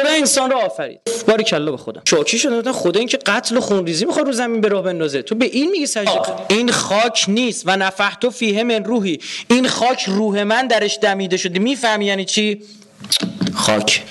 خدا 0.00 0.10
انسان 0.10 0.50
رو 0.50 0.58
آفرید. 0.58 1.00
باری 1.28 1.44
کلا 1.44 1.70
به 1.70 1.76
خودم 1.76 2.02
شاکی 2.04 2.38
شده 2.38 2.72
خدا 2.72 2.98
این 2.98 3.08
که 3.08 3.16
قتل 3.16 3.56
و 3.56 3.60
خونریزی 3.60 4.04
می‌خواد 4.04 4.26
رو 4.26 4.32
زمین 4.32 4.60
به 4.60 4.68
راه 4.68 4.82
بندازه. 4.82 5.22
تو 5.22 5.34
به 5.34 5.46
این 5.46 5.70
میگی 5.70 5.86
سجده 5.86 6.20
این 6.48 6.72
خاک 6.72 7.24
نیست 7.28 7.62
و 7.66 7.76
نفحت 7.76 8.28
فیه 8.28 8.62
من 8.62 8.84
روحی. 8.84 9.18
این 9.50 9.68
خاک 9.68 10.04
روح 10.08 10.42
من 10.42 10.66
درش 10.66 10.98
دمیده 11.02 11.36
شده. 11.36 11.58
می‌فهمی 11.58 12.06
یعنی 12.06 12.24
چی؟ 12.24 12.62
خاک. 13.54 14.02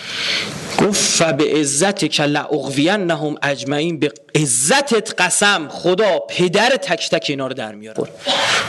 گفت 0.81 1.01
فبه 1.01 1.59
عزت 1.59 2.11
که 2.11 2.23
لعقوین 2.23 2.91
نهم 2.91 3.35
اجمعین. 3.43 3.99
به 3.99 4.11
عزتت 4.35 5.21
قسم 5.21 5.67
خدا 5.67 6.19
پدر 6.29 6.69
تک 6.69 7.09
تک 7.09 7.25
اینا 7.29 7.47
رو 7.47 7.53
در 7.53 7.75
میاره 7.75 8.03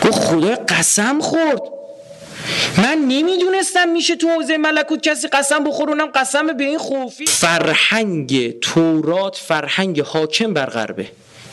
گفت 0.05 0.21
خدا 0.21 0.55
قسم 0.69 1.21
خورد. 1.21 1.78
من 2.79 2.99
نمی‌دونستم 3.09 3.89
میشه 3.89 4.17
تو 4.17 4.29
حوزه 4.29 4.57
ملکوت 4.57 5.09
کسی 5.09 5.29
قسم 5.29 5.65
بخورونم 5.65 6.07
قسم 6.07 6.47
به 6.47 6.65
این 6.65 6.79
خوفی. 6.79 7.27
فرهنگ 7.27 8.61
تورات 8.61 9.37
فرهنگ 9.37 10.01
حاکم 10.01 10.55
بر 10.55 10.67
غربه. 10.67 11.07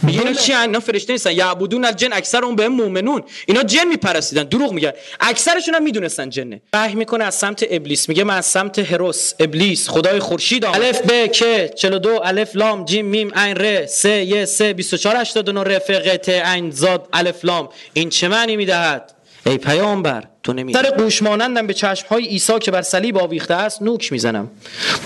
میگه 0.04 0.20
اینا 0.20 0.34
چی؟ 0.34 0.54
اینا 0.54 0.80
فرشته 0.80 1.13
نیستن. 1.13 1.31
یعبدون 1.31 1.85
الجن 1.85 2.13
اکثر 2.13 2.45
اون 2.45 2.55
به 2.55 2.68
مؤمنون 2.68 3.23
اینا 3.45 3.63
جن 3.63 3.88
میپرستیدن 3.88 4.44
دروغ 4.44 4.71
میگن. 4.71 4.91
اکثرشون 5.20 5.76
هم 5.76 5.84
می‌دونستن 5.84 6.30
جنه. 6.30 6.62
وحی 6.73 6.96
می‌کنه 6.96 7.23
از 7.23 7.35
سمت 7.35 7.66
ابلیس. 7.70 8.09
میگه 8.09 8.23
من 8.23 8.38
از 8.38 8.46
سمت 8.46 8.80
هروس 8.80 9.34
ابلیس 9.40 9.90
خدای 9.90 10.20
خورشید 10.20 10.66
الف 10.66 11.02
ب 11.02 11.27
ک 11.27 11.43
42 11.76 12.21
الف 12.23 12.55
لام 12.55 12.85
جیم 12.85 13.05
میم 13.05 13.32
عین 13.35 13.55
ر 13.55 13.85
س 13.85 14.05
ی 14.05 14.46
س 14.46 14.62
24 14.62 15.16
89 15.16 15.63
ر 15.63 15.80
ف 15.80 15.90
ق 15.91 16.18
ت 16.18 16.30
عین 16.30 16.71
زاد 16.71 17.07
الف 17.13 17.46
لام. 17.46 17.70
این 17.93 18.09
چه 18.09 18.27
معنی 18.27 18.55
می‌دهد؟ 18.55 19.15
ای 19.45 19.58
پیامبر 19.58 20.23
تو 20.44 20.54
نمی 20.54 20.73
سر 20.73 20.91
گوش 20.98 21.22
مانندم 21.22 21.67
به 21.67 21.73
چشم 21.73 22.08
های 22.08 22.26
عیسی 22.26 22.59
که 22.59 22.72
بر 22.72 22.81
صلیب 22.81 23.17
آویخته 23.17 23.54
است 23.54 23.81
نوک 23.81 24.12
می‌زنم. 24.12 24.52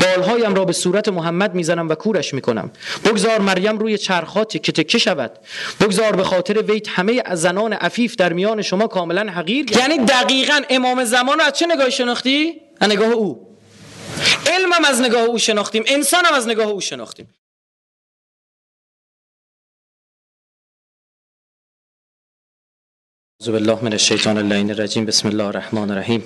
بالهایم 0.02 0.56
را 0.56 0.66
به 0.66 0.74
صورت 0.74 1.08
محمد 1.08 1.56
می‌زنم 1.56 1.90
و 1.90 1.96
کورش 1.96 2.34
می‌کنم. 2.34 2.72
بگذار 3.06 3.40
مریم 3.40 3.78
روی 3.78 3.98
چرخات 3.98 4.64
که 4.64 4.72
تکه 4.72 4.98
شود. 4.98 5.32
بگذار 5.82 6.16
به 6.16 6.24
خاطر 6.24 6.62
ویت 6.62 6.90
همه 6.90 7.22
از 7.26 7.42
زنان 7.42 7.74
عفیف 7.74 8.16
در 8.16 8.34
میان 8.34 8.62
شما 8.62 8.88
کاملا 8.88 9.32
حقیر 9.32 9.78
یعنی 9.78 9.98
دقیقا 9.98 10.62
امام 10.70 11.04
زمان 11.04 11.40
رو 11.40 11.46
از 11.46 11.54
چه 11.54 11.68
نگاهی 11.68 11.92
شناختی؟ 11.92 12.62
از 12.80 12.90
نگاه 12.90 13.12
او. 13.12 13.48
علمم 14.54 14.86
از 14.86 15.02
نگاه 15.02 15.24
او 15.24 15.38
شناختیم 15.38 15.84
انسانم 15.88 16.34
از 16.34 16.48
نگاه 16.48 16.68
او 16.68 16.82
شناختیم. 16.82 17.28
اعوذ 23.42 23.52
بالله 23.52 23.84
من 23.84 23.94
الشیطان 23.94 24.38
اللعین 24.38 24.72
الرجیم. 24.72 25.06
بسم 25.06 25.28
الله 25.28 25.44
الرحمن 25.44 25.92
الرحیم. 25.92 26.24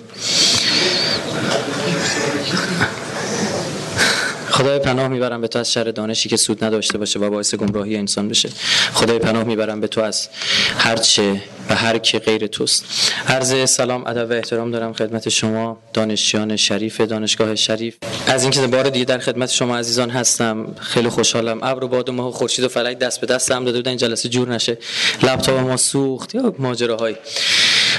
خدای 4.54 4.80
پناه 4.80 5.08
می‌برم 5.08 5.42
به 5.42 5.48
تو 5.48 5.60
از 5.60 5.74
شر 5.74 5.84
دانشی 5.84 6.30
که 6.30 6.38
سود 6.38 6.64
نداشته 6.64 6.98
باشه 6.98 7.20
و 7.20 7.30
باعث 7.30 7.56
گمراهی 7.56 7.96
انسان 7.96 8.30
بشه. 8.30 8.50
خدای 8.94 9.20
پناه 9.20 9.44
می‌برم 9.44 9.82
به 9.82 9.88
تو 9.88 10.02
از 10.02 10.30
هر 10.78 10.96
چه 10.96 11.42
و 11.70 11.76
هر 11.76 11.98
که 11.98 12.20
غیر 12.20 12.48
توست. 12.48 12.86
عرض 13.28 13.70
سلام 13.70 14.08
ادب 14.08 14.30
و 14.30 14.34
احترام 14.34 14.72
دارم 14.72 14.94
خدمت 14.94 15.30
شما 15.30 15.78
دانشیان 15.94 16.56
شریف 16.56 17.02
دانشگاه 17.02 17.56
شریف. 17.56 17.98
از 18.28 18.44
اینکه 18.44 18.68
بار 18.68 18.90
دیگه 18.90 19.06
در 19.06 19.18
خدمت 19.18 19.52
شما 19.52 19.78
عزیزان 19.78 20.10
هستم 20.10 20.76
خیلی 20.80 21.10
خوشحالم. 21.10 21.60
ابر 21.64 21.84
و 21.84 21.88
باد 21.88 22.10
و 22.10 22.12
ماه 22.12 22.28
و 22.28 22.32
خورشید 22.32 22.66
و 22.66 22.68
فلک 22.68 23.00
دست 23.00 23.22
به 23.22 23.28
دست 23.28 23.52
هم 23.52 23.66
داده 23.66 23.78
بودن 23.78 23.90
این 23.90 23.98
جلسه 23.98 24.30
جور 24.30 24.50
نشه. 24.50 24.78
لپتاپ 25.24 25.60
ما 25.60 25.78
سوخت 25.78 26.36
یا 26.36 26.56
ماجراهایی 26.60 27.16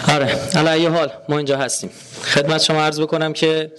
آره 0.09 0.39
علی 0.55 0.87
حال 0.87 1.11
ما 1.29 1.37
اینجا 1.37 1.59
هستیم. 1.59 1.91
خدمت 2.25 2.63
شما 2.63 2.83
عرض 2.83 3.01
بکنم 3.01 3.33
که 3.33 3.73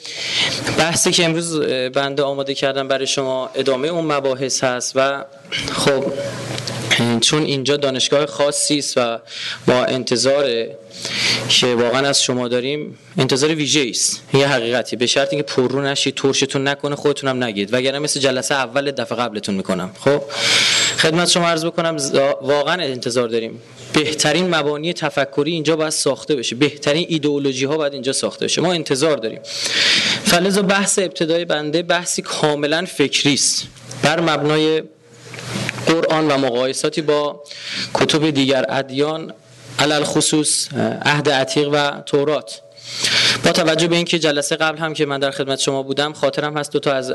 بحثی 0.78 1.12
که 1.12 1.26
امروز 1.26 1.60
بنده 1.94 2.24
آماده 2.24 2.54
کردم 2.54 2.88
برای 2.88 3.08
شما 3.08 3.50
ادامه 3.56 3.88
اون 3.88 4.06
مباحث 4.06 4.64
هست 4.64 4.92
و 4.96 5.26
خب 5.72 6.04
چون 7.28 7.44
اینجا 7.44 7.78
دانشگاه 7.78 8.26
خاصی 8.26 8.78
است 8.78 8.98
و 8.98 9.20
با 9.68 9.86
انتظار 9.86 10.68
که 11.50 11.68
واقعا 11.68 12.08
از 12.08 12.24
شما 12.24 12.48
داریم 12.48 12.98
انتظار 13.18 13.56
ویژه 13.56 13.86
است. 13.90 14.22
یه 14.34 14.48
حقیقتی. 14.48 14.96
به 14.96 15.08
شرط 15.08 15.34
اینکه 15.34 15.54
پررو 15.54 15.82
نشید 15.82 16.16
ترشتون 16.16 16.68
نکنه 16.68 16.96
خودتونم 16.96 17.44
نگید. 17.44 17.74
وگرنه 17.74 18.00
مثل 18.00 18.20
جلسه 18.20 18.56
اول 18.56 18.92
دفعه 18.92 19.18
قبلتون 19.18 19.56
می‌کنم. 19.56 19.92
خب؟ 20.00 20.22
خدمت 20.98 21.30
شما 21.30 21.48
عرض 21.48 21.66
بکنم 21.66 21.98
واقعا 22.42 22.84
انتظار 22.84 23.28
داریم. 23.28 23.62
بهترین 23.94 24.56
مبانی 24.56 24.94
تفکری 24.94 25.52
اینجا 25.52 25.76
باید 25.76 25.90
ساخته 25.90 26.36
بشه. 26.36 26.56
بهترین 26.56 27.06
ایدئولوژی 27.10 27.66
ها 27.66 27.78
باید 27.78 27.94
اینجا 27.94 28.14
ساخته 28.14 28.46
بشه. 28.46 28.62
ما 28.62 28.74
انتظار 28.74 29.18
داریم. 29.18 29.40
فلزا 30.26 30.62
بحث 30.62 31.00
ابتدای 31.00 31.46
بنده 31.46 31.84
بحثی 31.84 32.22
کاملا 32.22 32.86
فکری 32.86 33.34
است. 33.34 33.68
بر 34.04 34.20
مبنای 34.20 34.82
قرآن 35.88 36.32
و 36.32 36.38
مقایساتی 36.38 37.02
با 37.02 37.44
کتب 37.94 38.30
دیگر 38.30 38.66
ادیان 38.70 39.34
علل 39.80 40.04
خصوص 40.04 40.74
عهد 41.06 41.30
عتیق 41.30 41.70
و 41.74 41.92
تورات. 42.06 42.62
با 43.46 43.52
توجه 43.52 43.88
به 43.88 43.96
اینکه 43.96 44.20
جلسه 44.20 44.56
قبل 44.56 44.78
هم 44.78 44.94
که 44.94 45.06
من 45.06 45.20
در 45.20 45.32
خدمت 45.32 45.60
شما 45.60 45.84
بودم 45.84 46.14
خاطرم 46.14 46.58
هست 46.58 46.72
دو 46.72 46.80
تا 46.80 46.94
از 46.94 47.12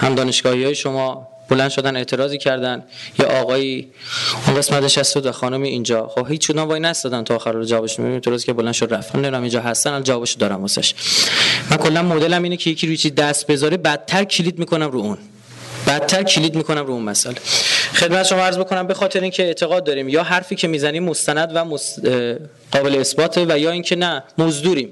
هم 0.00 0.14
دانشگاهی 0.14 0.64
های 0.64 0.74
شما 0.74 1.28
بلند 1.48 1.70
شدن 1.70 1.96
اعتراضی 1.96 2.38
کردن. 2.38 2.84
یه 3.18 3.26
آقایی 3.26 3.88
اون 4.46 4.56
قسمتش 4.56 4.98
هست 4.98 5.16
و 5.16 5.32
خانمی 5.32 5.68
اینجا. 5.68 6.08
خب 6.08 6.30
هیچ 6.30 6.40
چون 6.40 6.58
وای 6.58 6.80
نستادن 6.80 7.24
تا 7.24 7.36
آخر 7.36 7.52
رو 7.52 7.64
جوابش 7.64 7.98
میدیم 7.98 8.14
اعتراض 8.14 8.44
که 8.44 8.52
بلند 8.52 8.74
شد 8.74 8.94
رفت. 8.94 9.14
نمی‌دونم 9.14 9.42
اینجا 9.42 9.60
هستن 9.60 9.90
الان 9.90 10.02
جوابش 10.02 10.32
دارم 10.32 10.60
واسش. 10.60 10.94
من 11.70 11.76
کلا 11.76 12.02
مدلم 12.02 12.42
اینه 12.42 12.56
که 12.56 12.70
یکی 12.70 12.86
روی 12.86 12.96
چیز 12.96 13.14
دست 13.14 13.46
بذاره 13.46 13.76
بعدتر 13.76 14.24
کلید 14.24 14.58
می‌کنم 14.58 14.90
رو 14.90 14.98
اون. 14.98 15.18
بعدتر 15.88 16.22
کلید 16.22 16.54
می‌کنم 16.54 16.86
رو 16.86 16.92
اون 16.92 17.02
مسئله. 17.02 17.34
خدمت 17.94 18.26
شما 18.26 18.40
عرض 18.40 18.58
بکنم 18.58 18.86
به 18.86 18.94
خاطر 18.94 19.20
اینکه 19.20 19.42
اعتقاد 19.42 19.84
داریم 19.84 20.08
یا 20.08 20.22
حرفی 20.22 20.56
که 20.56 20.68
می‌زنیم 20.68 21.04
مستند 21.04 21.56
و 21.56 21.78
قابل 22.72 22.94
اثباته 22.94 23.46
و 23.48 23.58
یا 23.58 23.70
اینکه 23.70 23.96
نه 23.96 24.22
مزدوریم. 24.38 24.88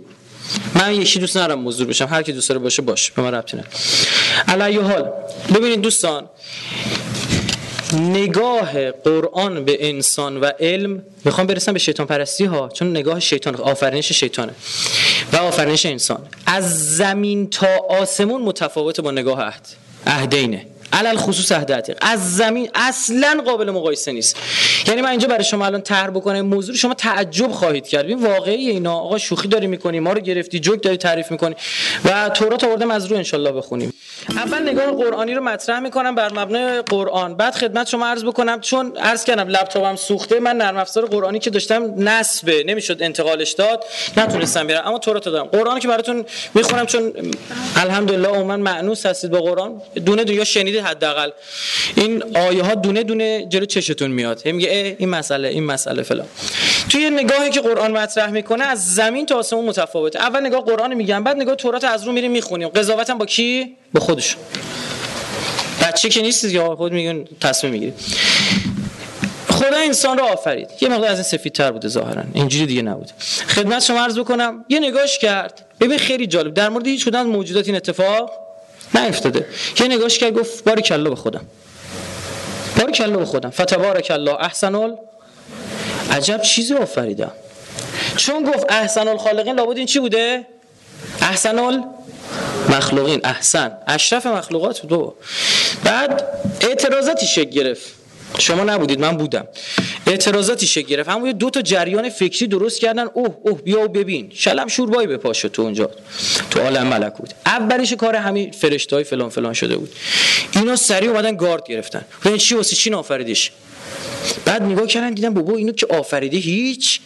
من 0.74 0.94
یکی 0.94 1.18
دوست 1.18 1.36
ندارم 1.36 1.60
مزدور 1.60 1.86
بشم. 1.86 2.06
هر 2.06 2.22
کی 2.22 2.32
دوست 2.32 2.48
داره 2.48 2.58
باشه 2.58 2.82
باشه 2.82 3.12
به 3.16 3.22
من 3.22 3.34
ربطی 3.34 3.56
نداره. 3.56 4.82
حال 4.82 5.12
ببینید 5.54 5.80
دوستان 5.80 6.28
نگاه 7.92 8.90
قرآن 8.90 9.64
به 9.64 9.88
انسان 9.88 10.36
و 10.36 10.50
علم 10.60 11.02
می‌خوام 11.24 11.46
برسم 11.46 11.72
به 11.72 11.78
شیطان 11.78 12.06
پرستی 12.06 12.44
ها 12.44 12.68
چون 12.68 12.90
نگاه 12.90 13.20
شیطان 13.20 13.54
آفرینش 13.54 14.12
شیطانه 14.12 14.52
و 15.32 15.36
آفرینش 15.36 15.86
انسان. 15.86 16.26
از 16.46 16.96
زمین 16.96 17.50
تا 17.50 17.68
آسمون 17.88 18.42
متفاوت 18.42 19.00
با 19.00 19.10
نگاه 19.10 19.42
عهد 19.42 19.66
عهدینه 20.06 20.66
علل 20.92 21.16
خصوص 21.16 21.52
عهد 21.52 21.96
از 22.00 22.36
زمین 22.36 22.70
اصلا 22.74 23.42
قابل 23.46 23.70
مقایسه 23.70 24.12
نیست. 24.12 24.36
یعنی 24.86 25.02
من 25.02 25.08
اینجا 25.08 25.28
برای 25.28 25.44
شما 25.44 25.66
الان 25.66 25.82
طرح 25.82 26.10
بکنم 26.10 26.40
موضوع 26.40 26.76
شما 26.76 26.94
تعجب 26.94 27.50
خواهید 27.50 27.88
کرد. 27.88 28.06
این 28.06 28.26
واقعی 28.26 28.70
اینا 28.70 28.94
آقا 28.94 29.18
شوخی 29.18 29.48
داری 29.48 29.66
می‌کنی 29.66 30.00
ما 30.00 30.12
رو 30.12 30.20
گرفتی 30.20 30.60
جوک 30.60 30.82
داری 30.82 30.96
تعریف 30.96 31.30
می‌کنی 31.30 31.54
و 32.04 32.28
تورات 32.28 32.64
آوردم 32.64 32.90
از 32.90 33.06
رو 33.06 33.16
انشالله 33.16 33.52
بخونیم. 33.52 33.92
اول 34.28 34.62
نگاه 34.62 34.86
قرآنی 34.86 35.34
رو 35.34 35.42
مطرح 35.42 35.80
می‌کنم 35.80 36.14
بر 36.14 36.32
مبنای 36.32 36.82
قرآن. 36.82 37.36
بعد 37.36 37.54
خدمت 37.54 37.88
شما 37.88 38.06
عرض 38.06 38.24
بکنم 38.24 38.60
چون 38.60 38.96
عرض 38.96 39.24
کردم 39.24 39.48
لپتاپم 39.48 39.96
سوخته 39.96 40.40
من 40.40 40.56
نرم 40.56 40.76
افزار 40.76 41.06
قرآنی 41.06 41.38
که 41.38 41.50
داشتم 41.50 42.08
نصبه 42.08 42.64
نمی‌شد 42.66 43.02
انتقالش 43.02 43.52
داد 43.52 43.84
نتونستم 44.16 44.66
برم 44.66 44.86
اما 44.86 44.98
تورات 44.98 45.24
دادم. 45.24 45.44
قرآنی 45.44 45.80
که 45.80 45.88
براتون 45.88 46.24
می‌خونم 46.54 46.86
چون 46.86 47.12
الحمدلله 47.76 48.28
عموما 48.28 48.56
معنوس 48.56 49.06
هستید 49.06 49.30
با 49.30 49.40
قرآن 49.40 49.82
دونه 50.04 50.24
دونه 50.24 50.44
حداقل. 50.82 51.30
این 51.96 52.36
آیه 52.36 52.62
ها 52.62 52.74
دونه 52.74 53.02
دونه 53.02 53.46
جلو 53.48 53.64
چشتون 53.64 54.10
میاد. 54.10 54.42
میگه 54.44 54.96
این 54.98 55.08
مسئله 55.08 55.48
این 55.48 55.64
مسئله 55.64 56.02
فلان. 56.02 56.26
توی 56.88 57.10
نگاهی 57.10 57.50
که 57.50 57.60
قرآن 57.60 57.92
مطرح 57.92 58.30
می‌کنه 58.30 58.64
از 58.64 58.94
زمین 58.94 59.26
تا 59.26 59.36
آسمون 59.38 59.64
متفاوته. 59.64 60.18
اول 60.18 60.46
نگاه 60.46 60.60
قرآن 60.60 60.94
میگم 60.94 61.24
بعد 61.24 61.36
نگاه 61.36 61.54
تورات 61.54 61.84
از 61.84 62.04
رو 62.04 62.12
میریم 62.12 62.30
می‌خونیم. 62.30 62.68
قضاوت 62.68 63.10
با 63.10 63.26
کی؟ 63.26 63.76
با 63.94 64.00
خودشون 64.00 64.42
بچه 65.82 66.08
که 66.08 66.22
نیستید 66.22 66.52
یا 66.52 66.76
خود 66.76 66.92
میگن 66.92 67.24
تصمیم 67.40 67.72
می‌گیرید 67.72 67.94
خدا 69.50 69.76
انسان 69.76 70.18
رو 70.18 70.24
آفرید. 70.24 70.68
یه 70.80 70.88
مقدار 70.88 71.10
از 71.10 71.16
این 71.16 71.22
سفیدتر 71.22 71.72
بوده 71.72 71.88
ظاهرا. 71.88 72.22
اینجوری 72.34 72.66
دیگه 72.66 72.82
نبود 72.82 73.10
خدمت 73.48 73.82
شما 73.82 74.00
عرض 74.00 74.18
بکنم 74.18 74.64
یه 74.68 74.80
نگاهش 74.80 75.18
کرد. 75.18 75.66
ببین 75.80 75.98
خیلی 75.98 76.26
جالب. 76.26 76.54
در 76.54 76.68
مورد 76.68 76.86
هیچ 76.86 77.04
کدوم 77.04 77.22
موجودات 77.26 77.66
این 77.66 77.76
اتفاق 77.76 78.45
نیفتاده. 78.94 79.46
یه 79.80 79.86
نگاهش 79.86 80.18
کرد 80.18 80.32
گفت 80.32 80.64
باری 80.64 80.82
کلا 80.82 81.10
به 81.10 81.16
خودم. 81.16 81.46
باری 82.80 82.92
کلا 82.92 83.16
به 83.16 83.24
خودم. 83.24 83.50
فتبارک 83.50 84.10
الله 84.10 84.34
احسن 84.34 84.94
عجب 86.10 86.42
چیزی 86.42 86.74
آفریدم. 86.74 87.32
چون 88.16 88.44
گفت 88.44 88.72
احسن 88.72 89.08
الخالقین 89.08 89.54
لابد 89.56 89.76
این 89.76 89.86
چی 89.86 90.00
بوده؟ 90.00 90.46
احسن 91.20 91.58
مخلوقین. 92.68 93.20
احسن. 93.24 93.78
اشرف 93.86 94.26
مخلوقات 94.26 94.86
دو 94.86 95.14
بعد 95.84 96.24
اعتراضاتی 96.60 97.26
شکل 97.26 97.50
گرفت. 97.50 98.05
شما 98.38 98.64
نبودید 98.64 99.00
من 99.00 99.16
بودم. 99.16 99.48
اعتراضاتی 100.06 100.66
شکل 100.66 100.86
گرفت. 100.86 101.08
همون 101.08 101.32
دو 101.32 101.50
تا 101.50 101.62
جریان 101.62 102.08
فکری 102.08 102.46
درست 102.46 102.80
کردن. 102.80 103.06
اوه 103.14 103.36
اوه 103.42 103.62
بیا 103.62 103.80
و 103.80 103.88
ببین. 103.88 104.30
شلم 104.34 104.68
شوربایی 104.68 105.06
به 105.06 105.16
پاشو 105.16 105.48
تو 105.48 105.62
اونجا. 105.62 105.90
تو 106.50 106.60
عالم 106.60 106.86
ملکوت 106.86 107.34
اولش 107.46 107.92
کار 107.92 108.16
همین 108.16 108.50
فرشتهای 108.50 109.04
فلان 109.04 109.28
فلان 109.28 109.52
شده 109.52 109.76
بود. 109.76 109.92
اینا 110.52 110.76
سریع 110.76 111.10
اومدن 111.10 111.36
گارد 111.36 111.66
گرفتن. 111.68 112.04
این 112.24 112.36
چی 112.36 112.54
واسه 112.54 112.76
چی 112.76 112.90
نافریدش 112.90 113.52
بعد 114.44 114.62
نگاه 114.62 114.86
کردن 114.86 115.10
دیدن 115.10 115.34
بابا 115.34 115.56
اینو 115.56 115.72
که 115.72 115.86
آفریده 115.86 116.36
هیچ. 116.36 117.00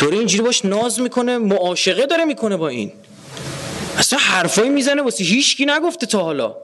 دوره 0.00 0.18
اینجوری 0.18 0.42
باش 0.42 0.64
ناز 0.64 1.00
می‌کنه 1.00 1.38
معاشقه 1.38 2.06
داره 2.06 2.24
می‌کنه 2.24 2.56
با 2.56 2.68
این. 2.68 2.92
اصلا 3.98 4.18
حرفایی 4.18 4.70
می‌زنه 4.70 5.02
واسه 5.02 5.24
هیچکی 5.24 5.64
نگفته 5.64 6.06
تا 6.06 6.22
حالا. 6.22 6.56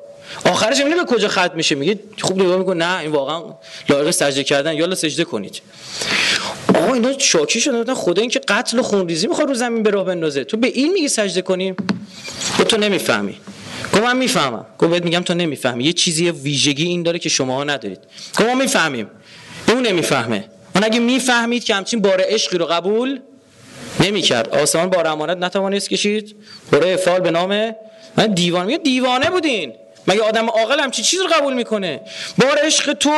آخرش 0.44 0.78
می‌بینه 0.78 0.96
به 0.96 1.04
کجا 1.04 1.28
ختم 1.28 1.50
میشه؟ 1.54 1.74
میگه 1.74 2.00
خوب 2.20 2.42
نگاه 2.42 2.56
می‌کنه 2.56 2.86
نه 2.86 2.98
این 2.98 3.12
واقعا 3.12 3.42
لایق 3.88 4.10
سجده 4.10 4.44
کردن. 4.44 4.74
یالا 4.74 4.94
سجده 4.94 5.24
کنید. 5.24 5.60
آقا 6.74 6.94
اینا 6.94 7.18
شاکی 7.18 7.60
شدن 7.60 7.94
خدا 7.94 8.20
این 8.20 8.30
که 8.30 8.40
قتل 8.48 8.78
و 8.78 8.82
خونریزی 8.82 9.26
می‌خواد 9.26 9.48
رو 9.48 9.54
زمین 9.54 9.82
به 9.82 9.90
راه 9.90 10.04
بندازه. 10.04 10.44
تو 10.44 10.56
به 10.56 10.66
این 10.66 10.92
میگی 10.92 11.08
سجده 11.08 11.42
کنیم؟ 11.42 11.76
و 12.60 12.64
تو 12.64 12.76
نمی‌فهمی. 12.76 13.34
گفت 13.92 14.02
من 14.02 14.16
می‌فهمم. 14.16 14.66
گفت 14.78 14.90
بهت 14.90 15.04
میگم 15.04 15.20
تو 15.20 15.34
نمی‌فهمی. 15.34 15.84
یه 15.84 15.92
چیزی 15.92 16.30
ویژگی 16.30 16.84
این 16.84 17.02
داره 17.02 17.18
که 17.18 17.28
شما 17.28 17.56
ها 17.56 17.64
ندارید. 17.64 17.98
گفت 18.38 18.48
ما 18.48 18.54
می‌فهمیم. 18.54 19.10
اون 19.68 19.86
نمی‌فهمه. 19.86 20.44
اون 20.74 20.84
اگه 20.84 20.98
می‌فهمید 20.98 21.64
که 21.64 21.74
همچین 21.74 22.00
بار 22.00 22.20
عشقی 22.28 22.58
رو 22.58 22.66
قبول 22.66 23.20
نمی‌کرد. 24.00 24.48
آسمان 24.48 24.90
بار 24.90 25.06
امانت 25.06 25.38
نتوانست 25.38 25.88
کشید. 25.88 26.36
بره 26.72 26.92
افعال 26.92 27.20
به 27.20 27.30
نام 27.30 27.74
من 28.16 28.26
دیوانه 28.26 28.66
میگه 28.66 28.78
دیوانه 28.78 29.30
بودین. 29.30 29.72
مگه 30.08 30.22
آدم 30.22 30.50
عاقل 30.50 30.80
همچین 30.80 31.04
چیز 31.04 31.20
رو 31.20 31.26
قبول 31.26 31.54
می‌کنه؟ 31.54 32.00
بار 32.38 32.58
عشق 32.62 32.92
تو 32.92 33.12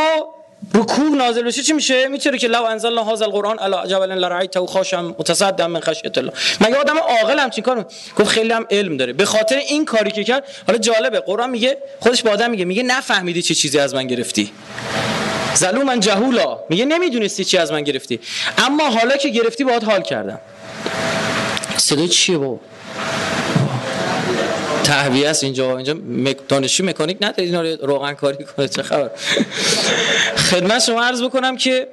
رکوع 0.75 1.17
نازل 1.17 1.43
بشه 1.43 1.63
چی 1.63 1.73
میشه؟ 1.73 2.09
می‌تونه 2.09 2.39
که 2.39 2.49
لو 2.49 2.63
انزلنا 2.63 3.05
هذا 3.05 3.25
القرآن 3.25 3.59
علی 3.59 3.89
جبل 3.89 4.13
لرایته 4.13 4.67
خاشم 4.67 5.15
متصدع 5.19 5.67
من 5.67 5.81
خشیت 5.81 6.19
الله. 6.19 6.33
مگه 6.61 6.77
آدم 6.77 6.99
عاقل 6.99 7.39
همچین 7.39 7.65
کارو 7.65 7.85
گفت 8.17 8.29
خیلی 8.29 8.53
هم 8.53 8.67
علم 8.71 8.97
داره. 8.97 9.13
به 9.13 9.25
خاطر 9.25 9.57
این 9.57 9.85
کاری 9.85 10.11
که 10.11 10.25
کرد 10.25 10.45
حالا 10.67 10.79
جالبه 10.79 11.21
قرآن 11.21 11.51
میگه 11.51 11.79
خودش 12.01 12.23
به 12.23 12.31
آدم 12.31 12.51
میگه 12.51 12.65
میگه 12.65 12.83
نفهمیدی 12.83 13.43
چه 13.43 13.55
چیزی 13.55 13.79
از 13.79 13.95
من 13.95 14.07
گرفتی. 14.07 14.53
من 15.87 16.01
جهولا. 16.01 16.59
میگه 16.69 16.85
نمی‌دونستی 16.85 17.45
چی 17.45 17.59
از 17.59 17.73
من 17.73 17.83
گرفتی. 17.83 18.21
اما 18.59 18.91
حالا 18.91 19.17
که 19.17 19.29
گرفتی 19.29 19.65
باهات 19.65 19.85
حال 19.85 20.03
کردم. 20.03 20.41
صدای 21.77 22.09
چیه 22.09 22.39
با 22.39 22.61
تهویه 24.91 25.29
است 25.29 25.45
اینجا. 25.45 25.77
اینجا 25.77 25.95
دانشجو 26.49 26.85
مکانیک 26.85 27.17
ندارید 27.21 27.55
اینا 27.55 27.63
رو 27.63 27.87
روغن 27.87 28.13
کاری 28.13 28.45
کنه. 28.45 28.69
چه 28.69 28.83
خبر؟ 28.83 29.11
خدمت 30.37 30.83
شما 30.83 31.03
عرض 31.05 31.23
بکنم 31.23 31.57
که 31.57 31.89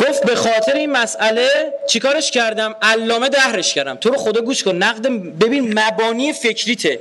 گفت 0.00 0.26
به 0.26 0.34
خاطر 0.34 0.72
این 0.72 0.90
مسئله 0.90 1.48
چیکارش 1.88 2.30
کردم؟ 2.30 2.74
علامه 2.82 3.28
دهرش 3.28 3.74
کردم. 3.74 3.94
تو 3.96 4.10
رو 4.10 4.16
خدا 4.16 4.40
گوش 4.40 4.62
کن. 4.62 4.76
نقد 4.76 5.06
ببین 5.40 5.78
مبانی 5.78 6.32
فکریته. 6.32 7.00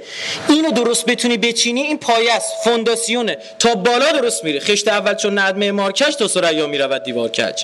اینو 0.50 0.72
درست 0.72 1.06
بتونی 1.06 1.38
بچینی 1.38 1.82
این 1.82 1.98
پایه 1.98 2.34
است. 2.34 2.54
فونداسیونه. 2.64 3.38
تا 3.60 3.76
بالا 3.76 4.12
درست 4.12 4.44
میره. 4.44 4.60
خشت 4.60 4.88
اول 4.88 5.14
چون 5.14 5.38
ند 5.38 5.58
معمار 5.58 5.92
کش 5.92 6.16
تا 6.16 6.28
سریا 6.28 6.68
می‌رود 6.68 7.04
دیوار 7.04 7.30
کج. 7.30 7.64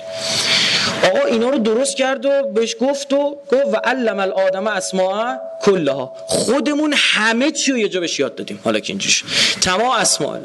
آقا 1.04 1.26
اینا 1.26 1.48
رو 1.50 1.58
درست 1.58 1.96
کرد 1.96 2.26
و 2.26 2.42
بهش 2.54 2.76
گفت 2.80 3.12
و 3.12 3.36
گفت 3.52 3.66
و 3.72 3.76
علم 3.76 4.20
الادم 4.20 4.66
اسماء 4.66 5.36
کلها. 5.62 6.16
خودمون 6.26 6.94
همه 6.96 7.50
چی 7.50 7.72
رو 7.72 7.78
یه 7.78 7.88
جا 7.88 8.00
بهش 8.00 8.18
یاد 8.18 8.34
دادیم. 8.34 8.60
حالا 8.64 8.80
که 8.80 8.92
اینجوش 8.92 9.24
تمام 9.60 9.90
اسماء 9.90 10.38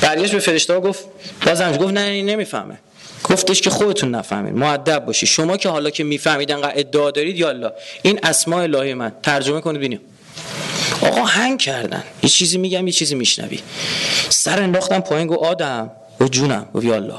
برگشت 0.00 0.32
به 0.32 0.38
فرشته 0.38 0.80
گفت 0.80 1.04
بازم 1.46 1.76
گفت 1.76 1.92
نه 1.92 2.22
نمی‌فهمه. 2.22 2.78
گفتش 3.32 3.60
که 3.60 3.70
خودتون 3.70 4.14
نفهمید. 4.14 4.54
معدب 4.54 5.04
باشی. 5.04 5.26
شما 5.26 5.56
که 5.56 5.68
حالا 5.68 5.90
که 5.90 6.04
می‌فهمید 6.04 6.52
انقدر 6.52 6.72
ادعا 6.76 7.10
دارید 7.10 7.36
یا 7.36 7.72
این 8.02 8.20
اسماء 8.22 8.62
الهی 8.62 8.94
من. 8.94 9.12
ترجمه 9.22 9.60
کنید 9.60 9.78
ببینیم 9.78 10.00
آقا 11.02 11.24
هنگ 11.24 11.60
کردن. 11.60 12.04
یه 12.22 12.28
چیزی 12.28 12.58
میگم 12.58 12.86
یه 12.86 12.92
چیزی 12.92 13.14
میشنوی. 13.14 13.60
سر 14.28 14.62
انداختم 14.62 15.00
پایین 15.00 15.26
گو 15.26 15.34
آدم 15.34 15.90
و 16.20 16.24
جونم. 16.24 16.66
و 16.74 16.78
الله. 16.78 17.14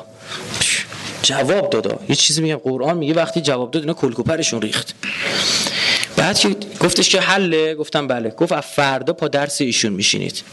جواب 1.22 1.70
دادا 1.70 2.00
یه 2.10 2.16
چیزی 2.16 2.42
میگم. 2.42 2.56
قرآن 2.56 2.98
میگه 2.98 3.14
وقتی 3.14 3.42
جواب 3.42 3.72
داد 3.72 3.84
اینا 3.84 3.94
کلکوپرشون 3.94 4.62
ریخت. 4.62 4.96
بعد 6.18 6.40
که 6.40 6.56
گفتش 6.80 7.10
که 7.10 7.22
حله. 7.22 7.76
گفتم 7.76 8.08
بله. 8.08 8.30
گفت 8.30 8.62
فردا 8.62 9.14
پا 9.14 9.28
درس 9.28 9.62
ایشون 9.62 9.94
میشینید. 9.94 10.44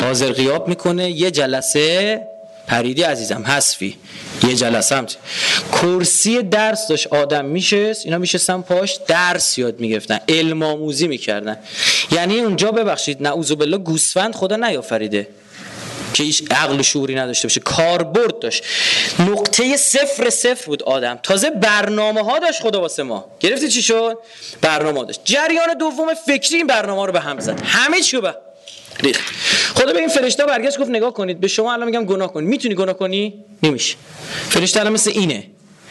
حاضر 0.00 0.32
غیاب 0.32 0.68
می‌کنه. 0.68 1.10
یه 1.10 1.30
جلسه 1.30 2.20
پریدی 2.66 3.02
عزیزم 3.02 3.44
حذفی. 3.46 3.96
یه 4.48 4.54
جلسه 4.54 4.96
هم 4.96 5.06
کرسی 5.72 6.42
درس 6.42 6.88
داشت 6.88 7.06
آدم 7.06 7.44
میشست 7.44 8.04
اینا 8.04 8.18
میشستن 8.18 8.60
پاش 8.60 8.98
درس 9.08 9.58
یاد 9.58 9.80
می‌گرفتن 9.80 10.18
علم 10.28 10.62
آموزی 10.62 11.08
می‌کردن. 11.08 11.56
یعنی 12.12 12.40
اونجا 12.40 12.70
ببخشید 12.70 13.22
نعوذ 13.22 13.52
بالله 13.52 13.78
گوسفند 13.78 14.34
خدا 14.34 14.56
نیافریده 14.56 15.28
که 16.14 16.22
هیچ 16.22 16.42
عقل 16.50 16.82
شعوری 16.82 17.14
نداشته 17.14 17.48
باشه 17.48 17.60
کاربرد 17.60 18.38
داشت. 18.38 18.64
نقطه 19.18 19.76
صفر 19.76 20.30
صفر 20.30 20.66
بود 20.66 20.82
آدم. 20.82 21.18
تازه 21.22 21.50
برنامه 21.50 22.22
ها 22.24 22.38
داشت 22.38 22.62
خدا 22.62 22.80
واسه 22.80 23.02
ما. 23.02 23.24
گرفتی 23.40 23.68
چی 23.68 23.82
شد؟ 23.82 24.18
برنامه 24.60 25.04
داشت. 25.04 25.20
جریان 25.24 25.78
دوم 25.78 26.14
فکری 26.26 26.56
این 26.56 26.66
برنامه 26.66 27.06
رو 27.06 27.12
به 27.12 27.20
هم 27.20 27.40
زد. 27.40 27.60
همه 27.64 28.00
چی 28.00 28.20
به 28.20 28.34
ریخت 29.00 29.24
خدا 29.74 29.92
به 29.92 29.98
این 29.98 30.08
فرشته 30.08 30.44
برگشت 30.44 30.78
گفت 30.78 30.90
نگاه 30.90 31.12
کنید 31.12 31.40
به 31.40 31.48
شما 31.48 31.72
الان 31.72 31.86
میگم 31.86 32.04
گناه 32.04 32.32
کنید. 32.32 32.48
می‌تونی 32.48 32.74
گناه 32.74 32.98
کنی؟ 32.98 33.44
نمیشه. 33.62 33.96
فرشته 34.48 34.80
الان 34.80 34.92
مثل 34.92 35.10
اینه. 35.14 35.44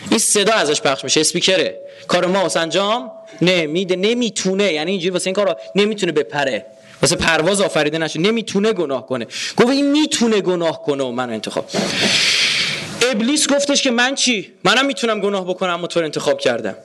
این 0.09 0.19
صدا 0.19 0.53
ازش 0.53 0.81
پخش 0.81 1.03
میشه 1.03 1.19
اسپیکره. 1.19 1.79
کار 2.07 2.25
ما 2.25 2.41
واسه 2.41 2.59
انجام 2.59 3.11
نمیده 3.41 3.95
نمی‌تونه. 3.95 4.73
یعنی 4.73 4.91
اینجوری 4.91 5.09
واسه 5.09 5.27
این 5.27 5.33
کارا 5.33 5.57
نمی‌تونه 5.75 6.11
بپره. 6.11 6.65
واسه 7.01 7.15
پرواز 7.15 7.61
آفریده 7.61 7.97
نشه. 7.97 8.19
نمی‌تونه 8.19 8.73
گناه 8.73 9.07
کنه. 9.07 9.25
گفت 9.57 9.69
این 9.69 9.91
می‌تونه 9.91 10.41
گناه 10.41 10.83
کنه 10.83 11.03
و 11.03 11.11
من 11.11 11.29
انتخاب 11.29 11.65
ابلیس 13.11 13.47
گفتش 13.47 13.81
که 13.81 13.91
من 13.91 14.15
چی؟ 14.15 14.51
منم 14.63 14.85
می‌تونم 14.85 15.19
گناه 15.19 15.45
بکنم 15.47 15.73
اما 15.73 15.87
تو 15.87 15.99
انتخاب 15.99 16.39
کردم. 16.39 16.75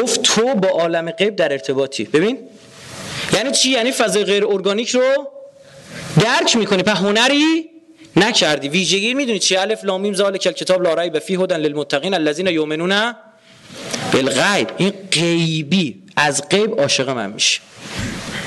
گفت 0.00 0.22
تو 0.22 0.54
با 0.54 0.68
عالم 0.68 1.10
غیب 1.10 1.36
در 1.36 1.52
ارتباطی. 1.52 2.04
ببین؟ 2.04 2.38
یعنی 3.32 3.50
چی؟ 3.52 3.70
یعنی 3.70 3.92
فضای 3.92 4.24
غیر 4.24 4.46
ارگانیک 4.46 4.90
رو 4.90 5.30
درک 6.16 6.56
می‌کنی؟ 6.56 6.82
په 6.82 6.92
هنری 6.92 7.70
نکردی. 8.16 8.68
ویژگی 8.68 9.14
می‌دونی 9.14 9.38
چی؟ 9.38 9.56
الف 9.56 9.84
لام 9.84 10.00
میم 10.00 10.14
ذالک 10.14 10.40
کتاب 10.40 10.82
لا 10.82 10.94
ریب 10.94 11.18
فیه 11.18 11.40
هدن 11.40 11.56
للمتقین 11.56 12.14
الذین 12.14 12.46
یؤمنون 12.46 13.14
بالغیب. 14.12 14.68
این 14.76 14.92
غیبی 15.12 16.02
از 16.16 16.48
غیب 16.48 16.80
عاشق 16.80 17.08
من 17.08 17.32
میشه. 17.32 17.60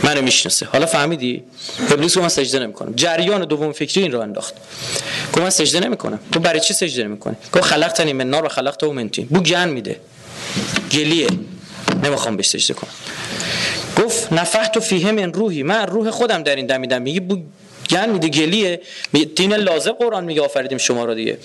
منو 0.04 0.22
می‌شناسه. 0.22 0.66
حالا 0.66 0.86
فهمیدی؟ 0.86 1.44
ابلیس 1.92 2.18
من 2.18 2.30
سجده 2.30 2.60
نمی‌کنم. 2.60 2.94
جریان 2.96 3.46
دوم 3.46 3.72
فکری 3.72 4.04
این 4.04 4.12
رو 4.12 4.20
انداخت. 4.20 4.54
گفت 5.34 5.38
من 5.38 5.50
سجده 5.50 5.80
نمی‌کنم. 5.80 6.20
تو 6.32 6.40
برای 6.40 6.60
چی 6.60 6.74
سجده 6.74 7.04
نمی‌کنی؟ 7.04 7.36
گفت 7.54 7.64
خلقتنی 7.64 8.14
من 8.14 8.30
نار 8.30 8.46
و 8.46 8.50
خلقته 8.50 8.88
من 8.88 9.10
طین 9.10 9.26
بو 9.26 9.40
گن 9.40 9.70
میده. 9.70 10.00
گلیه. 10.92 11.28
نمی‌خوام 12.04 12.38
بهش 12.38 12.48
سجده 12.48 12.74
کنم. 12.74 12.92
گفت 13.98 14.34
نفحت 14.34 14.80
فیه 14.80 15.12
من 15.12 15.34
روحی. 15.34 15.64
من 15.64 15.88
روح 15.88 16.10
خودم 16.10 16.44
در 16.44 16.56
این 16.56 16.66
دمیدم. 16.66 17.02
میگه 17.02 17.20
بو 17.20 17.38
گن 17.90 18.10
میده 18.10 18.28
گلیه. 18.28 18.82
دین 19.36 19.54
لازم 19.54 19.92
قرآن 19.92 20.24
میگه 20.24 20.42
آفریدیم 20.42 20.78
شما 20.78 21.06
رو 21.06 21.14
دیگه. 21.14 21.38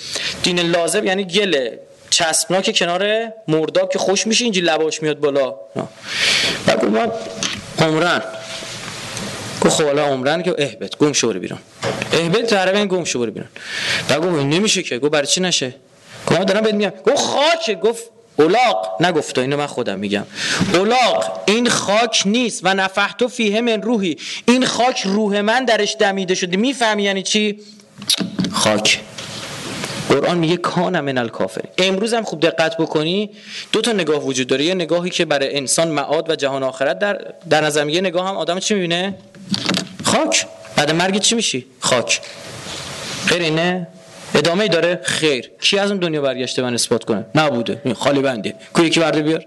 دین 0.42 0.60
لازم 0.60 1.06
یعنی 1.06 1.24
گله 1.24 1.80
چسبناک 2.10 2.76
کنار 2.78 3.32
مرداب 3.48 3.92
که 3.92 3.98
خوش 3.98 4.26
میشه 4.26 4.44
اینجی 4.44 4.60
لباش 4.60 5.02
میاد 5.02 5.20
بالا. 5.20 5.54
بعد 6.66 6.84
ما 6.84 7.12
عمرن 7.78 8.22
گفت 9.60 9.76
خب 9.76 9.84
حالا 9.84 10.04
عمرن 10.04 10.42
که 10.42 10.54
اهبت 10.58 10.98
گم 10.98 11.12
شو 11.12 11.32
بیرون. 11.32 11.58
اهبت 12.12 12.46
تقریبا 12.46 12.96
گم 12.96 13.04
شو 13.04 13.26
بیرون. 13.26 13.48
بعد 14.08 14.18
گفت 14.18 14.44
نمیشه 14.44 14.82
که. 14.82 14.98
گفت 14.98 15.12
برای 15.12 15.26
چی 15.26 15.40
نشه؟ 15.40 15.74
گفت 16.26 16.44
دارم 16.44 16.60
بهت 16.60 16.74
میگم. 16.74 16.92
گفت 17.06 17.16
خاک. 17.16 17.80
گفت 17.80 18.04
اولاق 18.38 18.97
نگفت 19.00 19.38
اینو 19.38 19.57
من 19.57 19.66
خودم 19.66 19.99
میگم. 19.99 20.25
اولاق 20.75 21.42
این 21.47 21.68
خاک 21.68 22.23
نیست. 22.26 22.61
و 22.64 22.75
نفحتو 22.75 23.28
فیه 23.28 23.61
من 23.61 23.83
روحی. 23.83 24.16
این 24.47 24.66
خاک 24.66 25.02
روح 25.04 25.40
من 25.40 25.64
درش 25.64 25.97
دمیده 26.00 26.35
شده. 26.35 26.57
می‌فهمی 26.57 27.02
یعنی 27.02 27.23
چی؟ 27.23 27.61
خاک. 28.52 29.00
قرآن 30.09 30.38
میگه 30.38 30.57
کان 30.57 31.00
من 31.00 31.18
الکافر 31.18 31.64
امروز 31.78 32.14
هم 32.14 32.23
خوب 32.23 32.40
دقت 32.40 32.76
بکنی. 32.76 33.30
دو 33.73 33.80
تا 33.80 33.92
نگاه 33.92 34.25
وجود 34.25 34.47
داره. 34.47 34.64
یه 34.64 34.75
نگاهی 34.75 35.11
که 35.11 35.25
برای 35.25 35.57
انسان 35.57 35.88
معاد 35.88 36.30
و 36.30 36.37
جهان 36.37 36.62
آخرت 36.62 36.99
در 36.99 37.35
در 37.50 37.64
نظر 37.64 37.88
یه 37.88 38.00
نگاه 38.00 38.28
هم 38.28 38.37
آدم 38.37 38.59
چی 38.59 38.75
می‌بینه؟ 38.75 39.14
خاک. 40.04 40.47
بعد 40.76 40.90
مرگ 40.90 41.18
چی 41.18 41.35
میشی؟ 41.35 41.66
خاک. 41.80 42.21
غیر 43.28 43.42
اینه؟ 43.42 43.87
ادامه 44.35 44.68
داره؟ 44.68 45.00
خیر. 45.02 45.50
کی 45.61 45.78
از 45.78 45.90
اون 45.90 46.00
دنیا 46.00 46.20
برگشته 46.20 46.62
من 46.62 46.75
اثبات 46.75 47.04
کنه؟ 47.04 47.26
نبوده. 47.35 47.82
خالی 47.94 48.20
بنده 48.20 48.54
کو 48.73 48.85
یکی 48.85 49.00
برده 49.00 49.23
بیار. 49.23 49.47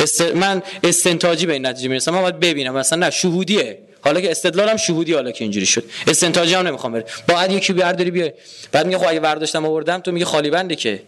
است... 0.00 0.20
من 0.20 0.62
استنتاجی 0.84 1.46
به 1.46 1.52
این 1.52 1.66
نتیجه 1.66 1.88
می‌رسم. 1.88 2.14
من 2.14 2.22
باید 2.22 2.40
ببینم. 2.40 2.74
مثلا 2.74 2.98
نه 2.98 3.10
شهودیه. 3.10 3.78
حالا 4.00 4.20
که 4.20 4.30
استدلالم 4.30 4.76
شهودی 4.76 5.14
حالا 5.14 5.30
که 5.30 5.44
اینجوری 5.44 5.66
شد. 5.66 5.84
استنتاجی 6.06 6.54
هم 6.54 6.66
نمی‌خوام 6.66 6.92
بره. 6.92 7.04
بعد 7.26 7.52
یکی 7.52 7.72
برداری 7.72 8.10
بیای. 8.10 8.32
بعد 8.72 8.86
میگه 8.86 8.98
خب 8.98 9.06
اگه 9.08 9.20
برداشتم 9.20 9.66
آوردم 9.66 9.98
تو 9.98 10.12
میگه 10.12 10.24
خالی 10.24 10.50
بنده 10.50 10.76
که. 10.76 11.02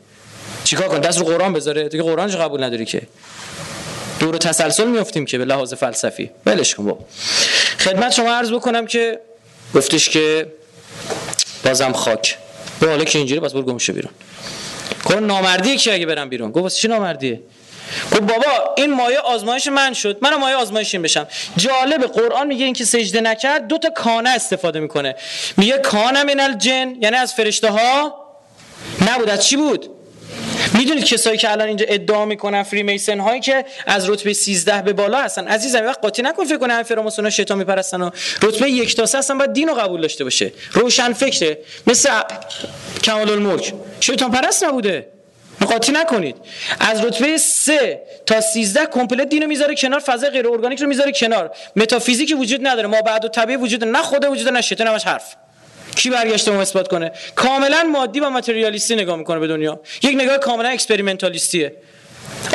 چیکار 0.65 0.89
کن 0.89 0.99
دست 0.99 1.19
رو 1.19 1.25
قرآن 1.25 1.53
بذاره. 1.53 1.89
تو 1.89 1.97
که 1.97 2.03
قرآنش 2.03 2.37
قبول 2.37 2.65
نداری 2.65 2.85
که. 2.85 3.03
دور 4.21 4.37
تسلسل 4.37 4.89
میافتیم 4.89 5.25
که 5.25 5.39
به 5.39 5.45
لحاظ 5.45 5.75
فلسفی. 5.75 6.31
ولش 6.47 6.75
کن 6.75 6.85
بابا. 6.85 7.05
خدمت 7.79 8.13
شما 8.13 8.33
عرض 8.35 8.51
بکنم 8.51 8.87
که 8.87 9.21
گفتش 9.75 10.09
که 10.09 10.47
بازم 11.65 11.93
خاک. 11.93 12.39
به 12.81 12.89
حالا 12.89 13.05
که 13.05 13.19
اینجوری 13.19 13.41
بس 13.41 13.53
برو 13.53 13.63
گمشه 13.63 13.93
بیرون. 13.93 14.13
گفت 15.05 15.17
نامردیه 15.17 15.77
که 15.77 15.95
اگه 15.95 16.07
برم 16.07 16.29
بیرون. 16.29 16.51
گفت 16.51 16.77
چی 16.77 16.89
نامردیه؟ 16.89 17.41
گفت 18.13 18.21
بابا 18.21 18.75
این 18.77 18.95
مایه 18.95 19.19
آزمایش 19.19 19.69
من 19.69 19.93
شد. 19.93 20.19
منم 20.23 20.41
مایه 20.41 20.57
آزمایش 20.57 20.95
این 20.95 21.03
بشم. 21.03 21.27
جالب 21.57 22.03
قرآن 22.03 22.47
میگه 22.47 22.65
اینکه 22.65 22.85
سجده 22.85 23.21
نکرد 23.21 23.69
دو 23.69 23.79
تا 23.79 23.91
کانه 23.91 24.31
استفاده 24.31 24.81
می‌کنه. 24.81 25.15
میگه 25.57 25.79
کانه 25.79 26.25
من 26.25 26.41
الجن 26.41 26.95
یعنی 27.01 27.17
از 27.17 27.35
فرشته 27.35 27.71
ها 27.71 28.15
نبود. 29.11 29.31
از 29.31 29.47
چی 29.47 29.57
بود؟ 29.57 29.96
می‌دونید 30.79 31.05
کسایی 31.05 31.39
که 31.39 31.51
الان 31.51 31.69
اینجا 31.69 31.87
ادعا 31.89 32.25
می‌کنن 32.25 32.63
فری 32.63 32.83
میسن 32.83 33.21
هایی 33.21 33.41
که 33.41 33.65
از 33.87 34.11
رتبه 34.11 34.33
13 34.33 34.83
به 34.83 34.93
بالا 34.93 35.19
هستن. 35.19 35.49
عزیزم 35.49 35.85
وقت 35.85 36.01
قاطی 36.01 36.23
نکن 36.23 36.45
فکر 36.45 36.57
کنه 36.57 36.83
فراماسونا 36.83 37.31
شیطان 37.31 37.59
میپرستن 37.59 38.03
و 38.03 38.11
رتبه 38.43 38.71
یک 38.71 38.97
تا 38.97 39.07
سه 39.07 39.19
هستن. 39.19 39.39
باید 39.39 39.53
دین 39.53 39.69
رو 39.69 39.75
قبول 39.75 40.01
داشته 40.01 40.25
باشه. 40.25 40.53
روشن 40.73 41.13
فکره. 41.13 41.59
مثل 41.87 42.11
کمال 43.05 43.31
الملک 43.31 43.75
شیطان 44.01 44.31
پرست 44.31 44.65
نبوده. 44.65 45.09
قاطی 45.67 45.93
نکنید. 45.93 46.37
از 46.81 47.05
رتبه 47.05 47.39
3 47.39 48.01
تا 48.27 48.41
13 48.41 48.87
کمپلت 48.87 49.29
دینو 49.29 49.47
می‌ذاره 49.47 49.75
کنار 49.75 50.01
فضای 50.01 50.31
غیر 50.31 50.49
ارگانیک 50.49 50.81
رو 50.81 50.89
می‌ذاره 50.89 51.13
کنار. 51.13 51.51
متافیزیکی 51.77 52.35
وجود 52.35 52.67
نداره. 52.67 52.89
ما 52.89 53.03
بعد 53.03 53.25
و 53.25 53.29
طبیعی 53.29 53.57
وجود 53.59 53.85
نه 53.85 54.03
خدا 54.03 54.31
وجود 54.31 54.49
نه 54.49 54.61
شیطان 54.61 54.87
همش 54.87 55.05
حرف. 55.05 55.37
کی 55.97 56.11
برگشته 56.11 56.51
اون 56.51 56.61
اثبات 56.61 56.89
کنه؟ 56.89 57.13
کاملا 57.35 57.83
مادی 57.83 58.21
و 58.21 58.31
متریالیستی 58.31 58.95
نگاه 58.95 59.17
می‌کنه 59.17 59.39
به 59.39 59.47
دنیا. 59.47 59.81
یک 60.03 60.15
نگاه 60.15 60.39
کاملا 60.39 60.69
experimentalist 60.69 61.56
یه. 61.56 61.73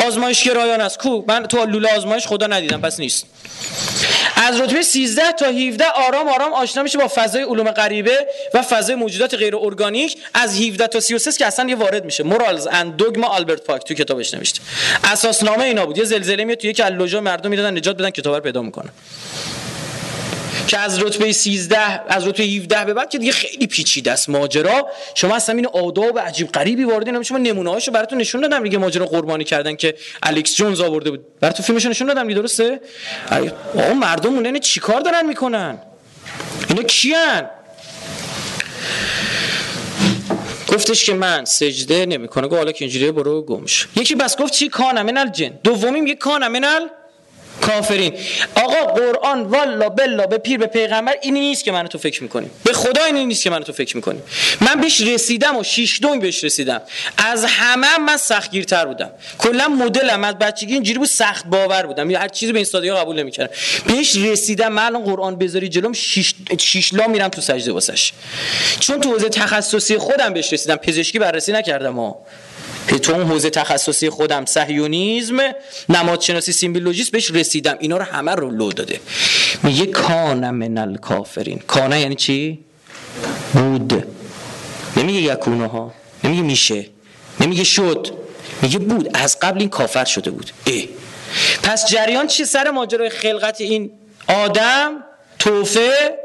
آزمایش 0.08 0.48
گرایانه 0.48 0.82
است. 0.82 1.00
کو؟ 1.00 1.24
من 1.28 1.44
تو 1.44 1.66
لوله 1.66 1.96
آزمایش 1.96 2.28
خدا 2.28 2.48
ندیدم. 2.48 2.82
پس 2.82 3.00
نیست. 3.00 3.26
از 4.36 4.62
رتبه 4.62 4.82
13 4.82 5.32
تا 5.32 5.46
17 5.46 5.86
آرام 5.90 6.28
آرام 6.30 6.54
آشنا 6.54 6.84
میشه 6.84 6.98
با 6.98 7.08
فضای 7.16 7.44
علوم 7.44 7.72
غریبه 7.72 8.28
و 8.54 8.62
فضای 8.62 8.96
موجودات 8.96 9.34
غیر 9.34 9.56
ارگانیک. 9.56 10.18
از 10.34 10.62
17 10.62 10.88
تا 10.88 11.00
33 11.00 11.32
که 11.32 11.46
اصلا 11.46 11.70
یه 11.70 11.76
وارد 11.76 12.06
میشه. 12.06 12.24
مورالز 12.24 12.68
اند 12.68 12.96
دوگما 12.96 13.28
آلبرت 13.28 13.64
پاک 13.64 13.84
تو 13.84 13.94
کتابش 13.94 14.34
نوشته. 14.34 14.62
اساسنامه 15.04 15.64
اینا 15.64 15.86
بود. 15.86 15.98
یه 15.98 16.04
زلزله 16.04 16.44
میاد 16.44 16.58
تو 16.58 16.84
از 16.84 16.94
لوژا 16.94 17.22
مردم 17.22 17.50
می‌دادن 17.50 17.78
نجات 17.78 17.98
بدن 17.98 18.10
کتاب 18.10 18.36
رو 18.36 18.42
پیدا 18.42 18.62
می‌کنه 18.62 18.90
که 20.68 20.78
از 20.80 21.04
رتبه 21.04 21.32
13 21.32 21.78
از 22.08 22.28
رتبه 22.28 22.44
17 22.44 22.86
به 22.86 22.94
بعد 22.94 23.10
که 23.10 23.18
دیگه 23.18 23.32
خیلی 23.32 23.68
پیچیده 23.68 24.12
است 24.12 24.30
ماجرا. 24.30 24.88
شما 25.16 25.36
اصلا 25.36 25.56
این 25.56 25.68
آداب 25.68 26.20
عجیب 26.20 26.52
غریبی 26.52 26.84
وارد 26.84 27.10
نمیشه 27.10 27.30
شما 27.30 27.38
نمونه 27.38 27.70
هاشو 27.70 27.92
براتون 27.92 28.18
نشون 28.18 28.42
دادم 28.42 28.64
دیگه 28.64 28.78
ماجرا 28.78 29.06
قربانی 29.06 29.44
کردن 29.44 29.76
که 29.76 29.96
الکس 30.24 30.56
جونز 30.56 30.82
آورده 30.82 31.12
بود. 31.12 31.40
براتون 31.40 31.66
فیلمش 31.66 31.86
نشون 31.86 32.08
دادم 32.08 32.28
دیگه 32.28 32.40
درسته؟ 32.40 32.82
آقا 33.76 33.94
مردم 33.94 34.34
اون 34.34 34.60
چیکار 34.60 35.02
دارن 35.02 35.26
می‌کنن؟ 35.26 35.78
اینا 36.70 36.84
کیان؟ 36.84 37.50
گفتش 40.68 41.06
که 41.06 41.14
من 41.14 41.46
سجده 41.46 42.06
نمی‌کنه 42.06 42.48
گفت 42.48 42.58
حالا 42.58 42.72
که 42.72 42.86
اینجوریه 42.86 43.12
برو 43.12 43.42
گمش. 43.42 43.88
یکی 43.96 44.16
بس 44.16 44.38
گفت 44.38 44.54
چی؟ 44.54 44.70
کانم 44.70 45.06
منال 45.06 45.28
جن. 45.28 45.60
دومی 45.64 46.02
میگه 46.02 46.16
کانم 46.16 46.52
منال 46.52 46.90
کافرین. 47.62 48.14
آقا 48.56 48.94
قرآن 48.94 49.42
والا 49.42 49.90
بلا 49.90 50.26
به 50.26 50.38
پیر 50.38 50.58
به 50.58 50.66
پیغمبر 50.66 51.16
اینی 51.22 51.40
نیست 51.40 51.64
که 51.64 51.72
من 51.72 51.88
تو 51.88 51.98
فکر 51.98 52.24
می‌کنیم 52.24 52.52
به 52.64 52.74
خدا 52.74 53.06
اینی 53.06 53.26
نیست 53.26 53.44
که 53.44 53.50
من 53.50 53.64
تو 53.64 53.74
فکر 53.74 53.96
می‌کنیم 53.96 54.24
من 54.62 54.82
بهش 54.82 55.02
رسیدم 55.02 55.58
و 55.58 55.64
شیش 55.64 56.02
دونگ 56.02 56.22
بهش 56.22 56.44
رسیدم. 56.44 56.82
از 57.18 57.46
همه 57.46 57.98
من 57.98 58.18
سختگیرتر 58.18 58.86
بودم. 58.86 59.10
کلا 59.38 59.68
مدلم. 59.68 60.24
از 60.24 60.36
بچگی 60.36 60.74
اینجوری 60.74 61.00
بود 61.00 61.08
سخت 61.08 61.46
باور 61.46 61.86
بودم. 61.86 62.12
هر 62.12 62.28
چیزی 62.28 62.52
به 62.52 62.60
این 62.60 62.66
سادگی 62.66 62.92
قبول 62.92 63.20
نمی‌کردم. 63.20 63.54
بهش 63.88 64.16
رسیدم. 64.16 64.68
من 64.68 64.86
الان 64.86 65.04
قرآن 65.04 65.36
بذاری 65.36 65.70
جلوم 65.70 65.94
شیش, 65.94 66.34
شیش 66.60 66.94
لا 66.94 67.08
میرم 67.08 67.28
تو 67.28 67.42
سجده 67.42 67.72
واسش. 67.72 68.14
چون 68.80 69.00
تو 69.00 69.12
حوزه 69.12 69.30
تخصصی 69.30 69.98
خودم 69.98 70.34
بهش 70.34 70.54
رسیدم. 70.54 70.76
پزشکی 70.76 71.20
بررسی 71.20 71.52
نکردم 71.52 71.96
ها. 71.96 72.20
تو 72.88 73.14
اون 73.14 73.24
حوزه 73.24 73.50
تخصصی 73.50 74.10
خودم 74.10 74.46
صهیونیسم 74.46 75.38
نمادشناسی 75.90 76.52
symbologist 76.52 77.12
بهش 77.12 77.32
رسیدم. 77.32 77.78
اینا 77.80 77.98
رو 77.98 78.04
همه 78.04 78.36
رو 78.36 78.52
لو 78.52 78.72
داده. 78.72 79.00
میگه 79.64 79.86
کان 79.86 80.50
من 80.50 80.78
الکافرین. 80.78 81.60
کانه 81.68 82.02
یعنی 82.02 82.16
چی؟ 82.16 82.60
بود. 83.54 84.08
نمیگه 84.98 85.34
یکونه 85.34 85.68
ها 85.68 85.94
نمیگه 86.24 86.42
میشه. 86.42 86.86
نمیگه 87.40 87.64
شد. 87.64 88.08
میگه 88.62 88.80
بود. 88.80 89.10
از 89.14 89.40
قبل 89.40 89.60
این 89.60 89.70
کافر 89.70 90.06
شده 90.06 90.32
بود. 90.32 90.52
ای 90.66 90.90
پس 91.64 91.88
جریان 91.88 92.28
چی 92.28 92.46
سر 92.46 92.72
ماجرای 92.72 93.10
خلقت 93.10 93.62
این 93.62 93.92
آدم؟ 94.28 95.04
توفه؟ 95.40 96.18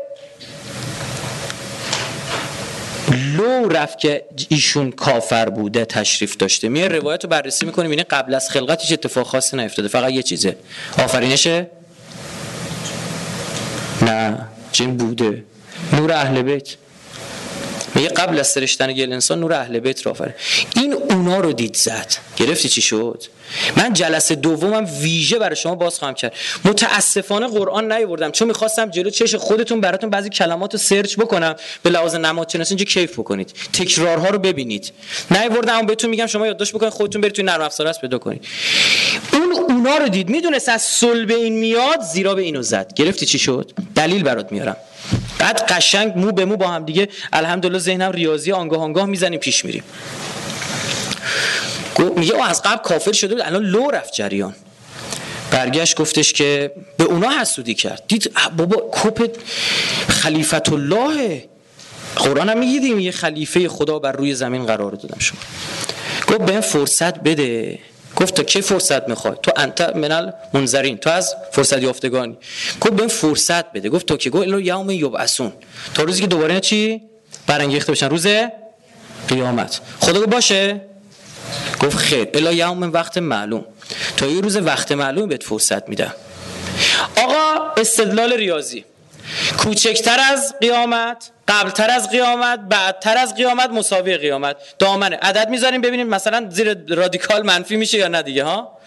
لو 3.37 3.69
رفت 3.69 3.99
که 3.99 4.25
ایشون 4.49 4.91
کافر 4.91 5.49
بوده 5.49 5.85
تشریف 5.85 6.37
داشته. 6.37 6.69
میه 6.69 6.89
روایت 6.89 7.25
رو 7.25 7.31
بررسی 7.31 7.67
می‌کنیم 7.67 7.91
اینه 7.91 8.03
قبل 8.03 8.35
از 8.35 8.51
خلقت 8.51 8.81
هیچ 8.81 8.93
اتفاق 8.93 9.27
خاصی 9.27 9.57
نیفتاده. 9.57 9.89
فقط 9.89 10.13
یه 10.13 10.23
چیزه. 10.23 10.57
آفرینشه؟ 10.99 11.67
نه. 14.03 14.39
جن 14.73 14.97
بوده؟ 14.97 15.45
نور 15.93 16.13
اهل 16.13 16.43
بیت. 16.43 16.69
میگه 17.97 18.09
قبل 18.09 18.38
از 18.38 18.47
سرشتن 18.47 18.93
گل 18.93 19.12
انسان 19.12 19.41
نور 19.41 19.53
اهل 19.53 19.79
بیت 19.79 20.07
را 20.07 20.12
آفرین. 20.12 20.35
این 20.76 20.93
اونا 20.93 21.41
رو 21.41 21.53
دید 21.53 21.76
زد. 21.76 22.15
گرفتی 22.37 22.69
چی 22.69 22.83
شد؟ 22.83 23.23
من 23.76 23.93
جلسه 23.93 24.35
دومم 24.35 24.87
ویژه 25.00 25.38
برای 25.38 25.57
شما 25.57 25.75
باز 25.75 25.99
خواهم 25.99 26.15
کرد. 26.15 26.33
متاسفانه 26.65 27.47
قرآن 27.47 27.93
نیاوردم. 27.93 28.31
چون 28.31 28.49
می‌خواستم 28.49 28.91
جلو 28.91 29.11
چش 29.11 29.35
خودتون 29.35 29.81
براتون 29.81 30.11
بعضی 30.11 30.29
کلمات 30.29 30.73
رو 30.73 30.79
سرچ 30.79 31.17
بکنم. 31.17 31.55
به 31.83 31.91
لحاظ 31.91 32.15
نماد 32.15 32.49
شناسی 32.49 32.75
اینجا 32.75 32.85
کیف 32.85 33.12
بکنید. 33.12 33.53
تکرارها 33.73 34.29
رو 34.29 34.38
ببینید. 34.38 34.93
نیاوردم 35.31 35.87
بهتون 35.87 36.11
میگم 36.11 36.26
شما 36.26 36.47
یادداشت 36.47 36.73
بکنید 36.73 36.93
خودتون 36.93 37.21
برید 37.21 37.35
توی 37.35 37.45
نرم 37.45 37.61
افزار 37.61 37.87
است 37.87 38.00
پیدا 38.00 38.19
کنید. 38.19 38.45
اون 39.33 39.53
اونا 39.53 39.97
رو 39.97 40.09
دید. 40.09 40.29
می‌دونست 40.29 40.69
از 40.69 40.83
صلب 40.83 41.31
این 41.31 41.59
میاد 41.59 42.00
زیرا 42.00 42.35
به 42.35 42.43
اینو 42.43 42.62
زد. 42.62 42.93
گرفتی 42.95 43.26
چی 43.26 43.38
شد؟ 43.38 43.73
دلیل 43.95 44.23
برات 44.23 44.53
میارم. 44.53 44.76
بعد 45.39 45.73
قشنگ 45.73 46.13
مو 46.17 46.33
به 46.33 46.45
مو 46.45 46.57
با 46.57 46.69
هم 46.69 46.85
دیگه 46.85 47.09
الحمدلله 47.33 47.79
ذهنم 47.79 48.13
ریاضی 48.13 48.53
آنگاه 48.53 48.81
آنگاه 48.83 49.07
می‌زنیم 49.07 49.41
پیش 49.41 49.65
میریم. 49.65 49.83
میگه 52.17 52.35
او 52.35 52.45
از 52.45 52.63
قبل 52.63 52.83
کافر 52.83 53.13
شده 53.13 53.35
بود 53.35 53.45
الان 53.47 53.63
لو 53.63 53.91
رفت 53.91 54.13
جریان. 54.13 54.55
برگشت 55.51 55.97
گفتش 55.97 56.33
که 56.33 56.73
به 56.97 57.05
اونا 57.05 57.41
حسودی 57.41 57.75
کرد. 57.75 58.03
دید 58.09 58.33
بابا 58.57 58.91
کپ 58.93 59.31
خلیفت 60.09 60.73
الله 60.73 61.45
قرآن 62.17 62.49
هم 62.49 62.59
میگیدیم 62.59 63.01
یه 63.01 63.13
خلیفه 63.13 63.69
خدا 63.69 63.99
بر 63.99 64.13
روی 64.13 64.35
زمین 64.35 64.67
قرار 64.67 64.93
دادم 64.93 65.19
شما. 65.19 65.39
گفت 66.29 66.39
به 66.39 66.61
فرصت 66.61 67.21
بده. 67.21 67.79
گفت 68.17 68.35
تا 68.35 68.43
کی 68.43 68.61
فرصت 68.61 69.09
می‌خوای؟ 69.09 69.35
تو 69.43 69.53
انت 69.57 69.81
منال 69.81 70.33
منظرین 70.53 70.97
تو 70.99 71.11
از 71.11 71.35
فرصت 71.53 71.83
یافتگانی. 71.83 72.39
گفت 72.81 72.93
به 72.93 73.07
فرصت 73.07 73.73
بده. 73.73 73.89
گفت 73.89 74.07
تو 74.07 74.17
که 74.17 74.31
گفت 74.31 74.43
الو 74.43 74.61
یوم 74.61 74.91
یبعثون. 74.91 75.53
تا 75.95 76.03
روزی 76.03 76.21
که 76.21 76.27
دوباره 76.27 76.61
چی؟ 76.61 77.03
برانگیخته 77.47 77.93
بشن. 77.93 78.09
روز 78.09 78.27
قیامت. 79.29 79.81
خدا 80.01 80.21
گفت 80.21 80.29
باشه؟ 80.29 80.81
گفت 81.81 81.97
خیر. 81.97 82.29
الا 82.35 82.53
یوم 82.53 82.83
وقت 82.93 83.19
معلوم. 83.19 83.65
تا 84.17 84.27
یه 84.27 84.41
روز 84.41 84.57
وقت 84.57 84.93
معلوم 84.93 85.29
بهت 85.29 85.43
فرصت 85.43 85.89
میدم. 85.89 86.15
آقا 87.17 87.73
استدلال 87.77 88.33
ریاضی. 88.33 88.85
کوچکتر 89.59 90.19
از 90.21 90.55
قیامت. 90.61 91.31
قبلتر 91.49 91.91
از 91.91 92.11
قیامت 92.11 92.61
بعدتر 92.61 93.19
از 93.19 93.35
قیامت 93.35 93.71
مساوی 93.71 94.17
قیامت. 94.17 94.57
دامنه. 94.79 95.17
عدد 95.17 95.49
می‌ذاریم 95.49 95.81
ببینیم 95.81 96.09
مثلا 96.09 96.47
زیر 96.50 96.76
رادیکال 96.88 97.43
منفی 97.43 97.76
میشه 97.76 97.99
یا 97.99 98.09
نه 98.09 98.23
دیگه 98.23 98.45
ها؟ 98.45 98.79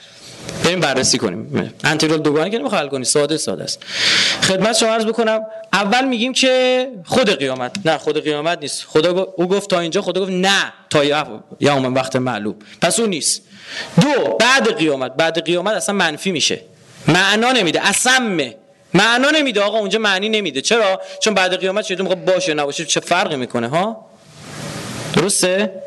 بریم 0.63 0.79
بررسی 0.79 1.17
کنیم. 1.17 1.73
انتگرال 1.83 2.19
دوگانه 2.19 2.49
که 2.49 2.57
نمی‌خواد 2.57 2.81
حل 2.81 2.87
کنی 2.87 3.05
ساده 3.05 3.37
ساده 3.37 3.63
است. 3.63 3.83
خدمت 4.41 4.77
شما 4.77 4.89
عرض 4.89 5.05
بکنم 5.05 5.41
اول 5.73 6.05
میگیم 6.05 6.33
که 6.33 6.87
خود 7.05 7.29
قیامت. 7.29 7.71
نه 7.85 7.97
خود 7.97 8.23
قیامت 8.23 8.57
نیست. 8.61 8.85
خدا 8.87 9.33
او 9.37 9.47
گفت 9.47 9.69
تا 9.69 9.79
اینجا 9.79 10.01
خدا 10.01 10.21
گفت 10.21 10.31
نه 10.31 10.73
تا 10.89 11.03
یوم 11.59 11.93
وقت 11.95 12.15
معلوم. 12.15 12.55
پس 12.81 12.99
اون 12.99 13.09
نیست. 13.09 13.41
دو 14.01 14.37
بعد 14.39 14.77
قیامت. 14.77 15.13
بعد 15.13 15.45
قیامت 15.45 15.73
اصلا 15.73 15.95
منفی 15.95 16.31
میشه. 16.31 16.61
معنا 17.07 17.51
نمیده. 17.51 17.87
اصلا 17.87 18.19
معنا 18.93 19.29
نمیده 19.29 19.61
آقا 19.61 19.77
اونجا 19.77 19.99
معنی 19.99 20.29
نمیده. 20.29 20.61
چرا؟ 20.61 21.01
چون 21.19 21.33
بعد 21.33 21.59
قیامت 21.59 21.85
چه 21.85 22.03
موقع 22.03 22.15
باشه 22.15 22.53
نباشه 22.53 22.85
چه 22.85 22.99
فرقی 22.99 23.35
می‌کنه 23.35 23.67
ها؟ 23.67 24.05
درسته؟ 25.15 25.83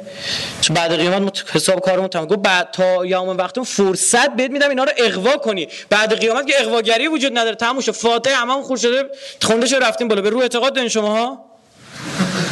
چون 0.60 0.74
بعد 0.74 0.96
قیامت 0.96 1.44
حساب 1.52 1.80
کارمون 1.80 2.08
تمام 2.08 2.26
گفت 2.26 2.38
بعد 2.38 2.70
تا 2.70 3.06
یوم 3.06 3.28
وقتم 3.28 3.64
فرصت 3.64 4.36
بهت 4.36 4.50
میدم 4.50 4.68
اینا 4.68 4.84
رو 4.84 4.92
اغوا 4.96 5.36
کنی. 5.36 5.68
بعد 5.90 6.20
قیامت 6.20 6.46
که 6.46 6.60
اغواگری 6.60 7.08
وجود 7.08 7.38
نداره. 7.38 7.56
تموم 7.56 7.80
شد. 7.80 7.92
فاتحه 7.92 8.34
هممون 8.34 8.62
خور 8.62 8.76
شده. 8.76 9.04
خونده 9.42 9.66
شده 9.66 9.78
رفتیم 9.78 10.08
بالا. 10.08 10.22
به 10.22 10.30
رو 10.30 10.38
اعتقاد 10.38 10.74
دارین 10.74 10.88
شما 10.88 11.08
ها؟ 11.08 11.44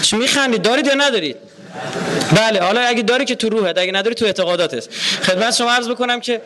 چی 0.03 0.17
میخندید؟ 0.17 0.63
دارید 0.63 0.87
یا 0.87 0.95
ندارید؟ 0.95 1.37
بله 2.37 2.61
حالا 2.61 2.81
اگه 2.81 3.03
داری 3.03 3.25
که 3.25 3.35
تو 3.35 3.49
روحت 3.49 3.79
اگه 3.79 3.93
نداری 3.93 4.15
تو 4.15 4.25
اعتقاداتت. 4.25 4.89
خدمت 5.23 5.55
شما 5.55 5.73
عرض 5.73 5.89
بکنم 5.89 6.21
که 6.21 6.43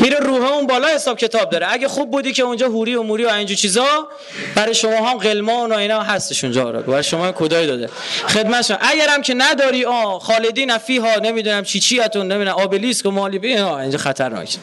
میره 0.00 0.16
روح 0.16 0.52
اون 0.52 0.66
بالا 0.66 0.88
حساب 0.88 1.18
کتاب 1.18 1.50
داره. 1.50 1.72
اگه 1.72 1.88
خوب 1.88 2.10
بودی 2.10 2.32
که 2.32 2.42
اونجا 2.42 2.66
هوری 2.66 2.94
و 2.94 3.02
موری 3.02 3.24
و 3.24 3.28
اینجور 3.28 3.56
چیزا 3.56 4.08
برای 4.54 4.74
شما 4.74 5.10
هم 5.10 5.18
قلمان 5.18 5.72
و 5.72 5.76
اینا 5.76 6.02
هستش 6.02 6.44
اونجا 6.44 6.66
آره 6.66 6.80
برای 6.80 7.02
شما 7.02 7.32
کدای 7.32 7.66
داده. 7.66 7.88
خدمت 8.28 8.62
شما 8.62 8.76
اگرم 8.80 9.22
که 9.22 9.34
نداری 9.34 9.84
آ 9.84 10.18
خالدین 10.18 10.78
فیها 10.78 11.14
نمی‌دونم 11.14 11.64
چی 11.64 11.80
چیاتون 11.80 12.32
نمی‌دونم 12.32 12.56
آبلیسک 12.56 13.06
و 13.06 13.10
مالی 13.10 13.56
ها 13.56 13.80
اینجا 13.80 13.98
خطرناک. 13.98 14.56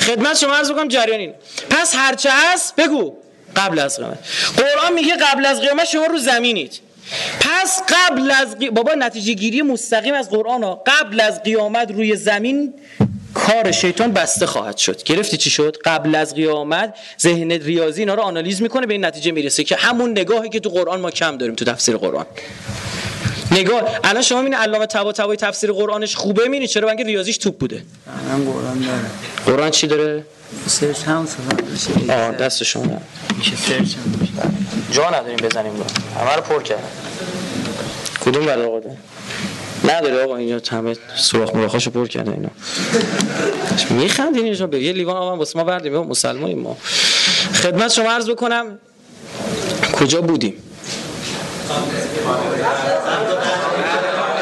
خدمت 0.00 0.38
شما 0.38 0.54
عرض 0.54 0.70
بکنم 0.70 0.88
جریان 0.88 1.34
پس 1.70 1.94
هرچه 1.96 2.30
هست 2.32 2.76
بگو 2.76 3.16
قبل 3.56 3.78
از 3.78 3.96
قیامت. 3.96 4.18
قرآن 4.56 4.92
میگه 4.92 5.16
قبل 5.16 5.46
از 5.46 5.60
قیامت 5.60 5.84
شما 5.84 6.06
رو 6.06 6.18
زمینید. 6.18 6.87
پس 7.40 7.82
قبل 7.88 8.30
از 8.30 8.56
بابا 8.72 8.94
نتیجه 8.94 9.32
گیری 9.32 9.62
مستقیم 9.62 10.14
از 10.14 10.30
قرآن 10.30 10.62
ها. 10.62 10.82
قبل 10.86 11.20
از 11.20 11.42
قیامت 11.42 11.90
روی 11.90 12.16
زمین 12.16 12.74
کار 13.34 13.72
شیطان 13.72 14.12
بسته 14.12 14.46
خواهد 14.46 14.76
شد. 14.76 15.02
گرفتی 15.02 15.36
چی 15.36 15.50
شد؟ 15.50 15.76
قبل 15.84 16.14
از 16.14 16.34
قیامت 16.34 16.94
ذهن 17.20 17.52
ریاضی 17.52 18.02
اینا 18.02 18.14
رو 18.14 18.22
آنالیز 18.22 18.62
می‌کنه 18.62 18.86
به 18.86 18.94
این 18.94 19.04
نتیجه 19.04 19.32
می‌رسه 19.32 19.64
که 19.64 19.76
همون 19.76 20.10
نگاهی 20.10 20.48
که 20.48 20.60
تو 20.60 20.70
قرآن 20.70 21.00
ما 21.00 21.10
کم 21.10 21.36
داریم 21.36 21.54
تو 21.54 21.64
تفسیر 21.64 21.96
قرآن. 21.96 22.26
نگاه 23.52 23.82
الان 24.04 24.22
شما 24.22 24.40
این 24.40 24.54
علامه 24.54 24.86
طباطبایی 24.86 25.36
تفسیر 25.36 25.72
قرآنش 25.72 26.16
خوبه 26.16 26.44
می‌بینی؟ 26.44 26.66
چرا 26.66 26.88
بنگ 26.88 27.02
ریاضیش 27.02 27.38
توپ 27.38 27.58
بوده؟ 27.58 27.82
الان 28.26 28.52
قرآن 28.52 28.80
داره. 28.80 29.10
قرآن 29.46 29.70
چی 29.70 29.86
داره؟ 29.86 30.24
سرچ 30.66 31.02
هم 31.02 31.28
آه 32.08 32.32
دست 32.32 32.62
شما. 32.62 33.00
میشه 33.38 33.56
سرچ 33.56 33.94
هم 33.94 34.28
جا 34.92 35.10
نداریم 35.10 35.36
بزنیم 35.36 35.72
رو 35.76 35.84
همه 36.20 36.36
رو 36.36 36.42
پر 36.42 36.62
کرد 36.62 36.82
کدوم 38.20 38.46
بله 38.46 38.64
آقا 38.64 38.80
ده؟ 38.80 38.96
نداره 39.84 40.24
آقا 40.24 40.36
اینجا 40.36 40.60
همه 40.76 40.96
سوراخ 41.16 41.54
مراخاشو 41.54 41.90
پر 41.90 42.06
کرده 42.06 42.30
اینا. 42.30 42.48
میخندین 43.90 44.44
اینجا. 44.44 44.66
به 44.66 44.80
یه 44.82 44.92
لیوان 44.92 45.16
آقا 45.16 45.36
واسه 45.36 45.58
ما 45.58 45.64
بردیم. 45.64 45.92
ما 45.92 46.02
مسلمانیم 46.02 46.58
ما. 46.58 46.76
خدمت 47.54 47.92
شما 47.92 48.10
عرض 48.10 48.30
بکنم. 48.30 48.78
کجا 49.92 50.20
بودیم؟ 50.20 50.54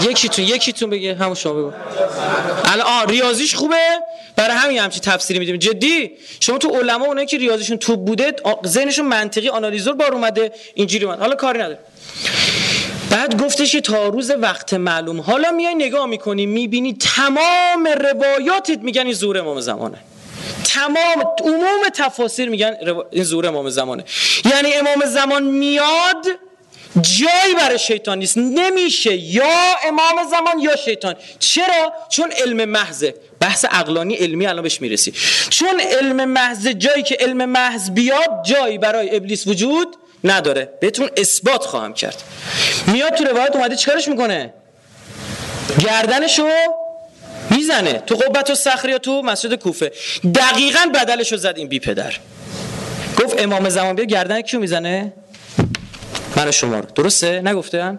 یکیتون 0.00 0.44
یکیتون 0.44 0.90
بگه 0.90 1.14
همون 1.14 1.34
شما 1.34 1.52
بگو. 1.52 1.72
الان 2.64 2.86
آ 2.86 3.04
ریاضیش 3.04 3.54
خوبه؟ 3.54 3.76
برای 4.36 4.56
همین 4.56 4.78
همچی 4.78 5.00
تفسیری 5.00 5.38
میدیم. 5.38 5.56
جدی؟ 5.56 6.10
شما 6.40 6.58
تو 6.58 6.68
علما 6.68 7.04
اونایی 7.04 7.26
که 7.26 7.38
ریاضیشون 7.38 7.76
توپ 7.76 8.04
بوده 8.04 8.32
ذهنشون 8.66 9.06
منطقی 9.06 9.48
آنالیزور 9.48 9.94
بار 9.94 10.12
اومده 10.12 10.52
اینجوری 10.74 11.04
اومد. 11.04 11.20
حالا 11.20 11.34
کاری 11.34 11.58
نداره 11.58 11.78
بعد 13.10 13.42
گفتش 13.42 13.72
که 13.72 13.80
تا 13.80 14.08
روز 14.08 14.30
وقت 14.30 14.74
معلوم. 14.74 15.20
حالا 15.20 15.50
میای 15.50 15.74
نگاه 15.74 16.06
می‌کنی 16.06 16.46
می‌بینی 16.46 16.96
تمام 17.16 17.86
روایاتت 17.86 18.78
میگن 18.78 19.02
این 19.02 19.12
زور 19.12 19.38
امام 19.38 19.60
زمانه. 19.60 19.98
تمام 20.64 21.34
عموم 21.44 21.88
تفاسیر 21.94 22.48
میگن 22.48 22.76
این 23.10 23.24
زور 23.24 23.46
امام 23.46 23.68
زمانه. 23.70 24.04
یعنی 24.44 24.72
امام 24.72 25.04
زمان 25.06 25.42
میاد 25.42 26.26
جایی 27.00 27.54
برای 27.54 27.78
شیطان 27.78 28.18
نیست. 28.18 28.38
نمیشه 28.38 29.16
یا 29.16 29.76
امام 29.88 30.30
زمان 30.30 30.58
یا 30.58 30.76
شیطان. 30.76 31.14
چرا؟ 31.38 31.92
چون 32.08 32.32
علم 32.32 32.64
محضه 32.64 33.14
بحث 33.40 33.64
عقلانی 33.64 34.14
علمی 34.14 34.46
الان 34.46 34.62
بهش 34.62 34.80
می‌رسی. 34.80 35.12
چون 35.50 35.80
علم 35.80 36.24
محض 36.24 36.68
جایی 36.68 37.02
که 37.02 37.16
علم 37.20 37.44
محض 37.44 37.90
بیاد 37.90 38.44
جایی 38.44 38.78
برای 38.78 39.16
ابلیس 39.16 39.46
وجود 39.46 39.96
نداره. 40.24 40.68
بهتون 40.80 41.10
اثبات 41.16 41.64
خواهم 41.64 41.94
کرد. 41.94 42.22
میاد 42.86 43.14
تو 43.14 43.24
روایت 43.24 43.56
اومده 43.56 43.76
چیکارش 43.76 44.08
می‌کنه؟ 44.08 44.54
گردنشو 45.84 46.48
می‌زنه. 47.50 47.92
تو 47.92 48.14
قبة 48.14 48.50
الصخره 48.50 48.92
یا 48.92 48.98
تو 48.98 49.22
مسجد 49.22 49.54
کوفه. 49.54 49.92
دقیقا 50.34 50.90
بدلشو 50.94 51.36
زد 51.36 51.54
این 51.56 51.68
بی 51.68 51.80
پدر 51.80 52.14
گفت 53.24 53.42
امام 53.42 53.68
زمان 53.68 53.96
بیا 53.96 54.04
گردن 54.04 54.40
کیو 54.40 54.60
می‌زنه؟ 54.60 55.12
من 56.36 56.50
شما 56.50 56.78
رو 56.78 56.86
درسته؟ 56.94 57.40
نگفته 57.44 57.98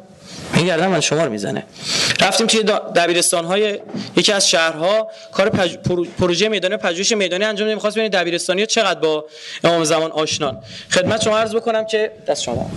این 0.53 0.65
گردن 0.65 0.88
من 0.88 1.00
شما 1.00 1.24
رو 1.24 1.32
می‌زنه. 1.32 1.63
رفتیم 2.22 2.48
توی 2.48 2.63
دبیرستان 2.96 3.46
های 3.46 3.79
یکی 4.16 4.31
از 4.31 4.50
شهرها. 4.50 5.12
کار 5.31 5.50
پج... 5.50 5.77
پرو- 5.77 6.07
پروژه 6.20 6.50
میدانی 6.50 6.77
پژوهش 6.77 7.12
میدانی 7.12 7.44
انجام 7.46 7.68
میدیم 7.68 7.79
خواست 7.79 7.96
ببینید 7.96 8.12
دبیرستانی 8.14 8.66
چقدر 8.66 9.00
با 9.00 9.25
امام 9.64 9.83
زمان 9.83 10.12
آشنان. 10.12 10.57
خدمت 10.90 11.22
شما 11.24 11.38
عرض 11.38 11.55
بکنم 11.55 11.85
که 11.85 12.12
دست 12.27 12.42
شما. 12.44 12.72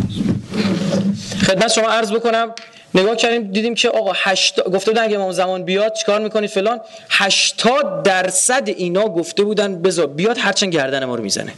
خدمت 1.47 1.73
شما 1.73 1.89
عرض 1.89 2.13
بکنم. 2.13 2.55
نگاه 2.95 3.17
کردیم 3.17 3.43
دیدیم 3.53 3.75
که 3.75 3.89
آقا 3.89 4.13
80 4.15 4.73
گفته 4.73 4.91
بودن 4.91 5.03
اگه 5.05 5.17
امام 5.17 5.33
زمان 5.33 5.65
بیاد 5.65 5.93
چیکار 5.95 6.21
می‌کنید 6.21 6.51
فلان؟ 6.51 6.81
80 7.11 8.03
درصد 8.03 8.63
اینا 8.67 9.09
گفته 9.09 9.43
بودن 9.43 9.83
بذار 9.83 10.07
بیاد 10.07 10.39
هرچند 10.39 10.73
گردن 10.73 11.05
ما 11.05 11.15
رو 11.15 11.23
می‌زنه. 11.23 11.53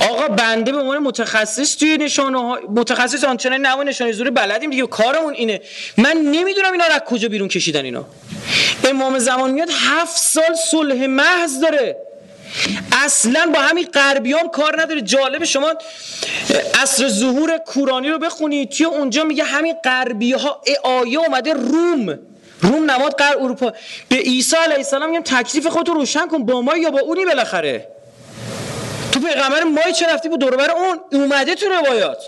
آقا 0.00 0.28
بنده 0.28 0.72
به 0.72 0.78
عنوان 0.78 0.98
متخصص 0.98 1.76
توی 1.76 1.96
نشانه 1.96 2.40
ها 2.40 2.58
متخصص 2.68 3.24
آنچنانی 3.24 3.62
نمای 3.62 3.86
نشانه 3.86 4.12
زوری 4.12 4.30
بلدیم 4.30 4.70
دیگه 4.70 4.86
کارمون 4.86 5.34
اینه. 5.34 5.60
من 5.98 6.16
نمی‌دونم 6.16 6.72
اینا 6.72 6.86
رو 6.86 6.92
از 6.92 7.00
کجا 7.00 7.28
بیرون 7.28 7.48
کشیدن 7.48 7.84
اینا. 7.84 8.04
امام 8.84 9.18
زمان 9.18 9.50
میاد 9.50 9.68
هفت 9.72 10.16
سال 10.16 10.54
صلح 10.70 11.06
محض 11.06 11.60
داره. 11.60 11.96
اصلا 13.04 13.50
با 13.54 13.60
همین 13.60 13.88
غربیام 13.94 14.48
کار 14.48 14.82
نداره. 14.82 15.00
جالب 15.00 15.44
شما 15.44 15.74
اصر 16.82 17.08
ظهور 17.08 17.58
کورانی 17.58 18.10
رو 18.10 18.18
بخونید 18.18 18.70
توی 18.70 18.86
اونجا 18.86 19.24
میگه 19.24 19.44
همین 19.44 19.74
غربی 19.84 20.32
ها 20.32 20.62
آیه 20.82 21.18
اومده 21.18 21.52
روم. 21.52 22.18
روم 22.60 22.90
نماد 22.90 23.12
غرب 23.12 23.42
اروپا. 23.42 23.72
به 24.08 24.16
عیسی 24.16 24.56
علیه 24.56 24.76
السلام 24.76 25.10
میگم 25.10 25.22
تکلیف 25.22 25.66
خودتو 25.66 25.94
روشن 25.94 26.26
کن 26.26 26.46
با 26.46 26.62
ما 26.62 26.76
یا 26.76 26.90
با 26.90 27.00
اونی 27.00 27.24
بالاخره. 27.24 27.95
پیغمبر 29.34 29.62
مای 29.62 29.92
چه 29.92 30.06
رفتی 30.06 30.28
بود؟ 30.28 30.40
دور 30.40 30.56
بر 30.56 30.70
اون. 30.70 31.00
اومده 31.12 31.54
تو 31.54 31.66
روایات. 31.66 32.18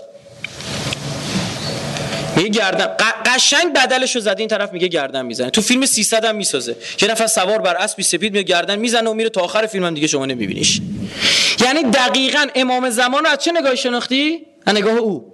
میگه 2.35 2.49
گردن. 2.49 2.95
قشنگ 3.25 3.73
بدلش 3.73 4.15
رو 4.15 4.35
این 4.37 4.47
طرف 4.47 4.73
میگه 4.73 4.87
گردن 4.87 5.25
می‌زنه. 5.25 5.49
تو 5.49 5.61
فیلم 5.61 5.85
300 5.85 6.25
هم 6.25 6.35
می‌سازه. 6.35 6.75
یه 7.01 7.11
نفر 7.11 7.27
سوار 7.27 7.61
بر 7.61 7.75
اسبی 7.75 8.03
سپید 8.03 8.33
میگه 8.33 8.43
گردن 8.43 8.75
می‌زنه 8.75 9.09
و 9.09 9.13
میره 9.13 9.29
تا 9.29 9.41
آخر 9.41 9.65
فیلم 9.65 9.85
هم 9.85 9.93
دیگه 9.93 10.07
شما 10.07 10.25
نمیبینیش. 10.25 10.81
یعنی 11.59 11.83
دقیقا 11.83 12.47
امام 12.55 12.89
زمان 12.89 13.25
رو 13.25 13.29
از 13.29 13.37
چه 13.37 13.51
نگاهی 13.51 13.77
شناختی؟ 13.77 14.45
از 14.65 14.75
نگاه 14.75 14.97
او. 14.97 15.33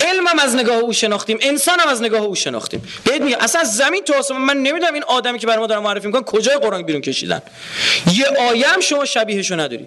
علمم 0.00 0.38
از 0.38 0.56
نگاه 0.56 0.76
او 0.76 0.92
شناختیم. 0.92 1.38
انسانم 1.40 1.88
از 1.88 2.02
نگاه 2.02 2.20
او 2.20 2.34
شناختیم. 2.34 2.88
بهت 3.04 3.20
میگم 3.20 3.38
اصلا 3.40 3.60
از 3.60 3.76
زمین 3.76 4.04
تو 4.04 4.14
آسمان 4.14 4.40
من 4.40 4.56
نمی‌دونم 4.56 4.94
این 4.94 5.02
آدمی 5.02 5.38
که 5.38 5.46
برای 5.46 5.58
ما 5.58 5.66
دارن 5.66 5.82
معرفی 5.82 6.06
می‌کنن 6.06 6.22
کجای 6.22 6.56
قرآن 6.56 6.82
بیرون 6.82 7.00
کشیدن. 7.00 7.42
یه 8.12 8.26
آیه 8.50 8.68
هم 8.68 8.80
شما 8.80 9.04
شبیهشو 9.04 9.60
نداری. 9.60 9.86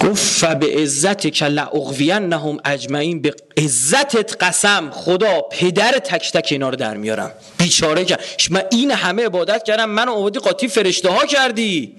گفت 0.00 0.22
فبه 0.22 0.82
عزت 0.82 1.32
که 1.32 1.44
لعقوینهم 1.46 2.60
اجمعین 2.64 3.22
به 3.22 3.34
عزتت 3.56 4.44
قسم 4.44 4.90
خدا 4.90 5.40
پدر 5.40 5.92
تک 5.92 6.32
تک 6.32 6.48
اینا 6.52 6.68
رو 6.68 6.76
در 6.76 6.96
میارم. 6.96 7.32
بیچاره 7.58 8.04
که 8.04 8.18
من 8.50 8.62
این 8.70 8.90
همه 8.90 9.24
عبادت 9.24 9.62
کردم 9.62 9.90
من 9.90 10.08
آوردی 10.08 10.38
قاطی 10.38 10.68
فرشته 10.68 11.10
ها 11.10 11.26
کردی. 11.26 11.96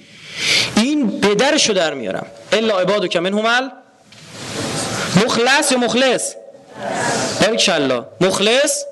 این 0.78 1.22
پدرشو 1.22 1.74
در 1.74 1.94
میارم. 1.94 2.26
الا 2.52 2.80
عبادو 2.80 3.08
که 3.08 3.20
من 3.20 3.34
همل 3.34 3.70
مخلص 5.26 5.72
یا 5.72 5.78
مخلص؟ 5.78 6.34
کلا 7.66 8.06
مخلص؟ 8.22 8.84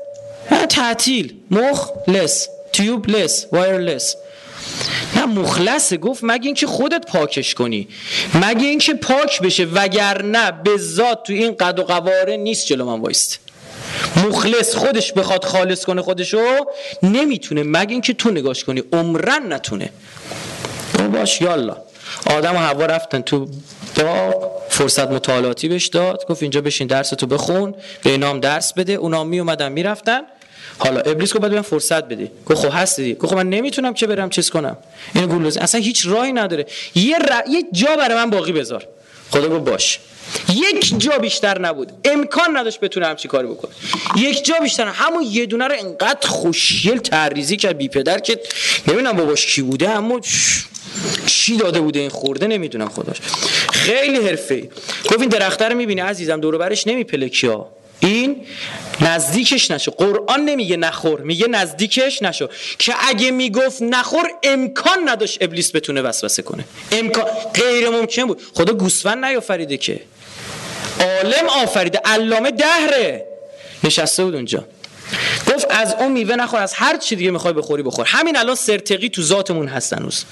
تعطیل. 0.70 1.34
مخلص. 1.52 2.48
تیوبلس. 2.74 3.46
وایرلس. 3.52 4.16
نه 5.16 5.26
مخلصه 5.26 5.98
گفت 5.98 6.20
مگه 6.24 6.46
اینکه 6.46 6.68
خودت 6.68 7.06
پاکش 7.06 7.54
کنی؟ 7.54 7.88
مگه 8.34 8.68
اینکه 8.68 8.94
پاک 8.94 9.42
بشه 9.42 9.66
وگرنه 9.66 10.52
به 10.52 10.78
ذات 10.78 11.24
تو 11.24 11.34
این 11.34 11.56
قد 11.56 11.80
و 11.80 11.84
قواره 11.84 12.38
نیست 12.38 12.66
جلو 12.66 12.86
من 12.86 13.00
وایست. 13.00 13.40
مخلص 14.28 14.76
خودش 14.76 15.14
بخواد 15.14 15.46
خالص 15.46 15.86
کنه 15.86 16.02
خودشو 16.02 16.66
نمی‌تونه. 17.04 17.64
مگه 17.64 17.92
اینکه 17.92 18.14
تو 18.14 18.32
نگاش 18.32 18.64
کنی؟ 18.64 18.84
عمرن 18.94 19.54
نتونه. 19.54 19.90
او 21.00 21.08
باش 21.08 21.42
یالا 21.42 21.78
آدم 22.26 22.56
و 22.56 22.58
هوا 22.58 22.86
رفتن 22.86 23.22
تو 23.22 23.48
باغ 23.96 24.52
فرصت 24.70 25.12
مطالعاتی 25.12 25.68
بهش 25.68 25.88
داد. 25.88 26.26
گفت 26.30 26.42
اینجا 26.42 26.62
بشین 26.62 26.88
درس 26.88 27.10
تو 27.10 27.28
بخون 27.28 27.76
به 28.04 28.10
اینام 28.10 28.40
درس 28.40 28.74
بده. 28.74 28.94
اونا 28.94 29.24
می 29.24 29.40
اومدن 29.40 29.72
می‌رفتن. 29.72 30.22
حالا 30.80 31.00
ابلیس 31.00 31.34
گفت 31.34 31.46
بهم 31.46 31.62
فرصت 31.62 32.04
بدی. 32.04 32.32
گفت 32.46 32.68
خب 32.68 32.70
هستی. 32.74 33.14
گفت 33.14 33.32
خب 33.32 33.36
من 33.36 33.50
نمی‌تونم 33.50 33.94
که 33.94 34.08
برم 34.08 34.30
چیز 34.30 34.50
کنم. 34.50 34.78
این 35.16 35.26
گولوز 35.26 35.58
اصلا 35.58 35.82
هیچ 35.82 36.08
راهی 36.08 36.34
نداره. 36.34 36.66
یه 36.96 37.18
ر... 37.18 37.44
یه 37.50 37.64
جا 37.72 37.96
برای 37.96 38.16
من 38.16 38.30
باقی 38.30 38.52
بذار. 38.52 38.88
خدا 39.32 39.50
گفت 39.50 39.70
باش. 39.72 40.00
یک 40.50 41.00
جا 41.00 41.18
بیشتر 41.18 41.60
نبود. 41.60 41.92
امکان 42.06 42.58
نداشت 42.58 42.80
بتونه 42.80 43.06
همچی 43.06 43.28
کاری 43.28 43.48
بکنه. 43.48 43.72
یک 44.18 44.46
جا 44.46 44.56
بیشتر. 44.62 44.86
همون 44.86 45.24
یه 45.24 45.46
دونه 45.46 45.68
رو 45.68 45.76
انقدر 45.80 46.28
خوشیل 46.28 46.98
تعریزی 46.98 47.58
کرد. 47.58 47.78
بی 47.78 47.88
پدر 47.88 48.20
که 48.20 48.40
نمی‌دونم 48.88 49.18
باباش 49.18 49.46
کی 49.46 49.62
بوده 49.62 49.90
اما 49.90 50.20
چی 51.26 51.58
داده 51.58 51.82
بوده 51.82 52.00
این 52.00 52.10
خورده 52.10 52.48
نمی‌دونم 52.48 52.90
خداش. 52.90 53.18
خیلی 53.74 54.28
حرفه‌ای. 54.28 54.70
گفت 55.06 55.20
این 55.20 55.30
درخته 55.30 55.66
رو 55.66 55.76
می‌بینی 55.76 56.02
عزیزم؟ 56.02 56.40
دور 56.40 56.58
برش 56.58 56.88
نمیپله 56.88 57.30
کیا. 57.30 57.68
این 58.00 58.46
نزدیکش 59.02 59.72
نشو. 59.72 59.92
قرآن 59.92 60.46
نمیگه 60.46 60.78
نخور 60.78 61.22
میگه 61.22 61.48
نزدیکش 61.48 62.22
نشو. 62.22 62.48
که 62.80 62.94
اگه 63.08 63.32
می‌گفت 63.32 63.82
نخور 63.82 64.30
امکان 64.44 65.10
نداشت 65.10 65.38
ابلیس 65.42 65.76
بتونه 65.76 66.02
وسوسه 66.02 66.42
کنه. 66.42 66.66
امکان 66.92 67.26
غیر 67.54 67.90
ممکن 67.90 68.26
بود. 68.26 68.42
خدا 68.54 68.74
گوسفند 68.74 69.26
نیافریده 69.26 69.78
که. 69.78 70.02
عالم 71.00 71.50
آفریده. 71.64 72.02
علامه 72.06 72.52
دهره. 72.52 73.26
نشسته 73.84 74.24
بود 74.24 74.36
اونجا. 74.36 74.66
گفت 75.54 75.68
از 75.70 75.96
اون 76.00 76.12
میوه 76.12 76.36
نخور 76.36 76.60
از 76.60 76.74
هر 76.74 76.98
چی 76.98 77.16
دیگه 77.16 77.32
می‌خوای 77.32 77.54
بخوری 77.54 77.84
بخور. 77.84 78.06
همین 78.06 78.38
الان 78.38 78.56
سرتقی 78.56 79.10
تو 79.10 79.22
ذاتمون 79.22 79.68
هست 79.68 79.94
هنوز 79.94 80.24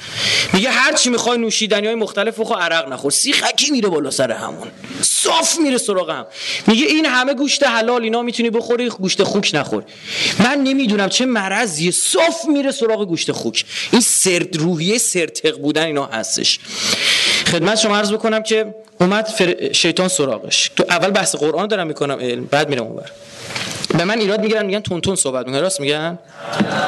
میگه 0.54 0.70
هر 0.70 0.94
چی 0.94 1.10
می‌خوای 1.10 1.38
نوشیدنی 1.38 1.88
های 1.88 1.96
مختلف 1.96 2.40
بخور 2.40 2.58
عرق 2.58 2.94
نخور. 2.94 3.12
سیخکی 3.12 3.72
میره 3.72 3.90
بالا 3.90 4.12
سر 4.12 4.32
همون. 4.32 4.68
صاف 5.02 5.58
میره 5.60 5.78
سراغ 5.78 6.10
هم. 6.10 6.26
میگه 6.68 6.86
این 6.86 7.06
همه 7.06 7.34
گوشت 7.34 7.64
حلال 7.64 8.02
اینا 8.04 8.22
می‌تونی 8.22 8.50
بخوری 8.50 8.90
گوشت 8.90 9.24
خوک 9.24 9.52
نخور. 9.54 9.84
من 10.40 10.58
نمی‌دونم 10.64 11.10
چه 11.10 11.26
مرضیه. 11.26 11.92
صاف 11.92 12.46
میره 12.48 12.72
سراغ 12.72 13.08
گوشت 13.08 13.32
خوک. 13.32 13.66
این 13.92 14.02
سرد 14.02 14.58
روحیه 14.58 14.98
سرتق 14.98 15.58
بودن 15.58 15.86
اینا 15.86 16.06
هستش. 16.06 16.60
خدمت 17.52 17.78
شما 17.78 17.98
عرض 17.98 18.12
بکنم 18.12 18.44
که 18.44 18.76
اومد 19.00 19.26
فر... 19.26 19.74
شیطان 19.74 20.08
سراغش. 20.08 20.72
تو 20.76 20.86
اول 20.90 21.10
بحث 21.10 21.36
قرآن 21.36 21.68
دارم 21.68 21.88
می‌کنم 21.88 22.46
بعد 22.52 22.70
میرم 22.70 22.84
اونور. 22.84 23.12
به 23.88 24.04
من 24.04 24.20
ایراد 24.20 24.42
می‌گیرن 24.42 24.66
میگن 24.66 24.80
تون 24.80 25.02
تون 25.02 25.16
صحبت 25.16 25.46
می‌کنن 25.46 25.62
راست 25.62 25.82
میگن؟ 25.82 26.20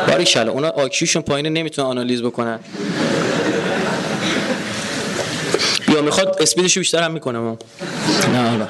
باری 0.08 0.24
کلا 0.24 0.52
اونا 0.52 0.70
آکیوشون 0.70 1.22
پایینه 1.22 1.50
نمی‌تونن 1.50 1.88
آنالیز 1.88 2.22
بکنن. 2.22 2.60
یا 5.88 6.02
می‌خواد 6.02 6.38
اسپیدشو 6.40 6.80
بیشتر 6.80 7.04
هم 7.04 7.12
می‌کنم 7.12 7.58
نه 8.34 8.50
حالا. 8.50 8.68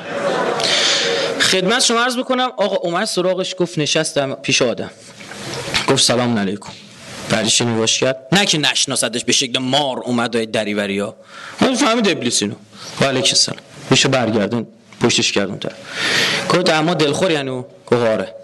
خدمت 1.40 1.84
شما 1.84 2.04
عرض 2.04 2.18
بکنم 2.18 2.50
آقا 2.58 2.76
اومد 2.76 3.06
سراغش 3.06 3.56
گفت 3.58 3.80
نشستم 3.80 4.34
پیش 4.34 4.62
آدم. 4.62 4.92
گفت 5.88 6.04
سلام 6.04 6.40
علیکم. 6.40 6.70
بعدش 7.30 7.62
نگاش 7.62 8.00
کرد؟ 8.00 8.28
نه 8.32 8.46
که 8.46 8.58
نشناسدش 8.58 9.24
به 9.26 9.32
شکل 9.32 9.60
مار 9.60 10.00
اومد 10.00 10.52
دریوری 10.52 11.00
ها. 11.00 11.16
من 11.62 11.76
فهمید 11.76 12.10
ابلیس 12.10 12.42
اینو. 12.42 12.56
و 13.02 13.06
علیک 13.06 13.28
السلام. 13.30 13.60
میشه 13.90 14.10
برگردون 14.10 14.68
پشتش 15.02 15.32
کردون 15.32 15.60
تا 15.60 15.70
گفت 16.50 16.70
اما 16.70 16.94
دلخور 16.94 17.32
یعنی 17.32 17.66
گفت 17.92 18.02
آره 18.02 18.36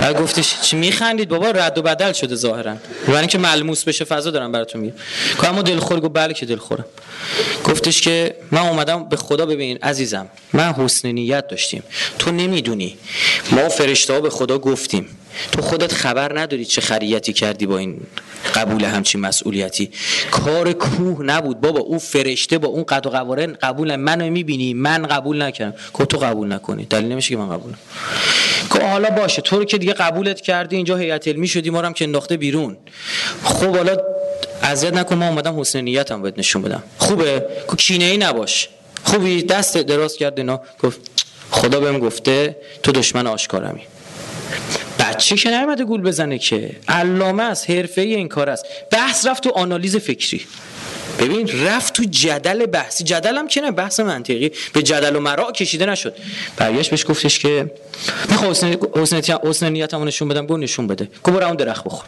بعد 0.00 0.18
گفتش 0.20 0.60
چی 0.60 0.76
میخندید 0.76 1.28
بابا؟ 1.28 1.50
رد 1.50 1.78
و 1.78 1.82
بدل 1.82 2.12
شده 2.12 2.34
ظاهرا. 2.34 2.76
برای 3.06 3.18
اینکه 3.18 3.38
ملموس 3.38 3.84
بشه 3.84 4.04
فضا 4.04 4.30
دارم 4.30 4.52
براتون 4.52 4.80
میگم. 4.80 4.94
گفت 5.38 5.48
اما 5.48 5.62
دلخور 5.62 6.00
گفت 6.00 6.12
بله 6.12 6.34
که 6.34 6.46
دلخورم. 6.46 6.84
گفتش 7.64 8.00
که 8.00 8.36
من 8.50 8.60
اومدم 8.60 9.08
به 9.08 9.16
خدا 9.16 9.46
ببین 9.46 9.78
عزیزم 9.82 10.28
من 10.52 10.72
حسن 10.72 11.08
نیت 11.08 11.48
داشتیم. 11.48 11.82
تو 12.18 12.30
نمی‌دونی. 12.30 12.98
ما 13.52 13.68
فرشته 13.68 14.12
ها 14.12 14.20
به 14.20 14.30
خدا 14.30 14.58
گفتیم. 14.58 15.17
تو 15.52 15.62
خودت 15.62 15.92
خبر 15.92 16.40
نداری 16.40 16.64
چه 16.64 16.80
خریتی 16.80 17.32
کردی 17.32 17.66
با 17.66 17.78
این 17.78 18.00
قبول 18.54 18.84
همچین 18.84 19.20
مسئولیتی. 19.20 19.90
کار 20.30 20.72
کوه 20.72 21.22
نبود. 21.22 21.60
بابا 21.60 21.80
او 21.80 21.98
فرشته 21.98 22.58
با 22.58 22.68
اون 22.68 22.84
قد 22.84 23.06
و 23.06 23.10
قواره 23.10 23.46
قبول 23.46 23.96
منو 23.96 24.30
می‌بینی؟ 24.30 24.74
من 24.74 25.06
قبول 25.06 25.42
نکردم. 25.42 25.74
که 25.98 26.04
تو 26.04 26.18
قبول 26.18 26.52
نکنی. 26.52 26.84
دلیل 26.84 27.12
نمیشه 27.12 27.28
که 27.28 27.36
من 27.36 27.50
قبول 27.50 27.72
که 28.72 28.80
حالا 28.80 29.10
باشه. 29.10 29.42
تو 29.42 29.58
رو 29.58 29.64
که 29.64 29.78
دیگه 29.78 29.92
قبولت 29.92 30.40
کردی 30.40 30.76
اینجا 30.76 30.96
هیئت 30.96 31.28
علمی 31.28 31.48
شدی 31.48 31.70
ما 31.70 31.82
هم 31.82 31.92
که 31.92 32.04
انداخته 32.04 32.36
بیرون. 32.36 32.76
خب 33.44 33.76
حالا 33.76 33.96
اذیت 34.62 34.94
نکن 34.94 35.14
ما 35.14 35.28
اومدم 35.28 35.60
حسن 35.60 35.80
نیتم 35.80 36.22
بهت 36.22 36.38
نشون 36.38 36.62
بدم. 36.62 36.82
خوبه؟ 36.98 37.46
که 37.70 37.76
کینه 37.76 38.04
ای 38.04 38.16
نباش. 38.16 38.68
خوبی؟ 39.04 39.42
دست 39.42 39.76
دراز 39.76 40.16
کرد 40.16 40.38
اینا. 40.38 40.60
گفت 40.82 41.00
خدا 41.50 41.80
بهم 41.80 41.98
گفته 41.98 42.56
تو 42.82 42.92
دشمن 42.92 43.26
آشکارمی. 43.26 43.82
بچه 44.98 45.36
که 45.36 45.50
نیومده 45.50 45.84
گول 45.84 46.02
بزنه 46.02 46.38
که. 46.38 46.76
علامه 46.88 47.42
است 47.42 47.70
حرفه 47.70 48.00
ای 48.00 48.14
این 48.14 48.28
کار 48.28 48.50
است. 48.50 48.64
بحث 48.90 49.26
رفت 49.26 49.42
تو 49.42 49.50
آنالیز 49.50 49.96
فکری. 49.96 50.46
ببین 51.18 51.48
رفت 51.66 51.92
تو 51.94 52.04
جدل 52.10 52.66
بحثی. 52.66 53.04
جدل 53.04 53.36
هم 53.36 53.48
که 53.48 53.60
نه 53.60 53.70
بحث 53.70 54.00
منطقی. 54.00 54.50
به 54.72 54.82
جدل 54.82 55.16
و 55.16 55.20
مرا 55.20 55.52
کشیده 55.52 55.86
نشد. 55.86 56.14
برگشت 56.56 56.90
بهش 56.90 57.06
گفتش 57.06 57.38
که 57.38 57.70
می‌خوام 58.30 58.54
حسن 59.44 59.72
نیتمو 59.72 60.04
نشون 60.04 60.28
بدم. 60.28 60.46
گفت 60.46 60.60
نشون 60.60 60.86
بده. 60.86 61.08
گفت 61.24 61.36
برو 61.36 61.46
اون 61.46 61.56
درخت 61.56 61.84
بخور. 61.84 62.04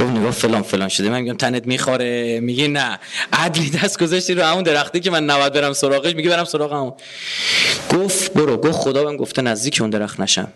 گفت 0.00 0.10
نگاه 0.10 0.30
فلان 0.30 0.62
فلان 0.62 0.88
شده. 0.88 1.10
من 1.10 1.20
میگم 1.20 1.36
تنت 1.36 1.66
می‌خوره. 1.66 2.40
میگه 2.40 2.68
نه. 2.68 2.98
عدلی 3.32 3.70
دست 3.70 4.02
گذاشتی 4.02 4.34
رو 4.34 4.42
همون 4.42 4.62
درختی 4.62 5.00
که 5.00 5.10
من 5.10 5.24
نباید 5.24 5.52
برم 5.52 5.72
سراغش. 5.72 6.14
میگه 6.14 6.30
برم 6.30 6.44
سراغ 6.44 6.72
همون. 6.72 6.92
گفت 7.90 8.32
برو. 8.32 8.56
گفت 8.56 8.78
خدا 8.78 9.04
بهم 9.04 9.16
گفته 9.16 9.42
نزدیک 9.42 9.80
اون 9.80 9.90
درخت 9.90 10.20
نشم. 10.20 10.48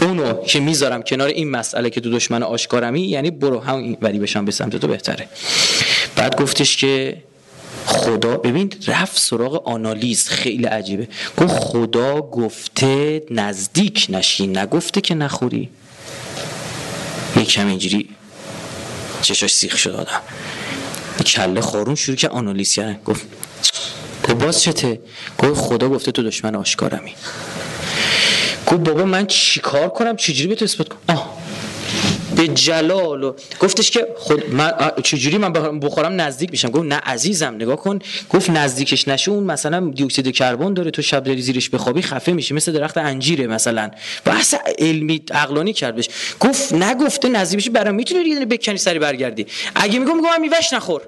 اونو 0.00 0.44
که 0.44 0.60
می‌ذارم 0.60 1.02
کنار 1.02 1.28
این 1.28 1.50
مسئله 1.50 1.90
که 1.90 2.00
تو 2.00 2.10
دشمن 2.10 2.42
آشکارمی 2.42 3.00
یعنی 3.00 3.30
برو 3.30 3.60
همون 3.60 3.96
ولی 4.00 4.18
بشم 4.18 4.44
به 4.44 4.52
سمت 4.52 4.76
تو 4.76 4.88
بهتره. 4.88 5.28
بعد 6.16 6.36
گفتش 6.36 6.76
که 6.76 7.22
خدا 7.86 8.36
ببین 8.36 8.72
رفت 8.86 9.18
سراغ 9.18 9.68
آنالیز 9.68 10.28
خیلی 10.28 10.64
عجیبه. 10.64 11.08
گفت 11.36 11.54
خدا 11.54 12.20
گفته 12.20 13.22
نزدیک 13.30 14.06
نشین 14.08 14.58
نگفته 14.58 15.00
که 15.00 15.14
نخوری. 15.14 15.68
یکم 17.36 17.66
اینجوری 17.66 18.08
چشاش 19.22 19.54
سیخ 19.54 19.78
شد 19.78 19.90
آدم. 19.90 20.20
کله 21.26 21.60
خورون 21.60 21.94
شروع 21.94 22.16
که 22.16 22.28
آنالیز 22.28 22.74
کردن 22.74 22.98
گفت 23.04 23.26
باز 24.40 24.62
چته؟ 24.62 25.00
گفت 25.38 25.60
خدا 25.60 25.88
گفته 25.88 26.12
تو 26.12 26.22
دشمن 26.22 26.54
آشکارمی. 26.54 27.14
گفت 28.66 28.80
بابا 28.80 29.04
من 29.04 29.26
چیکار 29.26 29.88
کنم؟ 29.88 30.16
چجوری 30.16 30.48
به 30.48 30.54
تو 30.54 30.64
اثبات 30.64 30.88
کنم؟ 30.88 30.98
آه. 31.08 31.42
به 32.36 32.48
جلال 32.48 33.24
و 33.24 33.32
گفتش 33.60 33.90
که 33.90 34.06
خود 34.16 34.54
من 34.54 34.72
چجوری 35.02 35.38
من 35.38 35.52
بخورم 35.80 36.20
نزدیک 36.20 36.50
میشم. 36.50 36.70
گفت 36.70 36.84
نه 36.84 36.94
عزیزم 36.94 37.54
نگاه 37.54 37.76
کن. 37.76 37.98
گفت 38.30 38.50
نزدیکش 38.50 39.08
نشه 39.08 39.30
اون 39.30 39.44
مثلا 39.44 39.90
دی 39.90 40.04
اکسید 40.04 40.34
کربن 40.34 40.74
داره 40.74 40.90
تو 40.90 41.02
شب 41.02 41.24
داری 41.24 41.42
زیرش 41.42 41.70
بخوابی 41.70 42.02
خفه 42.02 42.32
میشی 42.32 42.54
مثل 42.54 42.72
درخت 42.72 42.98
انجیره 42.98 43.46
مثلا. 43.46 43.90
بحث 44.24 44.54
علمی 44.78 45.22
عقلانی 45.30 45.72
کرد 45.72 45.94
بهش. 45.94 46.08
گفت 46.40 46.72
نگفته 46.72 47.28
بشی 47.28 47.70
برام 47.70 47.94
می‌تونی 47.94 48.28
یه 48.28 48.46
بکنی 48.46 48.76
سری 48.76 48.98
برگردی. 48.98 49.46
اگه 49.74 49.98
میگم 49.98 50.16
میگم 50.16 50.40
میوهش 50.40 50.72
نخور. 50.72 51.02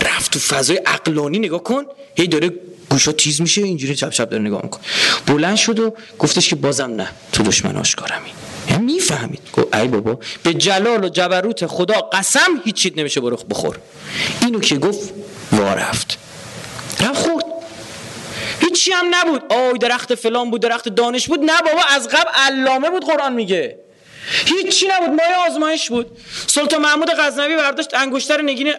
رفت 0.00 0.32
تو 0.32 0.38
فضای 0.38 0.76
عقلانی 0.76 1.38
نگاه 1.38 1.62
کن. 1.62 1.84
هی 2.16 2.26
داره 2.26 2.50
گوشا 2.92 3.12
تیز 3.12 3.40
میشه 3.40 3.62
اینجوری 3.62 3.94
چپ 3.94 4.10
چپ 4.10 4.28
داره 4.28 4.42
نگاه 4.42 4.60
میکن 4.62 4.80
بلند 5.26 5.56
شد 5.56 5.78
و 5.78 5.94
گفتش 6.18 6.48
که 6.48 6.56
بازم 6.56 6.90
نه 6.90 7.08
تو 7.32 7.42
دشمن 7.42 7.76
آشکارمی. 7.76 8.30
یعنی 8.70 8.92
می‌فهمید. 8.92 9.40
گفت 9.52 9.76
ای 9.76 9.88
بابا 9.88 10.18
به 10.42 10.54
جلال 10.54 11.04
و 11.04 11.08
جبروت 11.08 11.66
خدا 11.66 11.94
قسم 11.94 12.60
هیچ 12.64 12.74
چیز 12.74 12.92
نمیشه 12.96 13.20
برو 13.20 13.36
بخور. 13.36 13.78
اینو 14.42 14.60
که 14.60 14.76
گفت 14.76 15.10
وا 15.52 15.74
رفت. 15.74 16.18
رفت 17.00 17.28
خورد. 17.28 17.44
هیچی 18.60 18.92
هم 18.92 19.06
نبود. 19.10 19.52
آی 19.52 19.78
درخت 19.78 20.14
فلان 20.14 20.50
بود 20.50 20.60
درخت 20.60 20.88
دانش 20.88 21.28
بود. 21.28 21.40
نه 21.40 21.62
بابا 21.64 21.80
از 21.90 22.08
قبل 22.08 22.30
علامه 22.34 22.90
بود 22.90 23.04
قرآن 23.04 23.32
میگه. 23.32 23.78
هیچی 24.46 24.86
نبود 24.86 25.08
مایه 25.08 25.50
آزمایش 25.50 25.88
بود. 25.88 26.06
سلطان 26.46 26.82
محمود 26.82 27.10
غزنوی 27.10 27.56
برداشت 27.56 27.94
انگشتر 27.94 28.42
نگین 28.42 28.74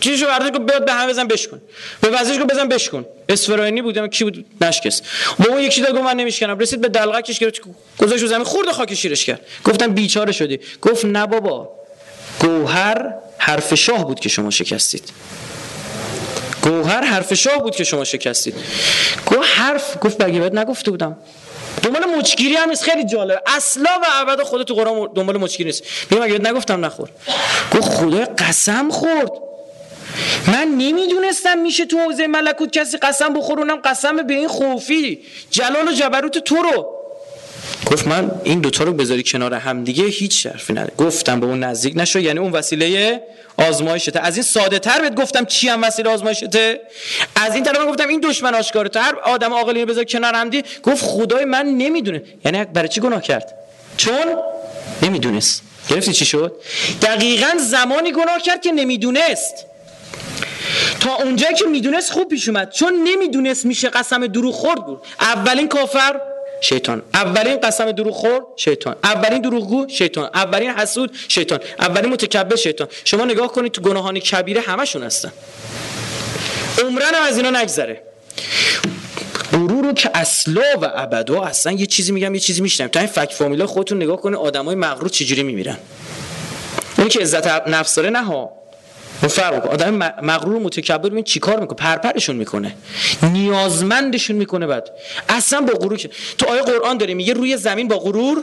چیزشو 0.00 0.26
برداشت 0.26 0.52
گفت 0.52 0.62
بیاد 0.70 0.84
به 0.84 0.92
همه 0.92 1.12
بزن 1.12 1.26
بشکن. 1.26 1.60
به 2.00 2.08
وزیرش 2.08 2.38
گفت 2.38 2.52
بزن 2.52 2.68
بشکن. 2.68 3.04
اسفراینی 3.28 3.82
بود 3.82 4.10
کی 4.10 4.24
بود؟ 4.24 4.44
نشکس 4.60 5.02
با 5.38 5.44
اون 5.48 5.60
یکی 5.60 5.80
داد 5.80 5.92
گفت 5.92 6.02
من 6.02 6.16
نمیشکنم. 6.16 6.58
رسید 6.58 6.80
به 6.80 6.88
دلغکش 6.88 7.38
گرفت 7.38 7.60
گذاشت 7.98 8.26
زمین 8.26 8.44
خورد 8.44 8.70
خاک 8.70 8.94
شیرش 8.94 9.24
کرد. 9.24 9.40
گفتم 9.64 9.94
بیچاره 9.94 10.32
شدی. 10.32 10.60
گفت 10.82 11.04
نه 11.04 11.26
بابا. 11.26 11.70
گوهر 12.40 13.14
حرف 13.38 13.74
شاه 13.74 14.04
بود 14.04 14.20
که 14.20 14.28
شما 14.28 14.50
شکستید. 14.50 15.04
گوهر 16.62 17.04
حرف 17.04 17.34
شاه 17.34 17.58
بود 17.58 17.76
که 17.76 17.84
شما 17.84 18.04
شکستید. 18.04 18.54
گفت 19.26 19.48
حرف 19.56 19.96
گفت 20.00 20.18
بگیبت 20.18 20.54
نگفته 20.54 20.90
بودم؟ 20.90 21.16
دنبال 21.82 22.04
مچگیری 22.04 22.54
هم 22.54 22.68
نیست. 22.68 22.82
خیلی 22.82 23.04
جالب 23.04 23.42
اصلا 23.46 23.90
و 24.02 24.06
ابدا 24.20 24.44
خودت 24.44 24.66
تو 24.66 24.74
قرآن 24.74 25.08
دنبال 25.14 25.38
مچگیری 25.38 25.70
نیست. 25.70 25.82
میگم 26.10 26.22
اگه 26.22 26.38
نگفتم 26.38 26.84
نخور. 26.84 27.08
گفت 27.72 27.88
خدا 27.88 28.24
قسم 28.38 28.90
خورد. 28.90 29.30
من 30.46 30.68
نمی‌دونستم 30.68 31.58
میشه 31.58 31.86
تو 31.86 31.98
حوزه 31.98 32.26
ملکوت 32.26 32.72
کسی 32.72 32.96
قسم 32.96 33.34
بخور 33.34 33.58
اونم 33.58 33.76
قسم 33.76 34.16
به 34.16 34.34
این 34.34 34.48
خوفی. 34.48 35.18
جلال 35.50 35.88
و 35.88 35.92
جبروت 35.92 36.38
تو 36.38 36.56
رو. 36.56 36.98
گفت 37.86 38.06
من 38.06 38.30
این 38.44 38.60
دوتا 38.60 38.84
رو 38.84 38.92
بذاری 38.92 39.22
کنار 39.22 39.54
هم 39.54 39.84
دیگه 39.84 40.04
هیچ 40.04 40.46
حرفی 40.46 40.72
نداره. 40.72 40.92
گفتم 40.98 41.40
به 41.40 41.46
اون 41.46 41.64
نزدیک 41.64 41.92
نشو 41.96 42.18
یعنی 42.18 42.38
اون 42.38 42.52
وسیله 42.52 43.20
آزمایشته. 43.56 44.20
از 44.20 44.36
این 44.36 44.42
ساده 44.42 44.78
تر 44.78 45.00
بهت 45.00 45.14
گفتم 45.14 45.44
چی 45.44 45.68
هم 45.68 45.82
وسیله 45.82 46.10
آزمایشته؟ 46.10 46.80
از 47.36 47.54
این 47.54 47.64
طرف 47.64 47.86
گفتم 47.88 48.08
این 48.08 48.20
دشمن 48.20 48.54
آشکاره 48.54 48.90
هر 48.94 49.14
آدم 49.24 49.52
عاقلی 49.52 49.84
بذار 49.84 50.04
کنار 50.04 50.34
هم 50.34 50.50
دی 50.50 50.64
گفت 50.82 51.04
خدای 51.04 51.44
من 51.44 51.66
نمی‌دونه. 51.66 52.22
یعنی 52.44 52.64
برای 52.64 52.88
چی 52.88 53.00
گناه 53.00 53.22
کرد؟ 53.22 53.54
چون 53.96 54.36
نمی‌دونست. 55.02 55.62
گرفتی 55.88 56.12
چی 56.12 56.24
شد؟ 56.24 56.56
دقیقا 57.02 57.50
زمانی 57.58 58.12
گناه 58.12 58.42
کرد 58.42 58.62
که 58.62 58.72
نمی‌دونست. 58.72 59.54
تا 61.00 61.14
اونجایی 61.14 61.54
که 61.54 61.64
می‌دونست 61.64 62.12
خوب 62.12 62.28
پیش 62.28 62.48
اومد. 62.48 62.70
چون 62.70 62.94
نمی‌دونست 63.04 63.66
میشه 63.66 63.88
قسم 63.88 64.26
دروغ 64.26 64.54
خورد 64.54 64.86
بود. 64.86 65.00
اولین 65.20 65.68
کافر 65.68 66.20
شیطان. 66.60 67.02
اولین 67.14 67.56
قسم 67.56 67.92
دروغ 67.92 68.14
خور 68.14 68.42
شیطان. 68.56 68.96
اولین 69.04 69.40
دروغگو 69.40 69.88
شیطان. 69.88 70.30
اولین 70.34 70.70
حسود 70.70 71.10
شیطان. 71.28 71.60
اولین 71.78 72.12
متکبر 72.12 72.56
شیطان. 72.56 72.88
شما 73.04 73.24
نگاه 73.24 73.52
کنید 73.52 73.72
تو 73.72 73.80
گناهان 73.80 74.18
کبیره 74.18 74.60
همشون 74.60 75.02
هستن. 75.02 75.32
عمرن 76.84 77.14
از 77.14 77.36
اینا 77.36 77.60
نگذره. 77.60 78.02
غرور 79.52 79.92
که 79.92 80.10
اصلا 80.14 80.62
و 80.82 80.90
ابدا 80.94 81.42
اصلا 81.42 81.72
یه 81.72 81.86
چیزی 81.86 82.12
میگم 82.12 82.34
یه 82.34 82.40
چیزی 82.40 82.60
میشنم 82.60 82.88
تا 82.88 83.00
این 83.00 83.08
فک 83.08 83.32
فامیلا 83.32 83.66
خودتون 83.66 84.02
نگاه 84.02 84.16
کنید 84.16 84.38
آدمای 84.38 84.74
مغرور 84.74 85.08
چجوری 85.08 85.42
میمیرن. 85.42 85.78
اون 86.98 87.08
که 87.08 87.20
عزت 87.20 87.68
نفس 87.68 87.94
داره 87.94 88.10
نه 88.10 88.24
ها. 88.24 88.61
اون 89.22 89.28
فرق 89.28 89.66
آدم 89.66 89.94
مغرور 90.22 90.62
متکبر 90.62 91.08
ببین 91.08 91.24
چیکار 91.24 91.60
می‌کنه؟ 91.60 91.76
پرپرشون 91.76 92.36
می‌کنه. 92.36 92.74
نیازمندشون 93.22 94.36
می‌کنه 94.36 94.66
بعد. 94.66 94.90
اصلا 95.28 95.60
با 95.60 95.72
غرور 95.72 95.98
تو 96.38 96.46
آیه 96.46 96.62
قرآن 96.62 96.96
داره 96.96 97.14
میگه 97.14 97.34
روی 97.34 97.56
زمین 97.56 97.88
با 97.88 97.98
غرور؟ 97.98 98.38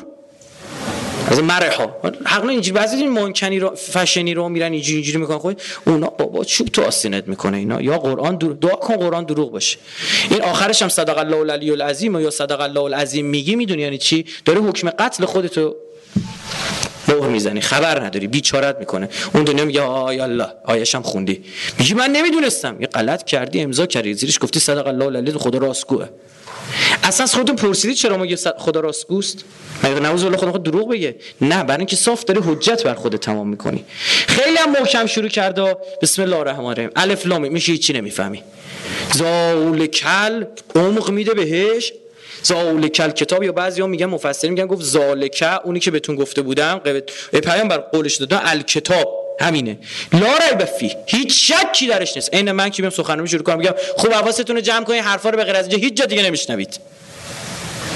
از 1.27 1.43
مره 1.43 1.71
ها 1.71 1.95
حقلا 2.25 2.49
اینجوری 2.49 2.79
بعضی 2.79 2.95
این 2.95 3.09
مانکنی 3.09 3.59
رو 3.59 3.75
فشنی 3.75 4.33
رو 4.33 4.49
میرن 4.49 4.71
اینجوری 4.71 4.95
اینجوری 4.95 5.17
می‌کنن. 5.17 5.37
خود 5.37 5.61
اونا 5.85 6.07
بابا 6.07 6.43
چوب 6.43 6.67
تو 6.67 6.83
آستینت 6.83 7.27
می‌کنه 7.27 7.57
اینا. 7.57 7.81
یا 7.81 7.97
قرآن 7.97 8.37
دعا 8.37 8.75
کن 8.75 8.95
قرآن 8.95 9.23
دروغ 9.23 9.51
باشه. 9.51 9.77
این 10.29 10.41
آخرش 10.41 10.81
هم 10.81 10.89
صدق 10.89 11.17
الله 11.17 11.37
العلی 11.37 11.71
العظیم 11.71 12.19
یا 12.19 12.29
صدق 12.29 12.61
الله 12.61 12.81
العظیم 12.81 13.25
میگی 13.25 13.55
می‌دونی 13.55 13.81
یعنی 13.81 13.97
چی؟ 13.97 14.25
داره 14.45 14.61
حکم 14.61 14.89
قتل 14.89 15.25
خودتو 15.25 15.75
مهر 17.09 17.27
می‌زنی 17.27 17.61
خبر 17.61 18.05
نداری 18.05 18.27
بیچارت 18.27 18.77
می‌کنه. 18.79 19.09
اون 19.33 19.43
دنیا 19.43 19.65
میگه 19.65 19.81
آیا 19.81 20.23
الله 20.23 20.47
آیشم 20.65 21.01
خوندی. 21.01 21.43
میگی 21.79 21.93
من 21.93 22.11
نمی‌دونستم. 22.11 22.81
یه 22.81 22.87
غلط 22.87 23.23
کردی 23.23 23.61
امضا 23.61 23.85
کردی. 23.85 24.13
زیرش 24.13 24.39
گفتی 24.41 24.59
صدق 24.59 24.87
الله 24.87 25.05
العلی 25.05 25.31
خدا 25.31 25.57
راستگوه. 25.57 26.09
اصلا 27.03 27.25
خودتون 27.25 27.55
پرسیدید 27.55 27.97
چرا 27.97 28.17
ما 28.17 28.25
خدا 28.57 28.79
راستگوست؟ 28.79 29.43
مگه 29.83 29.99
نعوذ 29.99 30.23
بالله 30.23 30.37
خدا 30.37 30.57
دروغ 30.57 30.89
بگه؟ 30.89 31.15
نه 31.41 31.63
برای 31.63 31.77
اینکه 31.77 31.95
صاف 31.95 32.23
داری 32.23 32.39
حجت 32.39 32.83
بر 32.83 32.93
خود 32.93 33.15
تمام 33.15 33.49
می‌کنی. 33.49 33.85
خیلی 34.27 34.57
هم 34.57 34.71
محکم 34.71 35.05
شروع 35.05 35.29
کرده 35.29 35.77
بسم 36.01 36.21
الله 36.21 36.35
الرحمن 36.35 36.65
الرحیم. 36.65 36.89
الف 36.95 37.25
لام 37.25 37.51
میشه 37.51 37.71
هیچی 37.71 37.93
نمی‌فهمی. 37.93 38.43
زاول 39.13 39.85
کل 39.85 40.43
عمق 40.75 41.09
میده 41.09 41.33
بهش. 41.33 41.93
زالکل 42.43 43.09
کتاب 43.09 43.43
یا 43.43 43.51
بعضی 43.51 43.81
ها 43.81 43.87
میگن 43.87 44.05
مفسرین 44.05 44.53
میگن 44.53 44.65
گفت 44.65 44.83
زالکه 44.83 45.65
اونی 45.65 45.79
که 45.79 45.91
بهتون 45.91 46.15
گفته 46.15 46.41
بودم 46.41 46.81
پیامبر 47.43 47.77
قولش 47.77 48.15
دادن 48.15 48.41
الکتاب 48.43 49.19
همینه. 49.41 49.77
لا 50.13 50.37
ریب 50.49 50.65
فی 50.65 50.95
هیچ 51.05 51.51
شکی 51.51 51.87
درش 51.87 52.15
نیست. 52.15 52.33
عین 52.33 52.51
من 52.51 52.69
که 52.69 52.81
میام 52.81 52.89
سخنرانی 52.89 53.27
شروع 53.27 53.43
کنم 53.43 53.57
میگم 53.57 53.73
خوب 53.97 54.13
حواستون 54.13 54.55
رو 54.55 54.61
جمع 54.61 54.85
کنید 54.85 55.01
حرفا 55.03 55.29
رو 55.29 55.37
به 55.37 55.43
غیر 55.43 55.55
از 55.55 55.67
هیچ 55.67 55.93
جا 55.93 56.05
دیگه 56.05 56.23
نمیشنوید. 56.23 56.79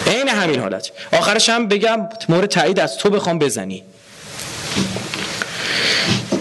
عین 0.08 0.30
همین 0.30 0.60
حالت. 0.60 0.92
آخرش 1.12 1.50
هم 1.50 1.68
بگم 1.68 2.10
مورد 2.30 2.50
تایید 2.50 2.80
از 2.80 2.98
تو 2.98 3.10
بخوام 3.10 3.40
بزنی. 3.40 3.84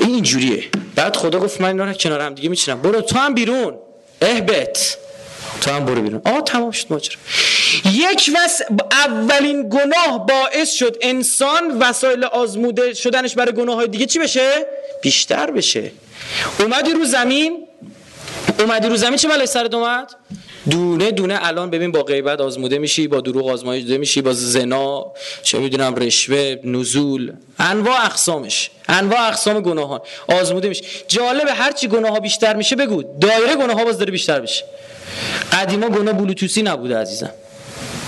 این 0.00 0.22
جوریه 0.22 0.64
بعد 0.94 1.16
خدا 1.16 1.38
گفت 1.40 1.60
من 1.60 1.68
اینا 1.68 1.84
رو 1.84 1.92
کنار 1.92 2.30
دیگه 2.30 2.48
میچینم. 2.48 2.82
برو 2.82 3.00
تو 3.00 3.18
هم 3.18 3.34
بیرون. 3.34 3.74
اهبت 4.22 4.96
تو 5.60 5.70
هم 5.70 5.84
برو 5.84 6.02
بیرون. 6.02 6.22
آه 6.24 6.44
تمام 6.44 6.70
شد 6.70 6.86
ماجرا. 6.90 7.16
یک 7.85 8.31
وس 8.35 8.61
اولین 8.90 9.68
گناه 9.68 10.27
باعث 10.27 10.73
شد 10.73 10.97
انسان 11.01 11.79
وسایل 11.79 12.25
آزموده 12.25 12.95
شدنش 12.95 13.35
برای 13.35 13.53
گناه 13.53 13.75
های 13.75 13.88
دیگه 13.88 14.07
چی 14.07 14.18
بشه؟ 14.18 14.66
بیشتر 15.03 15.51
بشه. 15.51 15.92
اومدی 16.61 16.92
رو 16.92 17.05
زمین؟ 17.05 17.66
اومدی 18.59 18.88
رو 18.88 18.97
زمین 18.97 19.16
چه 19.16 19.29
بلای 19.29 19.47
سرت 19.47 19.75
اومد؟ 19.75 20.14
دونه 20.71 21.11
دونه 21.11 21.38
الان 21.42 21.71
ببین 21.71 21.92
با 21.92 22.03
غیبت 22.03 22.40
آزموده 22.40 22.79
میشی 22.79 23.09
با 23.09 23.21
دروغ 23.21 23.49
آزمایده 23.49 23.99
میشی 23.99 24.23
با 24.23 24.33
زنا 24.33 25.12
چه 25.42 25.59
می‌دونم 25.59 25.95
رشوه 25.95 26.57
نزول. 26.64 27.33
انواع 27.59 28.05
اقسامش. 28.05 28.71
انواع 28.88 29.29
اقسام 29.29 29.61
گناهان. 29.61 30.01
آزموده 30.29 30.68
میشه 30.68 30.85
جالب 31.09 31.49
هر 31.49 31.73
چی 31.73 31.88
گناه 31.88 32.11
ها 32.11 32.21
بیشتر 32.21 32.57
میشه 32.57 32.77
بگو. 32.77 33.03
دایره 33.21 33.57
گناه 33.57 33.77
ها 33.77 33.85
باز 33.85 33.99
داره 33.99 34.11
بیشتر 34.11 34.40
بشه 34.40 34.64
قدیما 35.53 35.88
گناه 35.88 36.14
بلوتوسی 36.14 36.62
نبوده 36.62 36.97
عزیزم. 36.97 37.31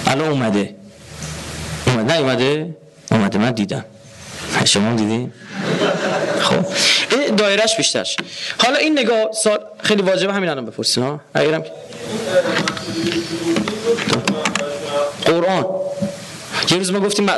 الان 0.07 0.29
اومده. 0.29 0.75
اومده 1.87 2.14
نه 2.14 2.21
اومده. 2.21 2.77
اومده 3.11 3.38
من 3.38 3.51
دیدم. 3.51 3.85
شما 4.64 4.95
دیدی؟ 4.97 5.33
خب. 6.40 6.67
این 7.11 7.37
دایرش 7.37 7.77
بیشتر. 7.77 8.09
حالا 8.59 8.77
این 8.77 8.99
نگاه 8.99 9.33
سال 9.33 9.59
خیلی 9.83 10.03
واجبه 10.03 10.33
همین 10.33 10.51
الان 10.51 10.67
بپرسین 10.67 11.05
ها؟ 11.05 11.21
اگرم 11.35 11.64
قرآن. 15.25 15.67
یه 16.71 16.79
روز 16.79 16.93
ما 16.93 17.01
گفتیم 17.01 17.31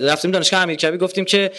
رفتیم 0.00 0.30
دانشگاه 0.30 0.60
امیرکبی 0.60 0.98
گفتیم 0.98 1.24
که 1.24 1.52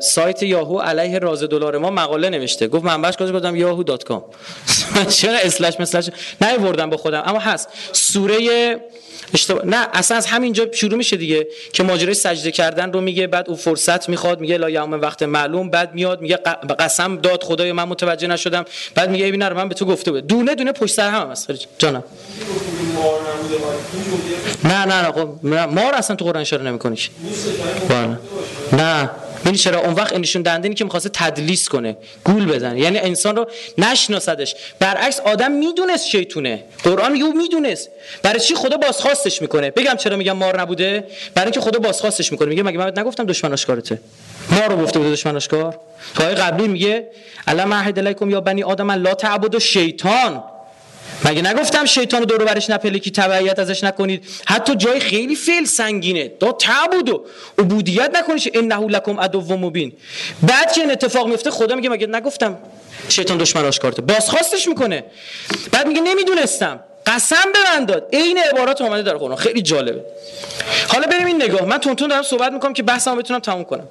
سایت 0.00 0.42
یاهو 0.42 0.78
علیه 0.78 1.18
راز 1.18 1.42
دلار 1.42 1.78
ما 1.78 1.90
مقاله 1.90 2.30
نوشته. 2.30 2.68
گفت 2.68 2.84
منبعش 2.84 3.16
کجا 3.16 3.32
گفتم؟ 3.32 3.56
یاهو 3.56 3.82
دات 3.82 4.04
کام. 4.04 4.24
چرا 5.18 5.38
اسلش 5.38 5.80
مثلش 5.80 6.10
نه 6.40 6.58
بردم 6.58 6.90
با 6.90 6.96
خودم. 6.96 7.22
اما 7.26 7.38
هست. 7.38 7.68
سوره 7.92 8.80
اشتباه 9.34 9.66
نه 9.66 9.88
اصلا 9.92 10.16
از 10.16 10.26
همینجا 10.26 10.66
شروع 10.72 10.96
میشه 10.96 11.16
دیگه 11.16 11.46
که 11.72 11.82
ماجرای 11.82 12.14
سجده 12.14 12.50
کردن 12.50 12.92
رو 12.92 13.00
میگه 13.00 13.26
بعد 13.26 13.48
او 13.48 13.56
فرصت 13.56 14.08
می‌خواد 14.08 14.40
میگه 14.40 14.58
لا 14.58 14.70
یوم 14.70 14.92
وقت 14.92 15.22
معلوم 15.22 15.70
بعد 15.70 15.94
میاد 15.94 16.20
میگه 16.20 16.36
قسم 16.78 17.16
داد 17.16 17.42
خدای 17.42 17.72
من 17.72 17.84
متوجه 17.84 18.26
نشدم. 18.26 18.64
بعد 18.94 19.10
میگه 19.10 19.26
ببین 19.26 19.48
من 19.48 19.68
به 19.68 19.74
تو 19.74 19.84
گفته 19.84 20.10
بود 20.10 20.26
دونه 20.26 20.54
دونه 20.54 20.72
پشت 20.72 20.94
سر 20.94 21.10
هم 21.10 21.30
هست 21.30 21.50
جانم. 21.78 22.04
نه 24.64 24.84
نه 24.84 25.02
نه 25.02 25.12
خب 25.12 25.46
مار 25.46 25.94
اصلا 25.94 26.16
تو 26.16 26.24
قرآن 26.24 26.40
اشاره 26.40 26.62
نمی‌کنی 26.64 26.98
نه. 28.72 29.10
ببین 29.44 29.54
چرا 29.54 29.80
اون 29.80 29.94
وقت 29.94 30.12
نشون 30.12 30.42
دهنده 30.42 30.74
که 30.74 30.84
می‌خواسته 30.84 31.10
تدلیس 31.12 31.68
کنه؟ 31.68 31.96
گول 32.24 32.46
بزنه. 32.46 32.80
یعنی 32.80 32.98
انسان 32.98 33.36
رو 33.36 33.46
نشناسدش. 33.78 34.54
برعکس 34.78 35.20
آدم 35.20 35.52
می‌دونست 35.52 36.06
شیطونه. 36.06 36.64
قرآن 36.84 37.12
میگه 37.12 37.24
می‌دونست. 37.24 37.88
برای 38.22 38.40
چی 38.40 38.54
خدا 38.54 38.76
بازخواستش 38.76 39.42
می‌کنه؟ 39.42 39.70
بگم 39.70 39.94
چرا 39.94 40.16
میگم 40.16 40.32
مار 40.32 40.60
نبوده؟ 40.60 41.04
برای 41.34 41.46
اینکه 41.46 41.60
خدا 41.60 41.78
بازخواستش 41.78 42.32
می‌کنه. 42.32 42.48
میگه 42.48 42.62
مگه 42.62 42.78
من 42.78 42.92
نگفتم 42.96 43.26
دشمن 43.26 43.52
آشکارته؟ 43.52 44.00
ما 44.50 44.66
رو 44.66 44.76
گفته 44.76 44.98
بوده 44.98 45.10
دشمن 45.10 45.36
آشکار. 45.36 45.78
تو 46.14 46.22
قبلی 46.22 46.68
میگه 46.68 47.08
علم 47.46 47.74
عهد 47.74 47.98
علیکم 47.98 48.30
یا 48.30 48.40
بنی 48.40 48.62
آدم 48.62 48.90
لا 48.90 49.14
تعبدوا 49.14 49.58
شیطان. 49.58 50.44
مگه 51.24 51.42
نگفتم 51.42 51.84
شیطان 51.84 52.22
دور 52.24 52.44
برش 52.44 52.70
نپلکی 52.70 53.10
تبعیت 53.10 53.58
ازش 53.58 53.84
نکنید؟ 53.84 54.24
حتی 54.46 54.74
جای 54.74 55.00
خیلی 55.00 55.34
فعل 55.34 55.64
سنگینه. 55.64 56.32
دا 56.40 56.52
تعبد 56.52 57.08
و 57.08 57.24
عبودیت 57.58 58.10
نکنید 58.16 58.50
انه 58.54 58.86
لکم 58.86 59.20
عدو 59.20 59.56
مبین. 59.56 59.92
بعد 60.42 60.72
که 60.72 60.80
این 60.80 60.90
اتفاق 60.90 61.28
میفته 61.28 61.50
خدا 61.50 61.74
میگه 61.74 61.88
مگه 61.88 62.06
نگفتم 62.06 62.58
شیطان 63.08 63.38
دشمن 63.38 63.64
آشکارته؟ 63.64 64.02
بازخواستش 64.02 64.68
می‌کنه. 64.68 65.04
بعد 65.72 65.86
میگه 65.86 66.00
نمی‌دونستم. 66.00 66.80
قسم 67.06 67.52
به 67.52 67.58
من 67.74 67.84
داد. 67.84 68.08
عین 68.12 68.38
عبارات 68.38 68.80
اومده 68.80 69.02
در 69.02 69.16
قرآن. 69.16 69.36
خیلی 69.36 69.62
جالبه. 69.62 70.04
حالا 70.88 71.06
بریم 71.06 71.26
این 71.26 71.42
نگاه. 71.42 71.64
من 71.64 71.78
تونتون 71.78 72.08
دارم 72.08 72.22
صحبت 72.22 72.52
می‌کنم 72.52 72.72
که 72.72 72.82
بحثمو 72.82 73.16
بتونم 73.16 73.40
تموم 73.40 73.64
کنم. 73.64 73.88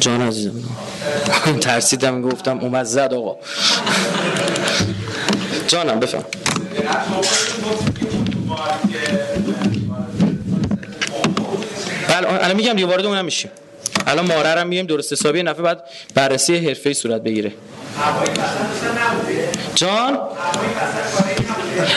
جان 0.00 0.20
عزیزم. 0.22 0.52
ترسیدم 1.60 2.22
گفتم 2.22 2.58
اومد 2.58 2.84
زد 2.84 3.14
آقا. 3.14 3.36
جانم 5.66 6.00
بفهم. 6.00 6.24
بله 12.08 12.44
الان 12.44 12.56
میگم 12.56 12.72
دیگه 12.72 12.86
وارد 12.86 13.06
اونم 13.06 13.24
میشیم 13.24 13.50
الان 14.06 14.26
ماره 14.26 14.60
هم 14.60 14.66
میگیم 14.66 14.86
درست 14.86 15.12
حسابی 15.12 15.42
نفع 15.42 15.62
بعد 15.62 15.84
بررسی 16.14 16.56
حرفه‌ای 16.56 16.94
صورت 16.94 17.22
بگیره. 17.22 17.52
جان؟ 19.74 20.18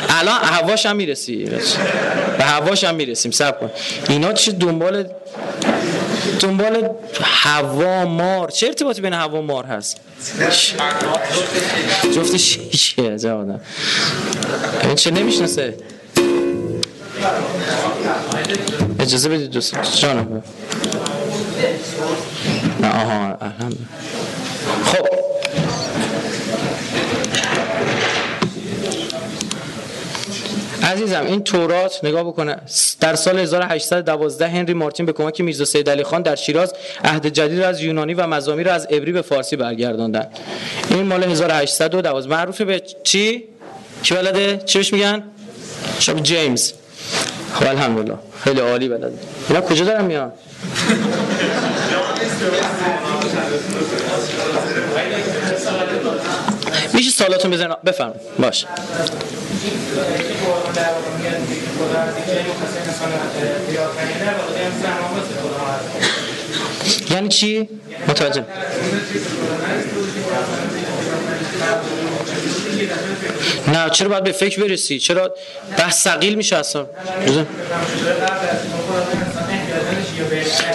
الان 0.09 0.35
هواش 0.43 0.85
هم 0.85 0.95
می‌رسی 0.95 1.45
به 2.37 2.43
هواش 2.43 2.83
هم 2.83 2.95
می‌رسیم 2.95 3.31
سب 3.31 3.59
کن. 3.59 3.69
اینا 4.09 4.33
چی 4.33 4.51
دنبال 4.51 5.09
دنبال 6.39 6.89
هوا 7.21 8.05
مار. 8.05 8.49
چه 8.49 8.67
ارتباطی 8.67 9.01
بین 9.01 9.13
هوا 9.13 9.41
مار 9.41 9.65
هست؟ 9.65 9.97
جفتش 12.15 12.59
چیه 12.69 13.17
جوادم 13.17 13.61
این 14.83 14.95
چه 14.95 15.11
نمی‌شناسه؟ 15.11 15.77
اجازه 18.99 19.29
بدید 19.29 19.49
دوست 19.51 19.95
جانم. 19.95 20.43
آها 22.83 23.37
خب 24.85 25.18
عزیزم 30.89 31.25
این 31.25 31.43
تورات 31.43 31.99
نگاه 32.03 32.23
بکنه 32.23 32.57
در 32.99 33.15
سال 33.15 33.39
1812 33.39 34.47
هنری 34.47 34.73
مارتین 34.73 35.05
به 35.05 35.13
کمک 35.13 35.41
میرزا 35.41 35.65
سید 35.65 35.89
علی 35.89 36.03
خان 36.03 36.21
در 36.21 36.35
شیراز 36.35 36.73
عهد 37.03 37.27
جدید 37.27 37.59
را 37.59 37.67
از 37.67 37.81
یونانی 37.81 38.13
و 38.13 38.27
مزامیر 38.27 38.67
را 38.67 38.73
از 38.73 38.85
عبری 38.85 39.11
به 39.11 39.21
فارسی 39.21 39.55
برگرداندن. 39.55 40.27
این 40.89 41.01
مال 41.01 41.23
1812 41.23 42.29
معروفه 42.29 42.65
به 42.65 42.81
چی؟ 43.03 43.43
کی 44.03 44.15
بلده؟ 44.15 44.61
چی 44.65 44.79
بهش 44.79 44.93
میگن؟ 44.93 45.23
شب 45.99 46.23
جیمز. 46.23 46.73
خب 47.53 47.67
الحمدلله. 47.67 48.17
خیلی 48.43 48.59
عالی 48.59 48.89
بلده 48.89 49.13
اینا 49.49 49.61
کجا 49.61 49.85
دارن 49.85 50.05
میان؟ 50.05 50.31
میشه 56.99 57.11
سالاتون 57.11 57.51
بزن 57.51 57.75
بفرمایید. 57.85 58.21
باشه 58.39 58.67
یعنی 67.11 67.29
چی؟ 67.29 67.69
متوجه. 68.07 68.45
نه 73.67 73.89
چرا 73.89 74.09
باید 74.09 74.23
به 74.23 74.31
فکر 74.31 74.61
برسی؟ 74.61 74.99
چرا 74.99 75.35
بحث 75.77 76.03
سقیل 76.03 76.35
میشه 76.35 76.55
اصلا؟ 76.55 76.85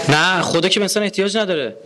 نه 0.09 0.43
خدا 0.43 0.69
که 0.69 0.81
مثلا 0.81 1.03
احتیاج 1.03 1.37
نداره. 1.37 1.77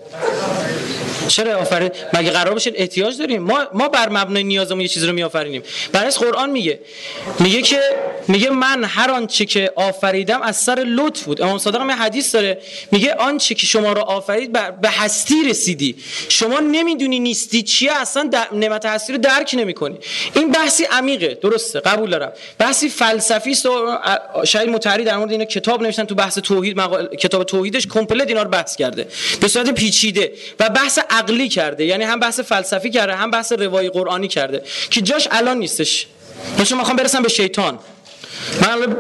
چرا 1.29 1.59
آفرین؟ 1.59 1.91
مگه 2.13 2.31
قرار 2.31 2.55
باشه 2.55 2.73
احتیاج 2.75 3.19
داریم؟ 3.19 3.43
ما 3.43 3.67
ما 3.75 3.89
بر 3.89 4.09
مبنای 4.09 4.45
نیازمون 4.45 4.81
یه 4.81 4.89
چیزی 4.89 5.07
رو 5.07 5.13
میآفرینیم. 5.13 5.63
برای 5.93 6.11
قرآن 6.11 6.51
میگه. 6.51 6.81
میگه 7.41 7.63
که 7.63 7.81
میگه 8.29 8.51
من 8.51 8.85
هر 8.85 9.11
آنچه 9.11 9.45
که 9.45 9.73
آفریدم 9.77 10.43
از 10.43 10.57
سر 10.57 10.85
لطف 10.89 11.23
بود. 11.23 11.43
امام 11.43 11.59
صادق 11.59 11.81
هم 11.81 11.91
حدیث 11.91 12.35
داره. 12.35 12.59
میگه 12.93 13.15
آنچه 13.15 13.55
که 13.55 13.67
شما 13.67 13.93
رو 13.93 14.01
آفرید 14.01 14.53
به 14.53 14.89
هستی 14.89 15.35
رسیدی. 15.49 15.97
شما 16.29 16.61
نمی‌دونی 16.61 17.21
نیستی 17.21 17.63
چیه 17.63 17.93
اصلا 17.93 18.31
نعمت 18.53 18.87
هستی 18.87 19.13
رو 19.13 19.19
درک 19.19 19.55
نمی‌کنی. 19.59 19.99
این 20.35 20.53
بحثی 20.53 20.85
عمیقه. 20.85 21.39
درسته 21.43 21.81
قبول 21.81 22.11
دارم. 22.11 22.33
بحثی 22.59 22.89
فلسفی 22.89 23.51
است 23.51 23.67
شاید 24.45 24.69
متحری 24.69 25.05
در 25.05 25.17
مورد 25.17 25.33
اینا 25.33 25.45
کتاب 25.45 25.83
نوشتن 25.83 26.05
تو 26.05 26.15
بحث 26.15 26.39
توحید 26.39 26.77
مقال... 26.81 27.17
کتاب 27.17 27.45
توحیدش 27.45 27.87
کامپلت 27.87 28.29
اینا 28.29 28.43
رو 28.43 28.49
بحث 28.49 28.77
کرده. 28.77 29.09
به 29.41 29.49
صورت 29.49 29.71
پیچیده. 29.71 30.33
و 30.61 30.69
بحث 30.69 30.99
عقلی 31.19 31.49
کرده 31.49 31.85
یعنی 31.85 32.05
هم 32.05 32.21
بحث 32.21 32.41
فلسفی 32.41 32.91
کرده 32.91 33.15
هم 33.15 33.31
بحث 33.31 33.53
روایی 33.53 33.89
قرآنی 33.89 34.29
کرده 34.29 34.63
که 34.91 35.01
جاش 35.01 35.29
الان 35.31 35.59
نیستش. 35.59 36.07
مثلا 36.59 36.79
می‌خوام 36.79 36.97
برسم 36.97 37.23
به 37.23 37.29
شیطان. 37.29 37.79
من 38.63 38.97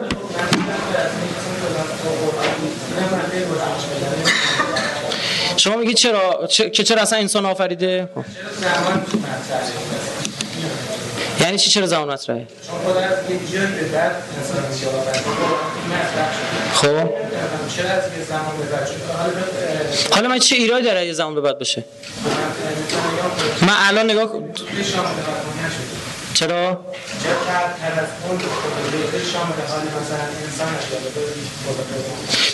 شما 5.57 5.77
میگید 5.77 5.97
چرا؟ 5.97 6.47
که 6.49 6.85
چرا 6.85 7.03
اصلا 7.03 7.19
انسان 7.19 7.47
آفریده؟ 7.47 8.09
یعنی 11.41 11.59
چی 11.59 11.71
چرا 11.71 11.87
زمان 11.87 12.11
مطرحه؟ 12.11 12.47
خب. 16.75 17.28
حالا 20.11 20.29
من 20.29 20.38
چه 20.38 20.57
ایرادی 20.57 20.85
داره 20.85 21.07
یه 21.07 21.12
زمان 21.12 21.35
به 21.35 21.40
بعد 21.40 21.59
بشه 21.59 21.85
من 23.62 23.74
الان 23.88 24.11
نگاه 24.11 24.31
چرا؟ 26.35 26.85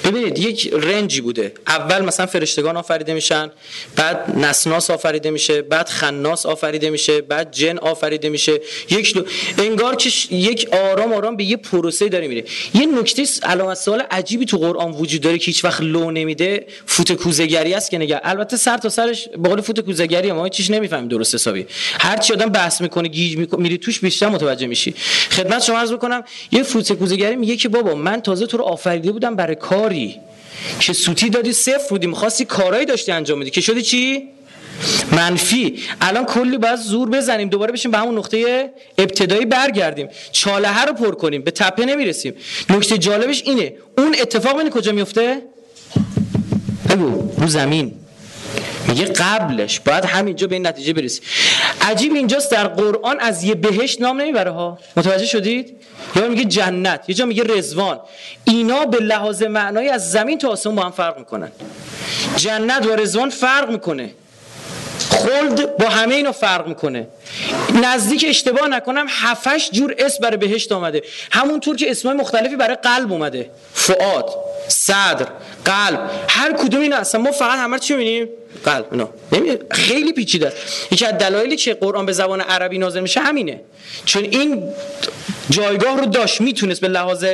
ببینید 0.05 0.39
یک 0.39 0.71
رنجی 0.73 1.21
بوده. 1.21 1.53
اول 1.67 2.05
مثلا 2.05 2.27
فرشتگان 2.27 2.77
آفریده 2.77 3.15
میشن 3.15 3.51
بعد 3.97 4.37
نسناس 4.37 4.91
آفریده 4.91 5.31
میشه 5.31 5.63
بعد 5.63 5.89
خناس 5.89 6.47
آفریده 6.47 6.91
میشه 6.91 7.21
بعد 7.21 7.53
جن 7.53 7.79
آفریده 7.79 8.29
میشه. 8.29 8.61
یک 8.91 9.17
لو... 9.17 9.23
انگار 9.59 9.97
که 9.97 10.35
یک 10.35 10.69
آرام 10.73 11.13
آرام 11.13 11.37
به 11.37 11.45
یه 11.45 11.57
پروسه 11.57 12.09
داره 12.09 12.29
میره. 12.29 12.45
یه 12.75 12.87
نکته 12.87 13.25
علامت 13.43 13.77
سوال 13.77 14.03
عجیبی 14.11 14.45
تو 14.45 14.59
قرآن 14.59 14.91
وجود 14.91 15.21
داره 15.21 15.39
که 15.39 15.47
هیچ 15.47 15.65
وقت 15.65 15.81
لو 15.81 16.11
نمیده 16.11 16.67
فوت 16.87 17.13
کوزگری 17.13 17.75
است 17.75 17.91
که 17.91 17.99
نگه 17.99 18.21
البته 18.23 18.57
سر 18.57 18.79
تا 18.79 18.89
سرش 18.89 19.29
به 19.29 19.49
قول 19.49 19.61
فوت 19.61 19.81
کوزگری 19.81 20.33
ما 20.33 20.49
چیش 20.49 20.71
نمی‌فهمیم 20.71 21.09
درست 21.09 21.35
حسابی. 21.35 21.67
هر 22.01 22.17
چی 22.17 22.33
آدم 22.33 22.49
بحث 22.49 22.81
می‌کنه 22.81 23.09
گیج 23.09 23.37
می‌کنه 23.37 23.64
میری 23.65 23.79
توش 23.79 24.01
بیشتر 24.01 24.29
متوجه 24.29 24.67
میشی. 24.67 24.95
خدمت 25.31 25.63
شما 25.63 25.79
عرض 25.79 25.93
بکنم 25.93 26.23
یه 26.53 26.63
فوت 26.63 26.93
کوزگری 26.93 27.37
میگه 27.37 27.57
که 27.57 27.69
بابا 27.69 27.95
من 27.95 28.21
تازه 28.21 28.47
تو 28.47 28.57
رو 28.57 28.65
آفریده 28.65 29.13
بودم 29.13 29.37
برای 29.37 29.55
کاری 29.55 30.17
که 30.81 30.93
سوتی 30.93 31.31
دادی 31.31 31.53
صفر 31.53 31.89
بودی 31.91 32.07
می‌خواستی 32.07 32.45
کارایی 32.45 32.87
داشتی 32.87 33.13
انجام 33.13 33.41
بدی. 33.41 33.51
که 33.51 33.61
شدی 33.61 33.83
چی؟ 33.83 34.29
منفی. 35.13 35.81
الان 36.01 36.25
کلی 36.25 36.59
باید 36.59 36.77
زور 36.77 37.09
بزنیم 37.09 37.49
دوباره 37.49 37.73
بشیم 37.73 37.91
به 37.91 37.99
همون 37.99 38.19
نقطه 38.19 38.71
ابتدایی 38.99 39.45
برگردیم. 39.47 40.09
چاله 40.33 40.85
رو 40.85 40.93
پر 40.93 41.15
کنیم 41.15 41.43
به 41.43 41.51
تپه 41.51 41.85
نمی‌رسیم. 41.85 42.35
نکته 42.71 42.99
جالبش 42.99 43.43
اینه 43.45 43.75
اون 43.99 44.17
اتفاق 44.21 44.57
ببین 44.59 44.71
کجا 44.71 44.93
میفته 44.93 45.43
بگو 46.91 47.33
رو 47.39 47.47
زمین. 47.47 47.93
میگه 48.89 49.05
قبلش. 49.05 49.81
باید 49.81 50.05
همینجا 50.05 50.47
به 50.47 50.55
این 50.55 50.67
نتیجه 50.67 50.93
برسی. 50.93 51.21
عجیب 51.81 52.15
اینجاست 52.15 52.51
در 52.51 52.67
قرآن 52.67 53.21
از 53.21 53.45
یه 53.45 53.55
بهشت 53.55 54.01
نام 54.01 54.21
نمی‌بره 54.21 54.51
ها. 54.51 54.79
متوجه 54.97 55.27
شدید؟ 55.27 55.77
یا 56.17 56.29
میگه 56.29 56.45
جنت 56.45 57.05
یه 57.09 57.15
جا 57.15 57.27
میگه 57.27 57.45
رزوان 57.45 58.01
اینا 58.45 58.85
به 58.85 58.99
لحاظ 58.99 59.43
معنایی 59.43 59.89
از 59.89 60.11
زمین 60.11 60.39
تا 60.39 60.49
آسمون 60.49 60.77
با 60.77 60.83
هم 60.83 60.91
فرق 60.91 61.19
می‌کنن. 61.19 61.53
جنت 62.37 62.87
و 62.87 62.97
رزوان 62.97 63.31
فرق 63.31 63.71
می‌کنه. 63.71 64.11
خلد 65.15 65.77
با 65.77 65.89
همه 65.89 66.15
اینا 66.15 66.33
فرق 66.33 66.67
می‌کنه. 66.67 67.07
نزدیک 67.83 68.25
اشتباه 68.29 68.69
نکنم 68.69 69.07
هفتش 69.09 69.71
جور 69.73 69.95
اسم 69.99 70.19
برای 70.23 70.37
بهشت 70.37 70.73
آمده 70.73 71.03
همونطور 71.31 71.77
که 71.77 71.91
اسمای 71.91 72.15
مختلفی 72.15 72.57
برای 72.57 72.77
قلب 72.77 73.13
اومده. 73.13 73.51
فعاد 73.75 74.31
صدر 74.69 75.27
قلب. 75.65 76.11
هر 76.29 76.53
کدوم 76.53 76.81
اینا 76.81 76.97
اصلا 76.97 77.21
ما 77.21 77.33
فقط 77.33 77.59
همه 77.59 77.79
چی 77.79 77.95
می‌بینیم؟ 77.95 78.29
قلب 78.65 78.87
اینا. 78.93 79.09
خیلی 79.71 80.13
پیچیده. 80.13 80.53
یکی 80.91 81.07
از 81.07 81.19
دلایلی 81.19 81.57
که 81.57 81.75
قرآن 81.75 82.07
به 82.07 82.13
زبان 82.13 82.41
عربی 82.41 82.79
نازل 82.79 83.01
میشه 83.01 83.21
همینه. 83.21 83.61
چون 84.05 84.25
این 84.25 84.63
جایگاه 85.51 86.01
رو 86.01 86.07
داشت 86.07 86.41
می‌تونست 86.41 86.81
به 86.81 86.89
لحاظ 86.89 87.25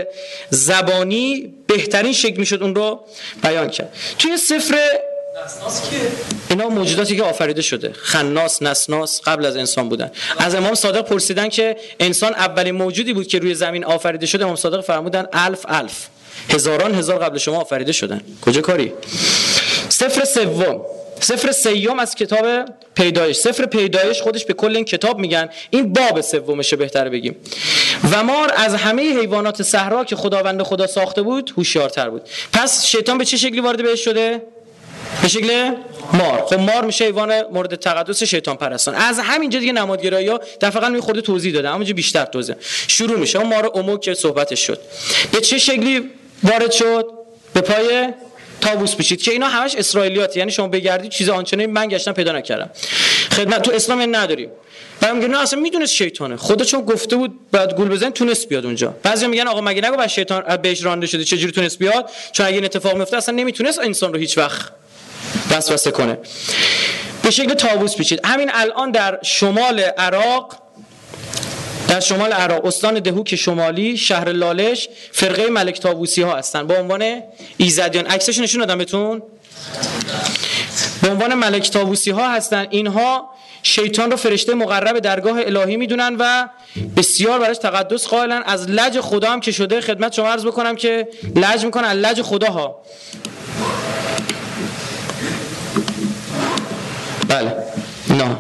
زبانی 0.51 1.55
بهترین 1.67 2.13
شکل 2.13 2.37
می‌شد 2.37 2.63
اون 2.63 2.75
رو 2.75 3.01
بیان 3.43 3.69
کرد. 3.69 3.95
توی 4.19 4.37
سفر 4.37 4.75
اینا 6.49 6.69
موجوداتی 6.69 7.17
که 7.17 7.23
آفریده 7.23 7.63
شده. 7.63 7.93
خناس 7.93 8.63
نسناس 8.63 9.21
قبل 9.25 9.47
از 9.47 9.57
انسان 9.57 9.89
بودن. 9.89 10.11
از 10.39 10.55
امام 10.55 10.75
صادق 10.75 11.01
پرسیدن 11.01 11.49
که 11.49 11.77
انسان 12.01 12.35
اولین 12.35 12.75
موجودی 12.75 13.13
بود 13.13 13.27
که 13.27 13.39
روی 13.39 13.55
زمین 13.55 13.85
آفریده 13.85 14.27
شده 14.27 14.45
امام 14.45 14.57
صادق 14.57 14.81
فرمودن 14.81 15.27
الف 15.33 15.65
الف. 15.69 16.07
هزاران 16.51 16.95
هزار 16.95 17.19
قبل 17.19 17.39
شما 17.39 17.61
آفریده 17.61 17.93
شدن. 17.93 18.21
کجا 18.43 18.61
کاری؟ 18.61 18.93
سفر 19.89 20.25
سوم. 20.25 20.81
سفر 21.21 21.53
سیوم 21.53 21.99
از 21.99 22.15
کتاب 22.15 22.47
پیدایش. 22.95 23.37
سفر 23.37 23.67
پیدایش 23.67 24.23
خودش 24.23 24.45
به 24.45 24.55
کل 24.55 24.77
این 24.77 24.85
کتاب 24.85 25.19
میگن. 25.19 25.49
این 25.71 25.93
باب 25.93 26.21
سومشه 26.21 26.77
بهتره 26.77 27.11
بگیم. 27.11 27.37
و 28.13 28.23
مار 28.23 28.53
از 28.57 28.75
همه 28.75 29.03
حیوانات 29.03 29.63
صحرا 29.63 30.05
که 30.05 30.17
خداوند 30.17 30.63
خدا 30.63 30.87
ساخته 30.87 31.23
بود 31.23 31.53
هوشیارتر 31.57 32.11
بود. 32.11 32.23
پس 32.53 32.87
شیطان 32.87 33.19
به 33.19 33.25
چه 33.25 33.37
شکلی 33.37 33.61
وارد 33.61 33.83
بهش 33.83 34.05
شده؟ 34.05 34.43
به 35.23 35.29
شکل 35.29 35.73
مار. 36.13 36.45
خب 36.47 36.59
مار 36.59 36.85
میشه 36.85 37.05
حیوان 37.05 37.43
مورد 37.43 37.75
تقدس 37.75 38.23
شیطان 38.23 38.57
پرستان. 38.57 38.95
از 38.95 39.19
همینجا 39.19 39.59
دیگه 39.59 39.73
نمادگرایی 39.73 40.29
ها 40.29 40.41
دفعا 40.61 40.89
می 40.89 41.01
خورده 41.01 41.21
توضیح 41.21 41.53
داده 41.53 41.69
اما 41.69 41.85
بیشتر 41.85 42.25
توضیح. 42.25 42.55
شروع 42.87 43.19
میشه. 43.19 43.39
اون 43.39 43.49
مار 43.49 43.71
امو 43.75 43.99
که 43.99 44.15
صحبتش 44.15 44.67
شد. 44.67 44.81
به 45.33 45.41
چه 45.41 45.59
شکلی 45.59 46.11
وارد 46.43 46.71
شد؟ 46.71 47.07
به 47.55 47.61
پای 47.61 48.09
تابوس 48.61 48.95
بشید 48.95 49.23
که 49.23 49.31
اینا 49.31 49.49
همش 49.49 49.75
اسرائیلیات 49.75 50.37
یعنی 50.37 50.51
شما 50.51 50.69
بگردید 50.69 51.11
چیز 51.11 51.29
آنچنانی 51.29 51.67
من 51.67 51.89
گشتم 51.89 52.13
پیدا 52.13 52.33
نکردم. 52.33 52.71
خدمت 53.33 53.63
تو 53.63 53.73
اسلام 53.73 54.17
نداریم 54.17 54.51
بعد 55.01 55.15
میگه 55.15 55.29
نه 55.29 55.41
اصلا 55.41 55.61
می‌دونست 55.61 55.93
شیطانه. 55.95 56.37
خدا 56.37 56.65
چون 56.65 56.81
گفته 56.81 57.17
بود 57.17 57.51
بعد 57.53 57.77
گول 57.77 57.89
بزن 57.89 58.11
تونست 58.11 58.49
بیاد 58.49 58.67
اونجا. 58.67 58.95
بعضی 59.03 59.27
میگن 59.27 59.47
آقا 59.49 59.61
مگه 59.61 59.89
نگو 59.89 59.97
بعد 59.97 60.09
شیطان 60.09 60.57
بهش 60.57 60.85
رانده 60.85 61.07
شده 61.07 61.25
چجوری 61.25 61.53
تونست 61.53 61.79
بیاد؟ 61.79 62.11
چون 62.33 62.47
اگه 62.47 62.55
این 62.55 62.65
اتفاق 62.65 62.97
میفته 62.97 63.17
اصلا 63.17 63.35
نمی‌تونست 63.35 63.79
انسان 63.79 64.13
رو 64.13 64.19
هیچ 64.19 64.39
وقت 64.39 64.73
وسوسه 65.51 65.91
کنه. 65.91 66.19
به 67.23 67.31
شکل 67.31 67.55
تابوس 67.55 67.97
پیچید. 67.97 68.21
همین 68.25 68.51
الان 68.55 68.91
در 68.91 69.19
شمال 69.23 69.81
عراق 69.81 70.57
در 71.89 72.01
شمال 72.01 72.33
عراق 72.33 72.65
استان 72.65 72.95
دهوک 72.95 73.35
شمالی 73.35 73.97
شهر 73.97 74.33
لالش 74.33 74.89
فرقه 75.13 75.51
ملک 75.51 75.81
تابوسی 75.81 76.23
ها 76.23 76.37
هستن. 76.37 76.67
با 76.67 76.75
عنوان 76.75 77.23
ایزدیان. 77.57 78.07
عکسش 78.07 78.39
نشون 78.39 78.61
دادم 78.61 78.79
بهتون. 78.79 79.23
به 81.03 81.09
عنوان 81.09 81.35
ملک 81.35 81.71
تابوسی 81.71 82.11
ها 82.11 82.31
هستن. 82.33 82.67
اینها 82.71 83.31
شیطان 83.63 84.11
رو 84.11 84.17
فرشته 84.17 84.55
مقرب 84.55 84.99
درگاه 84.99 85.39
الهی 85.41 85.77
می‌دونن 85.77 86.17
و 86.19 86.49
بسیار 86.97 87.39
براش 87.39 87.59
تقدس 87.59 88.07
قائلن. 88.07 88.43
از 88.47 88.71
لج 88.71 89.01
خدا 89.01 89.31
هم 89.31 89.41
که 89.41 89.53
شده 89.53 89.81
خدمت 89.81 90.13
شما 90.13 90.29
عرض 90.29 90.47
بکنم 90.47 90.77
که 90.77 91.09
لج 91.37 91.65
می‌کنن. 91.65 91.85
از 91.85 91.97
لج 91.97 92.23
خدا 92.23 92.51
ها 92.51 92.83
بله. 97.31 97.57
نه. 98.11 98.37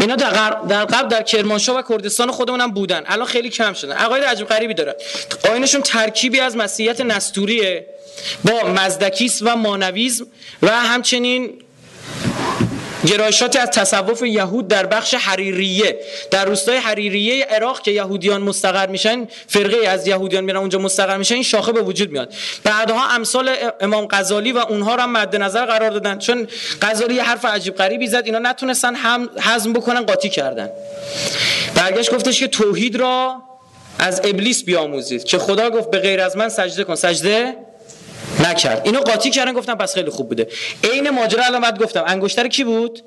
اینا 0.00 0.16
در 0.16 0.30
قبل 0.30 0.68
در, 0.68 0.84
قبل 0.84 1.08
در 1.08 1.22
کرمانشاه 1.22 1.78
و 1.78 1.82
کردستان 1.88 2.30
خودمون 2.30 2.60
هم 2.60 2.70
بودن. 2.70 3.02
الان 3.06 3.26
خیلی 3.26 3.50
کم 3.50 3.72
شدن. 3.72 3.92
عقاید 3.92 4.24
عجیب 4.24 4.46
غریبی 4.46 4.74
داره. 4.74 4.96
آینشون 5.50 5.82
ترکیبی 5.82 6.40
از 6.40 6.56
مسیحیت 6.56 7.00
نستوریه. 7.00 7.86
با 8.44 8.68
مزدکیس 8.68 9.42
و 9.42 9.56
مانویزم 9.56 10.26
و 10.62 10.70
همچنین 10.70 11.62
گرایشاتی 13.06 13.58
از 13.58 13.70
تصوف 13.70 14.22
یهود 14.22 14.68
در 14.68 14.86
بخش 14.86 15.14
حریریه. 15.14 16.00
در 16.30 16.44
روستای 16.44 16.76
حریریه 16.76 17.44
عراق 17.44 17.82
که 17.82 17.90
یهودیان 17.90 18.42
مستقر 18.42 18.86
میشن 18.86 19.28
فرقه 19.46 19.88
از 19.88 20.06
یهودیان 20.06 20.44
میرن 20.44 20.56
اونجا 20.56 20.78
مستقر 20.78 21.16
میشن 21.16 21.34
این 21.34 21.42
شاخه 21.42 21.72
به 21.72 21.82
وجود 21.82 22.10
میاد. 22.10 22.34
بعدها 22.64 23.08
امثال 23.08 23.50
امام 23.80 24.06
غزالی 24.10 24.52
و 24.52 24.58
اونها 24.58 24.96
هم 24.96 25.12
مد 25.12 25.36
نظر 25.36 25.66
قرار 25.66 25.90
دادن. 25.90 26.18
چون 26.18 26.48
غزالی 26.82 27.18
حرف 27.18 27.44
عجیب 27.44 27.74
غریبی 27.74 28.06
زد 28.06 28.22
اینا 28.24 28.38
نتونستن 28.38 28.94
هم 28.94 29.28
هضم 29.40 29.72
بکنن 29.72 30.00
قاطی 30.00 30.28
کردن. 30.28 30.70
برگشت 31.74 32.14
گفتش 32.14 32.40
که 32.40 32.48
توحید 32.48 32.96
را 32.96 33.42
از 33.98 34.20
ابلیس 34.24 34.64
بیاموزید 34.64 35.24
که 35.24 35.38
خدا 35.38 35.70
گفت 35.70 35.90
به 35.90 35.98
غیر 35.98 36.20
از 36.20 36.36
من 36.36 36.48
سجده 36.48 36.84
کن. 36.84 36.94
سجده؟ 36.94 37.56
نکرد. 38.46 38.80
اینو 38.84 39.00
قاطی 39.00 39.30
کردن 39.30 39.52
گفتم 39.52 39.74
پس 39.74 39.94
خیلی 39.94 40.10
خوب 40.10 40.28
بوده. 40.28 40.48
عین 40.84 41.10
ماجرا 41.10 41.44
الان 41.44 41.60
بعد 41.60 41.82
گفتم. 41.82 42.04
انگشتر 42.06 42.48
کی 42.48 42.64
بود؟ 42.64 43.02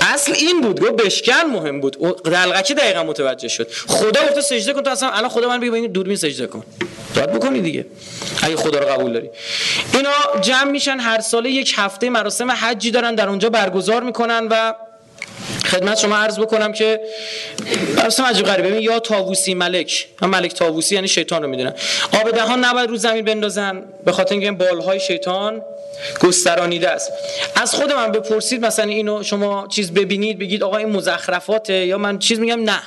اصل 0.00 0.32
این 0.32 0.60
بود. 0.60 0.80
گفت 0.80 0.92
بشکن 0.92 1.44
مهم 1.52 1.80
بود. 1.80 2.22
دلغکی 2.24 2.74
دقیقا 2.74 3.02
متوجه 3.02 3.48
شد. 3.48 3.70
خدا 3.86 4.20
گفته 4.26 4.40
سجده 4.40 4.72
کن 4.72 4.82
تو 4.82 4.90
اصلا 4.90 5.10
الان 5.10 5.28
خدا 5.28 5.48
من 5.48 5.60
بگه 5.60 5.72
این 5.72 5.92
دوربین 5.92 6.16
سجده 6.16 6.46
کن. 6.46 6.64
باید 7.14 7.32
بکنی 7.32 7.60
دیگه. 7.60 7.86
اگه 8.42 8.56
خدا 8.56 8.78
رو 8.78 8.86
قبول 8.86 9.12
داری. 9.12 9.30
اینا 9.94 10.40
جمع 10.40 10.70
میشن. 10.70 10.98
هر 10.98 11.20
ساله 11.20 11.50
یک 11.50 11.74
هفته 11.76 12.10
مراسم 12.10 12.50
حجی 12.50 12.90
دارن. 12.90 13.14
در 13.14 13.28
اونجا 13.28 13.50
برگزار 13.50 14.02
می‌کنن 14.02 14.48
و 14.50 14.74
خدمت 15.66 15.98
شما 15.98 16.16
عرض 16.16 16.38
بکنم 16.38 16.72
که 16.72 17.00
اصلا 17.98 18.26
عجیب 18.26 18.46
غریبه. 18.46 18.68
ببین 18.68 18.82
یا 18.82 18.98
تاووسی 18.98 19.54
ملک 19.54 20.08
هم 20.22 20.30
ملک 20.30 20.54
تاووسی 20.54 20.94
یعنی 20.94 21.08
شیطان 21.08 21.42
رو 21.42 21.48
می‌دونن 21.48 21.74
آب 22.12 22.30
دهان 22.30 22.64
نباید 22.64 22.90
رو 22.90 22.96
زمین 22.96 23.24
بندازن 23.24 23.82
به 24.04 24.12
خاطر 24.12 24.34
اینکه 24.34 24.52
بالهای 24.52 25.00
شیطان 25.00 25.62
گسترانیده 26.20 26.90
است. 26.90 27.12
از 27.56 27.74
خود 27.74 27.92
من 27.92 28.12
بپرسید 28.12 28.66
مثلا 28.66 28.90
اینو 28.90 29.22
شما 29.22 29.66
چیز 29.66 29.92
ببینید 29.92 30.38
بگید 30.38 30.62
آقا 30.62 30.76
این 30.76 30.88
مزخرفاته 30.88 31.86
یا 31.86 31.98
من 31.98 32.18
چیز 32.18 32.38
میگم؟ 32.38 32.60
نه. 32.62 32.82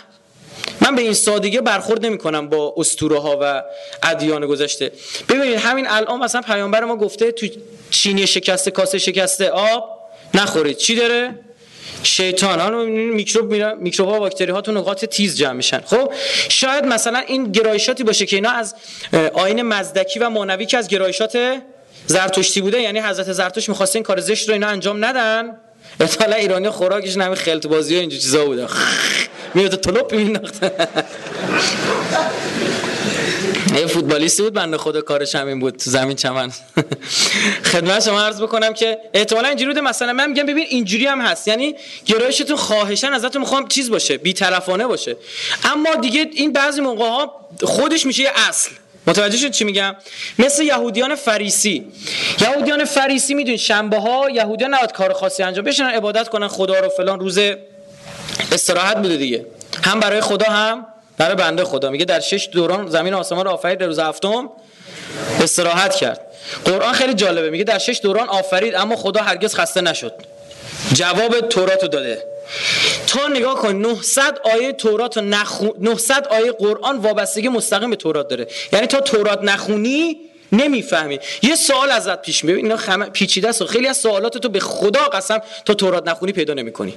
من 0.81 0.95
به 0.95 1.01
این 1.01 1.13
سادگی 1.13 1.61
برخورد 1.61 2.05
نمی 2.05 2.17
کنم 2.17 2.49
با 2.49 2.73
اسطوره 2.77 3.19
ها 3.19 3.37
و 3.41 3.63
ادیان 4.03 4.45
گذشته. 4.45 4.91
ببینید 5.29 5.55
همین 5.55 5.87
الان 5.89 6.19
مثلا 6.19 6.41
پیامبر 6.41 6.83
ما 6.83 6.95
گفته 6.95 7.31
تو 7.31 7.47
چینی 7.89 8.27
شکسته 8.27 8.71
کاسه 8.71 8.97
شکسته 8.97 9.49
آب 9.49 9.99
نخورید. 10.33 10.77
چی 10.77 10.95
داره؟ 10.95 11.35
شیطان 12.03 12.59
ها 12.59 12.69
میکروب 12.85 13.51
میرن 13.51 13.77
میکروب 13.77 14.09
ها 14.09 14.19
باکتری 14.19 14.51
ها 14.51 14.61
تو 14.61 14.71
نقاط 14.71 15.05
تیز 15.05 15.37
جمع 15.37 15.53
میشن. 15.53 15.81
خب 15.85 16.11
شاید 16.49 16.85
مثلا 16.85 17.19
این 17.19 17.51
گرایشاتی 17.51 18.03
باشه 18.03 18.25
که 18.25 18.35
اینا 18.35 18.51
از 18.51 18.75
آین 19.33 19.61
مزدکی 19.61 20.19
و 20.19 20.29
مانوی 20.29 20.65
که 20.65 20.77
از 20.77 20.87
گرایشات 20.87 21.61
زرتشتی 22.07 22.61
بوده 22.61 22.81
یعنی 22.81 22.99
حضرت 22.99 23.31
زرتشت 23.31 23.69
می‌خواسته 23.69 23.95
این 23.97 24.03
کار 24.03 24.19
زشت 24.19 24.47
رو 24.47 24.53
اینا 24.53 24.67
انجام 24.67 25.05
ندن. 25.05 25.57
احتمالا 25.99 26.35
ایرانی 26.35 26.69
خوراکش 26.69 27.17
نمی 27.17 27.35
خلط 27.35 27.67
بازی 27.67 27.95
و 27.95 27.99
اینجور 27.99 28.19
چیزا 28.19 28.45
بوده. 28.45 28.67
میاد 29.53 29.75
طلب 29.75 30.11
مینداخت 30.11 30.63
یه 33.75 33.85
فوتبالیستی 33.85 34.43
بود 34.43 34.53
بنده 34.53 34.77
خدا 34.77 35.01
کارش 35.01 35.35
همین 35.35 35.59
بود 35.59 35.77
تو 35.77 35.89
زمین 35.89 36.15
چمن. 36.15 36.51
خدمت 37.63 38.03
شما 38.05 38.21
عرض 38.21 38.41
بکنم 38.41 38.73
که 38.73 38.97
احتمالا 39.13 39.47
اینجوری 39.47 39.69
بوده. 39.69 39.81
مثلا 39.81 40.13
من 40.13 40.29
میگم 40.29 40.45
ببین 40.45 40.65
اینجوری 40.69 41.05
هم 41.05 41.21
هست. 41.21 41.47
یعنی 41.47 41.75
گرایشتون 42.05 42.57
خواهشن 42.57 43.13
ازتون 43.13 43.41
می‌خوام 43.41 43.67
چیز 43.67 43.89
باشه 43.89 44.17
بی‌طرفانه 44.17 44.87
باشه. 44.87 45.15
اما 45.63 45.95
دیگه 45.95 46.29
این 46.33 46.53
بعضی 46.53 46.81
موقع 46.81 47.09
ها 47.09 47.49
خودش 47.63 48.05
میشه 48.05 48.23
یه 48.23 48.31
اصل. 48.49 48.71
متوجه 49.07 49.37
شد 49.37 49.51
چی 49.51 49.63
میگم؟ 49.63 49.95
مثل 50.39 50.63
یهودیان 50.63 51.15
فریسی. 51.15 51.85
یهودیان 52.41 52.85
فریسی 52.85 53.33
می‌دونید 53.33 53.59
شنبه 53.59 53.97
ها 53.97 54.29
یهودیان 54.29 54.73
نباید 54.73 54.91
کار 54.91 55.13
خاصی 55.13 55.43
انجام 55.43 55.65
بشن 55.65 55.83
عبادت 55.83 56.29
کنن 56.29 56.47
خدا 56.47 56.79
رو 56.79 56.89
فلان 56.89 57.19
روز 57.19 57.39
استراحت 58.51 58.97
بوده 58.97 59.17
دیگه. 59.17 59.45
هم 59.83 59.99
برای 59.99 60.21
خدا 60.21 60.45
هم 60.45 60.85
برای 61.17 61.35
بنده 61.35 61.63
خدا. 61.63 61.89
میگه 61.89 62.05
در 62.05 62.19
شش 62.19 62.49
دوران 62.51 62.87
زمین 62.87 63.13
آسمان 63.13 63.45
رو 63.45 63.51
آفرید 63.51 63.83
روز 63.83 63.99
هفتم 63.99 64.49
استراحت 65.41 65.95
کرد. 65.95 66.21
قرآن 66.65 66.93
خیلی 66.93 67.13
جالبه. 67.13 67.49
میگه 67.49 67.63
در 67.63 67.77
شش 67.77 67.99
دوران 68.03 68.29
آفرید 68.29 68.75
اما 68.75 68.95
خدا 68.95 69.21
هرگز 69.21 69.55
خسته 69.55 69.81
نشد. 69.81 70.13
جواب 70.93 71.39
تورات 71.39 71.85
داده. 71.85 72.23
تا 73.07 73.27
نگاه 73.27 73.55
کن 73.55 73.75
900 73.75 74.39
آیه 74.53 74.71
تورات 74.71 75.17
نخو... 75.17 75.67
900 75.79 76.27
آیه 76.27 76.51
قرآن 76.51 76.97
وابستگی 76.97 77.49
مستقیم 77.49 77.89
به 77.89 77.95
تورات 77.95 78.27
داره. 78.27 78.47
یعنی 78.73 78.87
تا 78.87 79.01
تورات 79.01 79.39
نخونی 79.43 80.17
نمی‌فهمی. 80.51 81.19
یه 81.41 81.55
سوال 81.55 81.91
ازت 81.91 82.21
پیش 82.21 82.43
میاد. 82.43 82.57
اینا 82.57 82.77
خم... 82.77 83.03
پیچیده 83.09 83.49
است. 83.49 83.65
خیلی 83.65 83.87
از 83.87 83.97
سوالات 83.97 84.37
تو 84.37 84.49
به 84.49 84.59
خدا 84.59 84.99
قسم 84.99 85.41
تا 85.65 85.73
تورات 85.73 86.07
نخونی 86.07 86.31
پیدا 86.31 86.53
نمی‌کنی. 86.53 86.93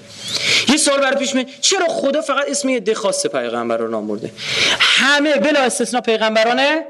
یه 0.69 0.77
سوال 0.77 1.01
برای 1.01 1.17
پیش 1.17 1.35
میاد. 1.35 1.47
چرا 1.61 1.87
خدا 1.89 2.21
فقط 2.21 2.45
اسم 2.49 2.69
یه 2.69 2.81
ده 2.81 2.95
خاص 2.95 3.27
پیغمبر 3.27 3.77
رو 3.77 3.89
نام 3.89 4.09
برده؟ 4.09 4.31
همه 4.81 5.37
بلا 5.37 5.61
استثنا 5.61 6.01
پیغمبرانه 6.01 6.85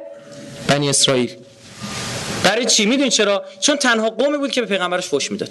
بنی 0.67 0.89
اسرائیل. 0.89 1.37
برای 2.45 2.65
چی؟ 2.65 2.87
می‌دونی 2.87 3.11
چرا؟ 3.11 3.45
چون 3.61 3.77
تنها 3.77 4.11
قومی 4.11 4.39
بود 4.39 4.51
که 4.51 4.61
به 4.61 4.67
پیغمبرش 4.67 5.07
فوش 5.07 5.31
می‌داد. 5.31 5.51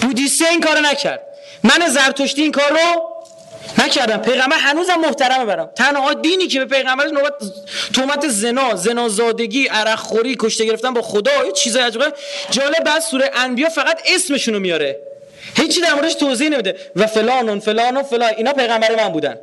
بودیسه 0.00 0.44
این 0.48 0.60
کارو 0.60 0.80
نکرد. 0.80 1.22
من 1.62 1.88
زرتشتی 1.88 2.42
این 2.42 2.52
کار 2.52 2.70
رو 2.70 3.11
نکردم. 3.78 4.16
پیغمبر 4.16 4.56
هنوزم 4.56 4.94
محترمه 4.94 5.44
برم 5.44 5.70
تنها 5.76 6.14
دینی 6.14 6.46
که 6.46 6.64
به 6.64 6.76
پیغمبرش 6.76 7.10
نوبت 7.12 7.32
تومت 7.92 8.28
زنا 8.28 8.74
زنا 8.76 9.08
زادگی 9.08 9.66
عرق 9.66 9.98
خوری 9.98 10.36
کشته 10.40 10.64
گرفتن 10.64 10.94
با 10.94 11.02
خدا 11.02 11.44
یه 11.46 11.52
چیزای 11.52 11.82
عجیبه 11.82 12.12
جالب 12.50 12.84
بعد 12.84 13.02
سوره 13.02 13.30
انبیا 13.34 13.68
فقط 13.68 14.00
اسمشونو 14.06 14.58
میاره. 14.58 15.00
هیچی 15.56 15.80
در 15.80 15.94
موردش 15.94 16.14
توضیح 16.14 16.48
نمیده. 16.48 16.76
و 16.96 17.06
فلان 17.06 17.48
و 17.48 17.60
فلان 17.60 18.32
اینا 18.36 18.52
پیغمبر 18.52 18.96
من 18.96 19.08
بودن. 19.08 19.38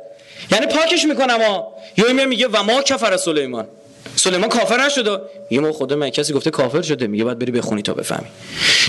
یعنی 0.52 0.66
پاکش 0.66 1.04
می‌کنم 1.04 1.42
ها. 1.42 1.74
یا 1.96 2.26
میگه 2.26 2.48
و 2.48 2.62
ما 2.62 2.82
کفر 2.82 3.16
سلیمان. 3.16 3.68
سلیمان 4.20 4.48
کافر 4.48 4.86
نشد 4.86 5.22
یه 5.50 5.60
ما 5.60 5.72
خدا 5.72 5.96
من 5.96 6.10
کسی 6.10 6.32
گفته 6.32 6.50
کافر 6.50 6.82
شده 6.82 7.06
میگه 7.06 7.24
باید 7.24 7.38
بری 7.38 7.52
بخونی 7.52 7.82
تا 7.82 7.94
بفهمی. 7.94 8.26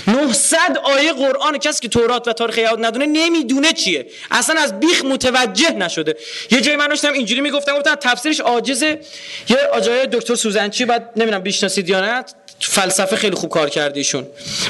900 0.06 0.58
آیه 0.84 1.12
قرآن 1.12 1.58
کسی 1.58 1.80
که 1.80 1.88
تورات 1.88 2.28
و 2.28 2.32
تاریخ 2.32 2.58
یهود 2.58 2.84
ندونه 2.84 3.06
نمی‌دونه 3.06 3.72
چیه. 3.72 4.06
اصلا 4.30 4.60
از 4.60 4.80
بیخ 4.80 5.04
متوجه 5.04 5.70
نشده. 5.70 6.16
یه 6.50 6.60
جایی 6.60 6.76
من 6.76 6.88
داشتم 6.88 7.12
اینجوری 7.12 7.40
می‌گفتم 7.40 7.76
گفتم 7.78 7.94
تفسیرش 7.94 8.40
عاجزه. 8.40 9.00
یه 9.48 9.56
آجای 9.72 10.06
دکتر 10.06 10.34
سوزنچی 10.34 10.84
بعد 10.84 11.10
نمی‌دونم 11.16 11.42
بیشناسید 11.42 11.88
یا 11.88 12.00
نه 12.00 12.24
فلسفه 12.68 13.16
خیلی 13.16 13.36
خوب 13.36 13.50
کار 13.50 13.68
کردیشون 13.68 14.26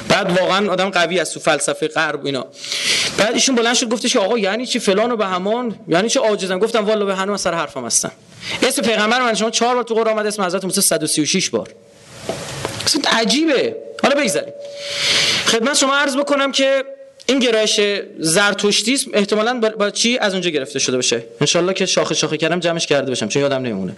بعد 0.09 0.39
واقعا 0.41 0.73
آدم 0.73 0.91
قوی 0.91 1.21
است 1.21 1.35
تو 1.35 1.41
فلسفه 1.41 1.89
غرب 1.89 2.27
اینا. 2.27 2.47
بعد 3.19 3.35
ایشون 3.35 3.55
بلند 3.55 3.75
شد 3.75 3.89
گفتش 3.89 4.17
آقا 4.17 4.39
یعنی 4.39 4.67
چی 4.67 4.79
فلان 4.79 5.13
و 5.13 5.17
به 5.17 5.27
همان؟ 5.27 5.77
یعنی 5.89 6.09
چی 6.09 6.19
عاجزم؟ 6.19 6.59
گفتم 6.59 6.87
والله 6.87 7.05
به 7.05 7.15
هنوز 7.15 7.41
سر 7.41 7.55
حرفم 7.55 7.85
هستم. 7.85 8.13
اسم 8.63 8.83
پیغمبر 8.83 9.21
من 9.21 9.35
شما 9.35 9.51
چهار 9.51 9.75
بار 9.75 9.85
تو 9.85 9.95
قرآن 9.95 10.09
اومده 10.09 10.29
اسم 10.29 10.43
حضرت 10.43 10.65
موسی 10.65 10.81
136 10.81 11.51
بار. 11.51 11.69
اصلا 12.87 13.03
عجیبه. 13.13 13.77
حالا 14.03 14.15
بگذاریم. 14.15 14.53
خدمت 15.47 15.77
شما 15.77 15.97
عرض 15.97 16.17
بکنم 16.17 16.53
که 16.53 16.85
این 17.27 17.39
گرایش 17.39 17.81
زرتشتیسم 18.19 19.11
احتمالاً 19.15 19.61
با 19.79 19.91
چی 19.91 20.19
از 20.19 20.33
اونجا 20.33 20.51
گرفته 20.51 20.79
شده 20.79 20.97
باشه. 20.97 21.25
انشالله 21.41 21.75
که 21.75 21.87
شاخه 21.87 22.15
شاخه 22.15 22.37
کردم 22.37 22.61
جمعش 22.61 22.87
کرده 22.87 23.09
باشم 23.09 23.29
چون 23.29 23.43
یادم 23.43 23.63
نمیمونه. 23.63 23.97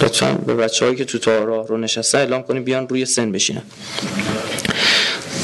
لطفا 0.00 0.32
به 0.46 0.54
بچه 0.54 0.84
هایی 0.84 0.96
که 0.96 1.04
تو 1.04 1.18
تارا 1.18 1.60
رو 1.62 1.78
نشسته 1.78 2.18
اعلام 2.18 2.42
کنیم 2.42 2.64
بیان 2.64 2.88
روی 2.88 3.06
سن 3.06 3.32
بشینن. 3.32 3.62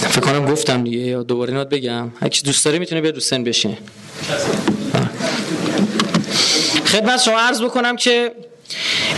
فکر 0.08 0.20
کنم 0.20 0.46
گفتم 0.46 0.84
دیگه 0.84 0.98
یا 0.98 1.22
دوباره 1.22 1.50
اینات 1.50 1.68
بگم. 1.68 2.10
هرکی 2.20 2.42
دوست 2.42 2.64
داره 2.64 2.78
می‌تونه 2.78 3.00
بیاد 3.00 3.14
رو 3.14 3.20
سن 3.20 3.44
بشینه. 3.44 3.78
خدمت 6.86 7.20
شما 7.22 7.38
عرض 7.38 7.62
بکنم 7.62 7.96
که 7.96 8.32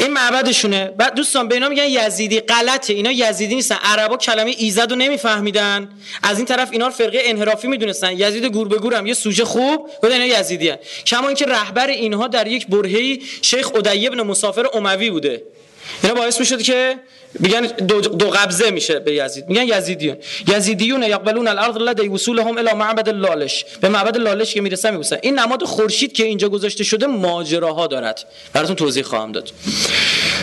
این 0.00 0.12
معبدشونه. 0.12 0.84
بعد 0.98 1.14
دوستان 1.14 1.48
به 1.48 1.54
اینا 1.54 1.68
میگن 1.68 1.84
یزیدی. 1.88 2.40
غلطه. 2.40 2.92
اینا 2.92 3.12
یزیدی 3.12 3.54
نیستن. 3.54 3.76
عربا 3.82 4.16
کلمه 4.16 4.54
ایزد 4.58 4.90
رو 4.90 4.96
نمیفهمیدن. 4.96 5.88
از 6.22 6.36
این 6.36 6.46
طرف 6.46 6.68
اینا 6.72 6.86
رو 6.86 6.92
فرقه 6.92 7.20
انحرافی 7.24 7.68
می‌دونستن. 7.68 8.12
یزید 8.12 8.44
گور 8.44 8.68
به 8.68 8.78
گورم. 8.78 9.06
یه 9.06 9.14
سوژه 9.14 9.44
خوب 9.44 9.90
گفتن 10.02 10.20
اینا 10.20 10.40
یزیدی 10.40 10.68
هن. 10.68 10.78
کما 11.06 11.28
اینکه 11.28 11.46
رهبر 11.46 11.86
اینها 11.86 12.28
در 12.28 12.46
یک 12.46 12.66
برهه‌ای 12.66 13.22
شیخ 13.42 13.74
ادی 13.74 14.06
ابن 14.06 14.22
مسافر 14.22 14.66
اموی 14.74 15.10
بوده. 15.10 15.42
اینا 16.02 16.14
باعث 16.14 16.40
می‌شد 16.40 16.62
که 16.62 16.96
میگن 17.38 17.60
دو, 17.60 18.00
دو 18.00 18.30
قبضه 18.30 18.70
میشه 18.70 18.98
به 18.98 19.14
یزید. 19.14 19.48
میگن 19.48 19.78
یزیدیون. 19.78 20.16
یزیدیون 20.48 21.02
یقبلون 21.02 21.48
الارض 21.48 21.76
لدی 21.76 22.08
وصولهم 22.08 22.58
الى 22.58 22.72
معبد 22.72 23.08
لالش. 23.08 23.64
به 23.80 23.88
معبد 23.88 24.16
لالش 24.16 24.54
که 24.54 24.60
می‌رسن 24.60 24.90
میبوسن 24.90 25.18
این 25.22 25.38
نماد 25.38 25.62
خورشید 25.64 26.12
که 26.12 26.24
اینجا 26.24 26.48
گذاشته 26.48 26.84
شده 26.84 27.06
ماجراها 27.06 27.86
دارد. 27.86 28.24
براتون 28.52 28.76
توضیح 28.76 29.02
خواهم 29.02 29.32
داد. 29.32 29.50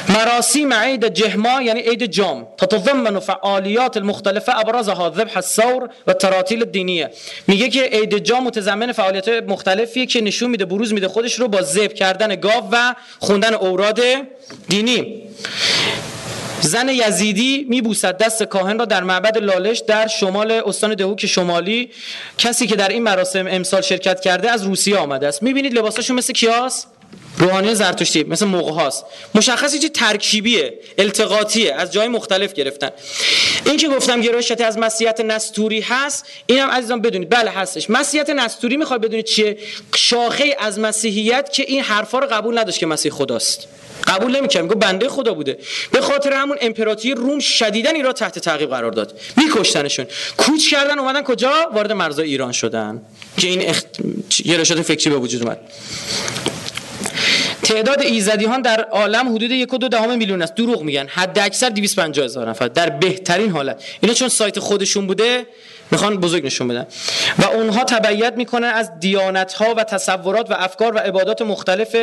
مراسم 0.10 0.74
عید 0.74 1.08
جهما 1.08 1.62
یعنی 1.62 1.82
عید 1.82 2.06
جام. 2.06 2.48
تتضمن 2.58 3.20
فعالیات 3.20 3.98
المختلفه 3.98 4.60
ابرزها 4.60 5.14
ذبح 5.18 5.38
الثور 5.38 5.90
و 6.08 6.14
تراتیل 6.14 6.62
الدینیه. 6.64 7.12
میگه 7.48 7.70
که 7.70 7.84
عید 7.84 8.18
جام 8.18 8.44
متضمن 8.44 8.92
فعالیت 8.92 9.30
مختلفیه 9.30 10.06
که 10.06 10.22
نشون 10.22 10.50
میده 10.50 10.66
بروز 10.66 10.94
میده 10.94 11.08
خودش 11.08 11.40
رو 11.40 11.48
با 11.48 11.62
ذبح 11.62 11.94
کردن 11.94 12.36
گاو 12.36 12.64
و 12.72 12.94
خوندن 13.20 13.54
اوراد 13.54 14.00
دینی. 14.70 15.24
زن 16.62 16.90
یزیدی 16.90 17.66
میبوسد 17.70 18.18
دست 18.18 18.44
کاهن 18.44 18.80
را 18.80 18.86
در 18.86 19.04
معبد 19.04 19.38
لالش 19.38 19.80
در 19.80 20.08
شمال 20.08 20.52
استان 20.52 20.96
دهوک 20.96 21.26
شمالی. 21.26 21.90
کسی 22.38 22.68
که 22.68 22.76
در 22.76 22.90
این 22.90 23.04
مراسم 23.04 23.48
امسال 23.48 23.82
شرکت 23.82 24.20
کرده 24.20 24.52
از 24.52 24.64
روسیه 24.64 24.98
آمده 24.98 25.28
است. 25.28 25.44
می‌بینید 25.44 25.74
لباساشون 25.74 26.16
مثل 26.16 26.34
کیاس؟ 26.34 26.86
روحانی 27.38 27.76
زرتشتی 27.76 28.24
مثل 28.24 28.46
موقع 28.46 28.72
هاست. 28.72 29.06
مشخصی 29.36 29.80
چه 29.80 29.90
ترکیبیه 29.90 30.74
التقاطیه 30.98 31.74
از 31.74 31.92
جای 31.92 32.08
مختلف 32.08 32.54
گرفتن. 32.54 32.90
این 33.66 33.78
که 33.78 33.90
گفتم 33.90 34.22
گرایشاتی 34.22 34.64
از 34.64 34.78
مسیحیت 34.78 35.20
نستوری 35.20 35.82
هست 35.82 36.26
اینم 36.46 36.70
عزیزان 36.70 37.02
بدونید. 37.02 37.30
بله 37.30 37.52
هستش. 37.52 37.90
مسیحیت 37.90 38.30
نستوری 38.30 38.78
می‌خواد 38.78 39.02
بدونید 39.02 39.26
چیه؟ 39.26 39.58
شاخه 39.96 40.56
از 40.60 40.80
مسیحیت 40.80 41.54
که 41.54 41.64
این 41.68 41.82
حرفا 41.82 42.20
رو 42.20 42.28
قبول 42.28 42.58
نداشت 42.58 42.80
که 42.80 42.86
مسیح 42.86 43.12
خداست. 43.12 43.68
قبول 44.08 44.36
نمی‌کنه 44.36 44.62
میگه 44.62 44.76
بنده 44.76 45.10
خدا 45.10 45.34
بوده. 45.34 45.58
به 45.92 46.02
خاطر 46.02 46.34
همون 46.34 46.58
امپراتوری 46.62 47.14
روم 47.14 47.40
شدیدا 47.40 47.90
این 47.90 48.06
را 48.06 48.14
تحت 48.14 48.40
تعقیب 48.40 48.70
قرار 48.70 48.92
داد. 48.92 49.20
میکشتنشون. 49.38 50.06
کوچ 50.38 50.70
کردن 50.72 51.00
اومدن 51.00 51.22
کجا؟ 51.22 51.54
وارد 51.74 51.92
مرزهای 51.92 52.30
ایران 52.30 52.52
شدن. 52.52 53.02
که 53.38 53.48
این 53.48 53.70
اخت... 53.70 53.86
گرایشات 54.46 54.82
فکری 54.82 55.10
به 55.10 55.18
وجود 55.18 55.44
اومد. 55.44 55.60
تعداد 57.64 58.02
ایزدیان 58.02 58.62
در 58.62 58.82
عالم 58.82 59.36
حدود 59.36 59.52
یک 59.52 59.74
و 59.74 59.78
دو 59.78 59.88
دهم 59.88 60.18
میلیون 60.18 60.42
است. 60.42 60.56
دروغ 60.56 60.82
میگن. 60.84 61.08
حد 61.08 61.40
اکثر 61.40 61.70
250 61.70 62.26
هزار 62.26 62.50
نفر. 62.50 62.68
در 62.68 62.90
بهترین 62.90 63.52
حالت. 63.52 63.84
اینا 64.02 64.14
چون 64.14 64.30
سایت 64.30 64.60
خودشون 64.60 65.08
بوده 65.08 65.46
می‌خوان 65.92 66.18
بزرگ 66.18 66.46
نشون 66.46 66.68
بدن. 66.68 66.88
و 67.40 67.46
اونها 67.46 67.84
تبعیت 67.84 68.34
می‌کنن 68.38 68.68
از 68.68 69.00
دیانت 69.00 69.54
ها 69.54 69.74
و 69.78 69.84
تصورات 69.84 70.52
و 70.52 70.54
افکار 70.54 70.96
و 70.96 70.98
عبادات 70.98 71.42
مختلف 71.42 71.96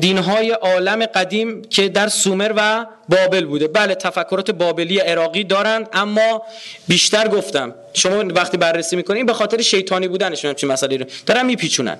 دین 0.00 0.18
های 0.18 0.50
عالم 0.50 1.06
قدیم 1.06 1.62
که 1.62 1.88
در 1.88 2.08
سومر 2.08 2.52
و 2.56 2.86
بابل 3.08 3.44
بوده. 3.44 3.68
بله 3.68 3.94
تفکرات 3.94 4.50
بابلی 4.50 4.98
عراقی 4.98 5.44
دارند 5.44 5.88
اما 5.92 6.42
بیشتر 6.88 7.28
گفتم. 7.28 7.74
شما 7.94 8.24
وقتی 8.34 8.56
بررسی 8.56 8.96
می‌کنین 8.96 9.26
به 9.26 9.32
خاطر 9.32 9.62
شیطانی 9.62 10.08
بودنشون 10.08 10.48
همچین 10.48 10.72
مسئله 10.72 10.96
رو. 10.96 11.06
دارن 11.26 11.46
میپیچونن. 11.46 11.98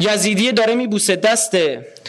یزیدی 0.00 0.52
داره 0.52 0.74
میبوسه. 0.74 1.16
دست 1.16 1.56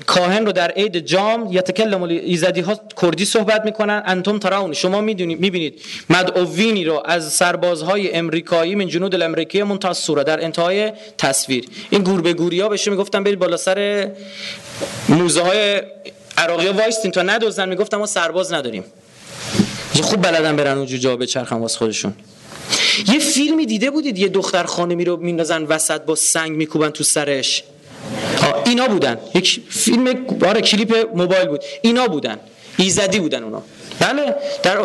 کاهن 0.06 0.46
رو 0.46 0.52
در 0.52 0.72
عید 0.72 0.98
جام 1.00 1.48
یتکلم 1.52 2.04
ایزدی 2.04 2.62
ها 2.62 2.80
کردی 3.02 3.26
صحبت 3.26 3.66
می‌کنن. 3.66 4.04
انتم 4.06 4.40
تراون 4.40 4.74
شما 4.74 5.02
می‌دونید 5.02 5.40
می‌بینید 5.40 5.82
مدعوینی 6.10 6.86
رو 6.86 7.04
از 7.06 7.34
سربازهای 7.34 8.14
امریکایی 8.14 8.76
من 8.76 8.88
جنود 8.88 9.16
الامریکایی 9.16 9.64
منتصوره 9.64 10.24
در 10.24 10.44
انتهای 10.44 10.92
تصویر. 11.18 11.66
این 11.90 12.04
گور 12.04 12.22
به 12.22 12.34
گوری 12.34 12.60
ها 12.60 12.70
بهش 12.70 12.88
می‌گفتن 12.88 13.24
برید 13.24 13.40
بالا 13.40 13.58
سر 13.58 14.10
موزه 15.10 15.42
های 15.42 15.82
عراقی 16.38 16.68
وایستین. 16.68 17.12
تا 17.12 17.22
ندوزن 17.22 17.70
می‌گفتم 17.70 17.98
ما 17.98 18.06
سرباز 18.06 18.54
نداریم. 18.54 18.84
خوب 20.04 20.22
بلدن 20.22 20.56
برن 20.56 20.78
اونجا 20.78 20.98
جا 20.98 21.16
بچرخن 21.16 21.56
واسه 21.56 21.78
خودشون. 21.78 22.14
یه 23.08 23.20
فیلمی 23.20 23.66
دیده 23.66 23.92
بودید؟ 23.92 24.18
یه 24.18 24.28
دختر 24.28 24.64
خانمی 24.64 25.06
رو 25.06 25.18
میندازن 25.18 25.64
وسط 25.64 26.02
با 26.02 26.16
سنگ 26.16 26.52
میکوبن 26.52 26.90
تو 26.90 27.04
سرش. 27.04 27.64
اینا 28.66 28.88
بودن. 28.88 29.18
یک 29.36 29.62
فیلم 29.70 30.26
آره 30.46 30.62
کلیپ 30.62 31.10
موبایل 31.16 31.48
بود. 31.48 31.64
اینا 31.82 32.08
بودن. 32.08 32.40
ایزدی 32.78 33.20
بودن 33.20 33.44
اونا. 33.44 33.64
بله 34.00 34.36
در 34.64 34.78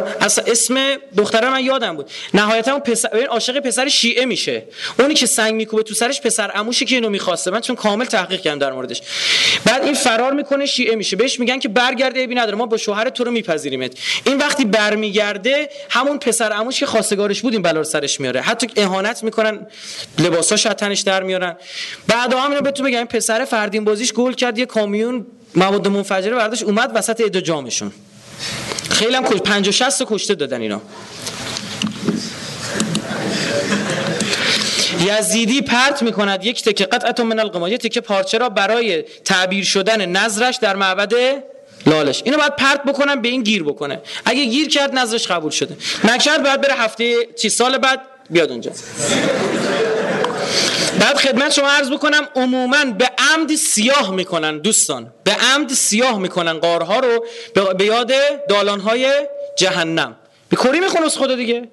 اسم 0.46 0.96
دختره 1.16 1.50
من 1.50 1.64
یادم 1.64 1.96
بود. 1.96 2.10
نهایتا 2.34 2.72
اون 2.72 2.80
پسر 2.80 3.26
عاشق 3.30 3.58
پسر 3.58 3.88
شیعه 3.88 4.24
میشه. 4.24 4.62
اونی 4.98 5.14
که 5.14 5.26
سنگ 5.26 5.54
میکوبه 5.54 5.82
تو 5.82 5.94
سرش 5.94 6.20
پسر 6.20 6.50
عموشی 6.50 6.84
که 6.84 6.94
اینو 6.94 7.08
می‌خواسته. 7.08 7.50
من 7.50 7.60
چون 7.60 7.76
کامل 7.76 8.04
تحقیق 8.04 8.40
کردم 8.40 8.58
در 8.58 8.72
موردش. 8.72 9.02
بعد 9.64 9.84
این 9.84 9.94
فرار 9.94 10.32
می‌کنه 10.32 10.66
شیعه 10.66 10.96
میشه. 10.96 11.16
بهش 11.16 11.40
میگن 11.40 11.58
که 11.58 11.68
برگرده 11.68 12.22
ابی 12.22 12.34
نداره. 12.34 12.56
ما 12.56 12.66
با 12.66 12.76
شوهر 12.76 13.08
تو 13.08 13.24
رو 13.24 13.30
میپذیریمت. 13.30 13.92
این 14.24 14.38
وقتی 14.38 14.64
برمیگرده 14.64 15.70
همون 15.90 16.18
پسر 16.18 16.52
عموش 16.52 16.80
که 16.80 16.86
خواستگارش 16.86 17.40
بود 17.42 17.52
این 17.52 17.62
بلا 17.62 17.84
سرش 17.84 18.20
میاره. 18.20 18.40
حتی 18.40 18.66
اهانت 18.76 19.24
می‌کنن 19.24 19.66
لباساش 20.18 20.62
تنش 20.62 21.00
در 21.00 21.22
میارن. 21.22 21.56
بعد 22.06 22.32
هم 22.32 22.50
اینو 22.50 22.60
بهتون 22.60 22.86
بگم 22.86 23.04
پسر 23.04 23.44
فردین 23.44 23.84
بازیش 23.84 24.12
گل 24.12 24.32
کرد 24.32 24.58
یه 24.58 24.66
کامیون 24.66 25.26
مواد 25.54 25.88
منفجره 25.88 26.34
برداشت 26.34 26.62
اومد 26.62 26.90
وسط 26.94 27.20
ادو 27.20 27.40
جامشون 27.40 27.92
خیلی 28.91 29.14
هم 29.14 29.22
50 29.22 29.72
60 29.72 30.03
کشته 30.07 30.35
دادن 30.35 30.61
اینا. 30.61 30.80
یزیدی 35.07 35.62
پرت 35.62 36.03
می‌کند 36.03 36.45
یک 36.45 36.62
تکه 36.64 36.85
قطعت 36.85 37.20
من 37.20 37.39
القما 37.39 37.68
یک 37.68 37.80
تکه 37.80 38.01
پارچه 38.01 38.39
را 38.39 38.49
برای 38.49 39.03
تعبیر 39.03 39.64
شدن 39.64 40.07
نظرش 40.07 40.57
در 40.57 40.76
معبد 40.76 41.12
لالش. 41.87 42.22
اینو 42.24 42.39
باید 42.39 42.57
پرت 42.57 42.85
بکنم 42.85 43.22
به 43.22 43.28
این 43.28 43.43
گیر 43.43 43.62
بکنه. 43.62 44.01
اگه 44.24 44.45
گیر 44.45 44.68
کرد 44.68 44.99
نظرش 44.99 45.26
قبول 45.26 45.51
شده. 45.51 45.76
نکرد 46.05 46.43
باید 46.43 46.61
بره 46.61 46.74
هفته 46.74 47.16
چی 47.43 47.49
سال 47.49 47.78
بعد 47.78 48.01
بیاد 48.30 48.51
اونجا. 48.51 48.70
بعد 51.03 51.16
خدمت 51.16 51.53
شما 51.53 51.68
عرض 51.70 51.90
بکنم 51.90 52.28
عموما 52.36 52.84
به 52.84 53.11
عمد 53.18 53.55
سیاه 53.55 54.14
می‌کنن 54.14 54.59
دوستان. 54.59 55.12
به 55.24 55.32
عمد 55.32 55.72
سیاه 55.72 56.18
می‌کنن 56.18 56.53
قارها 56.53 56.98
رو 56.98 57.26
به 57.78 57.84
یاد 57.84 58.12
دالانهای 58.48 59.12
جهنم. 59.57 60.16
به 60.48 60.57
کری 60.57 60.80
می‌خونه 60.80 61.05
از 61.05 61.16
خدا 61.16 61.34
دیگه؟ 61.34 61.68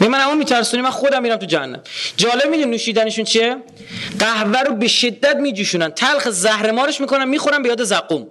به 0.00 0.08
من 0.08 0.20
اما 0.20 0.34
میترسونی 0.34 0.82
من 0.82 0.90
خودم 0.90 1.22
میرم 1.22 1.36
تو 1.36 1.46
جهنم. 1.46 1.80
جالب 2.16 2.46
میدیم 2.46 2.70
نوشیدنشون 2.70 3.24
چیه؟ 3.24 3.56
قهوه 4.18 4.60
رو 4.60 4.74
به 4.74 4.88
شدت 4.88 5.36
میجوشونن. 5.36 5.90
تلخ 5.90 6.30
زهر 6.30 6.70
مارش 6.70 7.00
می‌کنن 7.00 7.24
می‌خورن 7.24 7.62
به 7.62 7.68
یاد 7.68 7.84
زقوم. 7.84 8.26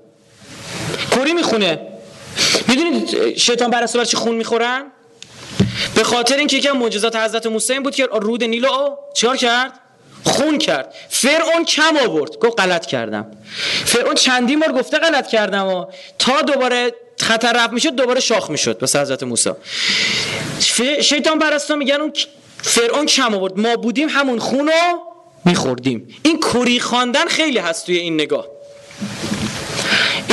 کری 1.12 1.34
می‌خونه. 1.34 1.80
می‌دونید 2.68 3.38
شیطان 3.38 3.72
پرستو 3.72 4.06
چی 4.06 4.18
خون 4.18 4.36
می‌خورن؟ 4.36 4.84
به 5.96 6.04
خاطر 6.04 6.38
اینکه 6.38 6.70
از 6.70 6.76
معجزات 6.76 7.16
حضرت 7.16 7.46
موسی 7.46 7.80
بود 7.80 7.96
که 7.96 8.06
رود 8.06 8.44
نیلو 8.44 8.96
چیکار 9.14 9.38
کرد؟ 9.38 9.80
خون 10.24 10.58
کرد. 10.58 10.94
فرعون 11.10 11.66
کم 11.66 11.98
آورد. 12.08 12.38
گفت 12.38 12.60
غلط 12.60 12.86
کردم. 12.86 13.32
فرعون 13.86 14.16
چندین 14.16 14.60
بار 14.60 14.72
گفته 14.72 14.98
غلط 14.98 15.28
کردم 15.28 15.68
و 15.68 15.86
تا 16.20 16.42
دوباره 16.42 16.94
خطر 17.20 17.54
رفت 17.54 17.74
می‌شد 17.74 17.96
دوباره 17.96 18.20
شاخ 18.20 18.50
می‌شد 18.50 18.78
به 18.78 18.86
حضرت 18.86 19.24
موسی. 19.24 19.52
شیطان 21.02 21.40
پرستا 21.40 21.76
میگن 21.76 21.96
اون 21.96 22.14
فرعون 22.58 23.06
کم 23.06 23.36
آورد. 23.36 23.60
ما 23.60 23.76
بودیم 23.76 24.10
همون 24.10 24.40
خون 24.40 24.68
رو 24.68 25.00
میخوردیم. 25.46 26.16
این 26.24 26.40
کری 26.40 26.80
خواندن 26.80 27.26
خیلی 27.26 27.58
هست 27.60 27.86
توی 27.86 27.98
این 27.98 28.14
نگاه. 28.14 28.48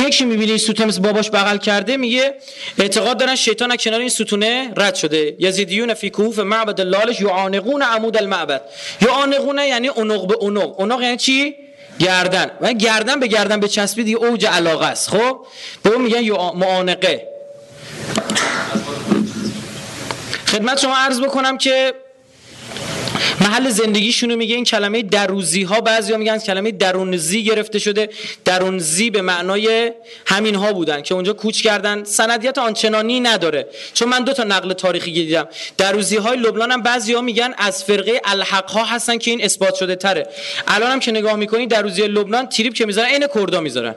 یکی 0.07 0.25
می‌بینه 0.25 0.59
این 0.77 0.85
مثل 0.85 1.01
باباش 1.01 1.29
بغل 1.31 1.57
کرده 1.57 1.97
میگه 1.97 2.33
اعتقاد 2.77 3.17
دارن 3.17 3.35
شیطان 3.35 3.71
از 3.71 3.77
کنار 3.77 3.99
این 3.99 4.09
ستونه 4.09 4.73
رد 4.77 4.95
شده. 4.95 5.35
یزیدیون 5.39 5.93
فی 5.93 6.09
کوف 6.09 6.39
معبد 6.39 6.81
لالش 6.81 7.21
یعانقون 7.21 7.81
عمود 7.81 8.17
المعبد. 8.17 8.61
یعانقون 9.01 9.57
یعنی 9.57 9.87
اونق 9.87 10.27
به 10.27 10.35
اونق. 10.35 10.79
اونق 10.79 11.01
یعنی 11.01 11.17
چی؟ 11.17 11.55
گردن. 11.99 12.51
و 12.61 12.73
گردن 12.73 13.19
به 13.19 13.27
گردن 13.27 13.59
به 13.59 13.67
چسبی 13.67 14.03
دیگه 14.03 14.17
اوج 14.17 14.45
علاقه 14.45 14.85
است. 14.85 15.09
خب؟ 15.09 15.45
به 15.83 15.89
اون 15.89 16.01
میگن 16.01 16.31
معانقه. 16.55 17.27
خدمت 20.47 20.79
شما 20.79 20.97
عرض 20.97 21.21
بکنم 21.21 21.57
که 21.57 21.93
محل 23.41 23.69
زندگیشونو 23.69 24.35
میگه 24.35 24.55
این 24.55 24.63
کلمه 24.63 25.01
دروزی 25.01 25.63
ها 25.63 25.81
بعضیا 25.81 26.17
میگن 26.17 26.37
کلمه 26.37 26.71
درونزی 26.71 27.43
گرفته 27.43 27.79
شده. 27.79 28.09
درونزی 28.45 29.09
به 29.09 29.21
معنای 29.21 29.91
همین 30.25 30.55
ها 30.55 30.73
بودن 30.73 31.01
که 31.01 31.13
اونجا 31.15 31.33
کوچ 31.33 31.61
کردن. 31.61 32.03
سندیت 32.03 32.57
آنچنانی 32.57 33.19
نداره. 33.19 33.67
چون 33.93 34.09
من 34.09 34.23
دو 34.23 34.33
تا 34.33 34.43
نقل 34.43 34.73
تاریخی 34.73 35.11
دیدم. 35.11 35.47
دروزی 35.77 36.17
های 36.17 36.37
لبنان 36.37 36.71
هم 36.71 36.81
بعضیا 36.81 37.21
میگن 37.21 37.53
از 37.57 37.83
فرقه 37.83 38.21
الحق 38.25 38.69
ها 38.69 38.83
هستن 38.83 39.17
که 39.17 39.31
این 39.31 39.43
اثبات 39.43 39.75
شده 39.75 39.95
تره. 39.95 40.27
الان 40.67 40.91
هم 40.91 40.99
که 40.99 41.11
نگاه 41.11 41.35
می‌کنی 41.35 41.67
دروزی 41.67 42.01
لبنان 42.01 42.49
تریپ 42.49 42.73
که 42.73 42.85
می‌ذارن 42.85 43.07
عین 43.07 43.27
کردا 43.35 43.61
می‌ذارن. 43.61 43.95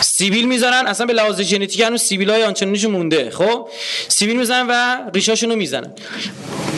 سیبیل 0.00 0.48
می‌زنن 0.48 0.86
اصلا 0.86 1.06
به 1.06 1.12
لحاظ 1.12 1.40
ژنتیک 1.40 1.80
هنوز 1.80 2.02
سیبیل 2.02 2.30
های 2.30 2.42
آنچنانیشون 2.42 2.90
مونده. 2.90 3.30
خب؟ 3.30 3.68
سیبیل 4.08 4.36
می‌زنن 4.36 4.66
و 4.70 4.96
ریشاشون 5.14 5.50
رو 5.50 5.56
می‌زنن. 5.56 5.92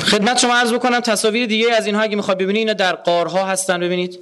خدمت 0.05 0.39
شما 0.39 0.55
عرض 0.55 0.73
بکنم 0.73 1.01
تصاویر 1.01 1.47
دیگه 1.47 1.73
از 1.73 1.87
اینها 1.87 2.03
اگه 2.03 2.17
می‌خواد 2.17 2.39
ببینید 2.39 2.57
اینا 2.57 2.73
در 2.73 2.93
قارها 2.93 3.45
هستن 3.45 3.81
ببینید. 3.81 4.19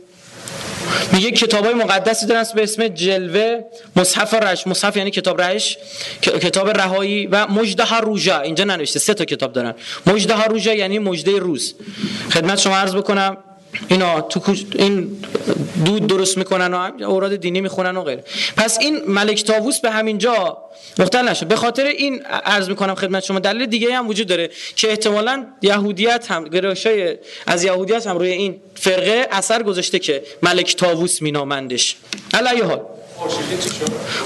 میگه 1.13 1.31
کتاب 1.31 1.65
های 1.65 1.75
مقدسی 1.75 2.27
دارن 2.27 2.45
به 2.55 2.63
اسم 2.63 2.89
جلوه 2.89 3.61
مصحف 3.97 4.35
رش 4.35 4.67
مصحف 4.67 4.97
یعنی 4.97 5.11
کتاب 5.11 5.41
رش 5.41 5.79
کتاب 6.23 6.69
رهایی 6.69 7.27
و 7.27 7.47
مجده 7.47 7.99
روژه. 7.99 8.41
اینجا 8.41 8.65
ننوشته 8.65 8.99
سه 8.99 9.15
تا 9.15 9.25
کتاب 9.25 9.53
دارن. 9.53 9.75
مجده 10.07 10.45
روژه 10.45 10.77
یعنی 10.77 10.99
مجده 10.99 11.39
روز. 11.39 11.75
خدمت 12.31 12.59
شما 12.59 12.77
عرض 12.77 12.95
بکنم 12.95 13.37
اینا 13.89 14.21
تو 14.21 14.55
این 14.75 15.17
دود 15.85 16.07
درست 16.07 16.39
می‌کنن 16.39 16.75
و 16.75 17.05
اوراد 17.05 17.37
دینی 17.37 17.61
می‌خونن 17.61 17.97
و 17.97 18.03
غیره. 18.03 18.25
پس 18.57 18.79
این 18.81 19.01
ملک 19.07 19.45
تاووس 19.45 19.81
به 19.81 19.91
همین 19.91 20.19
جا 20.19 20.59
مختل 20.99 21.29
نشد. 21.29 21.47
به 21.47 21.57
خاطر 21.57 21.85
این 21.85 22.23
عرض 22.45 22.69
می‌کنم 22.69 22.95
خدمت 22.95 23.25
شما 23.25 23.39
دلیل 23.39 23.67
دیگه 23.67 23.95
هم 23.95 24.09
وجود 24.09 24.27
داره 24.27 24.51
که 24.77 24.91
احتمالا 24.91 25.47
یهودیت 25.63 26.31
هم 26.31 26.45
گرایشای 26.45 27.19
از 27.47 27.65
یهودیت 27.65 28.07
هم 28.07 28.19
روی 28.19 28.31
این 28.31 28.61
فرقه 28.75 29.29
اثر 29.31 29.63
گذاشته 29.63 29.99
که 29.99 30.23
ملک 30.43 30.77
تاووس 30.77 31.23
مینامندش. 31.23 31.97
علی 32.35 32.61
حال. 32.61 32.81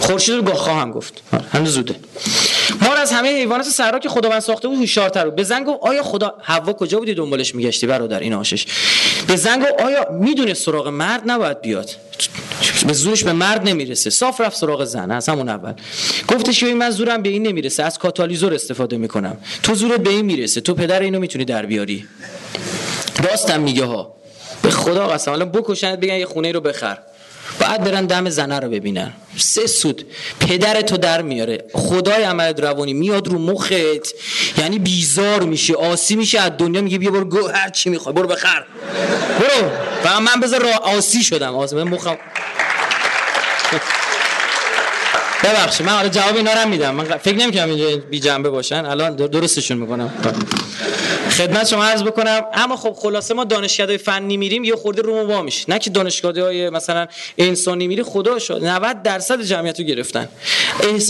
خورشید 0.00 0.34
رو 0.34 0.42
گاه 0.42 0.54
خواهم 0.56 0.92
گفت. 0.92 1.22
هنوز 1.52 1.72
زوده. 1.72 1.94
ما 2.80 2.94
از 2.94 3.12
همه 3.12 3.28
حیوانات 3.28 3.66
صحرا 3.66 3.98
که 3.98 4.08
خداوند 4.08 4.40
ساخته 4.40 4.68
بود 4.68 4.78
هوشیارتر 4.78 5.24
بود. 5.24 5.36
به 5.36 5.42
زنگ 5.42 5.68
آیا 5.80 6.02
خدا 6.02 6.34
حوا 6.42 6.72
کجا 6.72 6.98
بودی 6.98 7.14
دنبالش 7.14 7.54
میگشتی 7.54 7.86
برادر؟ 7.86 8.20
این 8.20 8.34
آشش. 8.34 8.66
به 9.26 9.36
زنگ 9.36 9.64
آیا 9.64 10.06
می‌دونه 10.12 10.54
سراغ 10.54 10.88
مرد 10.88 11.22
نباید 11.26 11.60
بیاد؟ 11.60 11.90
به 12.86 12.92
زورش 12.92 13.24
به 13.24 13.32
مرد 13.32 13.68
نمی‌رسه. 13.68 14.10
صاف 14.10 14.40
رفت 14.40 14.56
سراغ 14.56 14.84
زن. 14.84 15.10
از 15.10 15.28
همون 15.28 15.48
اول. 15.48 15.72
گفتش 16.28 16.62
من 16.62 16.90
زورم 16.90 17.22
به 17.22 17.28
این 17.28 17.46
نمی‌رسه. 17.46 17.82
از 17.82 17.98
کاتالیزور 17.98 18.54
استفاده 18.54 18.96
می‌کنم. 18.96 19.36
تو 19.62 19.74
زورت 19.74 20.00
به 20.00 20.10
این 20.10 20.24
می‌رسه. 20.24 20.60
تو 20.60 20.74
پدر 20.74 21.00
اینو 21.00 21.18
می‌تونی 21.18 21.44
در 21.44 21.66
بیاری. 21.66 22.06
راستم 23.30 23.60
میگه 23.60 23.84
ها. 23.84 24.14
به 24.62 24.70
خدا 24.70 25.06
قسم. 25.06 25.32
الان 25.32 25.50
بکشنت 25.50 26.00
بگن 26.00 26.14
یه 26.14 26.26
خونه 26.26 26.52
رو 26.52 26.60
بخر. 26.60 26.98
باید 27.60 27.84
برن 27.84 28.06
دم 28.06 28.30
زنه 28.30 28.58
رو 28.58 28.68
ببینن. 28.68 29.12
سه 29.36 29.66
سود. 29.66 30.04
تو 30.86 30.96
در 30.96 31.22
میاره. 31.22 31.64
خدای 31.72 32.22
عملت 32.22 32.60
روانی 32.60 32.92
میاد 32.92 33.28
رو 33.28 33.38
مخت. 33.38 33.72
یعنی 34.58 34.78
بیزار 34.78 35.42
میشه. 35.42 35.74
آسی 35.74 36.16
میشه. 36.16 36.40
از 36.40 36.52
دنیا 36.58 36.80
میگه 36.80 36.98
بیا 36.98 37.10
برو 37.10 37.48
هر 37.48 37.68
چی 37.68 37.90
می‌خوای. 37.90 38.14
برو 38.14 38.28
بخر. 38.28 38.64
برو. 39.40 39.70
و 40.04 40.20
من 40.20 40.40
بذار 40.40 40.66
آسی 40.66 41.22
شدم. 41.22 41.56
آسی. 41.56 41.76
من 41.76 41.82
مخم 41.82 42.16
ببخشید. 45.44 45.86
من 45.86 45.92
حالا 45.92 46.08
جواب 46.08 46.36
اینا 46.36 46.52
رو 46.52 46.68
میدم. 46.68 46.94
من 46.94 47.04
فکر 47.04 47.36
نمی‌کنم 47.36 47.68
اینجا 47.68 47.96
بی 47.96 48.20
جنبه 48.20 48.50
باشن. 48.50 48.84
الان 48.84 49.16
درستشون 49.16 49.78
می‌کنم. 49.78 50.12
خدمت 51.42 51.66
شما 51.66 51.84
عرض 51.84 52.02
بکنم. 52.02 52.40
اما 52.54 52.76
خب 52.76 52.92
خلاصه 52.92 53.34
ما 53.34 53.44
دانشگاه 53.44 53.96
فنی 53.96 54.36
میریم 54.36 54.64
یه 54.64 54.76
خورده 54.76 55.02
رو 55.02 55.42
میشه. 55.42 55.64
نه 55.68 55.78
که 55.78 55.90
دانشگاه 55.90 56.40
های 56.40 56.70
مثلا 56.70 57.06
انسانی 57.38 57.86
میری 57.86 58.02
خدا 58.02 58.38
شد. 58.38 58.64
90 58.64 59.02
درصد 59.02 59.42
جمعیت 59.42 59.80
رو 59.80 59.86
گرفتن 59.86 60.28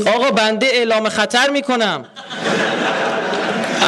آقا 0.06 0.30
بنده 0.30 0.66
اعلام 0.66 1.08
خطر 1.08 1.50
می‌کنم. 1.50 2.04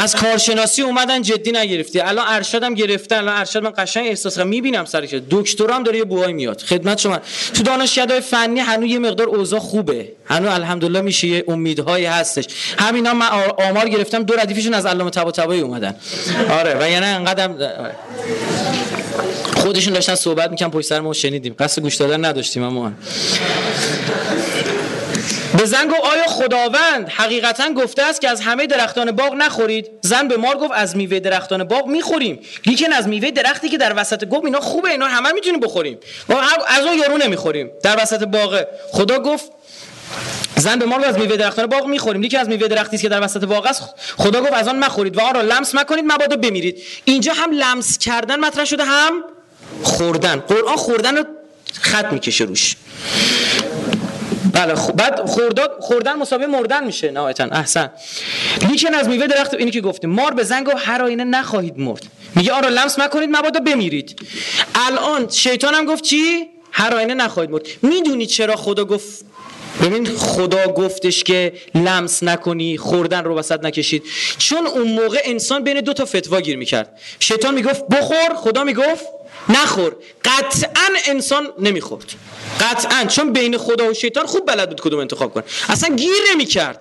از 0.04 0.16
کارشناسی 0.16 0.82
اومدن 0.82 1.22
جدی 1.22 1.52
نگرفتی. 1.52 2.00
الان 2.00 2.24
ارشدم 2.28 2.74
گرفتن 2.74 3.16
الان 3.16 3.36
ارشد 3.36 3.62
من 3.62 3.72
قشنگ 3.78 4.06
احساس 4.06 4.38
کنم. 4.38 4.48
می‌بینم 4.48 4.84
سر 4.84 5.06
که 5.06 5.22
دکترام 5.30 5.82
داره 5.82 5.98
یه 5.98 6.04
بوهای 6.04 6.32
میاد. 6.32 6.60
خدمت 6.60 6.98
شما. 6.98 7.18
تو 7.54 7.62
دانشگاه‌های 7.62 8.20
فنی 8.20 8.60
هنوز 8.60 8.90
یه 8.90 8.98
مقدار 8.98 9.28
اوضاع 9.28 9.60
خوبه. 9.60 10.12
هنوز 10.24 10.48
الحمدلله 10.48 11.00
میشه 11.00 11.26
یه 11.26 11.44
امیدهایی 11.48 12.04
هستش. 12.04 12.44
همینا 12.78 13.14
من 13.14 13.26
آمار 13.70 13.88
گرفتم 13.88 14.22
دو 14.22 14.34
ردیفشون 14.34 14.74
از 14.74 14.86
علامه 14.86 15.10
طباطبایی 15.10 15.60
اومدن. 15.60 15.96
آره 16.50 16.76
و 16.80 16.90
یعنی 16.90 17.06
انقدر 17.06 17.50
خودشون 19.56 19.94
داشتن 19.94 20.14
صحبت 20.14 20.50
می‌کنن 20.50 20.70
پشت 20.70 20.86
سر 20.86 21.00
ما 21.00 21.12
شنیدیم. 21.12 21.54
قصد 21.58 21.82
گوش 21.82 21.96
دادن 21.96 22.24
نداشتیم 22.24 22.62
اما 22.62 22.92
به 25.64 25.70
زن 25.70 25.88
گفت 25.88 26.00
آیا 26.00 26.26
خداوند 26.26 27.08
حقیقتا 27.08 27.70
گفته 27.70 28.02
است 28.02 28.20
که 28.20 28.28
از 28.28 28.40
همه 28.40 28.66
درختان 28.66 29.10
باغ 29.10 29.34
نخورید؟ 29.34 29.90
زن 30.02 30.28
به 30.28 30.36
مار 30.36 30.56
گفت 30.56 30.72
از 30.74 30.96
میوه 30.96 31.20
درختان 31.20 31.64
باغ 31.64 31.86
می‌خوریم. 31.86 32.40
لیکن 32.66 32.92
از 32.92 33.08
میوه 33.08 33.30
درختی 33.30 33.68
که 33.68 33.78
در 33.78 33.92
وسط 33.96 34.24
گفت 34.24 34.44
اینا 34.44 34.60
خوبه 34.60 34.90
اینا 34.90 35.06
همه 35.06 35.32
می‌تونیم 35.32 35.60
بخوریم. 35.60 35.98
از 36.68 36.84
اون 36.84 36.98
یارو 36.98 37.16
نمی‌خوریم. 37.16 37.70
در 37.82 38.02
وسط 38.02 38.24
باغ. 38.24 38.64
خدا 38.92 39.18
گفت 39.18 39.44
زن 40.56 40.78
به 40.78 40.84
مار 40.86 41.04
از 41.04 41.18
میوه 41.18 41.36
درختان 41.36 41.66
باغ 41.66 41.86
می‌خوریم. 41.86 42.22
لیکن 42.22 42.38
از 42.38 42.48
میوه 42.48 42.68
درختی 42.68 42.98
که 42.98 43.08
در 43.08 43.22
وسط 43.22 43.44
باغ 43.44 43.66
است 43.66 43.82
خدا 44.16 44.40
گفت 44.40 44.52
از 44.52 44.68
آن 44.68 44.78
مخورید 44.78 45.16
و 45.16 45.20
آن 45.20 45.34
را 45.34 45.40
لمس 45.40 45.74
مکنید 45.74 46.04
مبادا 46.04 46.36
بمیرید. 46.36 46.82
اینجا 47.04 47.32
هم 47.32 47.50
لمس 47.52 47.98
کردن 47.98 48.40
مطرح 48.40 48.64
شده 48.64 48.84
هم 48.84 49.24
خوردن. 49.82 50.36
قرآن 50.36 50.76
خوردن 50.76 51.16
رو 51.16 51.24
خط 51.80 52.12
می‌کشه 52.12 52.44
روش. 52.44 52.76
بله 54.54 54.74
خب 54.74 54.92
بعد 54.92 55.26
خورداد 55.26 55.76
خوردن 55.80 56.12
مساوی 56.12 56.46
مردن 56.46 56.84
میشه 56.84 57.10
نهایتا. 57.10 57.44
احسن. 57.44 57.90
لیکن 58.70 58.94
از 58.94 59.08
میوه 59.08 59.26
درخت 59.26 59.54
اینی 59.54 59.70
که 59.70 59.80
گفتیم 59.80 60.10
مار 60.10 60.34
به 60.34 60.42
زنگ 60.42 60.68
و 60.68 60.72
هر 60.76 61.02
آینه 61.02 61.24
نخواهید 61.24 61.78
مرد. 61.78 62.02
میگه 62.36 62.52
آن 62.52 62.62
را 62.62 62.68
لمس 62.68 62.98
مکنید 62.98 63.30
مبادا 63.32 63.60
بمیرید. 63.60 64.20
الان 64.74 65.28
شیطان 65.28 65.74
هم 65.74 65.84
گفت 65.84 66.04
چی؟ 66.04 66.46
هر 66.72 66.94
آینه 66.94 67.14
نخواهید 67.14 67.50
مرد. 67.50 67.62
می‌دونید 67.82 68.28
چرا 68.28 68.56
خدا 68.56 68.84
گفت 68.84 69.24
ببین 69.82 70.06
خدا 70.06 70.66
گفتش 70.66 71.24
که 71.24 71.52
لمس 71.74 72.22
نکنی 72.22 72.78
خوردن 72.78 73.24
رو 73.24 73.38
وسط 73.38 73.64
نکشید. 73.64 74.02
چون 74.38 74.66
اون 74.66 74.88
موقع 74.88 75.18
انسان 75.24 75.64
بین 75.64 75.80
دو 75.80 75.92
تا 75.92 76.04
فتوا 76.04 76.40
گیر 76.40 76.56
می‌کرد. 76.56 76.98
شیطان 77.20 77.54
می‌گفت 77.54 77.88
بخور 77.88 78.34
خدا 78.36 78.64
می‌گفت 78.64 79.04
نخور. 79.48 79.96
قطعا 80.24 80.88
انسان 81.06 81.48
نمی‌خورد. 81.58 82.04
قطعا. 82.60 83.04
چون 83.04 83.32
بین 83.32 83.56
خدا 83.56 83.90
و 83.90 83.94
شیطان 83.94 84.26
خوب 84.26 84.46
بلد 84.46 84.68
بود 84.68 84.80
کدوم 84.80 85.00
انتخاب 85.00 85.34
کنه. 85.34 85.44
اصلا 85.68 85.96
گیر 85.96 86.12
نمی‌کرد. 86.32 86.80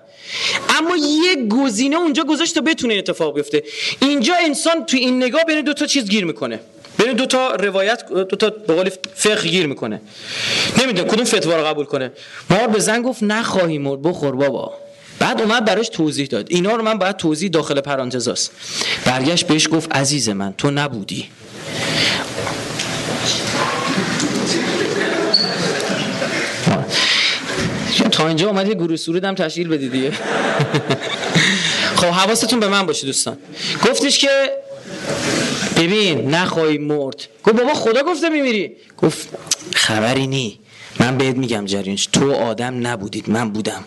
اما 0.70 0.96
یه 0.98 1.48
گزینه 1.48 1.96
اونجا 1.96 2.24
گذاشت 2.24 2.56
تا 2.56 2.62
بتونه 2.62 2.94
اتفاق 2.94 3.36
بیفته. 3.36 3.64
اینجا 4.00 4.34
انسان 4.36 4.86
تو 4.86 4.98
این 4.98 5.24
نگاه 5.24 5.44
بین 5.44 5.62
دو 5.62 5.74
تا 5.74 5.86
چیز 5.86 6.10
گیر 6.10 6.26
می‌کنه. 6.26 6.60
بین 6.98 7.14
دو 7.14 7.26
تا 7.26 7.56
روایت 7.56 8.06
دو 8.08 8.24
تا 8.26 8.50
به 8.50 8.76
قول 8.76 8.90
فقه 9.16 9.50
گیر 9.50 9.68
می‌کنه. 9.68 10.02
نمی‌دونه 10.82 11.10
کدوم 11.10 11.26
فتوا 11.26 11.58
رو 11.58 11.64
قبول 11.64 11.86
کنه. 11.86 12.12
مار 12.50 12.68
به 12.68 12.80
زن 12.80 13.02
گفت 13.02 13.24
نخواهی 13.24 13.78
مرد 13.78 14.02
بخور 14.02 14.36
بابا. 14.36 14.74
بعد 15.20 15.42
اومد 15.42 15.66
براش 15.66 15.90
توضیح 15.90 16.28
داد. 16.28 16.48
اینا 16.50 16.76
رو 16.76 16.84
من 16.84 16.98
باید 16.98 17.18
توضیح 17.18 17.50
داخل 17.50 17.82
پرانتزاست. 17.82 18.52
برگشت 19.06 19.48
بهش 19.48 19.68
گفت 19.72 19.96
عزیز 19.96 20.30
من 20.30 20.54
تو 20.58 20.72
نبودی. 20.72 21.30
تا 28.12 28.28
اینجا 28.28 28.50
اومد 28.50 28.68
یه 28.68 28.74
گروه 28.74 28.96
سرودم 28.96 29.36
تشکیل 29.36 29.68
بدید 29.68 29.92
دیگه. 29.92 30.12
خب 31.96 32.06
حواستون 32.06 32.60
به 32.60 32.68
من 32.68 32.86
باشه 32.86 33.06
دوستان. 33.06 33.38
گفتش 33.90 34.20
که 34.20 34.30
ببین 35.78 36.30
نخواهی 36.36 36.78
مرد. 36.78 37.28
گفت 37.44 37.56
بابا 37.56 37.74
خدا 37.74 38.04
گفته 38.04 38.30
میمیری. 38.30 38.72
گفت 38.98 39.28
خبری 39.76 40.28
نی. 40.28 40.60
من 41.00 41.18
بهت 41.18 41.36
میگم 41.36 41.66
جریانش 41.66 42.06
تو 42.06 42.34
آدم 42.34 42.88
نبودید 42.88 43.30
من 43.30 43.50
بودم. 43.50 43.84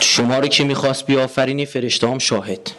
شما 0.00 0.38
رو 0.38 0.48
که 0.48 0.64
می‌خواست 0.64 1.06
بیافرینی 1.06 1.66
فرشته 1.66 2.08
هم 2.08 2.18
شاهد. 2.18 2.70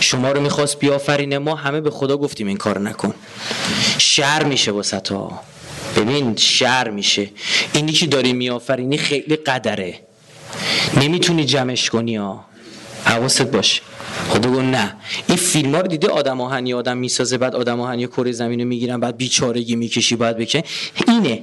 شما 0.00 0.32
رو 0.32 0.40
می‌خواست 0.40 0.78
بیافرینه 0.78 1.38
ما 1.38 1.54
همه 1.54 1.80
به 1.80 1.90
خدا 1.90 2.16
گفتیم 2.16 2.46
این 2.46 2.56
کار 2.56 2.78
نکن. 2.78 3.14
شر 3.98 4.44
میشه 4.44 4.70
واسه 4.70 5.00
تا 5.00 5.40
ببین 5.96 6.36
شر 6.36 6.90
میشه. 6.90 7.30
اینی 7.72 7.92
که 7.92 8.06
داری 8.06 8.32
میآفرینی 8.32 8.98
خیلی 8.98 9.36
قدره. 9.36 10.00
نمی‌تونی 11.00 11.44
جمعش 11.44 11.90
کنی 11.90 12.16
ها 12.16 12.44
حواست 13.04 13.42
باشه 13.42 13.82
خدا 14.28 14.50
گفت 14.50 14.60
نه. 14.60 14.96
این 15.28 15.36
فیلم 15.36 15.74
ها 15.74 15.80
رو 15.80 15.86
دیده 15.86 16.08
آدم 16.08 16.40
آهنی 16.40 16.74
آدم 16.74 16.96
می‌سازه 16.96 17.38
بعد 17.38 17.56
آدم 17.56 17.80
آهنی 17.80 18.06
کره 18.06 18.32
زمین 18.32 18.60
رو 18.60 18.66
می‌گیرن 18.66 19.00
بعد 19.00 19.16
بیچارگی 19.16 19.76
می‌کشی 19.76 20.16
بعد 20.16 20.38
بکن 20.38 20.62
اینه. 21.08 21.42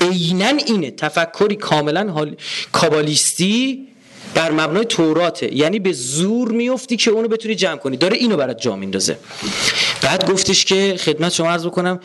عینا 0.00 0.46
اینه. 0.46 0.90
تفکری 0.90 1.56
کاملا 1.56 2.34
کابالیستی 2.72 3.88
بر 4.34 4.50
مبنای 4.50 4.84
توراته. 4.84 5.54
یعنی 5.54 5.78
به 5.78 5.92
زور 5.92 6.52
میفتی 6.52 6.96
که 6.96 7.10
اونو 7.10 7.28
بتونی 7.28 7.54
جمع 7.54 7.76
کنی. 7.76 7.96
داره 7.96 8.16
اینو 8.16 8.36
برات 8.36 8.60
جا 8.60 8.76
میندازه. 8.76 9.18
بعد 10.02 10.30
گفتش 10.30 10.64
که 10.64 10.96
خدمت 10.98 11.32
شما 11.32 11.50
عرض 11.50 11.66
بکنم 11.66 12.00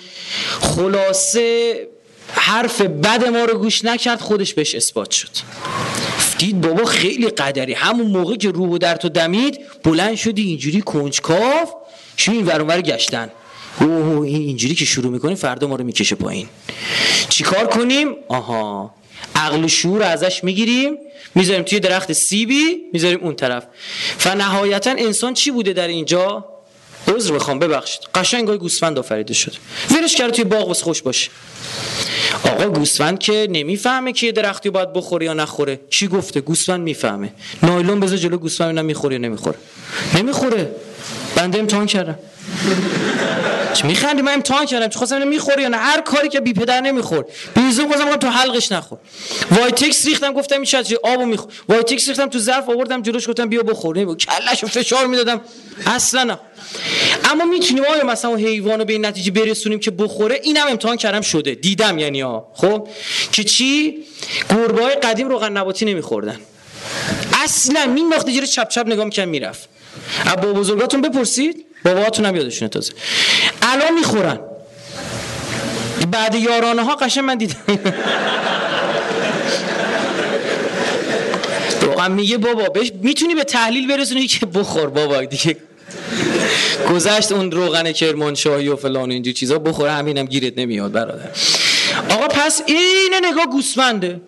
خلاصه 0.62 1.76
حرف 2.32 2.82
بد 2.82 3.26
ما 3.28 3.46
رو 3.46 3.58
گوش 3.58 3.86
نکرد 3.86 4.22
خودش 4.22 4.54
بهش 4.54 4.76
اثبات 4.76 5.12
شد. 5.12 5.30
دید 6.38 6.62
بابا 6.62 6.86
خیلی 6.86 7.28
قدری. 7.30 7.74
همون 7.74 8.08
موقع 8.08 8.36
که 8.36 8.52
روح 8.52 8.78
در 8.78 8.96
تو 8.96 9.10
دمید 9.10 9.60
بلند 9.84 10.16
شدی 10.16 10.42
اینجوری 10.42 10.82
کنجکاف 10.82 11.74
شو 12.18 12.32
این 12.32 12.46
ورانور 12.46 12.82
گشتن؟ 12.82 13.30
اوه 13.80 14.22
این 14.28 14.42
اینجوری 14.42 14.76
که 14.76 14.86
شروع 14.86 15.12
می‌کنی 15.12 15.36
فردا 15.36 15.68
ما 15.68 15.76
رو 15.76 15.84
می‌کشه 15.84 16.16
پایین. 16.16 16.48
چیکار 17.30 17.68
کنیم؟ 17.68 18.16
آها. 18.28 18.95
عقل 19.36 19.64
و 19.64 19.68
شعور 19.68 20.04
ازش 20.04 20.44
می‌گیریم 20.44 20.98
می‌ذاریم 21.36 21.64
توی 21.64 21.80
درخت 21.80 22.14
سیبی 22.14 22.78
می‌ذاریم 22.94 23.20
اون 23.22 23.36
طرف. 23.36 23.64
و 24.26 24.36
نهایتا 24.36 24.92
انسان 24.92 25.34
چی 25.34 25.52
بوده 25.52 25.74
در 25.74 25.88
اینجا؟ 25.88 26.46
عذر 27.08 27.34
بخوام 27.34 27.60
ببخشید. 27.60 28.02
قشنگ 28.16 28.50
گوسفند 28.50 29.00
آفریده 29.00 29.34
شده 29.34 29.56
ولش 29.92 30.16
کرده 30.16 30.32
توی 30.32 30.44
باغ 30.44 30.68
واسه 30.68 30.84
خوش 30.84 31.02
باشه 31.02 31.30
آقا 32.44 32.70
گوسفند 32.70 33.20
که 33.20 33.48
نمی‌فهمه 33.50 34.14
که 34.14 34.26
یه 34.26 34.32
درختی 34.32 34.70
باید 34.70 34.94
بخوره 34.94 35.26
یا 35.26 35.34
نخوره. 35.34 35.80
چی 35.90 36.08
گفته؟ 36.08 36.42
گوسفند 36.42 36.82
می‌فهمه. 36.82 37.34
نایلون 37.64 38.00
بذار 38.00 38.18
جلو 38.18 38.38
گوسفند 38.38 38.68
ببینم 38.68 38.86
می‌خوره 38.86 39.16
یا 39.16 39.22
نمی‌خوره. 39.22 39.58
نمی‌خوره. 40.16 40.76
بنده 41.36 41.60
امتحان 41.60 41.86
کردم. 41.86 42.20
چه 43.76 43.88
میخندی؟ 43.88 44.22
من 44.22 44.34
امتحان 44.34 44.66
کردم. 44.66 44.88
چه 44.88 44.98
خواستم 44.98 45.28
می‌خوره 45.28 45.64
یا 45.64 45.70
نه؟ 45.70 45.78
هر 45.78 46.02
کاری 46.02 46.30
که 46.30 46.40
بی 46.40 46.54
پدر 46.54 46.82
نمیخور 46.82 47.26
بیزو 47.56 47.88
گفتم 47.88 48.16
تو 48.16 48.28
حلقش 48.28 48.72
نخور. 48.72 48.98
وایتکس 49.52 50.06
ریختم 50.06 50.34
گفتم 50.34 50.56
این 50.56 50.66
چه 50.66 51.00
آبو 51.04 51.26
میخور. 51.26 51.54
وایتکس 51.70 52.08
ریختم 52.08 52.26
تو 52.26 52.40
ظرف 52.40 52.70
آوردم 52.70 53.02
جلوش 53.02 53.30
گفتم 53.30 53.50
بیا 53.50 53.64
بخور. 53.64 53.98
نمیخور 53.98 54.18
کلهشو 54.18 54.68
فشار 54.68 55.08
می‌دادم. 55.08 55.42
اصلا 55.86 56.24
نه. 56.24 56.40
اما 57.32 57.46
می‌تونیم 57.46 57.84
آیا 57.86 58.04
مثلا 58.04 58.32
اون 58.32 58.40
حیوان 58.40 58.80
رو 58.80 58.86
به 58.86 58.94
این 58.94 59.06
نتیجه 59.06 59.32
برسونیم 59.32 59.80
که 59.80 59.92
بخوره؟ 59.92 60.40
اینم 60.44 60.68
امتحان 60.70 60.98
کردم 60.98 61.22
شده. 61.22 61.56
دیدم 61.56 62.00
یعنی 62.00 62.22
ها. 62.22 62.52
خب؟ 62.54 62.88
که 63.32 63.44
چی؟ 63.44 63.98
گربه 64.50 64.86
قدیم 64.86 65.30
روغن 65.30 65.52
نباتی 65.52 65.86
نمیخوردن. 65.86 66.40
اصلا 67.44 67.86
مینداخت 67.86 68.30
جیره 68.30 68.48
چپ 68.48 68.70
چپ 68.70 68.84
نگاه 68.88 69.06
می‌کرد 69.06 69.28
می‌رفت. 69.28 69.70
از 70.26 70.35
بابا 70.35 70.54
بزرگاتون 70.54 71.02
بپرسید 71.02 71.66
باباهاتون 71.86 72.26
هم 72.26 72.36
یادشونه 72.36 72.70
تازه. 72.70 72.94
الان 73.76 73.94
می‌خورن. 73.94 74.40
بعد 76.12 76.36
یارانه 76.36 76.84
ها 76.84 76.96
قشن 76.96 77.22
من 77.22 77.38
دیدم. 77.38 77.56
واقعا 81.88 82.08
میگه 82.10 82.38
بابا 82.38 82.64
بهش 82.64 82.92
می‌تونی 83.02 83.36
به 83.36 83.44
تحلیل 83.44 83.88
برسونی 83.88 84.28
که 84.28 84.46
بخور 84.46 84.90
بابا 84.90 85.24
دیگه 85.26 85.58
گذشت 86.92 87.32
اون 87.32 87.52
روغن 87.52 87.92
کرمانشاهی 87.92 88.68
و 88.68 88.76
فلان 88.76 89.12
اینجور 89.12 89.34
چیزا 89.34 89.60
بخوره 89.60 89.92
همینم 89.92 90.26
گیرت 90.26 90.54
نمیاد 90.58 90.92
برادر. 90.92 91.30
آقا 92.10 92.28
پس 92.28 92.62
این 92.66 93.14
نگاه 93.32 93.46
گوسفنده. 93.46 94.22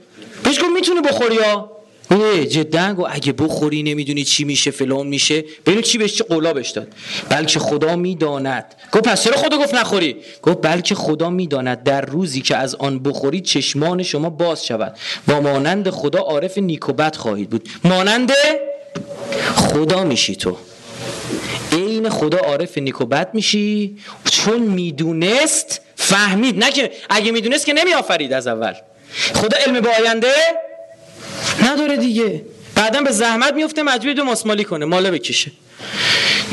بهش 0.44 0.60
گفت 0.60 0.70
می‌تونی 0.74 1.02
بخوری 1.02 1.36
یا 1.36 1.72
جدا 2.50 2.94
گو 2.94 3.08
اگه 3.10 3.32
بخوری 3.32 3.84
نمی‌دونی 3.84 4.24
چی 4.24 4.44
میشه 4.44 4.72
فلان 4.72 5.08
میشه. 5.08 5.44
ببین 5.66 5.82
چی 5.82 5.98
بهش 5.98 6.14
چه 6.14 6.24
قلابش 6.24 6.70
داد. 6.70 6.88
بلکه 7.30 7.60
خدا 7.60 7.96
می‌داند. 7.96 8.76
گفت 8.92 9.04
پس 9.04 9.24
چرا 9.24 9.38
خدا 9.38 9.58
گفت 9.58 9.74
نخوری؟ 9.74 10.16
گفت 10.42 10.58
بلکه 10.62 10.96
خدا 10.96 11.30
می‌داند 11.30 11.84
در 11.84 12.02
روزی 12.02 12.42
که 12.42 12.56
از 12.56 12.76
آن 12.76 13.00
بخوری 13.00 13.42
چشمان 13.42 14.04
شما 14.04 14.30
باز 14.30 14.66
شود. 14.66 14.98
با 15.28 15.40
مانند 15.40 15.90
خدا 15.90 16.20
عارف 16.20 16.58
نیکوبت 16.58 17.16
خواهید 17.16 17.50
بود. 17.50 17.70
مانند 17.84 18.32
خدا 19.56 20.04
میشی 20.04 20.36
تو. 20.36 20.58
عین 21.72 22.10
خدا 22.10 22.38
عارف 22.38 22.78
نیکوبت 22.78 23.30
میشی. 23.34 23.98
چون 24.32 24.60
می‌دونست 24.60 25.82
فهمید. 25.96 26.64
نه 26.64 26.72
که 26.72 26.92
اگه 27.10 27.32
می‌دونست 27.32 27.66
که 27.66 27.74
نمیآفرید 27.74 28.34
از 28.34 28.48
اول. 28.48 28.74
خدا 29.34 29.58
علم 29.58 29.80
به 29.80 29.90
آینده 30.00 30.34
نداره 31.68 31.98
دیگه. 31.98 32.42
بعدا 32.76 33.02
به 33.02 33.12
زحمت 33.12 33.54
میفته 33.54 33.84
مجبور 33.84 34.14
دو 34.14 34.24
ماسمالی 34.24 34.64
کنه 34.64 34.86
ماله 34.86 35.12
بکشه. 35.12 35.52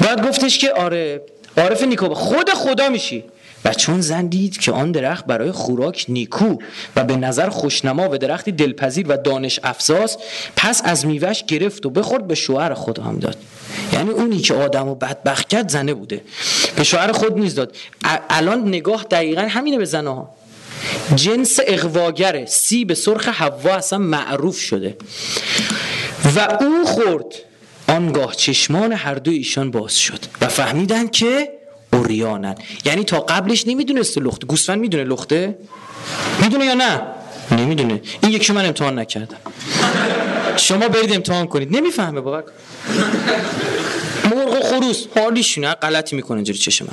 بعد 0.00 0.28
گفتش 0.28 0.58
که 0.58 0.72
آره 0.72 1.20
عارف 1.56 1.82
نیکو 1.82 2.14
خود 2.14 2.50
خدا 2.50 2.88
میشی. 2.88 3.24
و 3.64 3.74
چون 3.74 4.00
زن 4.00 4.26
دید 4.26 4.58
که 4.58 4.72
آن 4.72 4.92
درخت 4.92 5.26
برای 5.26 5.52
خوراک 5.52 6.06
نیکو 6.08 6.56
و 6.96 7.04
به 7.04 7.16
نظر 7.16 7.48
خوشنما 7.48 8.08
و 8.10 8.18
درختی 8.18 8.52
دلپذیر 8.52 9.06
و 9.08 9.16
دانش 9.16 9.60
افزاس 9.62 10.16
پس 10.56 10.82
از 10.84 11.06
میوش 11.06 11.44
گرفت 11.44 11.86
و 11.86 11.90
بخورد 11.90 12.26
به 12.26 12.34
شوهر 12.34 12.74
خود 12.74 12.98
هم 12.98 13.18
داد. 13.18 13.36
یعنی 13.92 14.10
اونی 14.10 14.38
که 14.38 14.54
آدم 14.54 14.88
و 14.88 14.94
بدبخت 14.94 15.48
کرد 15.48 15.68
زنه 15.68 15.94
بوده. 15.94 16.20
به 16.76 16.84
شوهر 16.84 17.12
خود 17.12 17.38
نیز 17.38 17.54
داد. 17.54 17.76
الان 18.30 18.68
نگاه 18.68 19.06
دقیقا 19.10 19.42
همینه 19.42 19.78
به 19.78 19.84
زنه 19.84 20.10
ها 20.10 20.30
جنس 21.14 21.58
اقواگره 21.66 22.46
به 22.86 22.94
سرخ 22.94 23.28
حوا 23.28 23.74
اصلا 23.74 23.98
معروف 23.98 24.60
شده. 24.60 24.96
و 26.36 26.40
او 26.60 26.84
خورد. 26.86 27.24
آنگاه 27.88 28.34
چشمان 28.34 28.92
هر 28.92 29.14
دو 29.14 29.30
ایشان 29.30 29.70
باز 29.70 29.98
شد. 29.98 30.18
و 30.40 30.48
فهمیدن 30.48 31.06
که 31.06 31.48
اوریانن. 31.92 32.54
یعنی 32.84 33.04
تا 33.04 33.20
قبلش 33.20 33.66
نمی‌دونسته 33.66 34.20
لخته 34.20 34.46
گوسفند 34.46 34.80
می‌دونه 34.80 35.04
لخته؟ 35.04 35.58
می‌دونه 36.42 36.64
یا 36.64 36.74
نه؟ 36.74 37.00
نمی‌دونه. 37.50 38.00
این 38.22 38.32
یکی 38.32 38.52
من 38.52 38.66
امتحان 38.66 38.98
نکردم. 38.98 39.36
شما 40.56 40.88
برید 40.88 41.12
امتحان 41.12 41.46
کنید. 41.46 41.76
نمی‌فهمه 41.76 42.20
بابا. 42.20 42.42
مرغ 44.34 44.52
و 44.52 44.60
خروس. 44.60 45.04
حالیشونه 45.16 45.74
غلطی 45.74 46.16
می‌کنه 46.16 46.36
اینجوری 46.36 46.58
چشم 46.58 46.84
من 46.84 46.92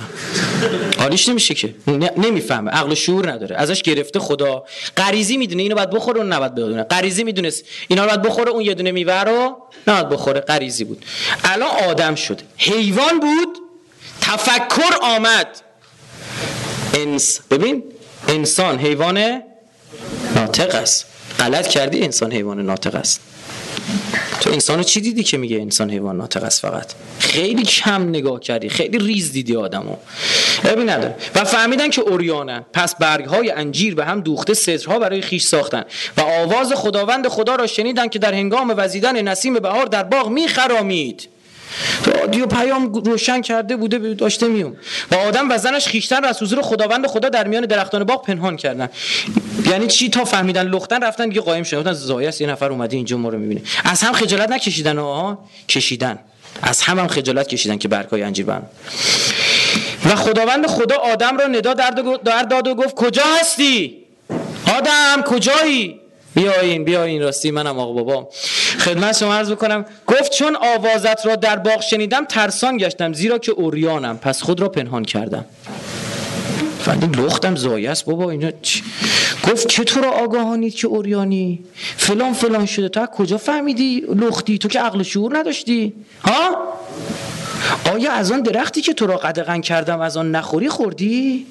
حالیش 0.97 1.29
نمیشه 1.29 1.53
که. 1.53 1.75
نمی‌فهمه. 2.17 2.71
عقل 2.71 2.93
شعور 2.93 3.31
نداره. 3.31 3.55
ازش 3.55 3.81
گرفته 3.81 4.19
خدا. 4.19 4.63
غریزی 4.97 5.37
می‌دونه 5.37 5.63
اینو 5.63 5.75
باید 5.75 5.89
بخوره 5.89 6.17
اون 6.17 6.33
نباید 6.33 6.55
بدونه. 6.55 6.83
غریزی 6.83 7.23
می‌دونست 7.23 7.63
اینا 7.87 8.03
رو 8.03 8.09
باید 8.09 8.21
بخوره 8.21 8.51
اون 8.51 8.61
یه 8.61 8.73
دونه 8.73 8.91
میوه 8.91 9.23
رو 9.23 9.57
نباید 9.87 10.09
بخوره. 10.09 10.39
غریزی 10.39 10.83
بود. 10.83 11.05
الان 11.43 11.69
آدم 11.69 12.15
شد. 12.15 12.41
حیوان 12.57 13.19
بود. 13.19 13.57
تفکر 14.21 14.95
آمد. 15.01 15.47
انس. 16.93 17.39
ببین 17.51 17.83
انسان 18.27 18.79
حیوان 18.79 19.41
ناطق 20.35 20.75
است. 20.75 21.05
غلط 21.39 21.67
کردی 21.67 22.01
انسان 22.03 22.31
حیوان 22.31 22.65
ناطق 22.65 22.95
است. 22.95 23.21
تو 24.41 24.49
انسان 24.49 24.83
چی 24.83 25.01
دیدی 25.01 25.23
که 25.23 25.37
میگه 25.37 25.57
انسان 25.57 25.89
حیوان 25.89 26.17
ناطق 26.17 26.43
است 26.43 26.61
فقط؟ 26.61 26.93
خیلی 27.19 27.63
کم 27.63 28.09
نگاه 28.09 28.39
کردی 28.39 28.69
خیلی 28.69 28.97
ریز 28.97 29.31
دیدی 29.31 29.55
آدمو. 29.55 29.95
ببین 30.65 30.89
نداره 30.89 31.15
و 31.35 31.43
فهمیدن 31.43 31.89
که 31.89 32.01
اوریانن. 32.01 32.65
پس 32.73 32.95
برگ 32.95 33.25
های 33.25 33.51
انجیر 33.51 33.95
به 33.95 34.05
هم 34.05 34.21
دوخته 34.21 34.53
سترها 34.53 34.99
برای 34.99 35.21
خیش 35.21 35.43
ساختن. 35.43 35.83
و 36.17 36.21
آواز 36.21 36.73
خداوند 36.73 37.27
خدا 37.27 37.55
را 37.55 37.67
شنیدن 37.67 38.07
که 38.07 38.19
در 38.19 38.33
هنگام 38.33 38.73
وزیدن 38.77 39.21
نسیم 39.21 39.53
بهار 39.53 39.85
در 39.85 40.03
باغ 40.03 40.29
میخرامید. 40.29 41.27
رادیو 42.05 42.45
پیام 42.45 42.93
روشن 42.93 43.41
کرده 43.41 43.75
بوده 43.75 44.13
داشته 44.13 44.47
میوم. 44.47 44.75
و 45.11 45.15
آدم 45.15 45.51
و 45.51 45.57
زنش 45.57 45.87
خیشتن 45.87 46.25
از 46.25 46.41
حضور 46.43 46.61
خداوند 46.61 47.07
خدا 47.07 47.29
در 47.29 47.47
میان 47.47 47.65
درختان 47.65 48.03
باغ 48.03 48.25
پنهان 48.25 48.57
کردن. 48.57 48.89
یعنی 49.69 49.87
چی 49.87 50.09
تا 50.09 50.25
فهمیدن؟ 50.25 50.67
لختن 50.67 51.03
رفتن 51.03 51.29
دیگه 51.29 51.41
قایم 51.41 51.63
شدن. 51.63 51.79
گفتن 51.79 51.93
زایس 51.93 52.41
یه 52.41 52.47
نفر 52.47 52.71
اومده 52.71 52.95
اینجا 52.97 53.17
ما 53.17 53.29
رو 53.29 53.37
می‌بینه. 53.37 53.61
از 53.83 54.01
هم 54.01 54.13
خجالت 54.13 54.49
نکشیدن 54.49 54.99
آها 54.99 55.45
کشیدن. 55.69 56.19
از 56.61 56.81
هم 56.81 56.99
هم 56.99 57.07
خجالت 57.07 57.47
کشیدن 57.47 57.77
که 57.77 57.87
برکای 57.87 58.23
انجیر 58.23 58.45
بن 58.45 58.61
و 60.05 60.15
خداوند 60.15 60.67
خدا 60.67 60.95
آدم 60.95 61.37
را 61.37 61.47
ندا 61.47 61.73
در 61.73 62.43
داد 62.43 62.67
و 62.67 62.75
گفت 62.75 62.95
کجا 62.95 63.23
هستی؟ 63.39 63.97
آدم 64.77 65.21
کجایی؟ 65.25 66.00
بیاین 66.35 66.83
بیاین 66.83 67.21
راستی 67.21 67.51
منم 67.51 67.79
آقا 67.79 67.93
بابا. 67.93 68.29
خدمت 68.79 69.17
شما 69.17 69.35
عرض 69.35 69.51
بکنم 69.51 69.85
گفت 70.07 70.31
چون 70.31 70.57
آوازت 70.75 71.25
را 71.25 71.35
در 71.35 71.55
باغ 71.55 71.81
شنیدم 71.81 72.25
ترسان 72.25 72.77
گشتم 72.77 73.13
زیرا 73.13 73.37
که 73.37 73.51
اوریانم. 73.51 74.17
پس 74.17 74.41
خود 74.41 74.61
را 74.61 74.69
پنهان 74.69 75.05
کردم. 75.05 75.45
فردی 76.79 77.21
لختم 77.21 77.55
زایه 77.55 77.91
است 77.91 78.05
بابا 78.05 78.31
اینا 78.31 78.51
چی؟ 78.61 78.83
گفت 79.51 79.69
که 79.69 79.83
تو 79.83 80.01
را 80.01 80.11
که 80.71 80.87
اوریانی؟ 80.87 81.59
فلان 81.97 82.33
فلان 82.33 82.65
شده. 82.65 82.89
تو 82.89 83.05
کجا 83.05 83.37
فهمیدی 83.37 84.03
لختی؟ 84.15 84.57
تو 84.57 84.67
که 84.67 84.79
عقل 84.79 85.03
شعور 85.03 85.37
نداشتی. 85.37 85.93
ها؟ 86.23 86.57
آیا 87.93 88.11
از 88.11 88.31
آن 88.31 88.41
درختی 88.41 88.81
که 88.81 88.93
تو 88.93 89.07
را 89.07 89.17
قدغن 89.17 89.61
کردم 89.61 90.01
از 90.01 90.17
آن 90.17 90.31
نخوری 90.31 90.69
خوردی؟ 90.69 91.45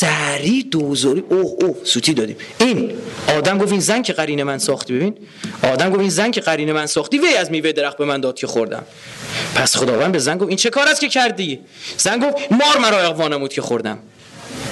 سری 0.00 0.62
دوزاری 0.62 1.24
اوه 1.28 1.56
اوه 1.64 1.76
سوتی 1.84 2.14
دادیم. 2.14 2.36
این 2.60 2.92
آدم 3.36 3.58
گفت 3.58 3.72
این 3.72 3.80
زن 3.80 4.02
که 4.02 4.12
قرین 4.12 4.42
من 4.42 4.58
ساختی 4.58 4.94
ببین. 4.94 5.16
آدم 5.62 5.90
گفت 5.90 6.00
این 6.00 6.10
زن 6.10 6.30
که 6.30 6.40
قرین 6.40 6.72
من 6.72 6.86
ساختی 6.86 7.18
وی 7.18 7.34
از 7.36 7.50
میوه 7.50 7.72
درخت 7.72 7.96
به 7.96 8.04
من 8.04 8.20
داد 8.20 8.36
که 8.36 8.46
خوردم. 8.46 8.82
پس 9.54 9.76
خداوند 9.76 10.12
به 10.12 10.18
زن 10.18 10.38
گفت 10.38 10.48
این 10.48 10.56
چه 10.56 10.70
کار 10.70 10.88
است 10.88 11.00
که 11.00 11.08
کردی؟ 11.08 11.60
زن 11.96 12.18
گفت 12.18 12.52
مار 12.52 12.78
مرا 12.82 12.98
اقوانمود 12.98 13.52
که 13.52 13.62
خوردم. 13.62 13.98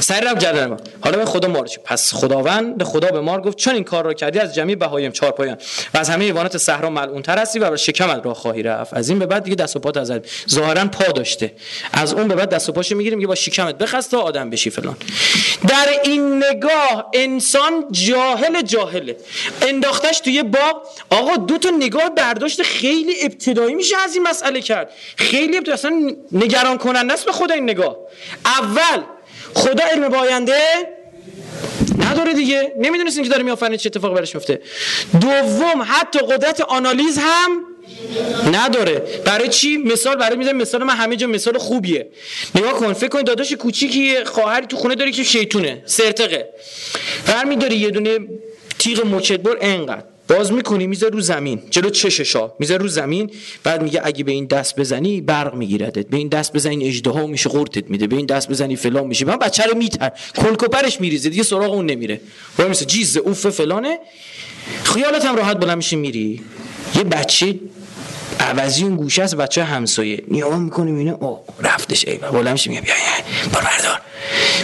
سری 0.00 0.26
رفت 0.26 0.38
گردن 0.38 0.76
حالا 1.00 1.18
به 1.18 1.24
خدا 1.24 1.48
مار 1.48 1.68
پس 1.84 2.14
خداوند 2.14 2.82
خدا 2.82 3.08
به 3.08 3.20
مار 3.20 3.40
گفت 3.40 3.56
چون 3.56 3.74
این 3.74 3.84
کار 3.84 4.04
را 4.04 4.14
کردی 4.14 4.38
از 4.38 4.54
جمعی 4.54 4.76
بهایم 4.76 5.12
چهار 5.12 5.32
پایان. 5.32 5.56
و 5.94 5.98
از 5.98 6.10
همه 6.10 6.24
حیوانات 6.24 6.58
صحرا 6.58 6.90
ملعون 6.90 7.22
تر 7.22 7.38
هستی 7.38 7.58
و 7.58 7.70
بر 7.70 7.76
شکمت 7.76 8.26
را 8.26 8.34
خواهی 8.34 8.62
رفت. 8.62 8.94
از 8.94 9.08
این 9.08 9.18
به 9.18 9.26
بعد 9.26 9.42
دیگه 9.42 9.56
دست 9.56 9.76
و 9.76 9.78
پات 9.78 9.96
از 9.96 10.12
ظاهرا 10.50 10.84
پا 10.84 11.12
داشته. 11.12 11.52
از 11.92 12.12
اون 12.14 12.28
به 12.28 12.34
بعد 12.34 12.48
دست 12.50 12.68
و 12.68 12.72
پاشو 12.72 12.96
می‌گیریم 12.96 13.20
یه 13.20 13.26
با 13.26 13.34
شکمت 13.34 13.78
بخست 13.78 14.10
تا 14.10 14.20
آدم 14.20 14.50
بشی 14.50 14.70
فلان. 14.70 14.96
در 15.68 15.86
این 16.04 16.44
نگاه 16.44 17.10
انسان 17.14 17.84
جاهل 17.90 18.62
جاهله. 18.62 19.16
انداختش 19.62 20.20
توی 20.20 20.42
باغ. 20.42 20.82
آقا 21.10 21.36
دو 21.36 21.58
تا 21.58 21.70
نگاه 21.70 22.10
برداشت 22.10 22.62
خیلی 22.62 23.14
ابتدایی 23.22 23.74
میشه 23.74 23.96
از 24.04 24.14
این 24.14 24.22
مسئله 24.22 24.60
کرد. 24.60 24.90
خیلی 25.16 25.56
ابتدایی. 25.56 25.72
اصلا 25.72 26.16
نگران 26.32 26.78
کننده 26.78 27.12
است 27.12 27.26
به 27.26 27.32
خدا 27.32 27.54
این 27.54 27.64
نگاه. 27.64 27.96
اول 28.44 29.02
خدا 29.56 29.84
علم 29.92 30.08
باینده؟ 30.08 30.62
نداره 31.98 32.34
دیگه. 32.34 32.72
نمی‌دونستین 32.78 33.24
که 33.24 33.30
داره 33.30 33.42
میآفرینه 33.42 33.76
چه 33.76 33.86
اتفاقی 33.86 34.14
براش 34.14 34.34
میفته 34.34 34.60
دوم 35.20 35.86
حتی 35.88 36.18
قدرت 36.18 36.60
آنالیز 36.60 37.18
هم 37.18 37.64
نداره. 38.52 39.02
برای 39.24 39.48
چی؟ 39.48 39.76
مثال 39.76 40.16
برای 40.16 40.36
می‌ذارم 40.36 40.56
مثال 40.56 40.82
من 40.82 40.94
همه 40.94 41.16
جا 41.16 41.26
مثال 41.26 41.58
خوبیه. 41.58 42.08
نگاه 42.54 42.72
کن 42.72 42.92
فکر 42.92 43.08
کن 43.08 43.22
داداش 43.22 43.52
کوچیکی 43.52 44.24
خواهری 44.24 44.66
تو 44.66 44.76
خونه 44.76 44.94
داری 44.94 45.12
که 45.12 45.22
شیطونه 45.22 45.82
سرتقه 45.86 46.48
برمیداری 47.26 47.76
یه 47.76 47.90
دونه 47.90 48.18
تیغ 48.78 49.06
مچدبر 49.06 49.56
انقدر. 49.60 50.15
باز 50.28 50.52
می‌کنی 50.52 50.86
میذار 50.86 51.10
رو 51.10 51.20
زمین 51.20 51.62
جلو 51.70 51.90
چششا 51.90 52.52
میذار 52.58 52.78
رو 52.78 52.88
زمین 52.88 53.30
بعد 53.64 53.82
میگه 53.82 54.00
اگه 54.04 54.24
به 54.24 54.32
این 54.32 54.44
دست 54.44 54.76
بزنی 54.76 55.20
برق 55.20 55.54
میگیردت 55.54 56.06
به 56.08 56.16
این 56.16 56.28
دست 56.28 56.52
بزنی 56.52 56.88
اجدها 56.88 57.26
میشه 57.26 57.48
قورتت 57.48 57.90
میده 57.90 58.06
به 58.06 58.16
این 58.16 58.26
دست 58.26 58.48
بزنی 58.48 58.76
فلان 58.76 59.06
میشه 59.06 59.24
من 59.24 59.36
بچه 59.36 59.64
رو 59.64 59.76
میتر 59.78 60.12
کلکوپرش 60.36 61.00
میریزه 61.00 61.28
دیگه 61.28 61.42
سراغ 61.42 61.72
اون 61.72 61.86
نمیره. 61.86 62.20
وای 62.58 62.68
میسه 62.68 62.84
جیز 62.84 63.16
اوف 63.16 63.46
فلانه. 63.46 63.98
خیالت 64.84 65.24
هم 65.24 65.36
راحت 65.36 65.56
بلند 65.56 65.76
میشه 65.76 65.96
میری. 65.96 66.40
یه 66.96 67.04
بچه 67.04 67.54
عوضی 68.40 68.84
اون 68.84 68.96
گوشه 68.96 69.22
است 69.22 69.36
بچه 69.36 69.64
همسایه. 69.64 70.24
نیا 70.28 70.58
می‌کنیم 70.58 70.98
اینه 70.98 71.12
او 71.20 71.38
رفتش. 71.60 72.08
ای 72.08 72.16
بلند 72.16 72.48
میشه 72.48 72.70
میگه 72.70 72.82
بیا 72.82 72.94
بار 73.52 73.62
بردار. 73.62 74.00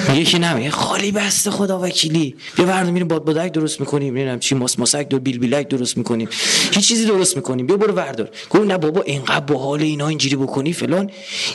میگه 0.08 0.24
که 0.24 0.38
نمیگه 0.38 0.70
خالی 0.70 1.12
بسته 1.12 1.50
خدا 1.50 1.80
وکیلی. 1.80 2.36
بیا 2.56 2.66
بردار. 2.66 2.90
میریم 2.90 3.08
باد 3.08 3.24
بادک 3.24 3.52
درست 3.52 3.80
می‌کنیم. 3.80 4.14
نمی‌دونم 4.14 4.38
چی 4.38 4.54
ماس 4.54 4.78
ماسک 4.78 5.08
دور 5.08 5.20
بیل 5.20 5.38
بیلک 5.38 5.68
درست 5.68 5.96
می‌کنیم. 5.96 6.28
هیچ 6.72 6.88
چیزی 6.88 7.06
درست 7.06 7.36
می‌کنیم. 7.36 7.66
بیا 7.66 7.76
برو 7.76 7.92
بردار. 7.92 8.30
گفت 8.50 8.64
نه 8.64 8.78
بابا 8.78 9.02
اینقدر 9.02 9.40
باحال 9.40 9.82
اینا 9.82 10.08
اینجوری 10.08 10.36
بکنی 10.36 10.72
فلان. 10.72 11.10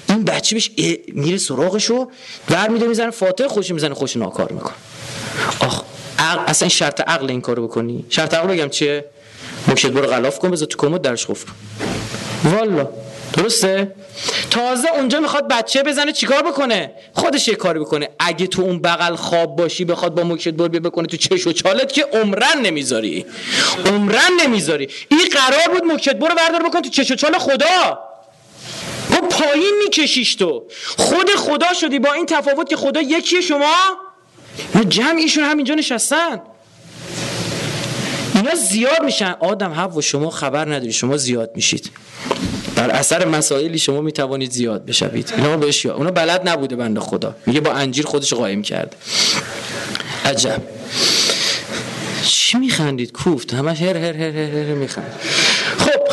این 0.10 0.24
بچه 0.24 0.56
بهش 0.56 0.72
میره 1.14 1.38
سراغشو 1.38 2.08
ور 2.50 2.70
میده 2.70 2.88
می‌زنه 2.88 3.12
فاتح 3.12 3.48
خوش 3.48 3.72
می‌زنه 3.72 3.94
خوش 3.94 4.18
ناکار 4.18 4.52
می‌کنه. 4.52 4.76
آخ 5.60 5.84
اصلا 6.48 6.70
شرط 6.70 7.02
عقل 7.02 7.30
این 7.30 7.42
کارو 7.42 7.68
بکنی. 7.68 8.06
شرط 8.10 8.34
عقل 8.34 8.48
بگم 8.48 8.70
چیه؟ 8.70 9.06
مکشت 9.68 9.88
برو 9.88 10.08
غلاف 10.08 10.40
کن 10.40 10.52
بذار 10.52 10.68
تو 10.68 10.78
کمد 10.78 11.02
درش 11.02 11.26
قفل 11.26 11.48
والا 12.44 12.90
درسته؟ 13.34 13.96
تازه 14.50 14.88
اونجا 14.96 15.20
می‌خواد 15.20 15.48
بچه 15.48 15.84
بزنه 15.84 16.12
چیکار 16.12 16.42
بکنه؟ 16.42 16.92
خودش 17.14 17.48
یه 17.48 17.56
کاری 17.56 17.80
بکنه. 17.80 18.10
اگه 18.20 18.48
تو 18.48 18.62
اون 18.62 18.80
بغل 18.80 19.16
خواب 19.16 19.56
باشی 19.56 19.86
بخواد 19.86 20.16
با 20.16 20.24
مکشت 20.24 20.50
بر 20.50 20.68
بکنه 20.68 21.08
تو 21.08 21.18
چش 21.18 21.48
و 21.48 21.52
چالت 21.52 21.94
که 21.94 22.06
عمرن 22.14 22.62
نمی‌ذاری. 22.62 23.26
عمرن 23.86 24.32
نمی‌ذاری. 24.44 24.90
این 25.10 25.20
قرار 25.32 25.80
بود 25.80 25.92
مکشت 25.92 26.16
برو 26.16 26.36
بردار 26.36 26.64
بکن 26.70 26.82
تو 26.82 26.90
چش 26.90 27.12
و 27.12 27.16
چال 27.16 27.38
خدا. 27.38 28.00
با 29.10 29.28
پایین 29.28 29.74
میکشیش 29.84 30.36
تو. 30.36 30.64
خود 30.98 31.30
خدا 31.30 31.74
شدی 31.74 32.00
با 32.00 32.14
این 32.14 32.26
تفاوت 32.26 32.70
که 32.70 32.76
خدا 32.76 33.02
یکیه 33.02 33.42
شما. 33.42 33.76
جمعیشون 34.90 35.44
همینجا 35.44 35.76
نشستن. 35.76 36.42
اینا 38.38 38.56
زیاد 38.56 39.04
میشن. 39.04 39.36
آدم 39.40 39.92
و 39.98 40.02
شما 40.02 40.30
خبر 40.30 40.66
نداری. 40.66 40.94
شما 40.94 41.18
زیاد 41.18 41.52
میشید. 41.56 41.90
بر 42.76 42.90
اثر 42.90 43.26
مسائلی 43.26 43.80
شما 43.80 44.02
می‌توانید 44.02 44.52
زیاد 44.52 44.86
بشوید. 44.86 45.34
اینا 45.38 45.58
بهش 45.58 45.86
یا 45.86 45.96
اونا 45.96 46.12
بلد 46.12 46.50
نبوده 46.50 46.76
بنده 46.76 47.00
خدا. 47.00 47.36
میگه 47.46 47.60
با 47.60 47.72
انجیر 47.72 48.06
خودش 48.06 48.34
قایم 48.34 48.62
کرده 48.62 48.98
عجب. 50.26 50.62
چی 52.24 52.58
میخندید؟ 52.58 53.12
کوفت. 53.12 53.54
همش 53.54 53.82
هر 53.82 53.98
هر 53.98 54.14
هر 54.14 54.32
هر, 54.32 54.56
هر 54.56 54.74
میخند. 54.74 55.14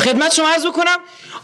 خدمت 0.05 0.33
شما 0.33 0.49
عرض 0.49 0.65
بکنم. 0.65 0.97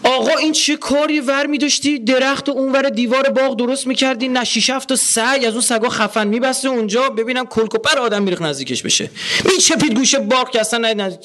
آقا 0.03 0.37
این 0.37 0.51
چه 0.51 0.77
کاری 0.77 1.19
ور 1.19 1.45
می 1.45 1.57
داشتی 1.57 1.99
درخت 1.99 2.49
و 2.49 2.51
اونور 2.51 2.89
دیوار 2.89 3.29
باغ 3.29 3.57
درست 3.57 3.87
می‌کردی؟ 3.87 4.27
نه 4.27 4.43
شیش 4.43 4.69
هفت 4.69 4.95
سگ 4.95 5.43
از 5.47 5.53
اون 5.53 5.61
سگا 5.61 5.89
خفن 5.89 6.27
میبسته 6.27 6.69
اونجا. 6.69 7.09
ببینم 7.09 7.45
کلکوپر 7.45 7.99
آدم 7.99 8.23
میریخ 8.23 8.41
نزدیکش 8.41 8.83
بشه. 8.83 9.09
میچپید 9.45 9.93
گوشه 9.93 10.19
باغ 10.19 10.49
که 10.49 10.59
اصلا 10.59 10.93
نه 10.93 11.19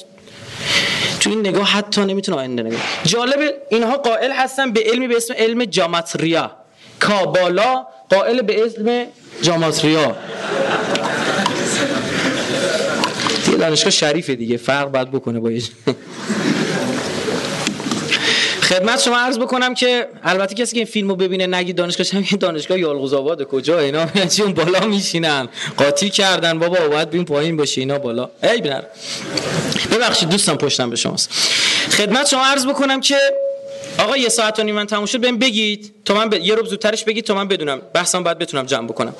تو 1.19 1.29
این 1.29 1.39
نگاه 1.39 1.67
حتی 1.67 2.01
نمی‌تونه 2.01 2.37
آینده 2.37 2.63
نگاه 2.63 2.79
جالب 3.05 3.53
اینها 3.69 3.97
قائل 3.97 4.31
هستن 4.31 4.71
به 4.71 4.83
علمی 4.85 5.07
به 5.07 5.17
اسم 5.17 5.33
علم 5.33 5.65
جاماتریا. 5.65 6.51
کابالا 6.99 7.85
قائل 8.09 8.41
به 8.41 8.65
اسم 8.65 9.05
جاماتریا. 9.41 10.15
دیگه 13.45 13.57
دانشگاه 13.57 13.91
شریفه 13.91 14.35
دیگه 14.35 14.57
فرق 14.57 14.91
باید 14.91 15.11
بکنه 15.11 15.39
با 15.39 15.49
خدمت 18.67 19.01
شما 19.01 19.17
عرض 19.17 19.39
بکنم 19.39 19.73
که 19.73 20.07
البته 20.23 20.55
کسی 20.55 20.73
که 20.73 20.79
این 20.79 20.85
فیلمو 20.85 21.15
ببینه 21.15 21.47
نگی 21.47 21.73
دانشگاه 21.73 22.21
هم 22.21 22.37
دانشگاه 22.37 22.79
یالغوز 22.79 23.13
آباد 23.13 23.43
کجا؟ 23.43 23.79
اینا 23.79 24.05
چی 24.05 24.43
اون 24.43 24.53
بالا 24.53 24.79
میشینن. 24.79 25.47
قاطی 25.77 26.09
کردن. 26.09 26.59
بابا 26.59 26.87
باید 26.87 27.09
بیم 27.09 27.25
پایین 27.25 27.57
باشه 27.57 27.81
اینا 27.81 27.99
بالا. 27.99 28.29
ای 28.43 28.61
بنر. 28.61 28.81
ببخشید 29.91 30.29
دوستان 30.29 30.57
پشتم 30.57 30.89
به 30.89 30.95
شماست. 30.95 31.29
خدمت 31.91 32.27
شما 32.27 32.45
عرض 32.45 32.65
بکنم 32.65 33.01
که 33.01 33.17
آقا 33.97 34.17
یه 34.17 34.29
ساعت 34.29 34.59
و 34.59 34.63
نیم 34.63 34.75
من 34.75 34.87
تموم 34.87 35.05
شد 35.05 35.21
بهم 35.21 35.37
بگید. 35.37 35.93
تا 36.05 36.13
من 36.13 36.29
ب... 36.29 36.33
یه 36.33 36.55
رو 36.55 36.65
زودترش 36.65 37.03
بگید 37.03 37.25
تا 37.25 37.35
من 37.35 37.47
بدونم. 37.47 37.81
بحثم 37.93 38.23
باید 38.23 38.37
بتونم 38.37 38.65
جمع 38.65 38.87
بکنم. 38.87 39.15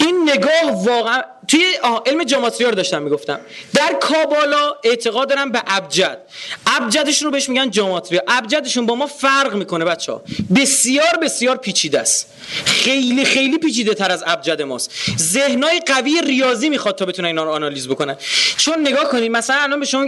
این 0.00 0.30
نگاه 0.34 0.84
واقعا 0.84 1.22
توی 1.48 1.64
علم 2.06 2.24
جاماتریا 2.24 2.68
رو 2.68 2.74
داشتم 2.74 3.02
می‌گفتم. 3.02 3.40
در 3.74 3.96
کابالا 4.00 4.74
اعتقاد 4.84 5.28
دارم 5.28 5.52
به 5.52 5.62
ابجد. 5.66 6.18
ابجدشون 6.66 7.26
رو 7.26 7.30
بهش 7.32 7.48
میگن 7.48 7.70
جاماتریا 7.70 8.22
ابجدشون 8.28 8.86
با 8.86 8.94
ما 8.94 9.06
فرق 9.06 9.54
می‌کنه 9.54 9.84
بچه 9.84 10.12
ها. 10.12 10.22
بسیار 10.56 11.16
بسیار 11.22 11.56
پیچیده 11.56 12.00
است. 12.00 12.26
خیلی 12.64 13.24
خیلی 13.24 13.58
پیچیده 13.58 13.94
تر 13.94 14.10
از 14.10 14.24
ابجد 14.26 14.62
ماست. 14.62 14.90
ذهنای 15.18 15.80
قوی 15.86 16.20
ریاضی 16.24 16.68
می‌خواد 16.68 16.98
تا 16.98 17.04
بتونه 17.04 17.28
اینا 17.28 17.44
رو 17.44 17.50
آنالیز 17.50 17.88
بکنن 17.88 18.16
چون 18.56 18.80
نگاه 18.80 19.08
کنید 19.08 19.30
مثلا 19.30 19.56
الان 19.56 19.80
به 19.80 19.86
شما 19.86 20.06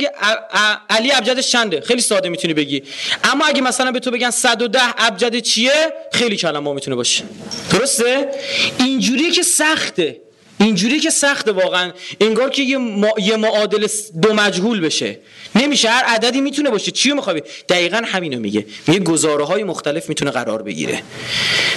علی 0.91 1.13
ابجدش 1.13 1.51
چنده؟ 1.51 1.81
خیلی 1.81 2.03
ساده 2.03 2.29
می‌تونی 2.29 2.55
بگی. 2.55 2.83
اما 3.25 3.47
اگه 3.47 3.63
مثلا 3.63 3.93
به 3.93 4.01
تو 4.01 4.11
بگن 4.11 4.31
110 4.31 4.81
ابجد 4.99 5.39
چیه؟ 5.39 5.93
خیلی 6.13 6.37
کلمه 6.37 6.73
می‌تونه 6.73 6.97
باشه. 6.97 7.25
درسته؟ 7.73 8.31
اینجوریه 8.79 9.31
که 9.31 9.43
سخته. 9.43 10.26
اینجوری 10.61 11.01
که 11.01 11.11
سخته 11.11 11.53
واقعا. 11.53 11.93
انگار 12.21 12.51
که 12.51 12.63
یه, 12.63 12.79
یه 13.19 13.37
معادل 13.37 13.87
دو 14.23 14.35
مجهول 14.35 14.81
بشه. 14.81 15.19
نمیشه 15.55 15.89
هر 15.89 16.05
عددی 16.05 16.41
می‌تونه 16.41 16.71
باشه. 16.71 16.91
چی 16.91 17.13
می‌خوای 17.13 17.43
دقیقا 17.69 18.03
همینو 18.07 18.41
میگه. 18.41 18.67
میگه 18.87 19.01
گزاره 19.01 19.45
های 19.45 19.65
مختلف 19.65 20.09
می‌تونه 20.09 20.31
قرار 20.31 20.63
بگیره. 20.63 21.03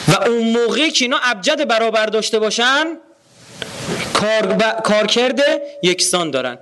و 0.08 0.24
اون 0.30 0.52
موقعی 0.52 0.92
که 0.92 1.06
اینا 1.06 1.20
ابجد 1.24 1.68
برابر 1.68 2.06
داشته 2.06 2.40
باشن 2.40 2.86
کار 4.14 4.46
ب... 4.46 4.82
کارکرد 4.82 5.42
یکسان 5.84 6.32
دارن. 6.32 6.58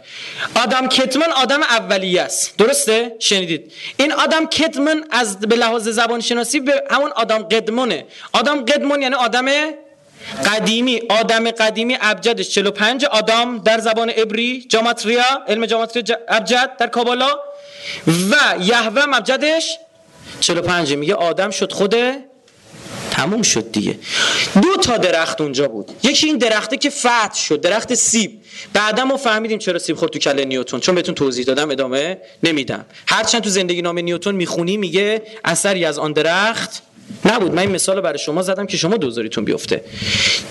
آدم 0.55 0.87
کتمن 0.87 1.31
آدم 1.31 1.63
اولیه 1.63 2.21
است. 2.21 2.57
درسته؟ 2.57 3.15
شنیدید؟ 3.19 3.71
این 3.97 4.11
آدم 4.11 4.45
کتمن 4.45 5.03
از 5.11 5.39
به 5.39 5.55
لحاظ 5.55 5.87
زبان 5.87 6.21
شناسی 6.21 6.59
به 6.59 6.83
همون 6.89 7.11
آدم 7.15 7.37
قدمونه. 7.37 8.05
آدم 8.33 8.65
قدمون 8.65 9.01
یعنی 9.01 9.15
آدم 9.15 9.45
قدیمی 10.45 11.01
آدم 11.09 11.51
قدیمی 11.51 11.97
ابجدش. 12.01 12.49
45 12.49 13.05
آدم 13.05 13.57
در 13.57 13.79
زبان 13.79 14.09
عبری 14.09 14.65
جاماتریا 14.69 15.23
علم 15.47 15.65
جاماتریا 15.65 16.17
ابجد 16.27 16.71
در 16.79 16.87
کابالا. 16.87 17.29
و 18.07 18.35
یهوه 18.61 19.15
ابجدش. 19.15 19.77
45 20.39 20.93
میگه 20.93 21.15
آدم 21.15 21.49
شد 21.49 21.71
خود 21.71 21.95
تموم 23.11 23.41
شد 23.41 23.71
دیگه. 23.71 23.99
دو 24.61 24.77
تا 24.81 24.97
درخت 24.97 25.41
اونجا 25.41 25.67
بود. 25.67 25.91
یکی 26.03 26.27
این 26.27 26.37
درخته 26.37 26.77
که 26.77 26.89
فتح 26.89 27.35
شد 27.35 27.61
درخت 27.61 27.93
سیب. 27.93 28.41
بعدا 28.73 29.05
ما 29.05 29.17
فهمیدیم 29.17 29.59
چرا 29.59 29.79
سیب 29.79 29.95
خورد 29.95 30.11
تو 30.11 30.19
کله 30.19 30.45
نیوتن. 30.45 30.79
چون 30.79 30.95
بهتون 30.95 31.15
توضیح 31.15 31.45
دادم 31.45 31.71
ادامه 31.71 32.17
نمیدم. 32.43 32.85
هرچند 33.07 33.41
تو 33.41 33.49
زندگی 33.49 33.81
نامه 33.81 34.01
نیوتن 34.01 34.31
می‌خونی 34.31 34.77
میگه 34.77 35.21
اثری 35.45 35.85
از 35.85 35.99
آن 35.99 36.13
درخت 36.13 36.83
نبود. 37.25 37.53
من 37.53 37.59
این 37.59 37.71
مثال 37.71 38.01
برای 38.01 38.19
شما 38.19 38.41
زدم 38.41 38.67
که 38.67 38.77
شما 38.77 38.97
دوزاریتون 38.97 39.45
بیفته. 39.45 39.83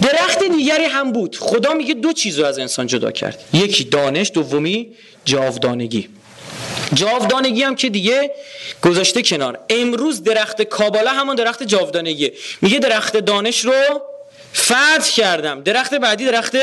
درخت 0.03 0.45
دیگری 0.45 0.85
هم 0.85 1.13
بود. 1.13 1.37
خدا 1.37 1.75
میگه 1.75 1.95
دو 1.95 2.13
چیز 2.13 2.39
رو 2.39 2.47
از 2.47 2.59
انسان 2.59 2.87
جدا 2.87 3.11
کرد. 3.11 3.45
یکی 3.53 3.85
دانش 3.85 4.31
دومی 4.35 4.89
جاودانگی. 5.25 6.09
جاودانگی 6.95 7.63
هم 7.63 7.77
که 7.77 7.89
دیگه 7.89 8.31
گذاشته 8.83 9.23
کنار. 9.23 9.59
امروز 9.71 10.23
درخت 10.23 10.63
کابالا 10.63 11.11
همون 11.11 11.37
درخت 11.37 11.63
جاودانگیه. 11.63 12.33
میگه 12.63 12.79
درخت 12.79 13.17
دانش 13.17 13.65
رو 13.65 14.03
فتح 14.55 15.11
کردم. 15.17 15.63
درخت 15.63 15.95
بعدی 15.95 16.25
درخت 16.25 16.57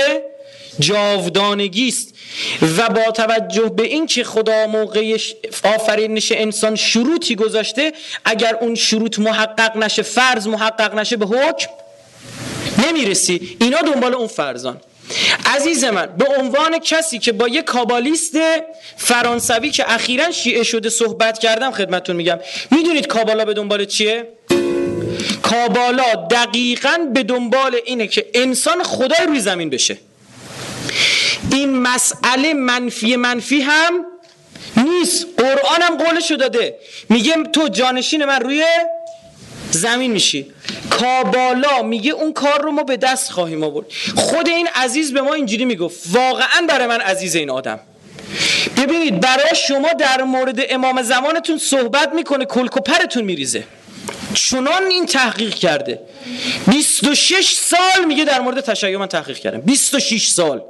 جاودانگی 0.79 1.87
است. 1.87 2.13
و 2.77 2.89
با 2.89 3.11
توجه 3.11 3.69
به 3.69 3.83
این 3.83 4.07
که 4.07 4.23
خدا 4.23 4.67
موقع 4.67 5.17
آفرینش 5.63 6.31
انسان 6.31 6.75
شروطی 6.75 7.35
گذاشته 7.35 7.93
اگر 8.25 8.57
اون 8.61 8.75
شروط 8.75 9.19
محقق 9.19 9.77
نشه 9.77 10.01
فرض 10.01 10.47
محقق 10.47 10.95
نشه 10.95 11.17
به 11.17 11.25
حکم 11.25 11.69
نمی‌رسی. 12.87 13.57
اینا 13.61 13.81
دنبال 13.81 14.13
اون 14.13 14.27
فرزان. 14.27 14.81
عزیز 15.45 15.83
من 15.83 16.05
به 16.05 16.25
عنوان 16.39 16.79
کسی 16.79 17.19
که 17.19 17.31
با 17.31 17.47
یک 17.47 17.65
کابالیست 17.65 18.37
فرانسوی 18.97 19.69
که 19.69 19.93
اخیرا 19.93 20.31
شیعه 20.31 20.63
شده 20.63 20.89
صحبت 20.89 21.39
کردم 21.39 21.71
خدمتون 21.71 22.15
میگم. 22.15 22.39
می‌دونید 22.71 23.07
کابالا 23.07 23.45
به 23.45 23.53
دنبال 23.53 23.85
چیه؟ 23.85 24.27
کابالا 25.41 26.27
دقیقا 26.31 26.97
به 27.13 27.23
دنبال 27.23 27.75
اینه 27.85 28.07
که 28.07 28.25
انسان 28.33 28.83
خدای 28.83 29.27
روی 29.27 29.39
زمین 29.39 29.69
بشه. 29.69 29.97
این 31.51 31.77
مسئله 31.77 32.53
منفی 32.53 33.15
منفی 33.15 33.61
هم 33.61 34.05
نیست. 34.77 35.25
قرآن 35.37 35.81
هم 35.81 35.97
قولشو 35.97 36.35
داده 36.35 36.75
میگه 37.09 37.33
تو 37.53 37.67
جانشین 37.67 38.25
من 38.25 38.41
روی 38.41 38.65
زمین 39.71 40.11
میشی. 40.11 40.51
کابالا 40.89 41.83
میگه 41.83 42.11
اون 42.11 42.33
کار 42.33 42.61
رو 42.61 42.71
ما 42.71 42.83
به 42.83 42.97
دست 42.97 43.31
خواهیم 43.31 43.63
آورد. 43.63 43.85
خود 44.15 44.47
این 44.47 44.67
عزیز 44.75 45.13
به 45.13 45.21
ما 45.21 45.33
اینجوری 45.33 45.65
می‌گفت. 45.65 45.99
واقعا 46.11 46.65
برای 46.69 46.87
من 46.87 47.01
عزیز 47.01 47.35
این 47.35 47.49
آدم. 47.49 47.79
ببینید 48.77 49.19
برای 49.19 49.55
شما 49.67 49.93
در 49.93 50.23
مورد 50.23 50.59
امام 50.69 51.01
زمانتون 51.01 51.57
صحبت 51.57 52.13
می‌کنه 52.13 52.45
کلکوپرتون 52.45 53.23
میریزه. 53.23 53.63
چنان 54.33 54.83
این 54.89 55.05
تحقیق 55.05 55.53
کرده. 55.53 55.99
26 56.67 57.53
سال 57.53 58.05
میگه 58.07 58.25
در 58.25 58.41
مورد 58.41 58.61
تشیع 58.61 58.97
من 58.97 59.07
تحقیق 59.07 59.37
کردم. 59.37 59.61
26 59.61 60.27
سال. 60.27 60.61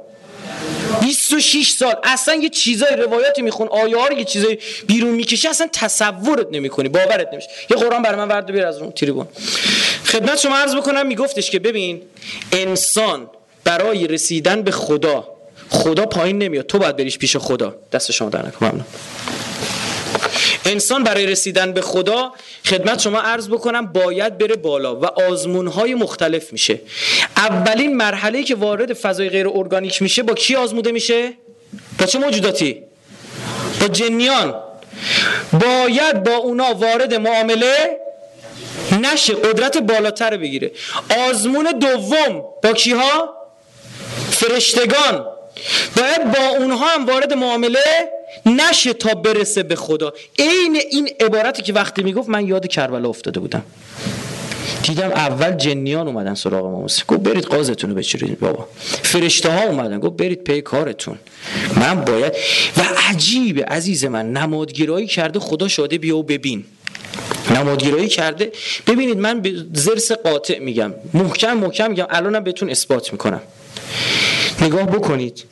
26 1.00 1.70
سال. 1.70 1.94
اصلا 2.04 2.34
یه 2.34 2.48
چیزای 2.48 2.96
روایاتی 2.96 3.42
میخون 3.42 3.68
آیه 3.68 3.96
ها 3.96 4.12
یه 4.12 4.24
چیزای 4.24 4.58
بیرون 4.86 5.10
می‌کشه 5.10 5.48
اصلا 5.48 5.68
تصورت 5.72 6.46
نمی‌کنی 6.52 6.88
باورت 6.88 7.28
نمیشه. 7.32 7.48
یه 7.70 7.76
قرآن 7.76 8.02
برای 8.02 8.18
من 8.18 8.28
ورد 8.28 8.52
بیار 8.52 8.66
از 8.66 8.78
اون 8.78 8.92
تریبون. 8.92 9.26
خدمت 10.04 10.38
شما 10.38 10.56
عرض 10.56 10.74
بکنم 10.74 11.06
میگفتش 11.06 11.50
که 11.50 11.58
ببین 11.58 12.02
انسان 12.52 13.30
برای 13.64 14.06
رسیدن 14.06 14.62
به 14.62 14.70
خدا 14.70 15.28
خدا 15.70 16.06
پایین 16.06 16.38
نمیاد. 16.38 16.66
تو 16.66 16.78
باید 16.78 16.96
بریش 16.96 17.18
پیش 17.18 17.36
خدا. 17.36 17.76
دست 17.92 18.12
شما 18.12 18.28
در 18.28 18.46
نکن 18.46 18.66
ممنون. 18.66 18.84
انسان 20.64 21.04
برای 21.04 21.26
رسیدن 21.26 21.72
به 21.72 21.80
خدا 21.80 22.32
خدمت 22.66 23.00
شما 23.00 23.20
عرض 23.20 23.48
بکنم 23.48 23.86
باید 23.86 24.38
بره 24.38 24.56
بالا 24.56 24.96
و 24.96 25.06
آزمون 25.06 25.66
های 25.66 25.94
مختلف 25.94 26.52
میشه. 26.52 26.80
اولین 27.36 27.96
مرحله 27.96 28.42
که 28.42 28.54
وارد 28.54 28.92
فضای 28.92 29.28
غیر 29.28 29.48
ارگانیک 29.48 30.02
میشه 30.02 30.22
با 30.22 30.34
کی 30.34 30.56
آزموده 30.56 30.92
میشه؟ 30.92 31.32
با 31.98 32.06
چه 32.06 32.18
موجوداتی؟ 32.18 32.82
با 33.80 33.88
جنیان. 33.88 34.54
باید 35.52 36.22
با 36.22 36.36
اونا 36.36 36.74
وارد 36.74 37.14
معامله 37.14 37.98
نشه 39.02 39.34
قدرت 39.34 39.78
بالاتر 39.78 40.36
بگیره. 40.36 40.72
آزمون 41.28 41.64
دوم 41.64 42.44
با 42.62 42.72
کیها؟ 42.72 43.34
فرشتگان. 44.30 45.26
باید 45.96 46.32
با 46.32 46.48
اونها 46.58 46.86
هم 46.86 47.06
وارد 47.06 47.32
معامله 47.32 48.08
نشه 48.46 48.92
تا 48.92 49.14
برسه 49.14 49.62
به 49.62 49.76
خدا. 49.76 50.12
عین 50.38 50.76
این 50.90 51.08
عبارتی 51.20 51.62
که 51.62 51.72
وقتی 51.72 52.02
می‌گفت 52.02 52.28
من 52.28 52.46
یاد 52.46 52.66
کربلا 52.66 53.08
افتاده 53.08 53.40
بودم. 53.40 53.62
دیدم 54.82 55.10
اول 55.10 55.52
جنیان 55.52 56.06
اومدن 56.08 56.34
سراغ 56.34 56.66
ما. 56.66 56.80
موسی 56.80 57.02
گفت 57.08 57.20
برید 57.20 57.44
قازتون 57.44 57.90
رو 57.90 57.96
بچورید 57.96 58.38
بابا. 58.40 58.68
فرشته 59.02 59.50
ها 59.50 59.62
اومدن. 59.62 59.98
گفت 60.00 60.16
برید 60.16 60.44
پی 60.44 60.60
کارتون. 60.60 61.18
من 61.76 62.00
باید 62.00 62.32
و 62.76 62.82
عجیبه 63.10 63.64
عزیز 63.64 64.04
من. 64.04 64.32
نمادگیرایی 64.32 65.06
کرده 65.06 65.38
خدا 65.38 65.68
شاده 65.68 65.98
بیا 65.98 66.16
و 66.16 66.22
ببین. 66.22 66.64
نمادگیرایی 67.54 68.08
کرده. 68.08 68.52
ببینید 68.86 69.18
من 69.18 69.40
به 69.40 69.52
زرس 69.72 70.12
قاطع 70.12 70.58
میگم. 70.58 70.94
محکم 71.14 71.56
محکم 71.56 71.90
میگم. 71.90 72.06
الانم 72.10 72.44
بهتون 72.44 72.70
اثبات 72.70 73.12
می‌کنم. 73.12 73.40
نگاه 74.60 74.86
بکنید. 74.86 75.44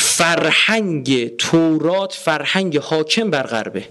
فرهنگ 0.00 1.36
تورات 1.36 2.12
فرهنگ 2.12 2.78
حاکم 2.78 3.30
بر 3.30 3.42
غربه. 3.42 3.84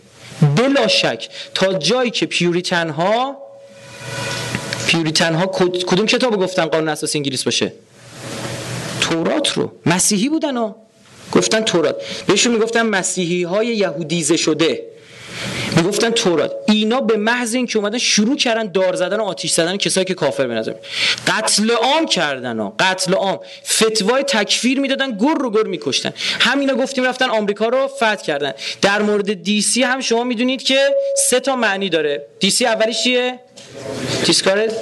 بلا 0.56 0.88
شک 0.88 1.30
تا 1.56 1.74
جایی 1.74 2.12
که 2.12 2.26
پیوریتن 2.26 2.90
ها 2.90 3.38
پیوریتن 4.88 5.36
ها 5.36 5.46
کدوم 5.88 6.06
کتاب 6.06 6.42
گفتن 6.42 6.66
قانون 6.66 6.90
اساسی 6.90 7.18
انگلیس 7.18 7.44
باشه؟ 7.44 7.74
تورات 9.02 9.54
رو. 9.54 9.72
مسیحی 9.86 10.30
بودن 10.30 10.58
ها. 10.58 10.76
گفتن 11.32 11.62
تورات. 11.62 11.96
بهشون 12.28 12.54
می‌گفتن 12.54 12.82
مسیحی 12.82 13.44
های 13.44 13.68
یهودیزه 13.68 14.38
شده 14.38 14.84
می‌گفتن 15.76 16.10
تورات. 16.10 16.52
اینا 16.68 17.02
به 17.02 17.18
محض 17.18 17.56
اینکه 17.56 17.78
اومدن 17.80 17.98
شروع 17.98 18.38
کردن 18.38 18.72
دار 18.72 18.96
زدن 18.96 19.20
و 19.20 19.24
آتیش 19.24 19.52
زدن 19.52 19.78
کسایی 19.78 20.06
که 20.06 20.14
کافر 20.14 20.48
بنظر 20.48 20.74
قتل 21.28 21.72
عام 21.72 22.06
کردن 22.06 22.60
ها. 22.60 22.76
قتل 22.80 23.14
عام. 23.14 23.40
فتوای 23.66 24.24
تکفیر 24.24 24.80
می‌دادن 24.80 25.18
گر 25.18 25.34
رو 25.40 25.52
گر 25.52 25.64
میکشتن. 25.64 26.14
همینا 26.40 26.76
گفتیم 26.76 27.04
رفتن 27.04 27.30
آمریکا 27.30 27.68
رو 27.68 27.88
فتح 27.88 28.16
کردن. 28.16 28.54
در 28.82 29.02
مورد 29.02 29.44
دی 29.44 29.62
سی 29.62 29.84
هم 29.84 30.02
شما 30.02 30.24
می‌دونید 30.24 30.64
که 30.64 30.80
سه 31.30 31.40
تا 31.40 31.56
معنی 31.56 31.90
داره. 31.90 32.26
دی 32.40 32.50
سی 32.50 32.66
اولیش 32.66 33.04
چیه؟ 33.04 33.40
تیسکارت 34.26 34.74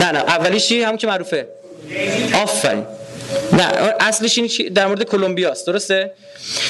نه 0.00 0.12
نه. 0.12 0.18
اولیش 0.18 0.66
چیه 0.66 0.86
همون 0.86 0.98
که 0.98 1.06
معروفه. 1.06 1.48
آفرین. 2.42 2.86
نه 3.52 3.94
اصلش 4.00 4.38
این 4.38 4.72
در 4.74 4.86
مورد 4.86 5.02
کلمبیا 5.02 5.50
است 5.50 5.66
درسته؟ 5.66 6.12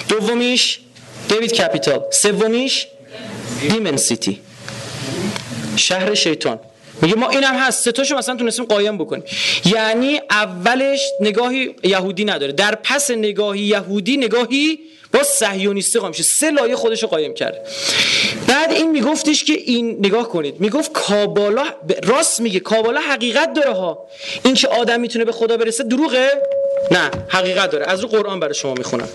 دومیش 0.09 0.81
دیوید 1.29 1.53
کپیتال 1.53 2.03
سومیش 2.11 2.87
دیمن 3.69 3.97
سیتی 3.97 4.41
شهر 5.77 6.15
شیطان. 6.15 6.59
میگه 7.03 7.15
ما 7.15 7.29
اینم 7.29 7.55
هست. 7.55 7.85
سه 7.85 7.93
تاشو 7.93 8.17
مثلا 8.17 8.37
تونستیم 8.37 8.65
قایم 8.65 8.99
بکنیم. 8.99 9.25
یعنی 9.65 10.21
اولش 10.31 11.01
نگاهی 11.21 11.75
یهودی 11.85 12.25
نداره. 12.25 12.53
در 12.53 12.75
پس 12.75 13.11
نگاهی 13.11 13.61
یهودی 13.61 14.17
نگاهی 14.17 14.79
با 15.13 15.23
صهیونیستی 15.23 15.99
قایم 15.99 16.11
میشه. 16.11 16.23
سه 16.23 16.51
لایه 16.51 16.77
خودش 16.77 17.03
رو 17.03 17.09
قایم 17.09 17.35
کرده. 17.35 17.63
بعد 18.49 18.73
این 18.73 18.91
میگفتش 18.91 19.45
که 19.45 19.53
این 19.53 19.97
نگاه 19.99 20.29
کنید. 20.29 20.61
می‌گفت 20.61 20.93
کابالا 20.93 21.65
راست 22.03 22.41
میگه. 22.41 22.61
کابالا 22.61 23.01
حقیقت 23.01 23.53
داره 23.53 23.73
ها. 23.73 24.09
این 24.45 24.55
که 24.55 24.69
آدم 24.69 25.01
می‌تونه 25.01 25.25
به 25.25 25.33
خدا 25.33 25.57
برسه 25.57 25.85
دروغه؟ 25.85 26.29
نه 26.91 27.11
حقیقت 27.29 27.71
داره. 27.71 27.87
از 27.87 28.01
رو 28.01 28.09
قرآن 28.09 28.41
برای 28.41 28.55
شما 28.55 28.75
می‌خونم. 28.75 29.09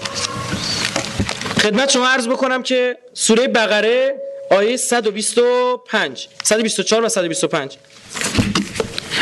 خدمت 1.61 1.91
شما 1.91 2.07
عرض 2.07 2.27
بکنم 2.27 2.63
که 2.63 2.97
سوره 3.13 3.47
بقره 3.47 4.15
آیه 4.51 4.77
125 4.77 6.27
124 6.43 7.05
و 7.05 7.09
125 7.09 7.77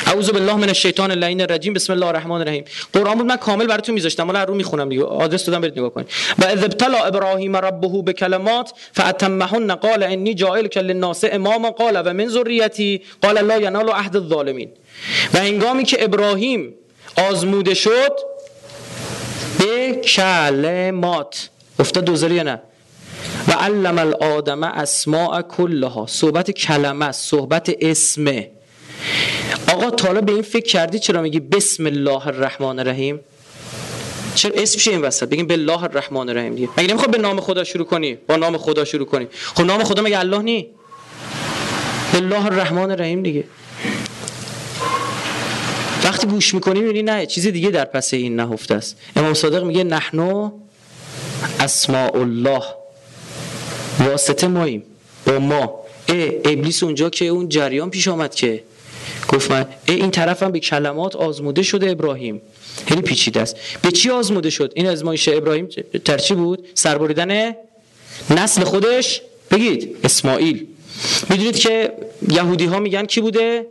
اعوذ 0.05 0.29
بالله 0.29 0.55
من 0.55 0.67
الشیطان 0.67 1.11
اللعین 1.11 1.41
الرجیم. 1.41 1.73
بسم 1.73 1.93
الله 1.93 2.05
الرحمن 2.05 2.41
الرحیم. 2.41 2.65
قرآن 2.93 3.17
بود 3.17 3.25
من 3.25 3.37
کامل 3.37 3.67
براتون 3.67 3.95
میذاشتم. 3.95 4.25
حالا 4.25 4.43
رو 4.43 4.53
می‌خونم 4.53 4.89
دیگه. 4.89 5.03
آدرس 5.03 5.45
دادم 5.45 5.61
برید 5.61 5.79
نگاه 5.79 5.89
کنید. 5.89 6.07
و 6.39 6.45
اذ 6.45 6.63
ابتلا 6.63 6.97
ابراهیم 6.97 7.55
ربه 7.55 7.87
بکلمات 7.87 8.71
فاتمهن 8.93 9.75
قال 9.75 10.03
انی 10.03 10.33
جاعلک 10.33 10.77
للناس 10.77 11.23
اماما 11.31 11.71
قال 11.71 12.01
و 12.05 12.13
من 12.13 12.27
ذریتی 12.27 13.01
قال 13.21 13.41
لا 13.41 13.59
ینال 13.59 13.89
عهد 13.89 14.15
الظالمین. 14.15 14.69
و 15.33 15.39
هنگامی 15.39 15.83
که 15.83 16.03
ابراهیم 16.03 16.73
آزموده 17.29 17.73
شد 17.73 18.19
به 19.59 19.91
کلمات 19.95 21.49
افتاد 21.79 22.05
دوزاری 22.05 22.43
نه؟ 22.43 22.61
و 23.47 23.51
علم 23.51 23.99
الادم 23.99 24.63
اسماء 24.63 25.41
کلها. 25.41 26.05
صحبت 26.07 26.51
کلمه 26.51 27.11
صحبت 27.11 27.71
اسمه 27.81 28.51
آقا 29.73 29.89
تالا 29.89 30.21
به 30.21 30.31
این 30.31 30.41
فکر 30.41 30.65
کردی 30.65 30.99
چرا 30.99 31.21
میگی 31.21 31.39
بسم 31.39 31.85
الله 31.85 32.27
الرحمن 32.27 32.79
الرحیم؟ 32.79 33.19
چرا 34.35 34.51
اسمش 34.55 34.87
این 34.87 35.01
وسط؟ 35.01 35.29
بگیم 35.29 35.47
الله 35.51 35.83
الرحمن 35.83 36.29
الرحیم 36.29 36.55
دیگه. 36.55 36.69
مگه 36.77 36.87
نمی‌خواد 36.87 37.11
به 37.11 37.17
نام 37.17 37.39
خدا 37.39 37.63
شروع 37.63 37.85
کنی؟ 37.85 38.13
با 38.13 38.35
نام 38.35 38.57
خدا 38.57 38.85
شروع 38.85 39.05
کنی. 39.05 39.27
خب 39.31 39.63
نام 39.63 39.83
خدا 39.83 40.01
مگه 40.01 40.19
الله 40.19 40.41
نی؟ 40.41 40.67
به 42.11 42.17
الله 42.17 42.45
الرحمن 42.45 42.91
الرحیم 42.91 43.23
دیگه. 43.23 43.43
وقتی 46.03 46.27
گوش 46.27 46.53
می‌کنی 46.53 46.79
می‌بینی 46.79 47.03
نه 47.03 47.25
چیزی 47.25 47.51
دیگه 47.51 47.69
در 47.69 47.85
پس 47.85 48.13
این 48.13 48.35
نهفته 48.35 48.75
است. 48.75 48.97
امام 49.15 49.33
صادق 49.33 49.63
میگه 49.63 49.83
نحنو 49.83 50.51
اسماء 51.59 52.15
الله 52.15 52.63
واسطه 53.99 54.47
ماییم 54.47 54.83
با 55.25 55.39
ما 55.39 55.79
اه 56.07 56.27
ابلیس 56.45 56.83
اونجا 56.83 57.09
که 57.09 57.25
اون 57.25 57.49
جریان 57.49 57.89
پیش 57.89 58.07
آمد 58.07 58.35
که 58.35 58.63
گفت 59.29 59.51
من 59.51 59.61
اه 59.61 59.67
این 59.87 60.11
طرفم 60.11 60.51
به 60.51 60.59
کلمات 60.59 61.15
آزموده 61.15 61.63
شده 61.63 61.91
ابراهیم 61.91 62.41
خیلی 62.87 63.01
پیچیده 63.01 63.41
است 63.41 63.55
به 63.81 63.91
چی 63.91 64.09
آزموده 64.09 64.49
شد 64.49 64.71
این 64.75 64.87
ازمایش 64.87 65.27
ابراهیم 65.27 65.67
ترچی 66.05 66.33
بود 66.33 66.67
سربریدن 66.73 67.55
نسل 68.29 68.63
خودش 68.63 69.21
بگید 69.51 69.97
اسماعیل 70.03 70.67
می‌دونید 71.29 71.55
که 71.55 71.93
یهودی 72.29 72.65
ها 72.65 72.79
میگن 72.79 73.05
کی 73.05 73.21
بوده 73.21 73.65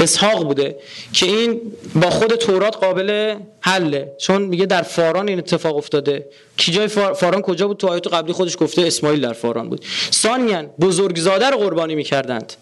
اسحاق 0.00 0.44
بوده 0.44 0.76
که 1.12 1.26
این 1.26 1.60
با 1.94 2.10
خود 2.10 2.34
تورات 2.34 2.76
قابل 2.76 3.36
حله. 3.60 4.12
چون 4.18 4.42
میگه 4.42 4.66
در 4.66 4.82
فاران 4.82 5.28
این 5.28 5.38
اتفاق 5.38 5.76
افتاده. 5.76 6.26
کی 6.56 6.72
جای 6.72 6.88
فاران 6.88 7.42
کجا 7.42 7.68
بود؟ 7.68 7.76
تو 7.76 7.86
آیات 7.86 8.14
قبلی 8.14 8.32
خودش 8.32 8.56
گفته 8.60 8.82
اسماعیل 8.82 9.20
در 9.20 9.32
فاران 9.32 9.68
بود. 9.68 9.84
ثانیا 10.12 10.62
بزرگزاده 10.62 11.50
رو 11.50 11.56
قربانی 11.56 11.94
می‌کردند. 11.94 12.52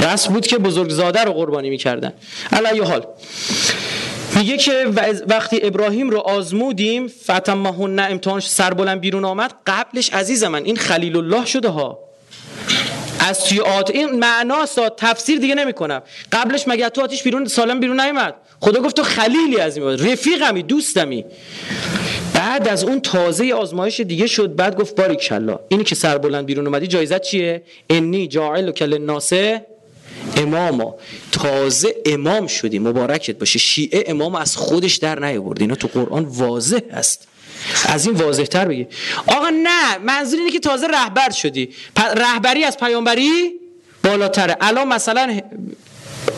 رسم 0.00 0.32
بود 0.32 0.46
که 0.46 0.58
بزرگزاده 0.58 1.24
رو 1.24 1.32
قربانی 1.32 1.70
می‌کردن 1.70 2.12
علی 2.52 2.80
حال. 2.80 3.06
میگه 4.36 4.56
که 4.56 4.86
وقتی 5.28 5.60
ابراهیم 5.62 6.10
رو 6.10 6.18
آزمودیم 6.18 7.08
فتمهن 7.08 7.98
امتحانش 7.98 8.46
سربلند 8.48 9.00
بیرون 9.00 9.24
آمد 9.24 9.54
قبلش 9.66 10.12
عزیز 10.12 10.44
من 10.44 10.64
این 10.64 10.76
خلیل 10.76 11.16
الله 11.16 11.46
شده 11.46 11.68
ها. 11.68 12.05
از 13.20 13.44
توی 13.44 13.60
آت 13.60 13.90
این 13.90 14.10
معناست 14.10 14.80
تفسیر 14.96 15.38
دیگه 15.38 15.54
نمی‌کنم. 15.54 16.02
قبلش 16.32 16.68
مگه 16.68 16.88
تو 16.88 17.02
آتیش 17.02 17.22
بیرون 17.22 17.44
سالم 17.44 17.80
بیرون 17.80 18.00
نیومد؟ 18.00 18.34
خدا 18.60 18.80
گفت 18.80 18.96
تو 18.96 19.02
خلیلی 19.02 19.60
از 19.60 19.76
این 19.76 19.86
رفیقمی 19.86 20.62
دوستمی. 20.62 21.24
بعد 22.34 22.68
از 22.68 22.84
اون 22.84 23.00
تازه 23.00 23.54
آزمایش 23.54 24.00
دیگه 24.00 24.26
شد 24.26 24.56
بعد 24.56 24.76
گفت 24.76 24.96
باری 24.96 25.16
کلا 25.16 25.58
اینی 25.68 25.84
که 25.84 25.94
سربلند 25.94 26.46
بیرون 26.46 26.66
اومدی 26.66 26.86
جایزت 26.86 27.22
چیه؟ 27.22 27.62
انی 27.90 28.28
جاعل 28.28 28.70
کل 28.70 28.98
ناسه 28.98 29.66
اماما. 30.36 30.94
تازه 31.32 31.94
امام 32.06 32.46
شدی 32.46 32.78
مبارکت 32.78 33.38
باشه. 33.38 33.58
شیعه 33.58 34.04
امام 34.06 34.34
از 34.34 34.56
خودش 34.56 34.96
در 34.96 35.18
نیاورد 35.18 35.60
اینا 35.60 35.74
تو 35.74 35.88
قرآن 35.88 36.24
واضح 36.24 36.80
هست. 36.92 37.28
از 37.88 38.06
این 38.06 38.14
واضح 38.14 38.44
تر 38.44 38.64
بگی. 38.64 38.86
آقا 39.26 39.48
نه 39.48 39.98
منظور 39.98 40.38
اینه 40.38 40.50
که 40.50 40.60
تازه 40.60 40.86
رهبر 40.86 41.30
شدی. 41.30 41.68
رهبری 42.16 42.64
از 42.64 42.76
پیامبری 42.76 43.52
بالاتره. 44.04 44.56
الان 44.60 44.88
مثلا 44.88 45.40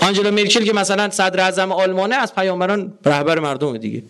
آنجلا 0.00 0.30
مرکل 0.30 0.64
که 0.64 0.72
مثلا 0.72 1.10
صدر 1.10 1.40
اعظم 1.40 1.72
آلمانه 1.72 2.16
از 2.16 2.34
پیامبران 2.34 2.92
رهبر 3.04 3.38
مردم 3.38 3.78
دیگه. 3.78 4.02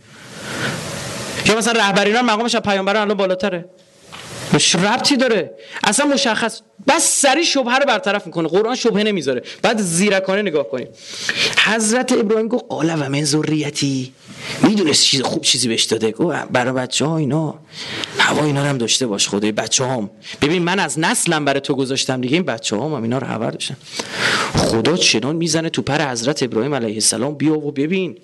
یا 1.47 1.57
مثلا 1.57 1.73
رهبرینان 1.73 2.25
مقامش 2.25 2.55
از 2.55 2.63
پیامبران 2.63 3.03
الان 3.03 3.17
بالاتره. 3.17 3.65
مش 4.55 4.75
ربطی 4.75 5.17
داره. 5.17 5.51
اصلا 5.85 6.07
مشخص. 6.07 6.61
بس 6.89 7.21
سری 7.23 7.45
شبهه 7.45 7.79
رو 7.79 7.87
برطرف 7.87 8.27
می‌کنه. 8.27 8.49
قرآن 8.49 8.77
شبهه 8.77 9.03
نمی‌ذاره. 9.03 9.43
بعد 9.63 9.81
زیرکانه 9.81 10.43
نگاه 10.43 10.69
کنیم. 10.69 10.89
حضرت 11.65 12.13
ابراهیم 12.13 12.49
گفت 12.49 12.65
قال 12.69 12.91
و 12.91 13.09
من 13.09 13.25
ذریتی. 13.25 14.13
می‌دونست 14.63 15.05
چیز 15.05 15.23
خوب 15.23 15.43
چیزی 15.43 15.69
بهش 15.69 15.85
داده. 15.85 16.15
برای 16.51 16.73
بچه 16.73 17.05
ها 17.05 17.17
اینا. 17.17 17.55
هوا 18.19 18.45
اینا 18.45 18.63
هم 18.63 18.79
داشته 18.79 19.07
باش 19.07 19.29
خدای 19.29 19.53
بچه 19.53 19.85
هم 19.85 20.11
ببین 20.43 20.63
من 20.63 20.79
از 20.79 20.99
نسلم 20.99 21.45
برای 21.45 21.61
تو 21.61 21.75
گذاشتم 21.75 22.21
دیگه 22.21 22.35
این 22.35 22.43
بچه 22.43 22.77
هم, 22.77 22.95
هم 22.95 23.03
اینا 23.03 23.19
رو 23.19 23.27
خبر 23.27 23.51
داشتن. 23.51 23.77
خدا 24.55 24.97
چنان 24.97 25.37
می‌زنه 25.37 25.71
تو 25.71 25.83
پر 25.83 26.11
حضرت 26.11 26.43
ابراهیم 26.43 26.75
علیه 26.75 26.95
السلام 26.95 27.35
بیا 27.35 27.59
و 27.59 27.73
ببین. 27.73 28.19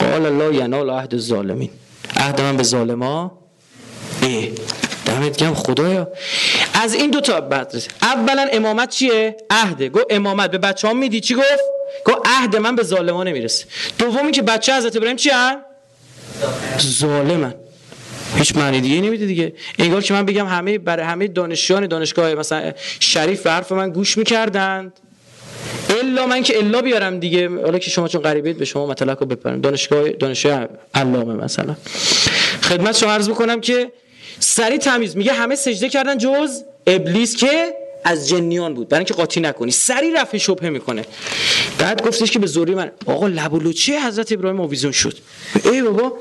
قال 0.00 0.26
الله 0.26 0.54
ینال 0.54 0.90
عهد 0.90 1.14
الظالمین. 1.14 1.70
عهد 2.16 2.40
من 2.40 2.56
به 2.56 2.62
ظالما؟ 2.62 3.38
ای 4.22 4.52
دمت 5.06 5.42
گم 5.42 5.54
خدایا. 5.54 6.08
از 6.74 6.94
این 6.94 7.10
دو 7.10 7.20
تا 7.20 7.40
بعد 7.40 7.82
اولا 8.02 8.46
امامت 8.52 8.90
چیه؟ 8.90 9.36
عهده. 9.50 9.88
گو 9.88 10.00
امامت 10.10 10.50
به 10.50 10.58
بچه 10.58 10.88
هم 10.88 10.98
میدی؟ 10.98 11.20
چی 11.20 11.34
گفت؟ 11.34 11.75
گو 12.04 12.12
عهد 12.24 12.56
من 12.56 12.76
به 12.76 12.82
ظالمان 12.82 13.28
نمی‌رسه 13.28 13.64
دومی 13.98 14.32
که 14.32 14.42
بچه 14.42 14.76
حضرت 14.76 14.96
ابراهیم 14.96 15.16
چی 15.16 15.30
ظالمن. 16.80 17.54
هیچ 18.36 18.56
معنی 18.56 18.80
دیگه 18.80 19.00
نمیده 19.00 19.26
دیگه. 19.26 19.52
انگار 19.78 20.02
که 20.02 20.14
من 20.14 20.26
بگم 20.26 20.46
همه 20.46 20.78
برای 20.78 21.06
همه 21.06 21.28
دانشیان 21.28 21.86
دانشگاه 21.86 22.34
مثلا 22.34 22.72
شریف 23.00 23.42
به 23.42 23.50
حرف 23.50 23.72
من 23.72 23.90
گوش 23.90 24.18
می‌کردند 24.18 24.92
الا 26.02 26.26
من 26.26 26.42
که 26.42 26.58
الا 26.58 26.82
بیارم 26.82 27.20
دیگه. 27.20 27.48
حالا 27.48 27.78
که 27.78 27.90
شما 27.90 28.08
چون 28.08 28.22
غریبید 28.22 28.58
به 28.58 28.64
شما 28.64 28.86
مطلق 28.86 29.20
رو 29.20 29.26
بپرم. 29.26 29.60
دانشگاه 29.60 30.08
دانشگاه 30.08 30.66
علامه 30.94 31.34
مثلا. 31.34 31.76
خدمت 32.62 32.96
شما 32.96 33.12
عرض 33.12 33.28
بکنم 33.28 33.60
که 33.60 33.92
سری 34.40 34.78
تمیز. 34.78 35.16
میگه 35.16 35.32
همه 35.32 35.54
سجده 35.54 35.88
کردن 35.88 36.18
جز 36.18 36.62
ابلیس 36.86 37.36
که 37.36 37.74
از 38.06 38.28
جنیان 38.28 38.74
بود. 38.74 38.88
برای 38.88 39.00
اینکه 39.00 39.14
قاطی 39.14 39.40
نکنی. 39.40 39.70
سری 39.70 40.10
رفع 40.10 40.38
شبهه 40.38 40.70
می‌کنه. 40.70 41.04
بعد 41.78 42.06
گفتش 42.06 42.30
که 42.30 42.38
به 42.38 42.46
زوری 42.46 42.74
من 42.74 42.90
آقا 43.06 43.26
لب 43.28 43.72
چه 43.72 44.00
حضرت 44.06 44.32
ابراهیم 44.32 44.60
آویزون 44.60 44.92
شد. 44.92 45.18
ای 45.64 45.82
بابا. 45.82 46.12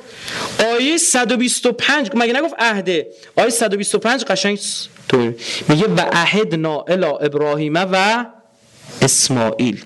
آیه 0.60 0.98
125 0.98 2.12
مگه 2.16 2.34
نگفت 2.34 2.54
عهده 2.60 3.08
آیه 3.36 3.50
125 3.50 4.24
قشنگ 4.24 4.60
تو 5.10 5.34
میگه 5.68 5.88
و 5.88 6.00
عهدنا 6.00 6.82
الی 6.88 7.06
ابراهیم 7.06 7.76
و 7.76 8.26
اسماعیل. 9.02 9.84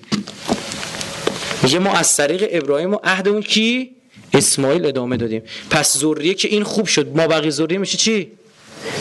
میگه 1.62 1.78
ما 1.78 1.92
از 1.92 2.16
طریق 2.16 2.48
ابراهیم 2.50 2.94
و 2.94 2.98
عهد 3.04 3.40
کی؟ 3.40 3.90
اسماعیل 4.34 4.86
ادامه 4.86 5.16
دادیم. 5.16 5.42
پس 5.70 5.98
ذریه 5.98 6.34
که 6.34 6.48
این 6.48 6.62
خوب 6.62 6.86
شد. 6.86 7.16
ما 7.16 7.26
بقیه 7.26 7.50
ذریه 7.50 7.78
میشه 7.78 7.98
چی؟ 7.98 8.32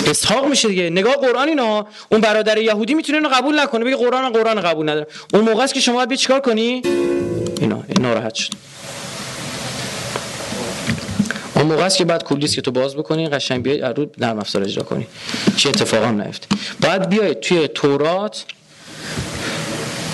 اسحاق 0.07 0.45
میشه 0.45 0.67
دیگه. 0.67 0.89
نگاه 0.89 1.15
قرآن 1.15 1.49
اینا. 1.49 1.87
اون 2.11 2.21
برادر 2.21 2.57
یهودی 2.57 2.93
می‌تونه 2.93 3.17
اینو 3.17 3.29
قبول 3.29 3.59
نکنه. 3.59 3.85
بگه 3.85 3.95
قرآن 3.95 4.29
قرآن 4.29 4.61
قبول 4.61 4.89
نداره. 4.89 5.07
اون 5.33 5.43
موقع 5.43 5.63
است 5.63 5.73
که 5.73 5.79
شما 5.79 6.05
باید 6.05 6.19
چیکار 6.19 6.39
کنی؟ 6.39 6.81
اینا 7.61 7.83
این 7.87 8.01
ناراحت 8.01 8.35
شد. 8.35 8.53
اون 11.55 11.65
موقع 11.65 11.83
است 11.83 11.97
که 11.97 12.05
بعد 12.05 12.23
کلیس 12.23 12.55
که 12.55 12.61
تو 12.61 12.71
باز 12.71 12.95
بکنی 12.95 13.29
قشنگ 13.29 13.63
بیای 13.63 13.79
رو 13.79 14.05
نرم 14.17 14.39
افزار 14.39 14.63
اجرا 14.63 14.83
کنی. 14.83 15.07
چه 15.57 15.69
اتفاقی 15.69 16.05
هم 16.05 16.21
نیفته. 16.21 16.47
بعد 16.81 17.09
بیای 17.09 17.35
توی 17.35 17.67
تورات 17.67 18.45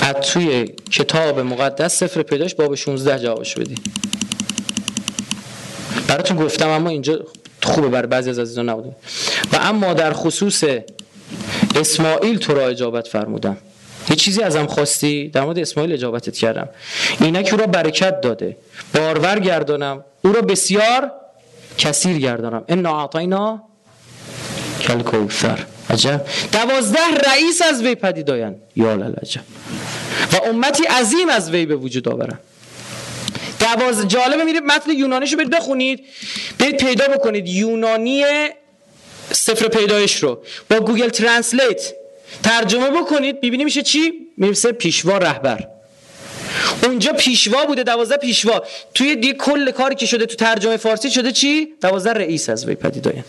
از 0.01 0.16
توی 0.16 0.66
کتاب 0.91 1.39
مقدس 1.39 1.99
سفر 1.99 2.22
پیداش 2.22 2.55
باب 2.55 2.76
16 2.76 3.20
جوابش 3.20 3.55
بدی. 3.55 3.76
براتون 6.07 6.38
گفتم 6.38 6.70
اما 6.70 6.89
اینجا 6.89 7.20
خوبه 7.63 7.88
برای 7.88 8.07
بعضی 8.07 8.30
از 8.30 8.39
عزیزان 8.39 8.70
نبوده. 8.70 8.95
اما 9.62 9.93
در 9.93 10.14
خصوص 10.14 10.64
اسماعیل 11.76 12.38
تو 12.38 12.53
را 12.53 12.68
اجابت 12.68 13.08
فرمودم. 13.08 13.58
یه 14.10 14.16
چیزی 14.16 14.41
ازم 14.41 14.66
خواستی؟ 14.66 15.28
در 15.28 15.43
مورد 15.43 15.60
اسماعیل 15.60 15.93
اجابتت 15.93 16.38
کردم. 16.38 16.70
اینک 17.20 17.49
او 17.51 17.58
را 17.58 17.68
برکت 17.68 18.22
داده. 18.22 18.58
بارور 18.95 19.39
گردانم. 19.39 20.03
او 20.22 20.32
را 20.32 20.41
بسیار 20.41 21.12
کثیر 21.78 22.18
گردانم. 22.18 22.64
ان 22.68 22.86
اعطینا 22.86 23.64
کل 24.82 25.01
کوثر 25.01 25.66
عجب. 25.89 26.26
دوازده 26.51 26.99
رئیس 27.32 27.62
از 27.62 27.82
وی 27.82 27.95
پدید 27.95 28.32
آیند 28.32 28.56
یا 28.76 28.91
عجب 28.91 29.41
و 30.34 30.49
امتی 30.49 30.84
عظیم 30.84 31.30
از 31.30 31.51
وی 31.51 31.66
به 31.66 31.76
وجود 31.76 32.10
آورم. 32.10 32.39
دواز 33.60 34.08
جالبه 34.08 34.43
میره 34.43 34.60
متن 34.60 34.91
یونانیشو 34.91 35.38
برید 35.38 35.49
بخونید. 35.49 36.03
برید 36.60 36.78
پیدا 36.78 37.08
بکنید. 37.08 37.47
یونانی 37.47 38.24
سفر 39.36 39.67
پیدایش 39.67 40.23
رو. 40.23 40.43
با 40.69 40.79
Google 40.80 41.09
Translate 41.09 41.93
ترجمه 42.43 42.89
بکنید 42.89 43.41
ببینید 43.41 43.65
میشه 43.65 43.81
چی؟ 43.81 44.13
می‌رسه 44.38 44.71
پیشوا 44.71 45.17
رهبر. 45.17 45.67
اونجا 46.83 47.13
پیشوا 47.13 47.65
بوده 47.65 47.83
دوازده 47.83 48.17
پیشوا. 48.17 48.63
توی 48.93 49.15
دی 49.15 49.33
کل 49.33 49.71
کاری 49.71 49.95
که 49.95 50.05
شده 50.05 50.25
تو 50.25 50.36
ترجمه 50.36 50.77
فارسی 50.77 51.11
شده 51.11 51.31
چی؟ 51.31 51.67
دوازده 51.81 52.13
رئیس 52.13 52.49
از 52.49 52.65
وی 52.65 52.75
پدید 52.75 53.07
آیند 53.07 53.23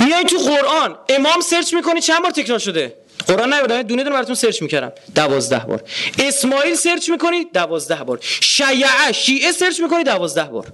میای 0.00 0.24
تو 0.24 0.38
قرآن 0.38 0.98
امام 1.08 1.40
سرچ 1.40 1.74
می‌کنی 1.74 2.00
چند 2.00 2.22
بار 2.22 2.30
تکرار 2.30 2.58
شده؟ 2.58 2.94
قرآن 3.26 3.54
نیومده 3.54 3.82
دونه 3.82 4.02
دونه 4.04 4.14
براتون 4.14 4.34
سرچ 4.34 4.62
می‌کردم. 4.62 4.92
دوازده 5.14 5.58
بار. 5.58 5.82
اسماعیل 6.18 6.74
سرچ 6.74 7.10
می‌کنی؟ 7.10 7.44
دوازده 7.54 8.04
بار. 8.04 8.18
شیعه 8.40 9.12
شیعه 9.12 9.52
سرچ 9.52 9.80
می‌کنی؟ 9.80 10.04
دوازده 10.04 10.44
بار. 10.44 10.66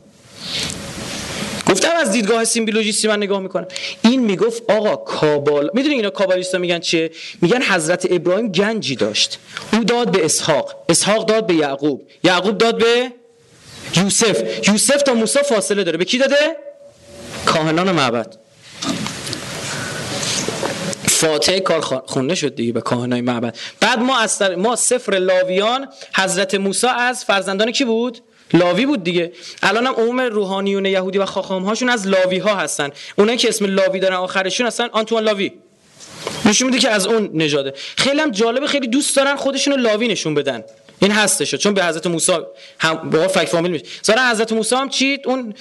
گفتم 1.69 1.97
از 2.01 2.13
دیدگاه 2.13 2.45
symbologist 2.45 3.03
ی 3.03 3.09
من 3.09 3.17
نگاه 3.17 3.41
می‌کنم. 3.41 3.67
این 4.03 4.21
می‌گفت 4.21 4.63
آقا 4.71 4.97
کابال 4.97 5.71
می‌دونی 5.75 5.95
اینا 5.95 6.11
کابالیستا 6.11 6.59
میگن 6.59 6.79
چیه؟ 6.79 7.11
میگن 7.43 7.63
حضرت 7.63 8.07
ابراهیم 8.11 8.53
گنجی 8.53 8.97
داشت. 8.97 9.39
او 9.73 9.85
داد 9.85 10.13
به 10.13 10.25
اسحاق 10.25 10.85
اسحاق 10.89 11.27
داد 11.27 11.47
به 11.47 11.55
یعقوب 11.55 12.03
یعقوب 12.25 12.59
داد 12.59 12.79
به 12.79 13.13
یوسف. 13.97 14.69
یوسف 14.69 15.03
تا 15.03 15.15
موسی 15.15 15.39
فاصله 15.39 15.85
داره. 15.85 15.99
به 15.99 16.05
کی 16.05 16.19
داده؟ 16.19 16.57
کاهنان 17.47 17.93
معبد. 17.93 18.37
فاتحه 21.09 21.61
کار 21.61 22.03
خونده 22.07 22.35
شد 22.35 22.55
دیگه 22.55 22.73
به 22.73 22.81
کاهنای 22.81 23.21
معبد. 23.21 23.57
بعد 23.81 23.99
ما 23.99 24.19
از 24.19 24.43
ما 24.43 24.77
سفر 24.77 25.19
لاویان 25.19 25.89
حضرت 26.17 26.55
موسی 26.55 26.87
از 26.87 27.25
فرزندان 27.25 27.71
کی 27.73 27.85
بود؟ 27.85 28.19
لاوی 28.53 28.87
بود 28.87 29.05
دیگه. 29.05 29.33
الان 29.63 29.87
هم 29.87 29.95
عموم 29.95 30.21
روحانیون 30.21 30.85
یهودی 30.85 31.19
و 31.19 31.27
خاخام 31.27 31.65
هاشون 31.65 31.89
از 31.89 32.09
لاوی 32.09 32.39
ها 32.39 32.55
هستن. 32.55 32.91
اونایی 33.19 33.39
که 33.39 33.49
اسم 33.49 33.65
لاوی 33.65 34.01
دارن 34.01 34.17
آخرشون 34.17 34.67
هستن 34.67 34.89
آنتوان 34.93 35.25
لاوی. 35.25 35.53
نشون 36.45 36.67
میده 36.67 36.79
که 36.79 36.89
از 36.89 37.07
اون 37.07 37.31
نژاده. 37.35 37.73
خیلی 37.97 38.21
هم 38.21 38.31
جالبه 38.31 38.67
خیلی 38.67 38.87
دوست 38.87 39.17
دارن 39.17 39.37
خودشونو 39.37 39.77
لاوی 39.77 40.09
نشون 40.09 40.35
بدن. 40.35 40.65
این 41.01 41.11
هستش. 41.11 41.55
چون 41.55 41.75
به 41.75 41.85
حضرت 41.85 42.07
موسی 42.07 42.33
هم 42.79 43.11
با 43.11 43.29
فک 43.29 43.45
فامیل 43.45 43.73
میشه. 43.73 43.85
ظاهرا 44.07 44.31
حضرت 44.31 44.53
موسی 44.53 44.75
هم 44.75 44.89
چی؟ 44.89 45.19
اون 45.25 45.55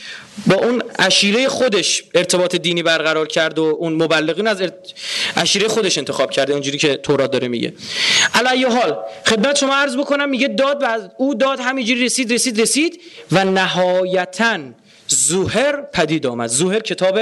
با 0.48 0.56
اون 0.56 0.84
عشیره 1.00 1.48
خودش 1.48 2.04
ارتباط 2.14 2.55
دینی 2.55 2.84
برقرار 2.84 3.28
کرد 3.28 3.59
و 3.59 3.78
اون 3.80 3.93
مبلغین 3.93 4.47
از 4.47 4.64
عشیره 5.38 5.68
خودش 5.68 5.97
انتخاب 5.97 6.32
کرده. 6.32 6.54
اونجوری 6.54 6.78
که 6.78 6.96
تورات 6.96 7.32
داره 7.32 7.47
میگه. 7.47 7.74
علی 8.34 8.64
حال 8.64 8.97
خدمت 9.26 9.58
شما 9.58 9.76
عرض 9.76 9.97
بکنم 9.97 10.30
میگه 10.30 10.47
داد 10.47 10.78
و 10.82 11.09
او 11.18 11.36
داد 11.36 11.59
همینجوری 11.59 12.05
رسید 12.05 12.34
رسید 12.34 12.62
رسید 12.62 13.01
و 13.32 13.46
نهایتا 13.46 14.59
زوهر 15.08 15.82
پدید 15.82 16.26
آمد. 16.26 16.50
زوهر 16.50 16.80
کتاب 16.80 17.20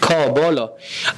کابالا. 0.00 0.70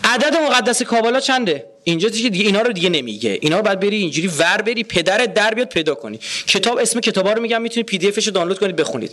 عدد 0.05 0.37
مقدس 0.37 0.83
کابالا 0.83 1.21
چنده؟ 1.21 1.67
اینجا 1.85 2.09
دیگه, 2.09 2.47
اینا 2.47 2.63
رو 2.63 2.73
دیگه 2.73 2.89
نمیگه. 2.89 3.39
اینا 3.43 3.57
رو 3.57 3.63
باید 3.63 3.81
بری 3.81 3.97
اینجوری 3.97 4.29
ور 4.29 4.63
بری 4.63 4.85
پدر 4.85 5.19
در 5.19 5.55
بیاد 5.55 5.69
پیدا 5.69 5.95
کنی. 5.95 6.21
کتاب 6.47 6.79
اسم 6.79 7.01
کتابا 7.01 7.33
رو 7.33 7.43
میگم 7.43 7.63
می‌تونید 7.63 7.87
پی 7.87 7.99
دی 7.99 8.09
افش 8.09 8.27
رو 8.27 8.33
دانلود 8.33 8.59
کنید 8.59 8.77
بخونید. 8.77 9.11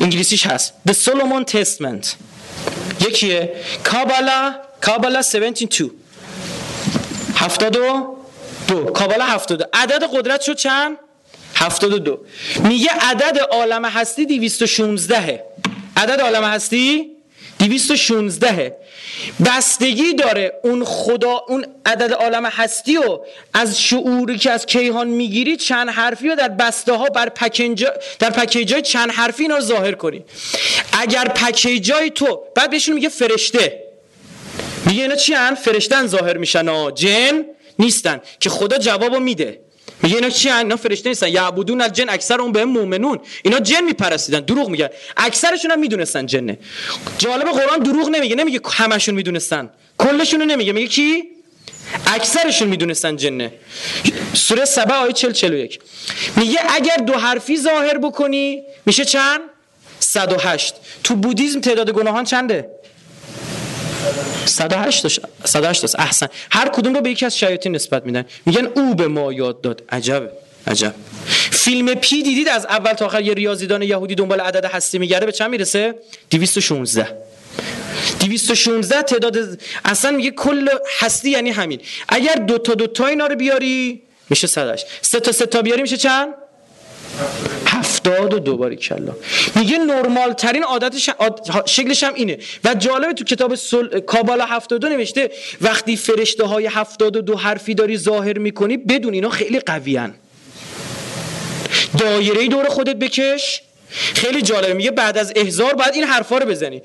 انگلیسیش 0.00 0.46
هست. 0.46 0.72
The 0.88 0.92
Solomon 0.92 1.52
Testament. 1.52 2.06
یکیه. 3.08 3.52
کابالا 3.84 4.54
کابالا 4.80 5.18
72 5.18 5.90
هفتاد 7.34 7.76
و 7.76 8.16
دو. 8.68 8.84
کابالا 8.84 9.24
هفتاد 9.24 9.58
دو. 9.58 9.64
عدد 9.72 10.02
قدرت 10.12 10.40
شد 10.40 10.56
چند؟ 10.56 10.96
هفتاد 11.54 11.92
و 11.92 11.98
دو. 11.98 12.18
میگه 12.64 12.90
عدد 13.00 13.38
عالم 13.50 13.84
هستی 13.84 14.26
دیویست 14.26 14.62
و 14.62 14.66
شونزدهه 14.66 15.44
عدد 15.96 16.20
عالم 16.20 16.44
هستی؟ 16.44 17.10
دیویست 17.62 17.90
و 17.90 17.96
شونزدهه 17.96 18.76
بستگی 19.46 20.14
داره 20.14 20.52
اون 20.64 20.84
خدا 20.84 21.44
اون 21.48 21.66
عدد 21.86 22.12
عالم 22.12 22.46
هستی 22.46 22.96
و 22.96 23.18
از 23.54 23.80
شعوری 23.80 24.38
که 24.38 24.50
از 24.50 24.66
کیهان 24.66 25.08
می‌گیری 25.08 25.56
چند 25.56 25.88
حرفی 25.88 26.28
رو 26.28 26.34
در 26.34 26.48
بسته 26.48 26.92
ها 26.92 27.04
بر 27.04 27.28
پکیج 27.28 27.86
در 28.18 28.30
پکیجای 28.30 28.82
چند 28.82 29.10
حرفی 29.10 29.42
اینا 29.42 29.56
رو 29.56 29.62
ظاهر 29.62 29.92
کنی. 29.92 30.24
اگر 30.92 31.24
پکیجای 31.24 32.10
تو 32.10 32.42
بعد 32.54 32.70
بهشون 32.70 32.94
میگه 32.94 33.08
فرشته. 33.08 33.82
میگه 34.86 35.02
اینا 35.02 35.14
چی 35.14 35.34
هن؟ 35.34 35.54
فرشتن 35.54 36.06
ظاهر 36.06 36.36
میشن 36.36 36.68
ها 36.68 36.90
جن 36.90 37.44
نیستن 37.78 38.20
که 38.40 38.50
خدا 38.50 38.78
جوابو 38.78 39.20
میده. 39.20 39.60
میگه 40.02 40.14
اینا 40.16 40.30
چی 40.30 40.50
اینا 40.50 40.76
فرشته 40.76 41.08
نیستن. 41.08 41.28
یعبدون 41.28 41.80
الجن 41.80 42.08
اکثر 42.08 42.40
اون 42.40 42.52
به 42.52 42.64
مؤمنون. 42.64 43.20
اینا 43.42 43.58
جن 43.58 43.84
میپرستیدن 43.84 44.40
دروغ 44.40 44.68
میگن. 44.68 44.88
اکثرشون 45.16 45.70
هم 45.70 45.80
می‌دونستن 45.80 46.26
جنه. 46.26 46.58
جالب 47.18 47.48
قرآن 47.48 47.78
دروغ 47.78 48.08
نمیگه 48.08 48.36
نمیگه 48.36 48.60
همشون 48.72 49.14
می‌دونستن. 49.14 49.70
کلشون 49.98 50.42
نمیگه. 50.42 50.72
میگه 50.72 50.86
کی؟ 50.86 51.22
اکثرشون 52.06 52.68
می‌دونستن 52.68 53.16
جنه. 53.16 53.52
سوره 54.34 54.64
سبع 54.64 54.94
آیه 54.94 55.12
40 55.12 55.32
41 55.32 55.80
میگه 56.36 56.58
اگر 56.68 56.96
دو 56.96 57.12
حرفی 57.12 57.56
ظاهر 57.58 57.98
بکنی 57.98 58.62
میشه 58.86 59.04
چند؟ 59.04 59.40
108 60.00 60.74
تو 61.04 61.14
بودیزم 61.14 61.60
تعداد 61.60 61.90
گناهان 61.90 62.24
چنده؟ 62.24 62.70
108 64.46 65.06
108 65.44 65.84
است 65.84 66.00
احسن. 66.00 66.26
هر 66.50 66.68
کدوم 66.68 66.94
رو 66.94 67.00
به 67.00 67.10
یکی 67.10 67.26
از 67.26 67.38
شیاطین 67.38 67.74
نسبت 67.74 68.06
میدن. 68.06 68.24
میگن 68.46 68.66
او 68.66 68.94
به 68.94 69.08
ما 69.08 69.32
یاد 69.32 69.60
داد. 69.60 69.82
عجب. 69.88 70.30
عجب. 70.66 70.94
فیلم 71.50 71.94
پی 71.94 72.22
دیدید 72.22 72.48
از 72.48 72.66
اول 72.66 72.92
تا 72.92 73.06
آخر؟ 73.06 73.22
یه 73.22 73.34
ریاضیدان 73.34 73.82
یهودی 73.82 74.14
دنبال 74.14 74.40
عدد 74.40 74.64
هستی 74.64 74.98
میگرده. 74.98 75.26
به 75.26 75.32
چند 75.32 75.50
می‌رسه؟ 75.50 75.94
216 76.30 77.16
216 78.20 79.02
تعداد 79.02 79.58
اصلا 79.84 80.10
میگه 80.10 80.30
کل 80.30 80.68
هستی 80.98 81.30
یعنی 81.30 81.50
همین. 81.50 81.80
اگر 82.08 82.34
دو 82.34 82.58
تا 82.58 82.74
دو 82.74 82.86
تا 82.86 83.06
اینا 83.06 83.26
رو 83.26 83.36
بیاری 83.36 84.02
میشه 84.30 84.46
108 84.46 84.86
سه 85.02 85.20
تا 85.20 85.32
سه 85.32 85.46
تا 85.46 85.62
بیاری 85.62 85.82
میشه 85.82 85.96
چند؟ 85.96 86.34
هفتاد 88.02 88.34
و 88.34 88.38
دوباره 88.38 88.76
کلا. 88.76 89.12
میگه 89.56 89.78
نرمال 89.78 90.32
ترین 90.32 90.62
عادتش 90.62 91.10
شکلش 91.66 92.02
هم 92.02 92.14
اینه. 92.14 92.38
و 92.64 92.74
جالبه 92.74 93.12
تو 93.12 93.24
کتاب 93.24 93.54
سل... 93.54 94.00
کابالا 94.00 94.44
هفتاد 94.44 94.86
نوشته 94.86 95.30
وقتی 95.60 95.96
فرشته 95.96 96.44
های 96.44 96.66
هفتاد 96.66 97.16
و 97.16 97.20
دو 97.20 97.36
حرفی 97.36 97.74
داری 97.74 97.98
ظاهر 97.98 98.38
می‌کنی 98.38 98.76
بدون 98.76 99.14
اینا 99.14 99.30
خیلی 99.30 99.60
قویان 99.60 100.14
دایره 101.98 102.48
دور 102.48 102.68
خودت 102.68 102.96
بکش. 102.96 103.62
خیلی 104.14 104.42
جالبه. 104.42 104.74
میگه 104.74 104.90
بعد 104.90 105.18
از 105.18 105.32
احزار 105.36 105.74
باید 105.74 105.94
این 105.94 106.04
حرفا 106.04 106.38
رو 106.38 106.46
بزنی. 106.46 106.82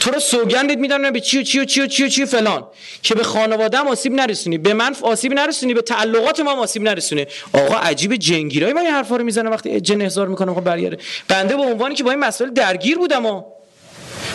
تو 0.00 0.10
رو 0.10 0.20
سوگندت 0.20 0.78
میدن 0.78 1.10
به 1.10 1.20
چی 1.20 1.38
و 1.38 1.42
چی 1.42 1.60
و 1.60 1.64
چی 1.64 1.80
و 1.80 1.86
چی 1.86 2.04
و 2.04 2.08
چی 2.08 2.26
فلان. 2.26 2.66
که 3.02 3.14
به 3.14 3.22
خانواده 3.22 3.78
هم 3.78 3.88
آسیب 3.88 4.12
نرسونی 4.12 4.58
به 4.58 4.74
من 4.74 4.96
آسیب 5.02 5.32
نرسونی 5.32 5.74
به 5.74 5.82
تعلقات 5.82 6.40
ما 6.40 6.52
آسیب 6.52 6.82
نرسونی. 6.82 7.26
آقا 7.52 7.76
عجیب 7.76 8.16
جنگیرای 8.16 8.72
من 8.72 8.82
این 8.82 8.90
حرفا 8.90 9.16
رو 9.16 9.24
می‌زنه 9.24 9.50
وقتی 9.50 9.80
جن 9.80 10.02
احزار 10.02 10.28
می‌کنه 10.28 10.54
خب 10.54 10.60
برگرده. 10.60 10.98
بنده 11.28 11.56
به 11.56 11.62
عنوانی 11.62 11.94
که 11.94 12.04
با 12.04 12.10
این 12.10 12.20
مسائل 12.20 12.50
درگیر 12.50 12.98
بودم 12.98 13.26
و 13.26 13.42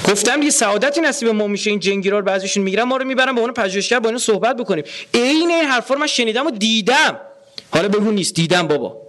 گفتم 0.07 0.41
یه 0.41 0.49
سعادتی 0.49 1.01
نصیب 1.01 1.29
ما 1.29 1.47
میشه 1.47 1.69
این 1.69 1.79
جنگیرا 1.79 2.19
رو 2.19 2.25
بعضیشون 2.25 2.63
می‌گیرن 2.63 2.83
ما 2.83 2.97
رو 2.97 3.05
می‌برن 3.05 3.35
به 3.35 3.41
اون 3.41 3.53
پژوهشگر 3.53 3.99
با 3.99 4.09
اینا 4.09 4.19
صحبت 4.19 4.57
بکنیم. 4.57 4.83
عین 5.13 5.51
این 5.51 5.65
حرفا 5.65 5.93
رو 5.93 5.99
من 5.99 6.07
شنیدم 6.07 6.47
و 6.47 6.51
دیدم. 6.51 7.19
حالا 7.71 7.87
بگو 7.87 8.11
نیست 8.11 8.35
دیدم 8.35 8.67
بابا. 8.67 9.06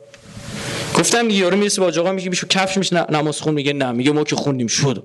گفتم 0.95 1.31
یارو 1.31 1.57
می‌رسه 1.57 1.81
با 1.81 1.87
آقا 1.87 2.13
میگه 2.13 2.31
بیشو 2.31 2.47
کفش 2.47 2.77
میشه 2.79 3.11
نماز 3.11 3.41
خون 3.41 3.55
میگه 3.55 3.73
نه 3.73 3.93
میگه 3.93 4.13
ما 4.13 4.25
که 4.25 4.37
خوندیم 4.37 4.67
شد. 4.67 5.03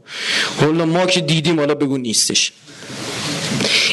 حالا 0.61 0.85
ما 0.85 1.05
که 1.05 1.21
دیدیم 1.21 1.59
حالا 1.59 1.75
بگو 1.75 1.97
نیستش. 1.97 2.51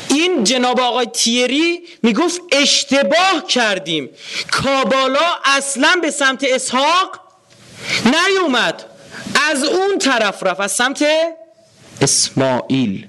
این 0.09 0.45
جناب 0.45 0.81
آقای 0.81 1.07
تیری 1.07 1.81
می‌گفت 2.03 2.41
اشتباه 2.53 3.45
کردیم. 3.49 4.09
کابالا 4.51 5.27
اصلا 5.45 5.99
به 6.03 6.11
سمت 6.11 6.45
اسحاق 6.49 7.21
نیومد. 8.05 8.85
از 9.51 9.65
اون 9.65 9.99
طرف 9.99 10.43
رفت 10.43 10.61
از 10.61 10.73
سمت 10.73 11.05
اسماعیل. 12.01 13.07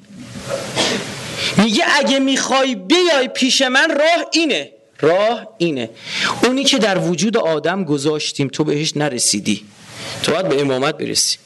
میگه 1.57 1.83
اگه 1.99 2.19
می‌خوای 2.19 2.75
بیای 2.75 3.27
پیش 3.27 3.61
من 3.61 3.89
راه 3.89 4.25
اینه. 4.31 4.71
راه 5.01 5.47
اینه. 5.57 5.89
اونی 6.43 6.63
که 6.63 6.77
در 6.77 6.97
وجود 6.97 7.37
آدم 7.37 7.83
گذاشتیم 7.83 8.47
تو 8.47 8.63
بهش 8.63 8.97
نرسیدی. 8.97 9.65
تو 10.23 10.31
باید 10.31 10.49
به 10.49 10.61
امامت 10.61 10.97
برسی. 10.97 11.37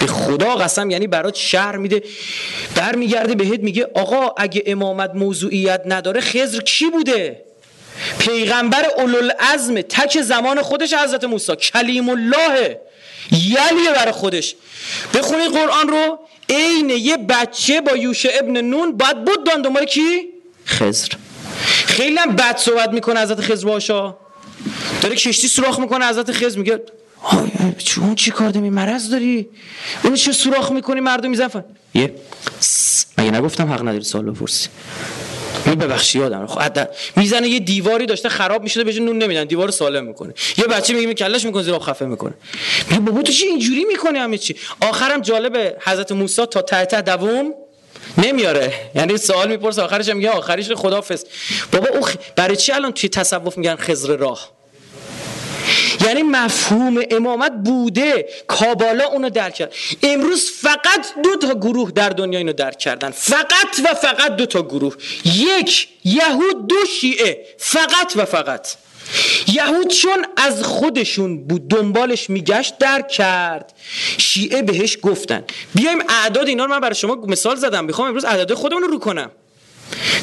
به 0.00 0.06
خدا 0.06 0.54
قسم 0.54 0.90
یعنی 0.90 1.06
برات 1.06 1.34
شهر 1.34 1.76
میده. 1.76 2.02
برمیگرده 2.74 3.34
بهت 3.34 3.60
میگه 3.60 3.88
آقا 3.94 4.34
اگه 4.36 4.62
امامت 4.66 5.10
موضوعیت 5.14 5.82
نداره 5.86 6.20
خزر 6.20 6.60
کی 6.60 6.90
بوده؟ 6.90 7.42
پیغمبر 8.18 8.86
اولوالعزم 8.96 9.80
تک 9.80 10.20
زمان 10.20 10.62
خودش 10.62 10.94
حضرت 10.94 11.24
موسی. 11.24 11.56
کلیم 11.56 12.08
الله 12.08 12.80
یلیه 13.32 13.92
برای 13.94 14.12
خودش. 14.12 14.54
بخونی 15.14 15.48
قرآن 15.48 15.88
رو. 15.88 16.18
عین 16.50 16.90
یه 16.90 17.16
بچه 17.16 17.80
با 17.80 17.96
یوشع 17.96 18.30
ابن 18.38 18.60
نون 18.60 18.96
باید 18.96 19.24
بود 19.24 19.44
دان. 19.44 19.84
کی؟ 19.84 20.28
خزر 20.66 21.08
خیلی 21.86 22.16
هم 22.16 22.36
بد 22.36 22.56
صحبت 22.56 22.92
می‌کنه 22.92 23.20
حضرت 23.20 23.40
خضر 23.40 23.66
باشا 23.66 24.16
داره 25.02 25.16
کشتی 25.16 25.48
سوراخ 25.48 25.80
می‌کنه 25.80 26.08
حضرت 26.08 26.32
خضر 26.32 26.58
میگه 26.58 26.80
اون 27.96 28.14
چی 28.14 28.30
کار 28.30 28.50
دمی 28.50 28.70
مرض 28.70 29.10
داری؟ 29.10 29.48
اون 30.04 30.14
چه 30.14 30.32
سوراخ 30.32 30.72
می‌کنی 30.72 31.00
مردم 31.00 31.30
میزن 31.30 31.64
یه 31.94 32.14
مگه 33.18 33.30
نگفتم 33.30 33.72
حق 33.72 33.82
نداری 33.82 34.04
سوال 34.04 34.30
بپرسی؟ 34.30 34.68
می 35.66 35.76
ببخشی 35.76 36.18
یادم 36.18 36.46
خب 36.46 36.88
می‌زنه 37.16 37.48
یه 37.48 37.58
دیواری 37.58 38.06
داشته 38.06 38.28
خراب 38.28 38.62
می‌شده 38.62 38.84
بهش 38.84 38.96
نون 38.96 39.18
نمیدن 39.18 39.44
دیوار 39.44 39.70
سالم 39.70 40.04
می‌کنه. 40.04 40.34
یه 40.58 40.64
بچه 40.64 40.94
میگه 40.94 41.14
کلش 41.14 41.44
می‌کنه 41.44 41.62
زیر 41.62 41.78
خفه 41.78 42.04
می‌کنه. 42.04 42.34
میگه 42.90 43.00
بابا 43.00 43.22
تو 43.22 43.32
چی 43.32 43.46
اینجوری 43.46 43.84
می‌کنه 43.84 44.18
همه 44.20 44.38
چی؟ 44.38 44.56
آخرم 44.80 45.20
جالبه 45.20 45.76
حضرت 45.80 46.12
موسی 46.12 46.46
تا 46.46 46.62
ته 46.62 46.84
ته 46.84 47.00
دووم 47.00 47.54
نمیاره. 48.18 48.72
یعنی 48.94 49.16
سوال 49.16 49.48
می‌پرسه 49.48 49.82
آخرش 49.82 50.08
میگه 50.08 50.30
آخرش 50.30 50.72
خدافظ 50.72 51.24
بابا 51.72 51.98
او 51.98 52.06
برای 52.36 52.56
چی 52.56 52.72
الان 52.72 52.92
توی 52.92 53.08
تصوف 53.08 53.58
میگن 53.58 53.76
خزر 53.76 54.16
راه؟ 54.16 54.58
یعنی 56.06 56.22
مفهوم 56.22 57.02
امامت 57.10 57.52
بوده. 57.64 58.28
کابالا 58.46 59.04
اونو 59.04 59.30
درک 59.30 59.54
کرد. 59.54 59.74
امروز 60.02 60.50
فقط 60.62 61.06
دو 61.24 61.36
تا 61.36 61.54
گروه 61.54 61.90
در 61.90 62.08
دنیا 62.08 62.38
اینو 62.38 62.52
درک 62.52 62.78
کردن. 62.78 63.10
فقط 63.10 63.80
و 63.84 63.94
فقط 63.94 64.36
دو 64.36 64.46
تا 64.46 64.62
گروه. 64.62 64.94
یک 65.24 65.88
یهود 66.04 66.66
دو 66.66 66.76
شیعه. 67.00 67.46
فقط 67.58 68.12
و 68.16 68.24
فقط. 68.24 68.68
یهود 69.52 69.88
چون 69.88 70.26
از 70.36 70.62
خودشون 70.62 71.44
بود 71.44 71.68
دنبالش 71.68 72.30
میگشت 72.30 72.78
درک 72.78 73.08
کرد. 73.08 73.72
شیعه 74.18 74.62
بهش 74.62 74.98
گفتن. 75.02 75.44
بیایم 75.74 75.98
اعداد 76.08 76.48
اینا 76.48 76.64
رو 76.64 76.70
من 76.70 76.80
برای 76.80 76.94
شما 76.94 77.14
مثال 77.14 77.56
زدم. 77.56 77.84
می‌خوام 77.84 78.08
امروز 78.08 78.24
اعداد 78.24 78.54
خودمون 78.54 78.82
رو 78.82 78.88
رو 78.88 78.98
کنم. 78.98 79.30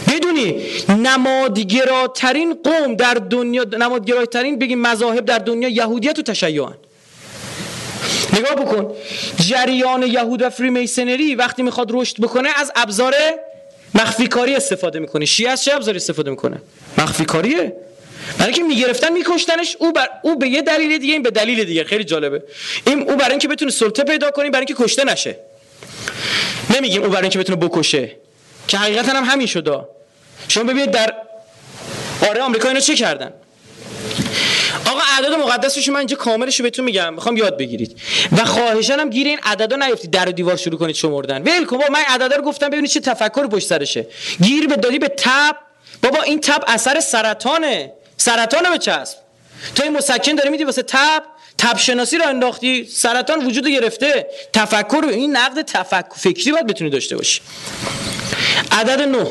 بدونی 0.07 0.56
نمادگراترین 0.90 2.57
قوم 2.64 2.95
در 2.95 3.14
دنیا 3.14 3.64
نمادگراترین 3.64 4.60
بگیم 4.60 4.82
مذاهب 4.82 5.26
در 5.26 5.40
دنیا 5.40 5.70
یهودیت 5.70 6.20
و 6.20 6.22
تشیعان 6.22 6.78
نگاه 8.34 8.56
بکن. 8.56 8.94
جریان 9.40 10.03
یهود 10.03 10.41
و 10.41 10.49
فریمیسنری 10.49 11.36
وقتی 11.36 11.64
می‌خواد 11.64 11.88
رشد 11.91 12.22
بکنه 12.22 12.49
از 12.56 12.72
ابزار 12.76 13.14
مخفی 13.95 14.28
کاری 14.28 14.56
استفاده 14.56 14.99
می‌کنه. 14.99 15.26
شیعه 15.26 15.52
از 15.52 15.64
چه 15.64 15.76
ابزاری 15.76 15.98
استفاده 15.98 16.30
می‌کنه؟ 16.30 16.62
مخفی 16.98 17.26
کاریه. 17.26 17.76
برای 18.34 18.54
اینکه 18.54 18.64
می‌گرفتن 18.64 19.14
میکشتنش. 19.14 19.76
او 19.80 19.92
بر 19.92 20.10
او 20.24 20.38
به 20.38 20.48
یه 20.48 20.62
دلیل 20.62 20.98
دیگه 20.98 21.14
این 21.14 21.24
به 21.24 21.32
دلیل 21.32 21.64
دیگه. 21.64 21.84
خیلی 21.84 22.04
جالبه. 22.04 22.44
این 22.88 23.10
او 23.10 23.16
برای 23.16 23.32
اینکه 23.32 23.48
بتونه 23.48 23.72
سلطه 23.72 24.04
پیدا 24.04 24.32
کنه 24.32 24.50
برای 24.50 24.66
اینکه 24.68 24.84
کشته 24.84 25.04
نشه. 25.04 25.38
نمیگیم 26.76 27.04
او 27.04 27.10
برای 27.10 27.22
اینکه 27.22 27.40
بتونه 27.40 27.68
بکشه. 27.68 28.12
که 28.68 28.78
حقیقتا 28.78 29.12
هم 29.12 29.24
همین 29.24 29.48
شده. 29.48 29.80
شما 30.48 30.64
ببینید 30.64 30.92
در 30.92 31.14
آره 32.30 32.42
آمریکا 32.42 32.68
اینا 32.68 32.80
چه 32.80 32.96
کردن؟ 32.96 33.34
آقا 34.86 35.00
اعداد 35.16 35.40
مقدسش 35.40 35.90
من 35.90 35.98
اینجا 35.98 36.16
کاملش 36.16 36.60
رو 36.60 36.64
بهتون 36.64 36.86
میگم. 36.86 37.14
می‌خوام 37.14 37.38
یاد 37.38 37.58
بگیرید. 37.58 37.98
و 38.32 38.46
خواهشان 38.46 39.00
هم 39.00 39.10
گیر 39.10 39.28
این 39.28 39.40
عددا 39.44 39.76
نیفتید. 39.76 40.12
در 40.12 40.30
و 40.30 40.32
دیوار 40.32 40.56
شروع 40.56 40.80
کنید 40.80 40.96
شمردن. 40.96 41.42
ول 41.42 41.66
کن 41.66 41.78
من 41.78 42.04
عددا 42.08 42.36
رو 42.36 42.42
گفتم 42.42 42.70
ببینید 42.70 42.90
چه 42.90 43.00
تفکر 43.00 43.48
پشت 43.48 43.68
سرشه. 43.68 44.08
گیر 44.42 44.68
به 44.68 44.76
دادی 44.76 45.00
به 45.00 45.08
تب. 45.08 45.56
بابا 46.04 46.22
این 46.22 46.42
تب 46.42 46.64
اثر 46.68 47.00
سرطانه. 47.00 47.94
سرطان 48.18 48.72
به 48.72 48.78
چسب. 48.78 49.18
تو 49.76 49.84
این 49.84 49.98
مسکن 49.98 50.36
داری 50.36 50.50
میدی 50.50 50.64
واسه 50.64 50.84
تب 50.84 51.24
تب 51.58 51.78
شناسی 51.78 52.18
رو 52.18 52.28
انداختی 52.28 52.86
سرطان 52.86 53.46
وجود 53.46 53.68
گرفته. 53.68 54.28
تفکر 54.54 55.06
این 55.10 55.38
نقد 55.38 55.62
تفکر 55.62 56.16
فکری 56.16 56.52
باید 56.52 56.68
بتونی 56.68 56.90
داشته 56.90 57.18
باشی. 57.18 57.42
عدد 58.72 59.02
9 59.02 59.28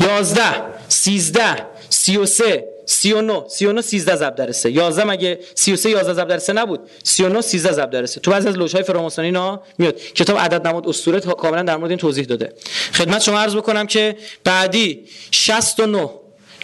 11 0.00 0.42
13 0.88 1.66
33 1.90 2.64
39 2.86 3.44
39 3.48 3.82
13 3.82 4.16
ضرب 4.16 4.34
در 4.34 4.52
3 4.52 4.70
11 4.70 5.04
مگه 5.04 5.38
33 5.54 5.90
11 5.90 6.12
ضرب 6.14 6.28
در 6.28 6.38
3 6.38 6.52
نبود؟ 6.52 6.80
39 7.02 7.40
13 7.40 7.72
ضرب 7.72 7.90
در 7.90 8.06
3 8.06 8.20
تو 8.20 8.30
بعضی 8.30 8.48
از 8.48 8.56
لوژهای 8.56 8.84
فراماسونی 8.84 9.28
اینا 9.28 9.62
میاد. 9.78 9.96
کتاب 9.96 10.38
عدد 10.38 10.66
نماد 10.66 10.88
اسطوره 10.88 11.20
کاملا 11.20 11.62
در 11.62 11.76
مورد 11.76 11.90
این 11.90 11.98
توضیح 11.98 12.24
داده. 12.24 12.52
خدمت 12.92 13.22
شما 13.22 13.38
عرض 13.38 13.56
بکنم 13.56 13.86
که 13.86 14.16
بعدی 14.44 15.04
69 15.30 16.10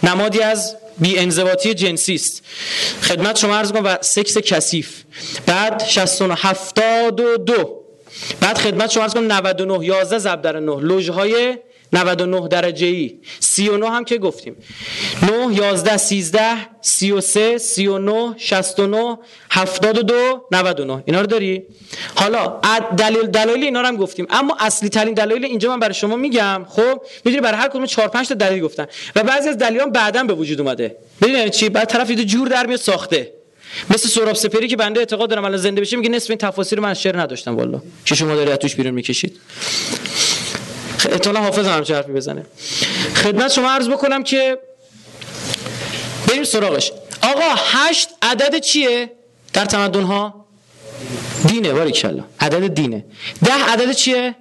نمادی 0.02 0.40
از 0.40 0.76
بی 0.98 1.18
انضباطی 1.18 1.74
جنسی 1.74 2.14
است. 2.14 2.42
خدمت 3.02 3.38
شما 3.38 3.56
عرض 3.56 3.72
کنم 3.72 3.84
و 3.84 3.96
سکس 4.00 4.38
کثیف. 4.38 5.02
بعد 5.46 5.84
69 5.84 6.34
72 6.38 7.82
بعد 8.40 8.58
خدمت 8.58 8.90
شما 8.90 9.02
عرض 9.02 9.14
کنم 9.14 9.32
99 9.32 9.86
11 9.86 10.18
ضرب 10.18 10.42
در 10.42 10.60
9 10.60 10.80
لوژهای 10.80 11.56
99 11.92 12.48
درجه 12.48 12.86
ای 12.86 13.18
39 13.40 13.90
هم 13.90 14.04
که 14.04 14.18
گفتیم. 14.18 14.56
9 15.22 15.54
11 15.54 15.96
13 15.96 16.40
33 16.80 17.58
39 17.58 18.34
69 18.38 19.18
72 19.50 20.46
99 20.52 21.02
اینا 21.06 21.20
رو 21.20 21.26
داری؟ 21.26 21.62
حالا 22.14 22.60
دلیل 22.98 23.26
دلایل 23.26 23.62
اینا 23.62 23.80
رو 23.80 23.86
هم 23.86 23.96
گفتیم. 23.96 24.26
اما 24.30 24.56
اصلی 24.60 24.88
ترین 24.88 25.14
دلایل 25.14 25.44
اینجا 25.44 25.70
من 25.70 25.80
برای 25.80 25.94
شما 25.94 26.16
میگم 26.16 26.66
خب 26.68 27.02
می‌دونی 27.24 27.42
برای 27.42 27.60
هر 27.60 27.68
کدوم 27.68 27.86
4 27.86 28.08
5 28.08 28.28
تا 28.28 28.34
دلیل 28.34 28.62
گفتن. 28.62 28.86
و 29.16 29.22
بعضی 29.22 29.48
از 29.48 29.58
دلایل 29.58 29.90
بعدا 29.90 30.24
به 30.24 30.34
وجود 30.34 30.60
اومده. 30.60 30.96
ببین 31.22 31.36
یعنی 31.36 31.50
چی؟ 31.50 31.68
بعد 31.68 31.88
طرف 31.88 32.10
یه 32.10 32.24
جور 32.24 32.48
در 32.48 32.66
میاد 32.66 32.80
ساخته. 32.80 33.32
مثل 33.90 34.08
سراب 34.08 34.32
سپری 34.32 34.68
که 34.68 34.76
بنده 34.76 35.00
اعتقاد 35.00 35.30
دارم 35.30 35.44
الان 35.44 35.56
زنده 35.56 35.80
بشه 35.80 35.96
میگه 35.96 36.08
نصف 36.08 36.30
این 36.30 36.38
تفاسیر 36.38 36.80
من 36.80 36.94
شعر 36.94 37.20
نداشتم 37.20 37.56
والله. 37.56 37.82
که 38.04 38.14
شما 38.14 38.34
داری 38.34 38.56
توش 38.56 38.74
بیرون 38.74 38.94
می‌کشید؟ 38.94 39.40
احتمالا 41.10 41.40
حافظ 41.40 41.66
هم 41.66 41.84
حرفی 41.96 42.12
بزنه. 42.12 42.46
خدمت 43.14 43.52
شما 43.52 43.70
عرض 43.70 43.88
بکنم 43.88 44.22
که 44.22 44.58
بریم 46.28 46.44
سراغش. 46.44 46.92
آقا 47.22 47.54
هشت 47.56 48.08
عدد 48.22 48.58
چیه؟ 48.60 49.10
در 49.52 49.64
تمدن 49.64 50.02
ها 50.02 50.44
دینه 51.48 51.72
باریکشالله 51.72 52.24
عدد 52.40 52.74
دینه. 52.74 53.04
ده 53.44 53.52
عدد 53.52 53.92
چیه؟ 53.92 54.34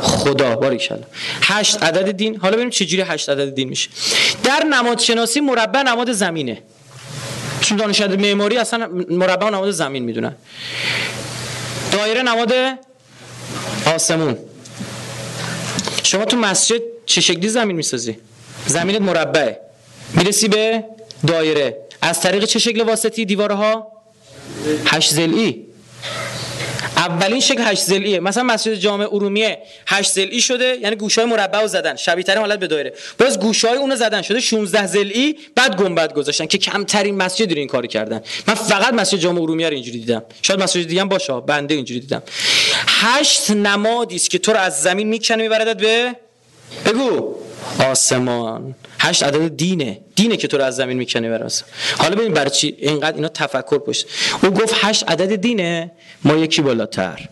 خدا 0.00 0.56
باریکشالله 0.56 1.06
هشت 1.42 1.82
عدد 1.82 2.10
دین. 2.10 2.36
حالا 2.36 2.56
بریم 2.56 2.70
چجوری 2.70 3.02
هشت 3.02 3.28
عدد 3.28 3.54
دین 3.54 3.68
میشه. 3.68 3.88
در 4.44 4.64
نماد 4.64 4.98
شناسی 4.98 5.40
مربع 5.40 5.82
نماد 5.82 6.12
زمینه. 6.12 6.62
چون 7.60 7.78
دانشجو 7.78 8.16
معماری 8.16 8.58
اصلا 8.58 8.88
مربع 9.10 9.50
نماد 9.50 9.70
زمین 9.70 10.04
می‌دونن. 10.04 10.36
دایره 11.92 12.22
نماد 12.22 12.52
آسمون. 13.94 14.38
شما 16.02 16.24
تو 16.24 16.36
مسجد 16.36 16.80
چه 17.06 17.20
شکلی 17.20 17.48
زمین 17.48 17.76
می‌سازی؟ 17.76 18.18
زمینت 18.66 19.00
مربعه 19.00 19.60
می‌رسی 20.14 20.48
به 20.48 20.84
دایره. 21.26 21.76
از 22.02 22.20
طریق 22.20 22.44
چه 22.44 22.58
شکل 22.58 22.82
واسطی 22.82 23.24
دیوارها؟ 23.24 23.92
هشت 24.86 25.12
زلی 25.14 25.66
اولین 27.00 27.40
شکل 27.40 27.62
هشت 27.62 27.82
زلیه 27.82 28.20
مثلا 28.20 28.42
مسجد 28.42 28.74
جامع 28.74 29.06
ارومیه 29.12 29.58
هشت 29.86 30.12
زلی 30.12 30.40
شده 30.40 30.78
یعنی 30.82 30.96
گوشای 30.96 31.24
مربع 31.24 31.60
رو 31.60 31.66
زدن. 31.66 31.96
شبیه 31.96 32.24
ترین 32.24 32.38
حالت 32.38 32.58
به 32.58 32.66
دایره. 32.66 32.92
باز 33.18 33.40
گوشای 33.40 33.76
اونو 33.76 33.96
زدن. 33.96 34.22
شده 34.22 34.40
16 34.40 34.86
زلی 34.86 35.38
بعد 35.54 35.76
گنبد 35.76 36.12
گذاشتن 36.12 36.46
که 36.46 36.58
کمترین 36.58 37.16
مسجد 37.16 37.52
این 37.52 37.68
کاری 37.68 37.88
کردن. 37.88 38.20
من 38.46 38.54
فقط 38.54 38.94
مسجد 38.94 39.18
جامع 39.18 39.40
ارومیه 39.42 39.68
رو 39.68 39.74
اینجوری 39.74 39.98
دیدم. 39.98 40.22
شاید 40.42 40.62
مسجد 40.62 40.82
دیگه 40.82 41.00
هم 41.00 41.08
باشه. 41.08 41.40
بنده 41.40 41.74
اینجوری 41.74 42.00
دیدم. 42.00 42.22
هشت 42.86 43.50
نمادی 43.50 44.16
است 44.16 44.30
که 44.30 44.38
تو 44.38 44.52
رو 44.52 44.58
از 44.58 44.82
زمین 44.82 45.08
می‌کنه 45.08 45.42
میبردت 45.42 45.76
به 45.76 46.14
بگو. 46.86 47.34
آسمان. 47.90 48.74
هشت 49.02 49.22
عدد 49.22 49.56
دینه. 49.56 50.00
دینه 50.16 50.36
که 50.36 50.48
تو 50.48 50.56
رو 50.56 50.64
از 50.64 50.76
زمین 50.76 50.96
می‌کنه 50.96 51.30
براس 51.30 51.62
حالا 51.98 52.16
ببین 52.16 52.32
برای 52.32 52.50
چی 52.50 52.74
اینقدر 52.78 53.16
اینا 53.16 53.28
تفکر 53.28 53.78
پشت. 53.78 54.06
او 54.42 54.50
گفت 54.50 54.74
هشت 54.76 55.10
عدد 55.10 55.34
دینه 55.34 55.90
ما 56.24 56.36
یکی 56.36 56.62
بالاتر. 56.62 57.28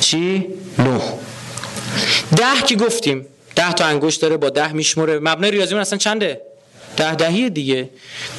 چی؟ 0.00 0.46
نه. 0.78 1.00
ده 2.36 2.66
که 2.66 2.76
گفتیم؟ 2.76 3.26
ده 3.54 3.72
تا 3.72 3.84
انگشت 3.84 4.22
داره 4.22 4.36
با 4.36 4.50
ده 4.50 4.72
میشموره. 4.72 5.18
مبنای 5.18 5.50
ریاضی 5.50 5.74
اصلا 5.74 5.98
چنده؟ 5.98 6.40
ده 6.96 7.14
دهی 7.14 7.50
دیگه. 7.50 7.90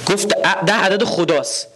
گفت 0.07 0.27
ده 0.65 0.73
عدد 0.73 1.03
خداست. 1.03 1.67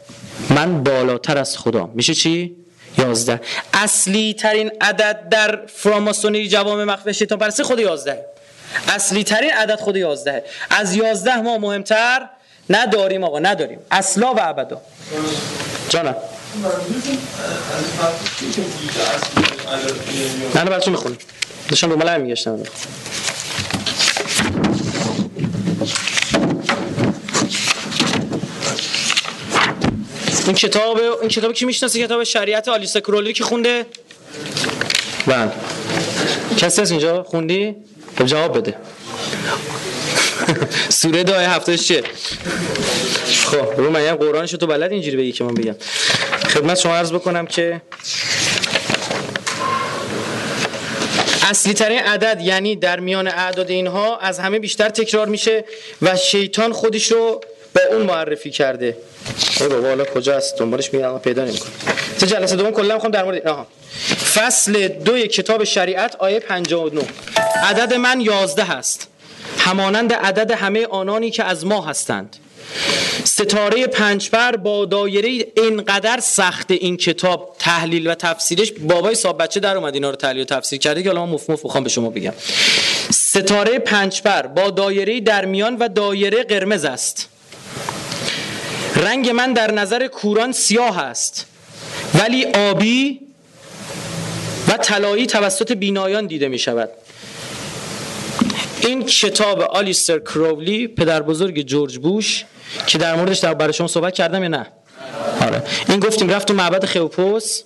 من 0.49 0.83
بالاتر 0.83 1.37
از 1.37 1.57
خدا 1.57 1.91
میشه 1.93 2.13
چی؟ 2.13 2.55
یازده. 2.97 3.41
اصلی 3.73 4.33
ترین 4.33 4.71
عدد 4.81 5.29
در 5.31 5.59
فراماسونی 5.67 6.47
جوام 6.47 6.83
مخفی 6.83 7.13
شیطان 7.13 7.39
پرستی 7.39 7.63
خود 7.63 7.79
یازده. 7.79 8.25
اصلی 8.87 9.23
ترین 9.23 9.51
عدد 9.51 9.79
خود 9.79 9.97
یازده. 9.97 10.43
از 10.69 10.95
یازده 10.95 11.41
ما 11.41 11.57
مهمتر 11.57 12.29
نداریم 12.69 13.23
آقا 13.23 13.39
نداریم. 13.39 13.79
اصلا 13.91 14.33
و 14.33 14.39
ابدا. 14.41 14.81
جانم. 15.89 16.15
نه 20.55 20.63
نه 20.63 20.69
بچه 20.69 20.91
می‌خونم. 20.91 21.17
داشتم 21.69 21.89
رو 21.89 21.97
ملعه 21.97 22.17
میگشتم. 22.17 22.59
این 30.45 30.55
کتاب 30.55 30.99
این 31.21 31.29
کتاب 31.29 31.53
کی 31.53 31.65
می‌شناسه؟ 31.65 32.03
کتاب 32.03 32.23
شریعت 32.23 32.67
آلیسا 32.67 32.99
کرولی 32.99 33.33
که 33.33 33.43
خونده؟ 33.43 33.85
بله. 35.27 35.51
کسی 36.57 36.81
از 36.81 36.91
اینجا؟ 36.91 37.23
خوندی؟ 37.23 37.75
خب 38.17 38.25
جواب 38.25 38.57
بده. 38.57 38.75
سوره 40.89 41.23
دعای 41.23 41.45
هفته 41.45 41.77
چیه؟ 41.77 42.03
خب 43.45 43.77
رو 43.77 43.89
من 43.89 44.15
قرآنش 44.15 44.51
تو 44.51 44.67
بلد 44.67 44.91
اینجوری 44.91 45.17
بگی 45.17 45.31
که 45.31 45.43
من 45.43 45.53
بگم. 45.53 45.75
خدمت 46.49 46.79
شما 46.79 46.95
عرض 46.95 47.11
بکنم 47.11 47.45
که 47.45 47.81
اصلی 51.49 51.73
ترین 51.73 51.99
عدد 51.99 52.41
یعنی 52.41 52.75
در 52.75 52.99
میان 52.99 53.27
اعداد 53.27 53.69
اینها 53.69 54.17
از 54.17 54.39
همه 54.39 54.59
بیشتر 54.59 54.89
تکرار 54.89 55.27
میشه 55.27 55.65
و 56.01 56.15
شیطان 56.15 56.73
خودش 56.73 57.11
رو 57.11 57.41
به 57.73 57.81
اون 57.91 58.01
معرفی 58.01 58.51
کرده. 58.51 58.97
بابا 59.59 59.87
حالا 59.87 60.03
کجاست 60.03 60.57
دنبالش 60.57 60.93
میگم 60.93 61.19
پیدا 61.19 61.45
نمی‌کنم. 61.45 61.71
سه 62.17 62.27
جلسه 62.27 62.55
دوم 62.55 62.71
کلا 62.71 62.93
می‌خوام 62.93 63.11
در 63.11 63.23
مورد 63.23 63.47
آها. 63.47 63.67
فصل 64.37 64.87
دوی 64.87 65.27
کتاب 65.27 65.63
شریعت 65.63 66.15
آیه 66.15 66.39
59 66.39 67.01
عدد 67.63 67.93
من 67.93 68.21
11 68.21 68.63
هست 68.63 69.07
همانند 69.57 70.13
عدد 70.13 70.51
همه 70.51 70.85
آنانی 70.85 71.31
که 71.31 71.43
از 71.43 71.65
ما 71.65 71.81
هستند. 71.81 72.35
ستاره 73.23 73.87
پنجبر 73.87 74.55
با 74.55 74.85
دایره 74.85 75.45
اینقدر 75.57 76.19
سخت 76.19 76.71
این 76.71 76.97
کتاب 76.97 77.55
تحلیل 77.59 78.07
و 78.07 78.15
تفسیرش 78.15 78.71
بابای 78.71 79.15
صاحب 79.15 79.41
بچه 79.41 79.59
در 79.59 79.77
اومد 79.77 79.93
اینا 79.93 80.09
رو 80.09 80.15
تحلیل 80.15 80.41
و 80.41 80.45
تفسیر 80.45 80.79
کرده 80.79 81.03
که 81.03 81.09
حالا 81.09 81.25
من 81.25 81.31
مفت 81.31 81.49
مفت 81.49 81.77
به 81.77 81.89
شما 81.89 82.09
بگم. 82.09 82.33
ستاره 83.11 83.79
پنجبر 83.79 84.47
با 84.47 84.69
دایره 84.69 85.19
در 85.19 85.45
میان 85.45 85.75
و 85.75 85.87
دایره 85.89 86.43
قرمز 86.43 86.85
است. 86.85 87.29
رنگ 88.95 89.29
من 89.29 89.53
در 89.53 89.71
نظر 89.71 90.07
کوران 90.07 90.51
سیاه 90.51 90.99
است. 90.99 91.45
ولی 92.13 92.45
آبی 92.45 93.26
و 94.67 94.71
طلایی 94.71 95.25
توسط 95.25 95.71
بینایان 95.71 96.27
دیده 96.27 96.47
می 96.47 96.59
شود 96.59 96.89
این 98.81 99.03
کتاب 99.05 99.61
آلیستر 99.61 100.19
کرولی 100.19 100.87
پدر 100.87 101.21
بزرگ 101.21 101.61
جورج 101.61 101.97
بوش 101.97 102.45
که 102.87 102.97
در 102.97 103.15
موردش 103.15 103.39
در 103.39 103.53
برای 103.53 103.73
شما 103.73 103.87
صحبت 103.87 104.13
کردم 104.13 104.43
یا 104.43 104.49
نه؟ 104.49 104.67
آره. 105.41 105.63
این 105.89 105.99
گفتیم 105.99 106.29
رفت 106.29 106.47
تو 106.47 106.53
معبد 106.53 106.85
خیوپوس 106.85 107.61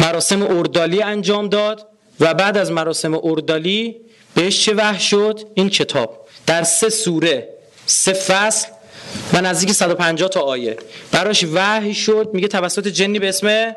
مراسم 0.00 0.42
اردالی 0.42 1.02
انجام 1.02 1.48
داد 1.48 1.86
و 2.20 2.34
بعد 2.34 2.56
از 2.56 2.70
مراسم 2.70 3.14
اردالی 3.14 3.96
بهش 4.34 4.64
چه 4.64 4.74
وحش 4.74 5.10
شد؟ 5.10 5.40
این 5.54 5.70
کتاب. 5.70 6.26
در 6.46 6.62
سه 6.62 6.88
سوره 6.88 7.48
سه 7.86 8.12
فصل 8.12 8.68
و 9.32 9.40
نزدیک 9.40 9.72
150 9.72 10.28
تا 10.28 10.40
آیه. 10.40 10.76
براش 11.12 11.44
وحی 11.52 11.94
شد 11.94 12.30
میگه 12.32 12.48
توسط 12.48 12.88
جنی 12.88 13.18
به 13.18 13.28
اسم 13.28 13.74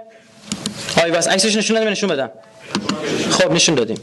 آیواس 0.98 1.28
عکسش 1.28 1.56
نشون 1.56 1.78
بدم 1.78 1.88
نشون 1.88 2.10
بدم. 2.10 2.32
خب 3.30 3.52
نشون 3.52 3.76
دادیم. 3.76 3.98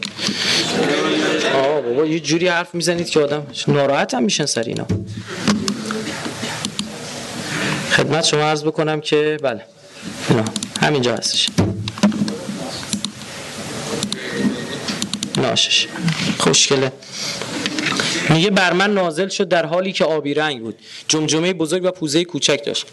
آه 1.54 1.80
بابا 1.80 2.06
یه 2.06 2.20
جوری 2.20 2.48
حرف 2.48 2.74
می‌زنید 2.74 3.10
که 3.10 3.20
آدم 3.20 3.46
ناراحت 3.68 4.14
هم 4.14 4.22
میشن 4.22 4.46
سر 4.46 4.62
اینا. 4.62 4.86
خدمت 7.90 8.24
شما 8.24 8.40
عرض 8.40 8.64
بکنم 8.64 9.00
که 9.00 9.36
بله 9.42 9.64
اینا 10.30 10.44
همینجا 10.82 11.14
هستش. 11.14 11.48
ناشش 15.36 15.86
خوشگله. 16.38 16.92
میگه 18.30 18.50
بر 18.50 18.72
من 18.72 18.94
نازل 18.94 19.28
شد 19.28 19.48
در 19.48 19.66
حالی 19.66 19.92
که 19.92 20.04
آبی 20.04 20.34
رنگ 20.34 20.60
بود. 20.60 20.78
جمجمه 21.08 21.52
بزرگ 21.52 21.84
و 21.84 21.90
پوزه 21.90 22.24
کوچک 22.24 22.64
داشت. 22.66 22.86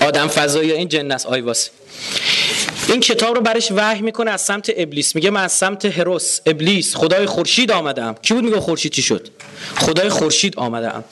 آدم 0.00 0.28
فضایی 0.28 0.72
این 0.72 0.88
جنس 0.88 1.26
آیواس 1.26 1.70
این 2.90 3.00
کتاب 3.00 3.34
رو 3.34 3.40
برش 3.40 3.72
وحی 3.72 4.02
می‌کنه 4.02 4.30
از 4.30 4.40
سمت 4.40 4.72
ابلیس. 4.76 5.14
میگه 5.14 5.30
من 5.30 5.44
از 5.44 5.52
سمت 5.52 5.84
هروس 5.84 6.40
ابلیس 6.46 6.96
خدای 6.96 7.26
خورشید 7.26 7.72
آمدم. 7.72 8.14
کی 8.22 8.34
بود 8.34 8.44
میگه 8.44 8.60
خورشید 8.60 8.92
چی 8.92 9.02
شد؟ 9.02 9.28
خدای 9.76 10.08
خورشید 10.08 10.56
آمدم. 10.56 11.04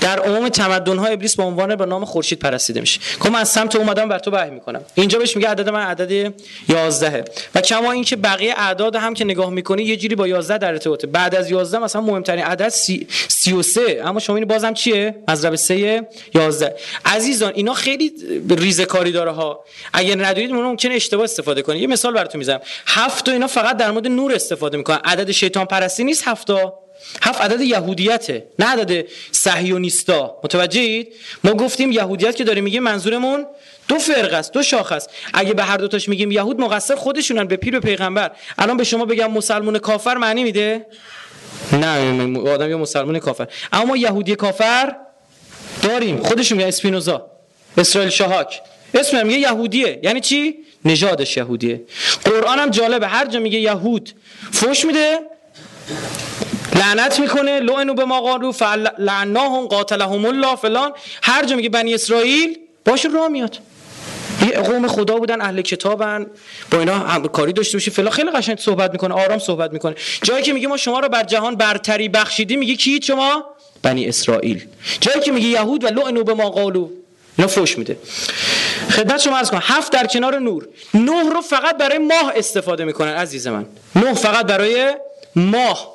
در 0.00 0.18
عموم 0.18 0.48
تمدن 0.48 0.98
ها 0.98 1.06
ابلیس 1.06 1.36
به 1.36 1.42
عنوان 1.42 1.76
به 1.76 1.86
نام 1.86 2.04
خورشید 2.04 2.38
پرستیده 2.38 2.80
میشه. 2.80 3.00
که 3.22 3.30
من 3.30 3.40
از 3.40 3.48
سمت 3.48 3.76
اومدم 3.76 4.08
بر 4.08 4.18
تو 4.18 4.30
وحی 4.30 4.50
می‌کنم. 4.50 4.80
اینجا 4.94 5.18
بهش 5.18 5.36
میگه 5.36 5.48
عدد 5.48 5.68
من 5.68 5.80
عدد 5.80 6.34
11 6.68 7.24
و 7.54 7.60
کما 7.60 7.92
اینکه 7.92 8.16
بقیه 8.16 8.54
اعداد 8.56 8.96
هم 8.96 9.14
که 9.14 9.24
نگاه 9.24 9.50
می‌کنی 9.50 9.82
یه 9.82 9.96
جوری 9.96 10.14
با 10.14 10.28
11 10.28 10.58
در 10.58 10.68
ارتباطه. 10.68 11.06
بعد 11.06 11.34
از 11.34 11.50
11 11.50 11.78
مثلا 11.78 12.02
مهمترین 12.02 12.44
عدد 12.44 12.68
33 12.68 14.02
اما 14.04 14.20
شما 14.20 14.36
این 14.36 14.44
بازم 14.44 14.74
چیه؟ 14.74 15.14
مضرب 15.28 15.56
3 15.56 16.06
11 16.34 16.76
عزیزان 17.04 17.52
اینا 17.54 17.74
خیلی 17.74 18.12
ریزه 18.50 18.84
کاری 18.84 19.12
داره 19.12 19.30
ها. 19.30 19.64
اگر 19.92 20.26
ندونید 20.26 20.50
ممکنه 20.50 20.94
اشتباه 20.94 21.21
استفاده 21.22 21.62
کنید 21.62 21.82
یه 21.82 21.86
مثال 21.86 22.14
براتون 22.14 22.38
می‌زنم. 22.38 22.60
هفت 22.86 23.28
و 23.28 23.32
اینا 23.32 23.46
فقط 23.46 23.76
در 23.76 23.90
مورد 23.90 24.06
نور 24.06 24.34
استفاده 24.34 24.76
می‌کنن. 24.76 25.00
عدد 25.04 25.30
شیطان 25.30 25.66
پرستی 25.66 26.04
نیست 26.04 26.28
هفتا 26.28 26.74
هفت 27.22 27.40
عدد 27.40 27.60
یهودیته 27.60 28.46
نه 28.58 28.66
عدد 28.66 29.04
صهیونیستا 29.32 30.40
متوجهید؟ 30.44 31.12
ما 31.44 31.52
گفتیم 31.52 31.92
یهودیت 31.92 32.36
که 32.36 32.44
داریم 32.44 32.64
میگه 32.64 32.80
منظورمون 32.80 33.46
دو 33.88 33.98
فرق 33.98 34.32
است 34.32 34.52
دو 34.52 34.62
شاخ 34.62 34.92
است. 34.92 35.10
اگه 35.34 35.54
به 35.54 35.62
هر 35.62 35.76
دوتاش 35.76 36.08
میگیم 36.08 36.30
یهود 36.30 36.60
مقصر 36.60 36.94
خودشونن 36.94 37.44
به 37.44 37.56
پیر 37.56 37.76
و 37.76 37.80
پیغمبر. 37.80 38.30
الان 38.58 38.76
به 38.76 38.84
شما 38.84 39.04
بگم 39.04 39.30
مسلمون 39.30 39.78
کافر 39.78 40.14
معنی 40.14 40.44
میده؟ 40.44 40.86
نه 41.72 42.50
آدم 42.50 42.70
یا 42.70 42.78
مسلمان 42.78 43.18
کافر. 43.18 43.48
اما 43.72 43.84
ما 43.84 43.96
یهودی 43.96 44.34
کافر 44.34 44.96
داریم. 45.82 46.22
خودشون 46.22 46.58
میگن 46.58 46.68
اسپینوزا 46.68 47.30
اسرائیل 47.78 48.10
شاهاک. 48.10 48.60
اسم 48.94 49.26
میگه 49.26 49.38
یهودیه. 49.38 50.00
یعنی 50.02 50.20
چی؟ 50.20 50.54
نژادش 50.84 51.36
یهودیه. 51.36 51.80
قرآن 52.24 52.58
هم 52.58 52.70
جالبه. 52.70 53.08
هر 53.08 53.26
جا 53.26 53.40
میگه 53.40 53.58
یهود 53.58 54.10
فوش 54.52 54.84
میده 54.84 55.18
لعنت 56.74 57.20
می‌کنه 57.20 57.60
لعنو 57.60 57.94
به 57.94 58.04
ما 58.04 58.20
قالو 58.20 58.52
فلعناهم 58.52 59.66
قاتلهم 59.66 60.24
الله 60.24 60.56
فلان. 60.56 60.92
هر 61.22 61.44
جا 61.44 61.56
میگه 61.56 61.68
بنی 61.68 61.94
اسرائیل 61.94 62.58
باشه 62.84 63.08
راه 63.08 63.28
میاد. 63.28 63.58
یه 64.42 64.48
قوم 64.48 64.88
خدا 64.88 65.16
بودن 65.16 65.40
اهل 65.40 65.62
کتابن 65.62 66.26
با 66.70 66.78
اینا 66.78 66.98
هم 66.98 67.28
کاری 67.28 67.52
داشته 67.52 67.76
باشی 67.76 67.90
فلان. 67.90 68.10
خیلی 68.10 68.30
قشنگ 68.30 68.58
صحبت 68.58 68.92
می‌کنه 68.92 69.14
آرام 69.14 69.38
صحبت 69.38 69.72
می‌کنه. 69.72 69.94
جایی 70.22 70.42
که 70.42 70.52
میگه 70.52 70.68
ما 70.68 70.76
شما 70.76 71.00
رو 71.00 71.08
بر 71.08 71.22
جهان 71.22 71.56
برتری 71.56 72.08
بخشیدی 72.08 72.56
میگه 72.56 72.76
کی؟ 72.76 73.00
شما؟ 73.02 73.44
بنی 73.82 74.06
اسرائیل. 74.08 74.66
جایی 75.00 75.20
که 75.20 75.32
میگه 75.32 75.48
یهود 75.48 75.84
و 75.84 75.86
لعنو 75.86 76.24
به 76.24 76.34
ما 76.34 76.50
قالو. 76.50 76.88
اینا 77.38 77.48
فوش 77.48 77.78
میده. 77.78 77.96
خدمت 78.92 79.20
شما 79.20 79.38
عرض 79.38 79.50
کنم. 79.50 79.62
هفت 79.64 79.92
در 79.92 80.06
کنار 80.06 80.38
نور. 80.38 80.68
نه 80.94 81.30
رو 81.30 81.40
فقط 81.40 81.76
برای 81.76 81.98
ماه 81.98 82.32
استفاده 82.36 82.84
می‌کنن 82.84 83.14
عزیز 83.14 83.46
من. 83.46 83.66
نه 83.96 84.14
فقط 84.14 84.46
برای 84.46 84.94
ماه. 85.36 85.92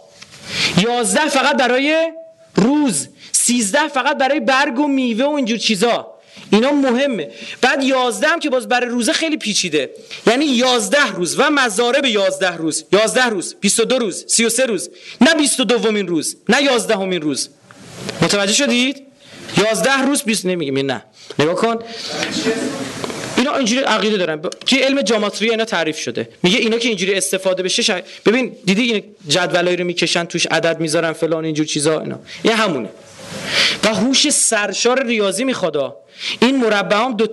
یازده 0.78 1.30
فقط 1.30 1.58
برای 1.58 2.12
روز. 2.56 3.08
سیزده 3.32 3.88
فقط 3.88 4.18
برای 4.18 4.40
برگ 4.40 4.80
و 4.80 4.88
میوه 4.88 5.26
و 5.26 5.30
اینجور 5.30 5.58
چیزا. 5.58 6.08
اینا 6.52 6.72
مهمه. 6.72 7.32
بعد 7.62 7.84
یازده 7.84 8.28
هم 8.28 8.40
که 8.40 8.50
باز 8.50 8.68
برای 8.68 8.90
روزه 8.90 9.14
خیلی 9.14 9.38
پیچیده. 9.38 9.90
یعنی 10.28 10.46
یازده 10.46 11.12
روز 11.16 11.40
و 11.40 11.50
مزاره 11.50 12.02
به 12.02 12.10
یازده 12.10 12.58
روز. 12.58 12.86
یازده 12.92 13.26
روز. 13.26 13.56
بیست 13.62 13.80
و 13.80 13.86
دو 13.86 14.00
روز. 14.00 14.26
سی 14.28 14.46
و 14.46 14.50
سه 14.50 14.66
روز. 14.66 14.90
نه 15.22 15.34
بیست 15.34 15.60
و 15.60 15.64
دومین 15.64 16.08
روز. 16.08 16.38
نه 16.50 16.64
یازدهمین 16.64 17.22
روز. 17.22 17.50
متوجه 18.22 18.54
شدید؟ 18.54 19.07
یازده 19.58 20.02
روز 20.06 20.24
بیست 20.24 20.46
نمیگیم 20.46 20.78
نه. 20.78 21.04
نگاه 21.40 21.56
کن. 21.56 21.80
اینا 23.38 23.56
اینجوری 23.56 23.82
عقیده 23.82 24.18
دارن. 24.18 24.42
که 24.66 24.76
علم 24.78 25.02
جاماتری 25.02 25.50
اینا 25.50 25.66
تعریف 25.66 26.00
شده. 26.00 26.30
میگه 26.44 26.58
اینا 26.58 26.78
که 26.78 26.88
اینجوری 26.88 27.14
استفاده 27.14 27.64
بشه 27.64 27.82
شا... 27.82 28.00
ببین 28.26 28.56
دیدی 28.66 28.82
این 28.82 29.04
جدولایی 29.28 29.78
رو 29.78 29.84
می‌کشن 29.84 30.26
توش 30.26 30.48
عدد 30.48 30.80
می‌ذارن 30.80 31.14
فلان 31.14 31.46
اینجور 31.46 31.66
چیزا 31.66 32.00
اینا. 32.00 32.20
این 32.44 32.54
همونه. 32.54 32.90
و 33.84 33.94
هوش 33.94 34.30
سرشار 34.30 35.06
ریاضی 35.06 35.44
می‌خواد 35.44 35.96
این 36.42 36.56
مربع 36.56 36.98
هم 36.98 37.18
دو, 37.18 37.26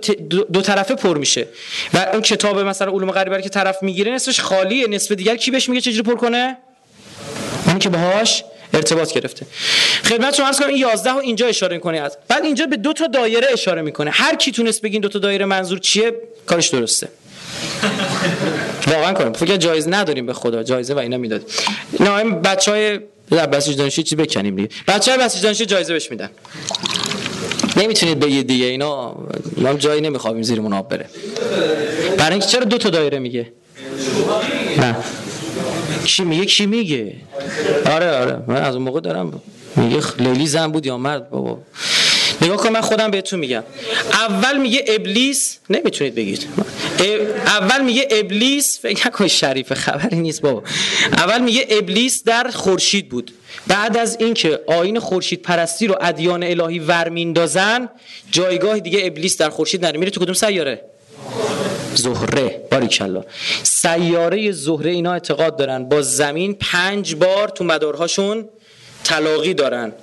دو, 0.53 0.61
طرفه 0.61 0.95
پر 0.95 1.17
میشه. 1.17 1.47
و 1.93 1.97
اون 1.97 2.21
کتاب 2.21 2.59
مثلا 2.59 2.91
علوم 2.91 3.11
غریبه 3.11 3.41
که 3.41 3.49
طرف 3.49 3.83
می‌گیره 3.83 4.11
نصفش 4.11 4.39
خالیه. 4.39 4.87
نصف 4.87 5.11
دیگر 5.11 5.35
کی 5.35 5.51
بهش 5.51 5.69
میگه 5.69 5.81
چجوری 5.81 6.03
پر 6.03 6.15
کنه؟ 6.15 6.57
اون 7.67 7.79
که 7.79 7.89
باهاش 7.89 8.43
ارتباط 8.75 9.13
گرفته. 9.13 9.45
خدمت 10.03 10.35
شما 10.35 10.45
عرض 10.45 10.59
کنم 10.59 10.67
این 10.67 10.77
11 10.77 11.11
رو 11.11 11.17
اینجا 11.17 11.47
اشاره 11.47 11.75
می‌کنه. 11.75 11.99
از 11.99 12.17
بعد 12.27 12.45
اینجا 12.45 12.65
به 12.65 12.77
دو 12.77 12.93
تا 12.93 13.07
دایره 13.07 13.47
اشاره 13.53 13.81
می‌کنه. 13.81 14.11
هر 14.11 14.35
کی 14.35 14.51
تونست 14.51 14.81
بگین 14.81 15.01
دو 15.01 15.09
تا 15.09 15.19
دایره 15.19 15.45
منظور 15.45 15.79
چیه 15.79 16.13
کارش 16.45 16.67
درسته. 16.67 17.07
واقعا 18.87 19.13
کنم. 19.13 19.33
فکر 19.33 19.57
جایزه 19.57 19.89
نداریم 19.89 20.25
به 20.25 20.33
خدا. 20.33 20.63
جایزه 20.63 20.93
و 20.93 20.97
اینا 20.97 21.17
می‌داد 21.17 21.41
هم 21.99 22.41
بچهای 22.41 22.99
بسیج 23.31 23.77
دانشی 23.77 24.03
چی 24.03 24.15
بکنیم 24.15 24.55
دیگه. 24.55 24.69
بچهای 24.87 25.17
بسیج 25.17 25.43
دانشی 25.43 25.65
جایزه 25.65 25.93
بهش 25.93 26.11
میدن. 26.11 26.29
نمی‌تونید 27.77 28.19
بگید 28.19 28.47
دیگه 28.47 28.65
اینا 28.65 29.15
ما 29.57 29.73
جایی 29.73 30.01
نمیخوابیم 30.01 30.43
زیرمون 30.43 30.73
آب 30.73 30.89
بره. 30.89 31.09
برای 32.17 32.31
اینکه 32.31 32.47
چرا 32.47 32.63
دو 32.63 32.77
تا 32.77 32.89
دایره 32.89 33.19
میگه؟ 33.19 33.51
نه. 34.77 34.95
کی 36.05 36.23
میگه؟ 36.23 36.45
کی 36.45 36.65
میگه؟ 36.65 37.15
آره 37.91 38.11
آره. 38.11 38.37
من 38.47 38.55
از 38.61 38.75
اون 38.75 38.83
موقع 38.83 38.99
دارم 38.99 39.41
میگه 39.75 40.01
لیلی 40.19 40.47
زن 40.47 40.67
بود 40.67 40.85
یا 40.85 40.97
مرد 40.97 41.29
بابا. 41.29 41.59
نگاه 42.41 42.57
کن 42.57 42.69
من 42.69 42.81
خودم 42.81 43.11
بهتون 43.11 43.39
میگم. 43.39 43.63
اول 44.11 44.57
میگه 44.57 44.85
ابلیس 44.87 45.57
نمی‌تونید 45.69 46.15
بگید. 46.15 46.47
اول 47.45 47.81
میگه 47.81 48.07
ابلیس 48.11 48.79
فکر 48.81 49.07
نکن 49.07 49.27
شریف 49.27 49.73
خبری 49.73 50.17
نیست 50.17 50.41
بابا. 50.41 50.63
اول 51.11 51.41
میگه 51.41 51.67
ابلیس 51.69 52.23
در 52.23 52.51
خورشید 52.53 53.09
بود. 53.09 53.31
بعد 53.67 53.97
از 53.97 54.17
اینکه 54.19 54.59
آین 54.67 54.99
خورشید 54.99 55.41
پرستی 55.41 55.87
رو 55.87 55.95
ادیان 56.01 56.43
الهی 56.43 56.79
ور 56.79 57.09
میندازن 57.09 57.89
جایگاه 58.31 58.79
دیگه 58.79 58.99
ابلیس 59.03 59.37
در 59.37 59.49
خورشید 59.49 59.85
نره 59.85 59.99
میره 59.99 60.11
تو 60.11 60.19
کدوم 60.19 60.33
سیاره؟ 60.33 60.81
زهره 61.95 62.67
باریکلا. 62.71 63.23
سیاره 63.63 64.51
زهره 64.51 64.91
اینا 64.91 65.13
اعتقاد 65.13 65.57
دارن. 65.57 65.89
با 65.89 66.01
زمین 66.01 66.53
پنج 66.53 67.15
بار 67.15 67.47
تو 67.47 67.63
مدارهاشون 67.63 68.49
تلاقی 69.03 69.53
دارن. 69.53 69.93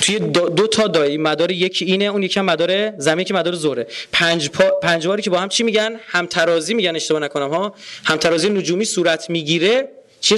توی 0.00 0.18
دو, 0.18 0.66
تا 0.66 0.86
دایی 0.86 1.16
مدار 1.16 1.50
یکی 1.50 1.84
اینه 1.84 2.04
اون 2.04 2.22
یکی 2.22 2.40
مدار 2.40 2.98
زمین 2.98 3.24
که 3.24 3.34
مدار 3.34 3.54
زهره. 3.54 3.86
پنج, 4.12 4.50
پنج 4.82 5.06
باری 5.06 5.22
که 5.22 5.30
با 5.30 5.38
هم 5.38 5.48
چی 5.48 5.62
میگن؟ 5.62 6.00
هم 6.06 6.26
ترازی 6.26 6.74
میگن 6.74 6.96
اشتباه 6.96 7.20
نکنم 7.20 7.50
ها. 7.50 7.74
هم 8.04 8.16
ترازی 8.16 8.48
نجومی 8.48 8.84
صورت 8.84 9.30
می‌گیره. 9.30 9.88
چه. 10.24 10.36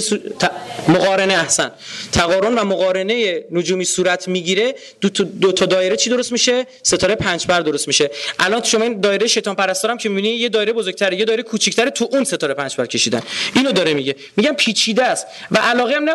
مقارنه 0.87 1.33
احسن. 1.33 1.71
تقارن 2.11 2.55
و 2.55 2.63
مقارنه 2.63 3.43
نجومی 3.51 3.85
صورت 3.85 4.27
می‌گیره 4.27 4.75
دو, 5.01 5.09
دو 5.23 5.51
تا 5.51 5.65
دایره 5.65 5.95
چی 5.95 6.09
درست 6.09 6.31
میشه؟ 6.31 6.67
ستاره 6.83 7.15
پنج 7.15 7.47
بر 7.47 7.61
درست 7.61 7.87
میشه. 7.87 8.11
الان 8.39 8.63
شما 8.63 8.83
این 8.83 9.01
دایره 9.01 9.27
شیطان 9.27 9.55
پرستارم 9.55 9.97
که 9.97 10.09
می‌بینی 10.09 10.29
یه 10.29 10.49
دایره 10.49 10.73
بزرگتره 10.73 11.17
یه 11.17 11.25
دایره 11.25 11.43
کوچیک‌تره 11.43 11.89
تو 11.89 12.09
اون 12.11 12.23
ستاره 12.23 12.53
پنج 12.53 12.75
بر 12.75 12.85
کشیدن. 12.85 13.21
اینو 13.55 13.71
داره 13.71 13.93
میگه. 13.93 14.15
میگم 14.37 14.53
پیچیده 14.53 15.03
است. 15.03 15.27
و 15.51 15.57
علاقه 15.57 15.95
هم 15.95 16.05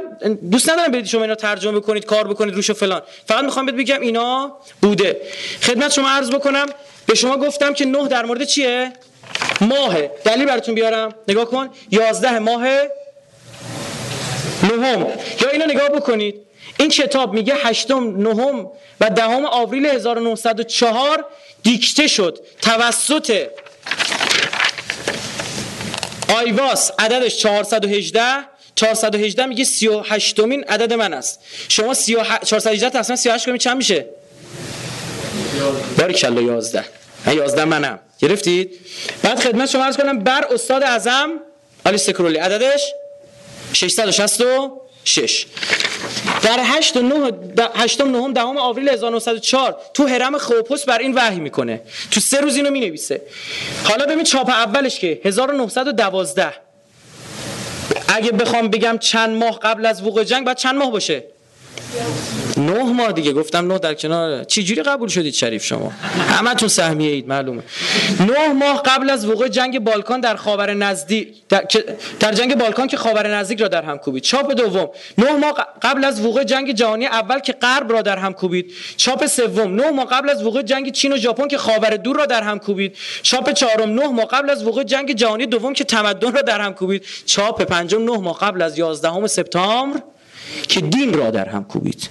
دوست 0.51 0.71
ندارم 0.71 0.93
برید 0.93 1.07
شما 1.07 1.23
اینا 1.23 1.35
ترجمه 1.35 1.79
بکنید 1.79 2.05
کار 2.05 2.29
بکنید 2.29 2.55
روش 2.55 2.71
و 2.71 2.75
فلان. 2.75 3.03
فقط 3.27 3.45
می‌خوام 3.45 3.67
بهت 3.67 3.75
بگم 3.75 4.01
اینا 4.01 4.57
بوده. 4.83 5.21
خدمت 5.63 5.93
شما 5.93 6.09
عرض 6.09 6.31
بکنم 6.31 6.67
به 7.07 7.15
شما 7.15 7.37
گفتم 7.37 7.75
که 7.75 7.85
نه 7.85 8.09
در 8.09 8.25
مورد 8.25 8.45
چیه؟ 8.45 8.93
ماه 9.61 10.07
دلیل 10.25 10.47
براتون 10.47 10.75
بیارم. 10.75 11.15
نگاه 11.29 11.45
کن. 11.45 11.69
11 11.91 12.39
ماه 12.39 12.67
نهم. 14.63 15.07
یا 15.41 15.49
اینو 15.53 15.67
نگاه 15.67 15.89
بکنید. 15.89 16.35
این 16.79 16.89
کتاب 16.89 17.33
میگه 17.33 17.55
هشتم 17.55 18.17
نهم 18.17 18.71
و 19.01 19.11
دهم 19.11 19.45
آوریل 19.45 19.87
1904 19.87 21.25
دیکته 21.63 22.07
شد. 22.07 22.39
توسط 22.63 23.47
آیواس 26.29 26.91
عددش 26.99 27.37
418 27.37 28.23
418 28.75 29.47
میگه 29.47 29.65
38 29.65 30.41
مین 30.41 30.65
عدد 30.65 30.93
من 30.93 31.15
است. 31.15 31.41
شما 31.69 31.95
418 31.95 32.91
تقسیم 32.91 33.17
38 33.17 33.47
کنید 33.47 33.61
چند 33.61 33.77
میشه؟ 33.77 34.07
باری 35.99 36.15
کلا 36.15 36.41
11 36.41 36.85
من 37.27 37.37
11 37.37 37.65
منم. 37.65 37.99
گرفتید؟ 38.19 38.81
بعد 39.23 39.41
خدمت 39.41 39.69
شما 39.69 39.85
عرض 39.85 39.97
کنم 39.97 40.19
بر 40.19 40.45
استاد 40.51 40.83
اعظم 40.83 41.31
علی 41.87 41.99
سکرولی. 41.99 42.39
عددش؟ 42.39 42.93
666 43.73 45.47
در 46.43 46.61
8 46.63 46.97
و 46.97 47.03
9 47.03 47.33
8 47.75 48.01
و 48.01 48.05
9 48.05 48.33
دهم 48.33 48.59
آوریل 48.59 48.89
1904 48.89 49.77
تو 49.95 50.07
حرم 50.07 50.39
خوپوس 50.39 50.85
بر 50.85 50.99
این 50.99 51.15
وحی 51.15 51.41
می‌کنه. 51.41 51.81
تو 52.11 52.21
سه 52.21 52.41
روز 52.41 52.57
اینو 52.57 52.71
می‌نویسه. 52.71 53.23
حالا 53.85 54.07
ببین 54.07 54.25
چاپ 54.25 54.49
اولش 54.49 54.99
که 54.99 55.21
1912 55.25 56.55
اگه 58.09 58.33
بخوام 58.33 58.69
بگم 58.69 58.99
چند 58.99 59.37
ماه 59.37 59.59
قبل 59.59 59.87
از 59.87 60.03
وقوع 60.03 60.25
جنگ 60.25 60.47
بعد 60.47 60.57
چند 60.57 60.75
ماه 60.75 60.91
باشه؟ 60.91 61.15
9 61.15 62.42
نه 62.73 62.83
ماه 62.93 63.13
دیگه. 63.13 63.33
گفتم 63.33 63.73
نه 63.73 63.79
در 63.79 63.95
کنار. 63.95 64.45
چی 64.45 64.65
جوری 64.65 64.83
قبول 64.83 65.09
شدید 65.09 65.35
شریف 65.35 65.65
شما؟ 65.65 65.89
همتون 66.39 66.69
سهمیه 66.69 67.11
اید 67.11 67.29
معلومه. 67.29 67.63
نه 68.21 68.53
ماه 68.53 68.83
قبل 68.83 69.11
از 69.11 69.29
وقوع 69.29 69.49
جنگ 69.49 69.79
بالکان 69.79 70.21
در 70.21 70.37
خاور 70.37 70.75
نزدیک 70.75 71.29
در, 71.49 71.65
در 72.21 72.33
جنگ 72.33 72.59
بالکان 72.59 72.87
که 72.87 72.97
خاور 72.97 73.35
نزدیک 73.35 73.61
را 73.61 73.69
در 73.69 73.83
هم 73.83 73.99
کوبید. 73.99 74.23
چاپ 74.23 74.53
دوم. 74.53 74.89
نه 75.19 75.33
ماه 75.37 75.67
قبل 75.83 76.05
از 76.05 76.27
وقوع 76.27 76.45
جنگ 76.45 76.73
جهانی 76.73 77.07
اول 77.07 77.39
که 77.39 77.53
غرب 77.53 77.93
را 77.93 78.03
در 78.03 78.19
هم 78.19 78.33
کوبید. 78.33 78.73
چاپ 78.97 79.27
سوم. 79.27 79.75
نه 79.75 79.91
ماه 79.91 80.07
قبل 80.07 80.31
از 80.31 80.47
وقوع 80.47 80.63
جنگ 80.63 80.93
چین 80.93 81.13
و 81.13 81.17
ژاپن 81.17 81.49
که 81.49 81.59
خاور 81.59 81.97
دور 81.97 82.17
را 82.17 82.27
در 82.27 82.43
هم 82.43 82.59
کوبید. 82.59 82.97
چاپ 83.23 83.53
چهارم. 83.53 83.91
نه 83.91 84.09
ماه 84.09 84.27
قبل 84.27 84.51
از 84.51 84.67
وقوع 84.67 84.85
جنگ 84.85 85.13
جهانی 85.13 85.47
دوم 85.47 85.73
که 85.73 85.85
تمدن 85.85 86.33
را 86.33 86.43
در 86.43 86.61
هم 86.61 86.75
کوبید. 86.75 87.05
چاپ 87.27 87.63
پنجم. 87.63 88.05
نه 88.05 88.19
ماه 88.19 88.39
قبل 88.39 88.63
از 88.63 88.79
11 88.79 89.27
سپتامبر 89.27 90.03
که 90.69 90.81
دین 90.81 91.15
را 91.15 91.31
در 91.31 91.49
هم 91.49 91.65
کوبید. 91.65 92.09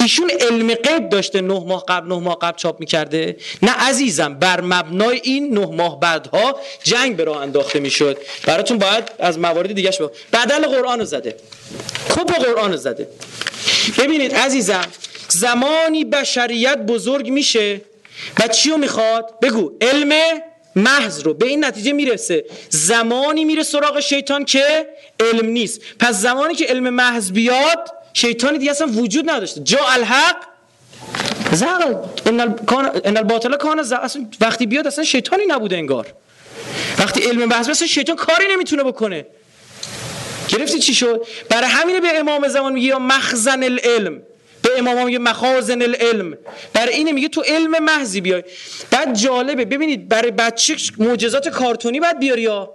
ایشون 0.00 0.30
علم 0.40 0.74
غیب 0.74 1.08
داشته 1.08 1.40
نه 1.40 1.64
ماه 1.66 1.84
قبل 1.88 2.08
نه 2.08 2.18
ماه 2.18 2.38
قبل 2.38 2.56
چاپ 2.56 2.80
می‌کرده. 2.80 3.36
نه 3.62 3.72
عزیزم 3.72 4.34
بر 4.34 4.60
مبنای 4.60 5.20
این 5.24 5.58
نه 5.58 5.66
ماه 5.66 6.00
بعدها 6.00 6.60
جنگ 6.82 7.16
به 7.16 7.24
راه 7.24 7.36
انداخته 7.36 7.80
می‌شد. 7.80 8.18
براتون 8.46 8.78
باید 8.78 9.04
از 9.18 9.38
موارد 9.38 9.72
دیگه 9.72 9.90
با 10.00 10.10
بدل 10.32 10.66
قرآن 10.66 10.98
رو 10.98 11.04
زده. 11.04 11.36
کپ 12.08 12.34
قرآن 12.34 12.70
رو 12.70 12.76
زده. 12.76 13.08
ببینید 13.98 14.34
عزیزم 14.34 14.86
زمانی 15.28 16.04
بشریت 16.04 16.78
بزرگ 16.78 17.28
میشه 17.28 17.80
و 18.40 18.48
چی 18.48 18.70
رو 18.70 18.76
می‌خواد؟ 18.76 19.34
بگو 19.42 19.72
علم 19.80 20.40
محض 20.76 21.22
رو. 21.22 21.34
به 21.34 21.46
این 21.46 21.64
نتیجه 21.64 21.92
می‌رسه. 21.92 22.44
زمانی 22.68 23.44
میره 23.44 23.62
سراغ 23.62 24.00
شیطان 24.00 24.44
که 24.44 24.86
علم 25.20 25.46
نیست. 25.46 25.80
پس 25.98 26.14
زمانی 26.14 26.54
که 26.54 26.64
علم 26.64 26.90
محض 26.90 27.32
بیاد 27.32 27.90
شیطانی 28.12 28.58
دیگه 28.58 28.70
اصلا 28.70 28.86
وجود 28.86 29.30
نداشته. 29.30 29.60
جا 29.60 29.78
الحق 29.88 30.36
زغل 31.52 31.94
ان 33.04 33.16
الباطل 33.16 33.56
کان 33.56 33.78
اصلا 33.78 34.26
وقتی 34.40 34.66
بیاد 34.66 34.86
اصلا 34.86 35.04
شیطانی 35.04 35.42
نبوده 35.48 35.76
انگار. 35.76 36.06
وقتی 36.98 37.20
علم 37.20 37.44
محض 37.44 37.68
اصلا 37.68 37.86
شیطان 37.86 38.16
کاری 38.16 38.44
نمی‌تونه 38.52 38.82
بکنه. 38.82 39.26
گرفتی 40.48 40.78
چی 40.78 40.94
شد؟ 40.94 41.26
برای 41.48 41.68
همینه 41.68 42.00
به 42.00 42.18
امام 42.18 42.48
زمان 42.48 42.72
میگه 42.72 42.86
یا 42.86 42.98
مخزن 42.98 43.62
العلم. 43.62 44.22
به 44.62 44.78
امام 44.78 45.04
میگه 45.04 45.18
مخازن 45.18 45.82
العلم. 45.82 46.38
برای 46.72 46.94
اینه 46.94 47.12
میگه 47.12 47.28
تو 47.28 47.40
علم 47.40 47.84
محضی 47.84 48.20
بیای. 48.20 48.42
بعد 48.90 49.14
جالبه 49.14 49.64
ببینید 49.64 50.08
برای 50.08 50.30
بچه 50.30 50.76
معجزات 50.98 51.48
کارتونی 51.48 52.00
باید 52.00 52.18
بیاری 52.18 52.42
یا؟ 52.42 52.74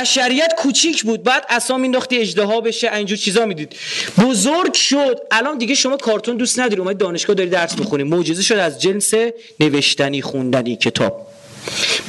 بشریت 0.00 0.54
کوچیک 0.56 1.02
بود. 1.02 1.22
بعد 1.22 1.46
اسام 1.48 1.84
انداختی 1.84 2.18
اجدها 2.18 2.60
بشه 2.60 2.92
اینجور 2.94 3.18
چیزا 3.18 3.46
می‌دید. 3.46 3.76
بزرگ 4.18 4.74
شد. 4.74 5.20
الان 5.30 5.58
دیگه 5.58 5.74
شما 5.74 5.96
کارتون 5.96 6.36
دوست 6.36 6.60
نداری 6.60 6.80
اومد 6.80 6.98
دانشگاه 6.98 7.36
داری 7.36 7.50
درس 7.50 7.78
می‌خونی. 7.78 8.02
معجزه 8.02 8.42
شد 8.42 8.54
از 8.54 8.80
جنس 8.80 9.14
نوشتنی 9.60 10.22
خوندنی 10.22 10.76
کتاب. 10.76 11.26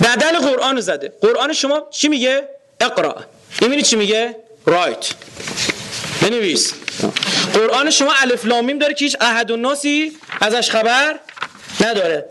بدل 0.04 0.40
قرآن 0.40 0.80
زده. 0.82 1.14
قرآن 1.22 1.54
شما 1.54 1.88
چی 1.92 2.08
میگه؟ 2.08 2.44
اقرا 2.82 3.16
می‌بینی 3.62 3.82
چی 3.82 3.96
میگه؟ 3.96 4.36
write. 4.66 5.10
بنویس. 6.22 6.74
قرآن 7.54 7.90
شما 7.90 8.14
الف 8.22 8.46
لامیم 8.46 8.78
داره 8.78 8.94
که 8.94 9.06
هیچ 9.06 9.18
احدالناسی 9.22 10.12
ازش 10.42 10.70
خبر 10.70 11.20
نداره. 11.82 12.26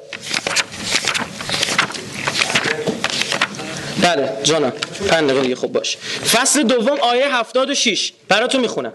بله 4.02 4.30
جانم. 4.42 4.72
پنج 5.08 5.24
دقیقه 5.24 5.40
دیگه 5.40 5.54
خوب 5.54 5.72
باش. 5.72 5.96
فصل 6.32 6.62
دوم 6.62 6.98
آیه 7.00 7.36
76 7.36 8.12
براتون 8.28 8.60
می‌خونم. 8.60 8.92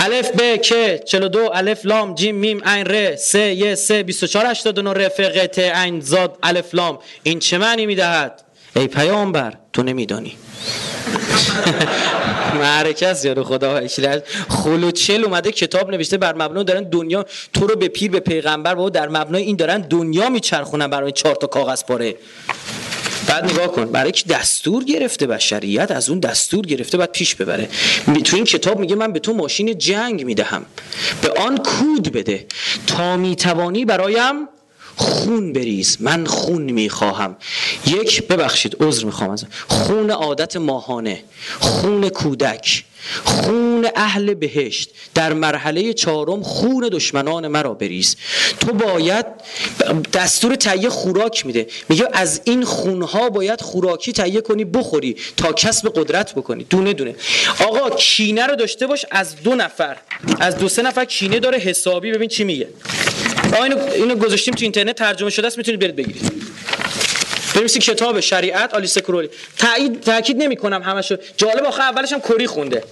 الف 0.00 0.30
ب 0.30 0.56
ک 0.56 0.72
42 1.04 1.50
الف 1.54 1.86
لام 1.86 2.14
جیم 2.14 2.36
میم 2.36 2.64
عین 2.64 2.86
ر 2.86 3.16
س 3.16 3.34
ی 3.34 3.76
س 3.76 3.92
24 3.92 4.46
89 4.46 4.92
ر 4.92 5.08
ف 5.08 5.20
ق 5.20 5.46
ت 5.46 5.58
عین 5.58 6.00
زاد 6.00 6.38
الف 6.42 6.74
لام. 6.74 6.98
این 7.22 7.38
چه 7.38 7.58
معنی 7.58 7.86
می‌دهد؟ 7.86 8.42
ای 8.76 8.86
پیامبر 8.86 9.52
تو 9.72 9.82
نمیدانی. 9.82 10.36
معرکه 12.60 13.08
است 13.08 13.24
یارو 13.24 13.44
خدا. 13.44 13.80
خلوچل 14.48 15.24
اومده 15.24 15.52
کتاب 15.52 15.90
نوشته 15.90 16.16
بر 16.16 16.34
مبنا 16.34 16.62
دارن 16.62 16.82
دنیا 16.82 17.26
تو 17.52 17.66
رو 17.66 17.76
به 17.76 17.88
پیر 17.88 18.10
به 18.10 18.20
پیغمبر 18.20 18.78
و 18.78 18.90
در 18.90 19.08
مبنای 19.08 19.42
این 19.42 19.56
دارن 19.56 19.80
دنیا 19.80 20.28
میچرخونن 20.28 20.86
برای 20.86 21.12
چهار 21.12 21.34
تا 21.34 21.46
کاغذ 21.46 21.84
پاره 21.84 22.14
بعد 23.26 23.44
نگاه 23.52 23.72
کن 23.72 23.84
برای 23.84 24.12
که 24.12 24.24
دستور 24.28 24.84
گرفته 24.84 25.26
بشریت؟ 25.26 25.90
از 25.90 26.10
اون 26.10 26.20
دستور 26.20 26.66
گرفته 26.66 26.96
باید 26.96 27.12
پیش 27.12 27.34
ببره. 27.34 27.68
تو 28.24 28.36
این 28.36 28.44
کتاب 28.44 28.78
میگه 28.80 28.94
من 28.94 29.12
به 29.12 29.18
تو 29.18 29.34
ماشین 29.34 29.78
جنگ 29.78 30.24
می‌دهم. 30.24 30.66
به 31.22 31.30
آن 31.30 31.56
کود 31.58 32.12
بده. 32.12 32.46
تا 32.86 33.16
می‌توانی 33.16 33.84
برایم 33.84 34.48
خون 34.96 35.52
بریز. 35.52 35.96
من 36.00 36.26
خون 36.26 36.62
می‌خواهم. 36.62 37.36
یک 37.86 38.22
ببخشید 38.22 38.76
عذر 38.80 39.04
می‌خوام 39.04 39.30
از 39.30 39.44
خون 39.68 40.10
عادت 40.10 40.56
ماهانه. 40.56 41.22
خون 41.60 42.08
کودک. 42.08 42.84
خون 43.24 43.88
اهل 43.96 44.34
بهشت. 44.34 44.90
در 45.14 45.32
مرحله 45.32 45.92
چهارم 45.92 46.42
خون 46.42 46.88
دشمنان 46.92 47.48
مرا 47.48 47.74
بریز. 47.74 48.16
تو 48.60 48.72
باید 48.72 49.26
دستور 50.12 50.54
تهیه 50.54 50.88
خوراک 50.88 51.46
میده. 51.46 51.66
میگه 51.88 52.08
از 52.12 52.40
این 52.44 52.64
خونها 52.64 53.30
باید 53.30 53.60
خوراکی 53.60 54.12
تهیه 54.12 54.40
کنی 54.40 54.64
بخوری 54.64 55.16
تا 55.36 55.52
کسب 55.52 55.88
قدرت 55.88 56.34
بکنی. 56.34 56.66
دونه 56.70 56.92
دونه. 56.92 57.14
آقا 57.60 57.90
کینه 57.90 58.46
رو 58.46 58.56
داشته 58.56 58.86
باش 58.86 59.06
از 59.10 59.36
دو 59.42 59.54
نفر. 59.54 59.96
از 60.40 60.58
دو 60.58 60.68
سه 60.68 60.82
نفر 60.82 61.04
کینه 61.04 61.40
داره 61.40 61.58
حسابی. 61.58 62.12
ببین 62.12 62.28
چی 62.28 62.44
میگه. 62.44 62.68
اینو 63.54 63.78
اینو 63.94 64.14
گذاشتیم 64.14 64.54
تو 64.54 64.62
اینترنت 64.62 64.96
ترجمه 64.96 65.30
شده 65.30 65.46
است 65.46 65.58
می‌تونید 65.58 65.80
برید 65.80 65.96
بگیرید. 65.96 66.32
بنویسید 67.56 67.82
کتاب 67.82 68.20
شریعت 68.20 68.74
آلیس 68.74 68.98
کرولی 68.98 69.28
تایید 69.58 70.00
تاکید 70.00 70.36
نمی‌کنم 70.36 70.82
همشو. 70.82 71.16
جالب 71.36 71.64
آخه 71.64 71.82
اولش 71.82 72.12
هم 72.12 72.20
کری 72.20 72.46
خونده. 72.46 72.84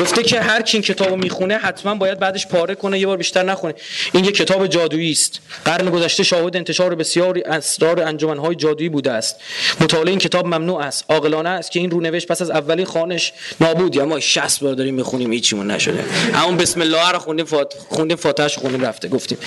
گفته 0.00 0.22
که 0.22 0.40
هر 0.40 0.62
کی 0.62 0.76
این 0.76 0.82
کتابو 0.82 1.16
می‌خونه 1.16 1.56
حتما 1.56 1.94
باید 1.94 2.18
بعدش 2.18 2.46
پاره 2.46 2.74
کنه 2.74 2.98
یه 2.98 3.06
بار 3.06 3.16
بیشتر 3.16 3.42
نخونه. 3.42 3.74
این 4.12 4.24
یه 4.24 4.32
کتاب 4.32 4.66
جادویی 4.66 5.12
است. 5.12 5.40
قرن 5.64 5.90
گذشته 5.90 6.22
شاهد 6.22 6.56
انتشار 6.56 6.94
بسیاری 6.94 7.42
اسرار 7.42 8.00
انجمنهای 8.00 8.54
جادویی 8.54 8.88
بوده 8.88 9.10
است. 9.10 9.36
مطالعه 9.80 10.10
این 10.10 10.18
کتاب 10.18 10.46
ممنوع 10.46 10.80
است. 10.80 11.04
عاقلانه 11.08 11.48
است 11.48 11.70
که 11.70 11.80
این 11.80 11.90
رونوشت 11.90 12.28
پس 12.28 12.42
از 12.42 12.50
اولین 12.50 12.86
خانش 12.86 13.32
نابود 13.60 13.96
یا 13.96 14.04
ما 14.04 14.20
60 14.20 14.60
بار 14.60 14.74
داریم 14.74 14.94
می‌خونیم 14.94 15.32
هیچیمون 15.32 15.70
نشده. 15.70 16.04
همون 16.32 16.56
بسم 16.56 16.80
الله 16.80 17.10
رو 17.10 17.18
خوندیم 17.18 17.46
فات... 17.46 17.74
خوندیم 17.88 18.16
فاتحش 18.16 18.58
خوندیم 18.58 18.84
رفته. 18.84 19.08
گفتیم. 19.08 19.38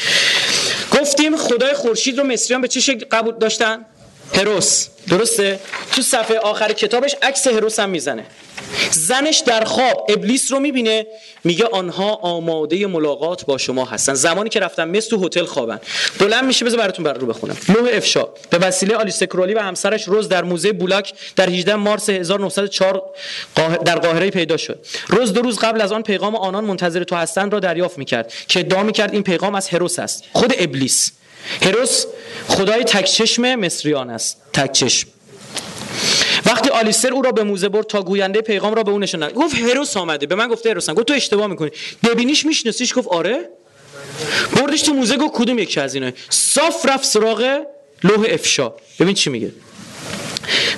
گفتیم 0.91 1.38
خدای 1.38 1.73
خورشید 1.73 2.17
رو 2.17 2.23
مصریان 2.23 2.61
به 2.61 2.67
چه 2.67 2.79
شکل 2.79 3.05
قبول 3.11 3.35
داشتن؟ 3.39 3.85
هروس. 4.34 4.88
درسته؟ 5.10 5.60
تو 5.91 6.02
صفحه 6.02 6.38
آخر 6.38 6.74
کتابش 6.74 7.16
عکس 7.22 7.48
هروس 7.48 7.80
هم 7.80 7.90
می‌زنه. 7.90 8.26
زنش 8.91 9.40
در 9.40 9.64
خواب 9.64 10.06
ابلیس 10.10 10.52
رو 10.52 10.60
می‌بینه. 10.60 11.06
میگه 11.44 11.66
آنها 11.66 12.16
آماده 12.16 12.88
ملاقات 12.88 13.45
با 13.45 13.58
شما 13.58 13.86
هستن. 13.86 14.14
زمانی 14.14 14.49
که 14.49 14.60
رفتن 14.60 14.98
مس 14.98 15.08
تو 15.08 15.26
هتل 15.26 15.45
خوابن. 15.45 15.80
بلند 16.20 16.44
میشه 16.44 16.66
بذار 16.66 16.80
براتون 16.80 17.06
بر 17.06 17.14
رو 17.14 17.28
بخونم. 17.28 17.58
لوح 17.70 17.90
افشا. 17.94 18.28
به 18.49 18.58
وسیله 18.58 18.95
آلیس 18.95 19.24
کرولی 19.24 19.54
و 19.54 19.60
همسرش 19.60 20.04
روز 20.04 20.30
در 20.30 20.44
موزه 20.44 20.72
بولاک 20.72 21.14
در 21.36 21.49
18 21.49 21.76
مارس 21.76 22.10
1904 22.10 23.04
در 23.86 23.99
قاهره 23.99 24.30
پیدا 24.30 24.58
شد. 24.58 24.86
روز 25.08 25.34
دو 25.34 25.41
روز 25.41 25.60
قبل 25.60 25.82
از 25.82 25.91
آن 25.91 26.04
پیغام 26.04 26.36
آنان 26.36 26.64
منتظر 26.64 27.04
تو 27.04 27.16
هستند 27.16 27.54
را 27.54 27.60
دریافت 27.60 27.98
می‌کرد 27.98 28.34
که 28.48 28.60
ادعا 28.60 28.84
می‌کرد 28.84 29.14
این 29.14 29.24
پیغام 29.24 29.56
از 29.56 29.70
هروس 29.70 29.99
است. 29.99 30.24
خود 30.34 30.54
ابلیس. 30.60 31.12
هروس 31.61 32.06
خدای 32.48 32.84
تکچشم 32.84 33.56
مصریان 33.56 34.10
است. 34.10 34.41
تکچشم 34.53 35.07
وقتی 36.45 36.69
آلیستر 36.69 37.14
او 37.14 37.22
را 37.22 37.32
به 37.32 37.44
موزه 37.44 37.69
برد 37.69 37.88
تا 37.88 38.03
گوینده 38.03 38.41
پیغام 38.41 38.74
را 38.74 38.84
به 38.84 38.91
او 38.91 38.99
نشان 38.99 39.30
گفت 39.30 39.56
هروس 39.56 39.98
آمده. 39.98 40.26
به 40.26 40.36
من 40.36 40.48
گفته 40.48 40.69
هروس 40.69 40.90
گفت 40.90 41.07
تو 41.07 41.14
اشتباه 41.14 41.48
می‌کنی. 41.48 41.72
ببینیش 42.03 42.45
میشناسیش؟ 42.45 42.98
گفت 42.98 43.07
آره. 43.07 43.49
بردش 44.56 44.82
تو 44.82 44.94
موزه 44.94 45.18
گفت 45.18 45.34
کدوم 45.34 45.60
یکی 45.60 45.80
از 45.80 45.95
اینا 45.95 46.11
صاف 46.30 46.86
رفت 46.86 47.03
سراغ 47.06 47.60
لوح 48.03 48.26
افشا. 48.30 48.74
ببین 48.99 49.14
چی 49.14 49.30
میگه. 49.30 49.52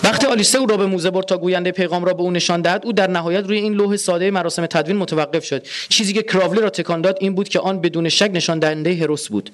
وقتی 0.03 0.27
آلیسته 0.27 0.57
او 0.57 0.65
را 0.65 0.77
به 0.77 0.85
موزه 0.85 1.09
برد 1.09 1.25
تا 1.25 1.37
گوینده 1.37 1.71
پیغام 1.71 2.05
را 2.05 2.13
به 2.13 2.21
او 2.21 2.31
نشان 2.31 2.61
دهد 2.61 2.85
او 2.85 2.93
در 2.93 3.07
نهایت 3.07 3.45
روی 3.45 3.57
این 3.57 3.73
لوح 3.73 3.97
ساده 3.97 4.31
مراسم 4.31 4.65
تدوین 4.65 4.97
متوقف 4.97 5.45
شد. 5.45 5.65
چیزی 5.89 6.13
که 6.13 6.23
کراولی 6.23 6.61
را 6.61 6.69
تکان 6.69 7.01
داد 7.01 7.17
این 7.21 7.35
بود 7.35 7.49
که 7.49 7.59
آن 7.59 7.81
بدون 7.81 8.09
شک 8.09 8.29
نشان 8.33 8.59
دهنده 8.59 8.93
هروس 8.93 9.27
بود. 9.27 9.49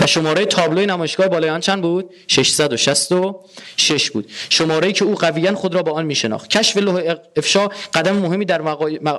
و 0.00 0.06
شماره 0.06 0.44
تابلوی 0.44 0.86
نمایشگاه 0.86 1.28
بالای 1.28 1.50
آن 1.50 1.60
چند 1.60 1.82
بود؟ 1.82 2.10
666 2.28 4.10
بود. 4.10 4.30
شماره 4.48 4.92
که 4.92 5.04
او 5.04 5.14
قویا 5.14 5.54
خود 5.54 5.74
را 5.74 5.82
با 5.82 5.92
آن 5.92 6.04
میشناخت. 6.04 6.50
کشف 6.50 6.76
لوح 6.76 7.14
افشا 7.36 7.68
قدم 7.94 8.16
مهمی 8.16 8.44
در 8.44 8.62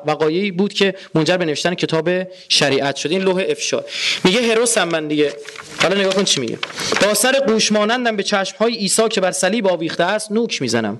وقایعی 0.05 0.51
بود 0.51 0.73
که 0.73 0.95
منجر 1.13 1.37
به 1.37 1.45
نوشتن 1.45 1.73
کتاب 1.73 2.09
شریعت 2.49 2.95
شد. 2.95 3.11
این 3.11 3.21
لوح 3.21 3.43
افشا. 3.49 3.83
میگه 4.23 4.41
هروس 4.41 4.77
هم 4.77 4.89
من 4.89 5.07
دیگه. 5.07 5.33
حالا 5.81 5.95
نگاه 5.95 6.13
کن 6.13 6.23
چی 6.23 6.39
میگه. 6.39 6.57
با 7.01 7.13
سر 7.13 7.43
گوش 7.47 7.71
مانندم 7.71 8.15
به 8.15 8.23
چشم 8.23 8.57
های 8.57 8.75
عیسی 8.75 9.07
که 9.09 9.21
بر 9.21 9.31
صلیب 9.31 9.67
آویخته 9.67 10.03
است 10.03 10.31
نوک 10.31 10.61
می‌زنم. 10.61 10.99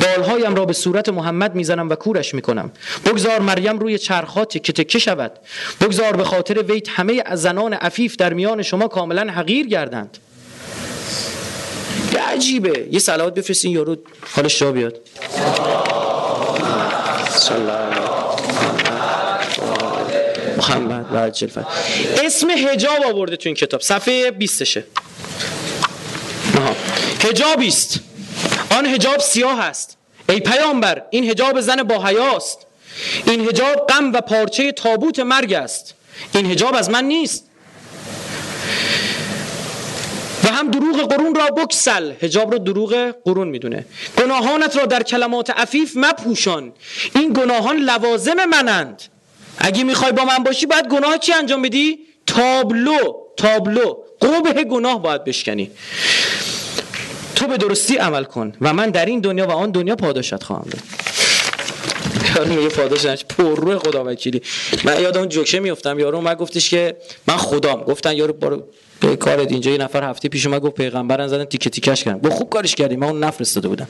بالهایم 0.00 0.54
را 0.54 0.64
به 0.64 0.72
صورت 0.72 1.08
محمد 1.08 1.54
می‌زنم 1.54 1.88
و 1.88 1.94
کورش 1.94 2.34
می‌کنم. 2.34 2.72
بگذار 3.06 3.40
مریم 3.40 3.78
روی 3.78 3.98
چرخات 3.98 4.62
که 4.62 4.72
تکه 4.72 4.98
شود. 4.98 5.32
بگذار 5.80 6.16
به 6.16 6.24
خاطر 6.24 6.62
ویت 6.62 6.88
همه 6.88 7.22
زنان 7.34 7.72
عفیف 7.72 8.16
در 8.16 8.32
میان 8.32 8.62
شما 8.62 8.88
کاملا 8.98 9.32
حقیر 9.32 9.66
گردند. 9.66 10.18
عجیبه. 12.28 12.88
یه 12.92 12.98
صلوات 12.98 13.34
بفرستین 13.34 13.72
یارو. 13.72 13.96
حالش 14.30 14.58
جا 14.58 14.72
بیاد. 14.72 15.00
محمد 20.56 21.12
اسم 22.24 22.50
هجاب 22.50 23.02
آورده 23.06 23.36
تو 23.36 23.48
این 23.48 23.54
کتاب. 23.54 23.80
صفحه 23.80 24.30
20 24.30 24.64
شه 24.64 24.84
است 27.66 28.00
آن 28.70 28.86
هجاب 28.86 29.18
سیاه 29.18 29.60
است. 29.60 29.96
ای 30.28 30.40
پیامبر 30.40 31.02
این 31.10 31.30
هجاب 31.30 31.60
زن 31.60 31.82
با 31.82 32.04
حیاست. 32.04 32.58
این 33.26 33.48
هجاب 33.48 33.86
غم 33.86 34.12
و 34.12 34.20
پارچه 34.20 34.72
تابوت 34.72 35.18
مرگ 35.18 35.52
است. 35.52 35.94
این 36.34 36.46
هجاب 36.46 36.74
از 36.74 36.90
من 36.90 37.04
نیست. 37.04 37.47
هم 40.50 40.70
دروغ 40.70 41.14
قرون 41.14 41.34
را 41.34 41.46
بکسل. 41.46 42.12
هجاب 42.20 42.52
رو 42.52 42.58
دروغ 42.58 43.14
قرون 43.24 43.48
می‌دونه. 43.48 43.84
گناهانت 44.18 44.76
را 44.76 44.86
در 44.86 45.02
کلمات 45.02 45.50
عفیف 45.50 45.92
مپوشان. 45.96 46.72
این 47.14 47.32
گناهان 47.32 47.76
لوازم 47.76 48.44
منند. 48.44 49.02
اگه 49.58 49.84
می‌خوای 49.84 50.12
با 50.12 50.24
من 50.24 50.44
باشی 50.44 50.66
باید 50.66 50.88
گناه 50.88 51.18
چی 51.18 51.32
انجام 51.32 51.62
بدی؟ 51.62 51.98
تابلو. 52.26 52.98
تابلو. 53.36 53.94
قبه 54.22 54.64
گناه 54.64 55.02
باید 55.02 55.24
بشکنی. 55.24 55.70
تو 57.36 57.46
به 57.46 57.56
درستی 57.56 57.96
عمل 57.96 58.24
کن 58.24 58.52
و 58.60 58.72
من 58.72 58.90
در 58.90 59.06
این 59.06 59.20
دنیا 59.20 59.46
و 59.46 59.50
آن 59.50 59.70
دنیا 59.70 59.96
پاداشت 59.96 60.42
خواهم 60.42 60.68
داد. 60.70 60.82
یارو 62.36 62.54
میگه 62.54 62.68
پاداش 62.68 63.24
پر 63.24 63.60
روی 63.60 63.76
خدا 63.76 64.04
وکیلی 64.04 64.42
من 64.84 65.02
یادم 65.02 65.26
جوکه 65.26 65.60
میافتم. 65.60 65.98
یارو 65.98 66.16
اومد 66.16 66.38
گفتش 66.38 66.70
که 66.70 66.96
من 67.26 67.36
خدام. 67.36 67.82
گفتن 67.82 68.12
یارو 68.12 68.62
به 69.00 69.16
کارت 69.16 69.52
اینجا 69.52 69.70
یه 69.70 69.78
نفر 69.78 70.10
هفته 70.10 70.28
پیش 70.28 70.46
اومد 70.46 70.60
گفت 70.60 70.74
پیغمبرن 70.74 71.26
زدن 71.26 71.44
تیکه 71.44 71.70
تیکش 71.70 72.04
کردن. 72.04 72.18
گفت 72.18 72.32
خوب 72.32 72.50
کارش 72.50 72.74
کردی 72.74 72.96
من 72.96 73.06
اون 73.06 73.24
نفرستاده 73.24 73.68
بودم. 73.68 73.88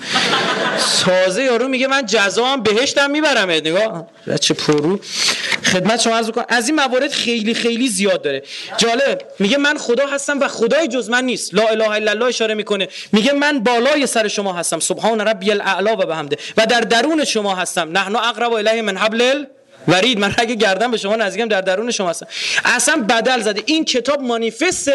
سازه 0.79 1.43
یارو 1.43 1.69
میگه 1.69 1.87
من 1.87 2.07
جزام 2.07 2.63
بهشتم 2.63 3.11
می‌برم 3.11 3.51
نگاه. 3.51 4.07
چه 4.41 4.55
پرو 4.55 5.01
خدمت 5.65 6.01
شما 6.01 6.17
عرض 6.17 6.31
کنم 6.31 6.45
از 6.49 6.69
این 6.69 6.77
موارد 6.77 7.11
خیلی 7.11 7.55
خیلی 7.55 7.89
زیاد 7.89 8.23
داره. 8.23 8.43
جالب. 8.77 9.23
میگه 9.39 9.59
من 9.59 9.79
خدا 9.79 10.07
هستم 10.07 10.41
و 10.41 10.49
خدای 10.49 10.89
جز 10.89 11.11
من 11.11 11.25
نیست. 11.25 11.55
لا 11.55 11.69
اله 11.69 11.91
الا 11.91 12.11
الله 12.11 12.27
اشاره 12.27 12.55
می‌کنه. 12.55 12.89
میگه 13.13 13.33
من 13.33 13.59
بالای 13.59 14.07
سر 14.07 14.29
شما 14.29 14.53
هستم. 14.53 14.81
سبحان 14.81 15.21
ربی 15.21 15.51
الاعلا 15.51 15.93
و 15.93 15.97
بحمده. 15.97 16.37
و 16.57 16.67
در 16.67 16.81
درون 16.81 17.25
شما 17.25 17.55
هستم. 17.55 17.89
نحن 17.93 18.17
اقرب 18.17 18.53
الیه 18.53 18.83
من 18.83 18.97
حبل 18.97 19.45
ورید 19.89 20.19
من 20.19 20.35
اگه 20.39 20.55
گردن 20.55 20.91
به 20.91 20.97
شما 20.97 21.17
نزدیکم 21.17 21.49
در 21.49 21.61
درون 21.61 21.91
شما 21.91 22.11
هستم. 22.11 22.27
اصلا 22.65 23.05
بدل 23.09 23.41
زده. 23.41 23.63
این 23.67 23.85
کتاب 23.85 24.21
مانیفست 24.21 24.91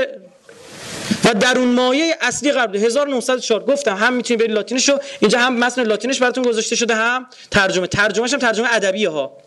و 1.25 1.33
درون 1.33 1.67
مایه 1.67 2.17
اصلی 2.21 2.51
قبل 2.51 2.77
1904 2.77 3.63
گفتم 3.63 3.95
هم 3.95 4.13
می‌تونید 4.13 4.39
برید 4.39 4.51
لاتینش 4.51 4.89
رو 4.89 4.99
اینجا 5.19 5.39
هم 5.39 5.57
متن 5.57 5.83
لاتینش 5.83 6.19
براتون 6.19 6.43
گذاشته 6.43 6.75
شده 6.75 6.95
هم 6.95 7.25
ترجمه. 7.51 7.87
ترجمهش 7.87 8.33
هم 8.33 8.39
ترجمه 8.39 8.67
ادبیه 8.71 9.09
ها. 9.09 9.37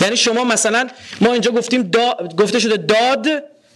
یعنی 0.00 0.16
شما 0.16 0.44
مثلا 0.44 0.88
ما 1.20 1.32
اینجا 1.32 1.50
گفتیم 1.50 1.82
دا... 1.82 2.16
گفته 2.38 2.58
شده 2.58 2.76
داد 2.76 3.28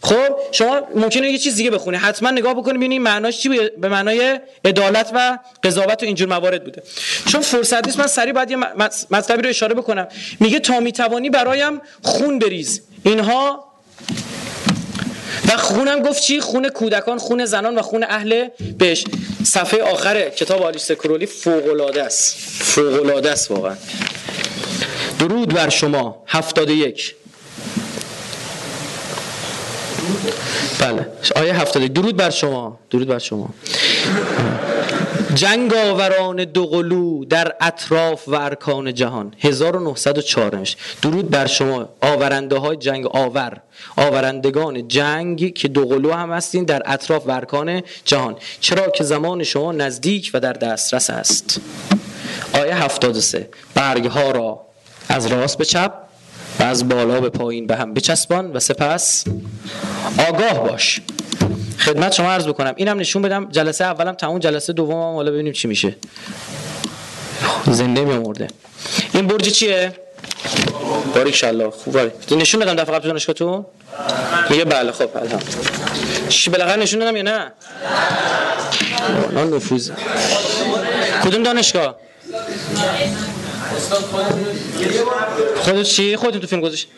خب 0.03 0.37
شما 0.53 0.81
ممکنه 0.95 1.31
یه 1.31 1.39
چیز 1.39 1.57
دیگه 1.57 1.71
بخونی. 1.71 1.97
حتما 1.97 2.31
نگاه 2.31 2.55
بکنید 2.55 2.77
ببینید 2.77 3.01
معناش 3.01 3.39
چی 3.39 3.49
به 3.79 3.89
معنای 3.89 4.41
عدالت 4.65 5.11
و 5.15 5.39
قضاوت 5.63 6.03
و 6.03 6.07
اینجور 6.07 6.29
موارد 6.29 6.65
بوده. 6.65 6.83
چون 7.27 7.41
فرصت 7.41 7.87
نیست 7.87 7.99
من 7.99 8.07
سریع 8.07 8.33
باید 8.33 8.51
یه 8.51 8.57
مطلبی 9.11 9.43
رو 9.43 9.49
اشاره 9.49 9.75
بکنم. 9.75 10.09
میگه 10.41 10.59
تا 10.61 10.81
می‌توانی 10.81 11.31
برایم 11.31 11.81
خون 12.03 12.39
بریز. 12.39 12.83
اینها 13.05 13.65
و 15.49 15.57
خونم 15.57 16.03
گفت 16.03 16.23
چی؟ 16.23 16.41
خون 16.41 16.69
کودکان 16.69 17.19
خون 17.19 17.45
زنان 17.45 17.79
و 17.79 17.83
خون 17.83 18.05
اهل 18.05 18.49
بهش. 18.79 19.05
صفحه 19.45 19.83
آخر 19.83 20.29
کتاب 20.29 20.63
آلیس 20.63 20.93
کرولی 20.93 21.27
فوق 21.27 21.69
العاده 21.69 22.03
است. 22.03 22.37
فوق 22.63 23.01
العاده 23.05 23.31
است 23.31 23.51
واقعا. 23.51 23.77
درود 25.19 25.55
بر 25.55 25.69
شما. 25.69 26.23
71 26.27 27.15
بله. 30.81 31.07
آیه 31.37 31.61
70 31.61 31.87
درود 31.87 32.17
بر 32.17 32.31
شما. 32.31 32.79
درود 32.91 33.09
بر 33.09 33.19
شما. 33.19 33.49
جنگ 35.35 35.75
آوران 35.75 36.45
دوقلو 36.45 37.25
در 37.25 37.55
اطراف 37.61 38.29
و 38.29 38.35
ارکان 38.35 38.95
جهان. 38.95 39.35
1904 39.39 40.69
درود 41.03 41.31
بر 41.31 41.47
شما. 41.47 41.89
آورنده 42.01 42.59
های 42.59 42.77
جنگ 42.77 43.07
آور. 43.07 43.61
آورندگان 43.97 44.89
جنگ 44.89 45.55
که 45.55 45.69
دوقلو 45.69 46.13
هم 46.13 46.33
هستین 46.33 46.65
در 46.65 46.83
اطراف 46.87 47.27
و 47.27 47.31
ارکان 47.31 47.83
جهان. 48.05 48.37
چرا 48.61 48.91
که 48.91 49.05
زمان 49.05 49.43
شما 49.45 49.73
نزدیک 49.73 50.31
و 50.35 50.41
در 50.41 50.53
دسترس 50.53 51.11
است. 51.11 51.61
آیه 52.53 52.85
73 52.85 53.49
برگ 53.75 54.07
ها 54.07 54.31
را 54.31 54.61
از 55.09 55.27
راست 55.27 55.59
به 55.59 55.65
چپ. 55.65 56.08
و 56.61 56.63
از 56.63 56.89
بالا 56.89 57.21
به 57.21 57.29
پایین 57.29 57.67
به 57.67 57.77
هم 57.77 57.95
بچسبان 57.95 58.53
و 58.53 58.61
سپس 58.61 59.25
آگاه 60.29 60.69
باش. 60.69 61.01
خدمت 61.79 62.13
شما 62.13 62.31
عرض 62.31 62.47
بکنم. 62.47 62.73
اینم 62.77 62.99
نشون 62.99 63.23
بدم 63.23 63.49
جلسه 63.51 63.85
اولم 63.85 64.13
تموم 64.13 64.39
جلسه 64.39 64.73
دومم 64.73 65.15
حالا 65.15 65.31
ببینیم 65.31 65.53
چی 65.53 65.69
میشه. 65.69 65.97
زنده 67.67 68.05
میمرده. 68.05 68.49
این 69.15 69.27
برج 69.27 69.49
چیه؟ 69.49 69.93
باریک. 71.15 71.45
الله 71.45 71.71
خوبه 71.71 72.13
نشون 72.31 72.61
بدم 72.61 72.75
دفعه 72.75 72.95
قبل 72.95 73.09
دانشگاهتون؟ 73.09 73.67
میگه 74.51 74.65
بله 74.65 74.93
خب 74.93 75.17
الان 75.17 75.41
چی 76.29 76.51
بالاخره 76.51 76.77
نشون 76.77 77.01
دادم 77.01 77.17
یا 77.17 77.23
نه 77.23 77.53
نه 79.33 79.45
نفوذ. 79.45 79.91
کدوم 81.25 81.43
دانشگاه؟ 81.43 81.97
خودت 85.57 85.83
چی؟ 85.83 86.17
خودتون 86.17 86.41
تو 86.41 86.47
فیلم 86.47 86.61
گذاشت 86.61 86.89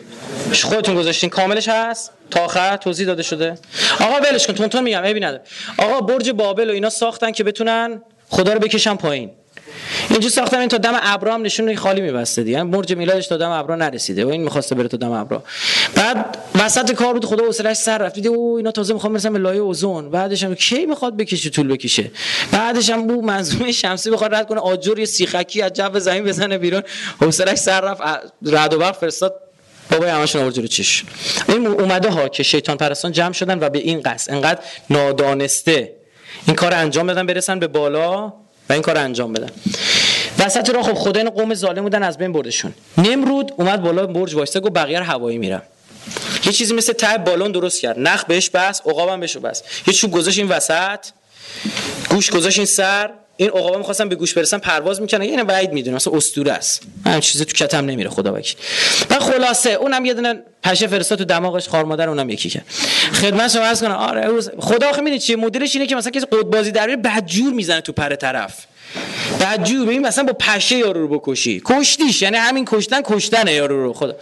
خودتون 0.62 0.94
گذاشتین. 0.94 1.31
کاملش 1.31 1.69
هست؟ 1.69 2.11
تا 2.31 2.40
آخر 2.40 2.77
توضیح 2.77 3.07
داده 3.07 3.23
شده. 3.23 3.59
آقا 4.01 4.16
ولش 4.16 4.47
کن. 4.47 4.69
تون 4.69 4.82
میگم 4.82 5.02
عیبی 5.02 5.20
نداره. 5.20 5.43
آقا 5.78 6.01
برج 6.01 6.31
بابل 6.31 6.70
و 6.70 6.73
اینا 6.73 6.90
ساختن 6.90 7.32
که 7.32 7.44
بتونن 7.44 8.02
خدا 8.28 8.52
رو 8.52 8.59
بکشن 8.59 8.97
پایین. 8.97 9.31
اینجا 10.10 10.28
ساختن 10.28 10.59
این 10.59 10.68
تا 10.68 10.76
دم 10.76 10.92
ابرا 11.02 11.34
هم 11.34 11.42
نشون 11.42 11.74
خالی 11.74 12.01
میبسته 12.01 12.42
دیگه. 12.42 12.64
برج 12.64 12.97
میلادش 12.97 13.26
تا 13.26 13.36
دم 13.36 13.51
ابرا 13.51 13.76
نرسیده 13.76 14.24
و 14.24 14.28
این 14.28 14.42
می‌خواسته 14.42 14.74
بره 14.74 14.88
تا 14.88 14.97
دم 14.97 15.12
ابرا 15.12 15.42
بعد 15.94 16.38
وسط 16.55 16.92
کار 16.92 17.12
بود 17.12 17.24
خدا 17.24 17.44
حوصله‌اش 17.44 17.76
سر 17.76 17.98
رفت. 17.98 18.14
دیدی 18.14 18.28
او 18.28 18.56
اینا 18.56 18.70
تازه 18.70 18.94
می‌خوام 18.94 19.12
برسن 19.12 19.32
به 19.32 19.38
لایه 19.38 19.60
اوزون. 19.60 20.10
بعدش 20.10 20.44
هم 20.44 20.55
کی 20.55 20.86
می‌خواد 20.86 21.16
بکشه 21.16 21.51
طول 21.51 21.68
بکشه؟ 21.68 22.10
بعدش 22.52 22.90
هم 22.90 23.06
بو 23.06 23.22
منظومه 23.22 23.72
شمسی 23.72 24.10
بخواد 24.10 24.34
رد 24.34 24.47
کنه. 24.47 24.60
آجر 24.60 24.98
یه 24.98 25.05
سیخکی 25.05 25.62
از 25.62 25.72
جو 25.72 25.98
زمین 25.98 26.24
بزنه 26.24 26.59
بیرون. 26.59 26.82
حوصله‌اش 27.20 27.59
سر 27.59 27.80
رفت. 27.80 28.02
رعد 28.47 28.74
و 28.74 28.78
برق 28.78 28.97
فرستاد. 28.97 29.40
بابا 29.90 30.06
همشون 30.06 30.42
آورد 30.42 30.55
جلو 30.55 30.66
چش. 30.66 31.05
این 31.48 31.66
اومده 31.66 32.10
ها 32.10 32.28
که 32.28 32.42
شیطان 32.42 32.76
پرستان 32.76 33.12
جمع 33.12 33.32
شدن 33.32 33.59
و 33.59 33.68
به 33.68 33.78
این 33.78 34.01
قصد 34.01 34.32
انقدر 34.32 34.60
نادانسته 34.90 35.92
این 36.47 36.56
کار 36.56 36.74
انجام 36.74 37.06
بدن 37.06 37.26
برسن 37.26 37.59
به 37.59 37.66
بالا. 37.66 38.32
و 38.70 38.72
این 38.72 38.82
کار 38.82 38.98
انجام 38.98 39.32
بدن. 39.32 39.51
وسط 40.38 40.70
راه 40.70 40.82
خب 40.82 40.94
خدا 40.94 41.20
این 41.20 41.30
قوم 41.30 41.55
ظالم 41.55 41.82
بودن 41.82 42.02
از 42.02 42.18
بین 42.18 42.32
بردشون. 42.32 42.74
نمرود 42.98 43.52
اومد 43.56 43.82
بالا 43.82 44.06
برج 44.06 44.34
وایسته 44.34 44.60
گفت 44.60 44.72
بقیه 44.72 45.02
هوایی 45.02 45.38
میرم. 45.38 45.62
یه 46.47 46.52
چیزی 46.52 46.74
مثل 46.74 46.92
ته 46.92 47.18
بالون 47.18 47.52
درست 47.52 47.80
کرد. 47.80 47.98
نخ 47.98 48.24
بهش 48.24 48.51
بس 48.51 48.80
عقابم 48.86 49.20
بهش 49.20 49.36
بس 49.36 49.62
یه 49.86 49.94
چوب 49.94 50.10
گذاشت 50.10 50.38
این 50.38 50.48
وسط 50.48 50.98
گوش 52.10 52.30
گذاشت 52.30 52.59
این 52.59 52.66
سر. 52.66 53.10
این 53.40 53.50
عقابا 53.50 53.78
می‌خواستن 53.78 54.08
به 54.08 54.14
گوش 54.14 54.34
برسن 54.34 54.58
پرواز 54.58 55.00
می‌کنن 55.00 55.20
اینو 55.20 55.44
بعید 55.44 55.72
می‌دونه 55.72 55.96
مثلا 55.96 56.12
اسطوره 56.16 56.52
است. 56.52 56.82
همین 57.06 57.20
چیزی 57.20 57.44
تو 57.44 57.52
کتم 57.52 57.86
نمیره 57.86 58.10
خدا 58.10 58.34
وکیل. 58.34 58.56
و 59.10 59.14
خلاصه 59.14 59.70
اونم 59.70 60.04
یه 60.04 60.14
دونه 60.14 60.42
پشه 60.62 60.86
فرستاد 60.86 61.18
تو 61.18 61.24
دماغش 61.24 61.68
خار 61.68 61.84
مادر 61.84 62.08
اونم 62.08 62.30
یکی 62.30 62.48
کرد 62.48 62.64
خدمت 63.12 63.50
شما 63.50 63.62
عرض 63.62 63.82
کنم 63.82 63.92
آره 63.92 64.40
خدا 64.58 64.88
آخه 64.88 65.00
می‌دونی 65.00 65.18
چیه؟ 65.18 65.36
مدلش 65.36 65.74
اینه 65.74 65.86
که 65.86 65.96
مثلا 65.96 66.10
کسی 66.10 66.26
قد 66.26 66.42
بازی 66.42 66.70
در 66.70 66.96
بدجور 66.96 67.52
می‌زنه 67.52 67.80
تو 67.80 67.92
پر 67.92 68.14
طرف. 68.14 68.66
بدجور 69.40 69.86
ببین 69.86 70.06
مثلا 70.06 70.24
با 70.24 70.32
پشه 70.32 70.76
یارو 70.76 71.00
رو 71.00 71.18
بکشی. 71.18 71.62
کشتیش 71.64 72.22
یعنی 72.22 72.36
همین 72.36 72.64
کشتن 72.68 73.00
کشتن 73.04 73.48
یارو 73.48 73.84
رو 73.84 73.92
خدا. 73.92 74.16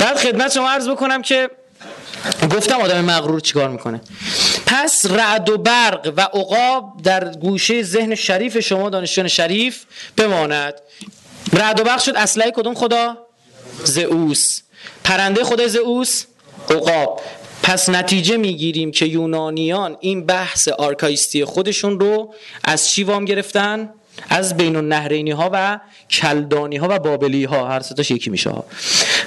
بعد 0.00 0.16
خدمت 0.16 0.52
شما 0.52 0.70
عرض 0.70 0.88
بکنم 0.88 1.22
که 1.22 1.50
گفتم 2.56 2.80
آدم 2.80 3.04
مغرور 3.04 3.40
چیکار 3.40 3.68
می‌کنه؟ 3.68 4.00
پس 4.66 5.06
رعد 5.06 5.48
و 5.48 5.58
برق 5.58 6.12
و 6.16 6.20
عقاب 6.20 7.02
در 7.02 7.34
گوشه 7.34 7.82
ذهن 7.82 8.14
شریف 8.14 8.58
شما 8.58 8.90
دانشجویان 8.90 9.28
شریف 9.28 9.84
بماند. 10.16 10.74
رعد 11.52 11.80
و 11.80 11.84
برق 11.84 12.00
شد 12.00 12.16
اسلحه 12.16 12.50
کدوم 12.50 12.74
خدا؟ 12.74 13.26
زئوس. 13.84 14.60
پرنده 15.04 15.44
خدای 15.44 15.68
زئوس؟ 15.68 16.24
عقاب. 16.70 17.20
پس 17.62 17.88
نتیجه 17.88 18.36
می‌گیریم 18.36 18.90
که 18.90 19.06
یونانیان 19.06 19.96
این 20.00 20.26
بحث 20.26 20.68
آرکایستی 20.68 21.44
خودشون 21.44 22.00
رو 22.00 22.34
از 22.64 22.88
چی 22.88 23.04
وام 23.04 23.24
گرفتن؟ 23.24 23.94
از 24.28 24.56
بین 24.56 24.76
النهرینی 24.76 25.30
ها 25.30 25.50
و 25.52 25.80
کلدانی 26.10 26.76
ها 26.76 26.86
و 26.90 26.98
بابلی 26.98 27.44
ها 27.44 27.68
هر 27.68 27.80
ستاش 27.80 28.10
یکی 28.10 28.30
میشه 28.30 28.50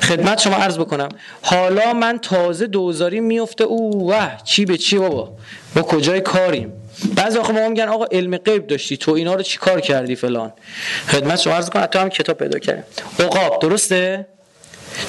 خدمت 0.01 0.39
شما 0.39 0.55
عرض 0.55 0.77
بکنم 0.77 1.09
حالا 1.41 1.93
من 1.93 2.19
تازه 2.19 2.67
دوزاری 2.67 3.19
میفته 3.19 3.63
او 3.63 4.09
وح 4.09 4.37
چی 4.43 4.65
به 4.65 4.77
چی 4.77 4.97
بابا؟ 4.97 5.33
ما 5.75 5.81
کجای 5.81 6.21
کاریم؟ 6.21 6.73
بعضی 7.15 7.37
آخه 7.37 7.53
ما 7.53 7.69
میگن 7.69 7.87
آقا 7.87 8.05
علم 8.05 8.37
غیب 8.37 8.67
داشتی. 8.67 8.97
تو 8.97 9.11
اینا 9.11 9.33
رو 9.33 9.41
چی 9.41 9.57
کار 9.57 9.81
کردی 9.81 10.15
فلان؟ 10.15 10.53
خدمت 11.07 11.39
شما 11.39 11.53
عرض 11.53 11.69
کنم 11.69 11.85
تو 11.85 11.99
هم 11.99 12.09
کتاب 12.09 12.37
پیدا 12.37 12.59
کردیم 12.59 12.83
عقاب 13.19 13.61
درسته؟ 13.61 14.27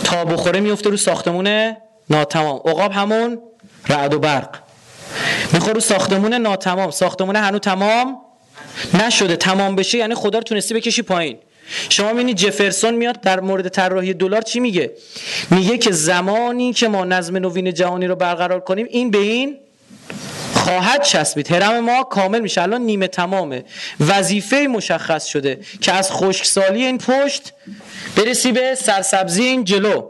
تا 0.05 0.25
بخوره 0.25 0.61
میفته 0.61 0.91
رو 0.91 0.97
ساختمون 0.97 1.77
ناتمام. 2.11 2.57
عقاب 2.65 2.93
همون 2.93 3.39
رعد 3.89 4.15
و 4.15 4.19
برق. 4.19 4.59
می‌خوره 5.53 5.73
رو 5.73 5.81
ساختمون 5.81 6.35
ناتمام. 6.35 6.91
ساختمون 6.91 7.37
هنو 7.37 7.59
تمام 7.59 8.17
نشده 8.95 9.37
تمام 9.37 9.77
بشه 9.77 9.99
یعنی 9.99 10.15
خدا 10.15 10.39
رو 10.39 10.45
تونستی 10.45 10.75
بکشی 10.75 11.03
پایین. 11.03 11.39
شما 11.89 12.09
می‌بینید 12.09 12.37
جفرسون 12.37 12.95
میاد 12.95 13.21
در 13.21 13.41
مورد 13.41 13.69
طراحی 13.69 14.15
دلار 14.15 14.43
چی 14.43 14.61
میگه؟ 14.61 14.91
میگه 15.51 15.79
که 15.79 15.91
زمانی 15.91 16.73
که 16.73 16.89
ما 16.89 17.05
نظم 17.05 17.37
نوین 17.37 17.75
جهانی 17.75 18.07
رو 18.07 18.17
برقرار 18.17 18.61
کنیم 18.61 18.87
این 18.91 19.11
به 19.11 19.19
این 19.19 19.57
خواهد 20.55 21.03
چسبید. 21.03 21.53
هرم 21.53 21.81
ما 21.81 22.03
کامل 22.03 22.41
میشه. 22.41 22.63
الان 22.63 22.81
نیمه 22.81 23.09
تمامه. 23.09 23.65
وظیفه 24.01 24.57
مشخص 24.57 25.27
شده 25.27 25.61
که 25.81 25.93
از 25.93 26.13
خشکسالی 26.13 26.87
این 26.87 26.99
پشت 26.99 27.53
برسی 28.17 28.53
به 28.53 28.75
سرسبزی 28.75 29.43
این 29.43 29.65
جلو 29.65 30.03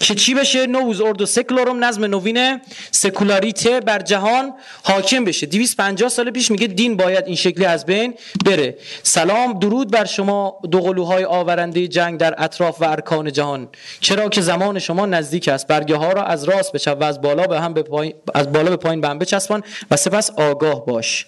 که 0.00 0.14
چی 0.14 0.34
بشه؟ 0.34 0.66
نوز 0.66 1.00
اردو 1.00 1.26
سکولارم 1.26 1.84
نظم 1.84 2.04
نوین 2.04 2.60
سکولاریته 2.90 3.80
بر 3.80 3.98
جهان 3.98 4.52
حاکم 4.82 5.24
بشه. 5.24 5.46
250 5.46 6.08
سال 6.08 6.30
پیش 6.30 6.50
میگه 6.50 6.66
دین 6.66 6.96
باید 6.96 7.26
این 7.26 7.36
شکلی 7.36 7.64
از 7.64 7.86
بین 7.86 8.14
بره. 8.44 8.78
سلام 9.02 9.58
درود 9.58 9.90
بر 9.90 10.04
شما 10.04 10.58
دو 10.70 10.80
قلوهای 10.80 11.24
آورنده 11.24 11.88
جنگ 11.88 12.20
در 12.20 12.34
اطراف 12.38 12.82
و 12.82 12.84
ارکان 12.84 13.32
جهان. 13.32 13.68
چرا 14.00 14.28
که 14.28 14.40
زمان 14.40 14.78
شما 14.78 15.06
نزدیک 15.06 15.48
است. 15.48 15.66
برگه 15.66 15.96
ها 15.96 16.12
را 16.12 16.22
از 16.22 16.44
راست 16.44 16.72
بچپ 16.72 16.96
و 17.00 17.04
از 17.04 17.20
بالا 17.20 17.46
به 17.46 17.60
هم 17.60 17.74
به 17.74 17.82
پایین 17.82 18.14
از 18.34 18.52
بالا 18.52 18.70
به 18.70 18.76
پایین 18.76 19.00
به 19.00 19.08
هم 19.08 19.18
بچسبان 19.18 19.62
و 19.90 19.96
سپس 19.96 20.30
آگاه 20.30 20.86
باش. 20.86 21.26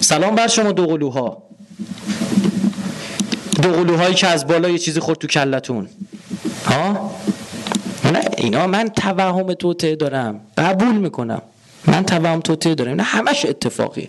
سلام 0.00 0.34
بر 0.34 0.48
شما 0.48 0.72
دو 0.72 0.98
قلوها 3.56 3.76
دو 3.76 3.84
قلوهایی 3.84 4.14
که 4.14 4.26
از 4.26 4.46
بالا 4.46 4.68
یه 4.68 4.78
چیزی 4.78 5.00
خورد 5.00 5.18
تو 5.18 5.26
کلتون. 5.26 5.88
ها؟ 6.66 7.10
نه 8.12 8.20
اینا 8.36 8.66
من 8.66 8.88
توهم 8.88 9.54
توته 9.54 9.96
دارم. 9.96 10.40
قبول 10.58 10.94
می‌کنم. 10.94 11.42
من 11.86 12.04
توهم 12.04 12.40
توته 12.40 12.74
دارم. 12.74 12.94
نه 12.94 13.02
همش 13.02 13.44
اتفاقی. 13.44 14.08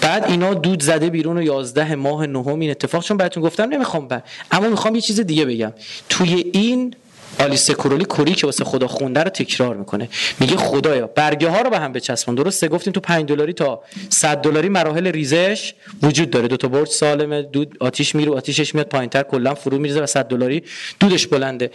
بعد 0.00 0.24
اینا 0.24 0.54
دود 0.54 0.82
زده 0.82 1.10
بیرون 1.10 1.38
و 1.38 1.42
یازده 1.42 1.94
ماه 1.94 2.26
نهم 2.26 2.60
این 2.60 2.70
اتفاق 2.70 3.04
چون 3.04 3.16
براتون 3.16 3.42
گفتم 3.42 3.64
نمی‌خوام 3.64 4.08
بعد. 4.08 4.24
اما 4.50 4.68
می‌خوام 4.68 4.94
یه 4.94 5.00
چیز 5.00 5.20
دیگه 5.20 5.44
بگم. 5.44 5.72
توی 6.08 6.50
این 6.52 6.94
آلیس 7.40 7.70
کورولی 7.70 8.04
کوری 8.04 8.34
که 8.34 8.46
واسه 8.46 8.64
خدا 8.64 8.88
خونده 8.88 9.22
رو 9.22 9.30
تکرار 9.30 9.76
می‌کنه. 9.76 10.08
میگه 10.40 10.56
خدایا 10.56 11.06
برگه 11.06 11.48
ها 11.48 11.60
رو 11.60 11.70
به 11.70 11.78
هم 11.78 11.92
بچسبون. 11.92 12.34
درسته؟ 12.34 12.68
گفتیم 12.68 12.92
تو 12.92 13.00
5 13.00 13.28
دلاری 13.28 13.52
تا 13.52 13.82
100 14.08 14.36
دلاری 14.36 14.68
مراحل 14.68 15.06
ریزش 15.06 15.74
وجود 16.02 16.30
داره. 16.30 16.48
دو 16.48 16.56
تا 16.56 16.68
برج 16.68 16.88
سالمه 16.88 17.42
دود 17.42 17.76
آتیش 17.80 18.14
میره 18.14 18.32
آتیشش 18.32 18.74
میاد 18.74 18.88
پایینتر 18.88 19.22
کلا 19.22 19.54
فرو 19.54 19.78
میریزه 19.78 20.02
و 20.02 20.06
100 20.06 20.24
دلاری 20.24 20.62
دودش 21.00 21.26
بلنده. 21.26 21.70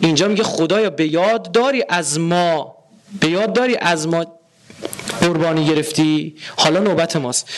اینجا 0.00 0.28
میگه 0.28 0.42
خدایا 0.42 0.90
به 0.90 1.06
یاد 1.06 1.52
داری 1.52 1.84
از 1.88 2.18
ما 2.20 2.76
به 3.20 3.28
یاد 3.28 3.52
داری 3.52 3.76
از 3.76 4.08
ما 4.08 4.26
قربانی 5.20 5.66
گرفتی؟ 5.66 6.34
حالا 6.56 6.80
نوبت 6.80 7.16
ماست. 7.16 7.48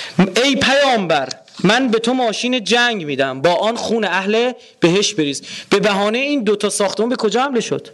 ای 0.44 0.56
پیامبر 0.56 1.28
من 1.64 1.88
به 1.88 1.98
تو 1.98 2.14
ماشین 2.14 2.64
جنگ 2.64 3.04
میدم. 3.04 3.40
با 3.40 3.54
آن 3.54 3.76
خون 3.76 4.04
اهل 4.04 4.52
بهش 4.80 5.14
بریز. 5.14 5.42
به 5.70 5.78
بهانه 5.80 6.18
این 6.18 6.44
دوتا 6.44 6.70
ساختمان 6.70 7.08
به 7.08 7.16
کجا 7.16 7.42
حمله 7.42 7.60
شد؟ 7.60 7.88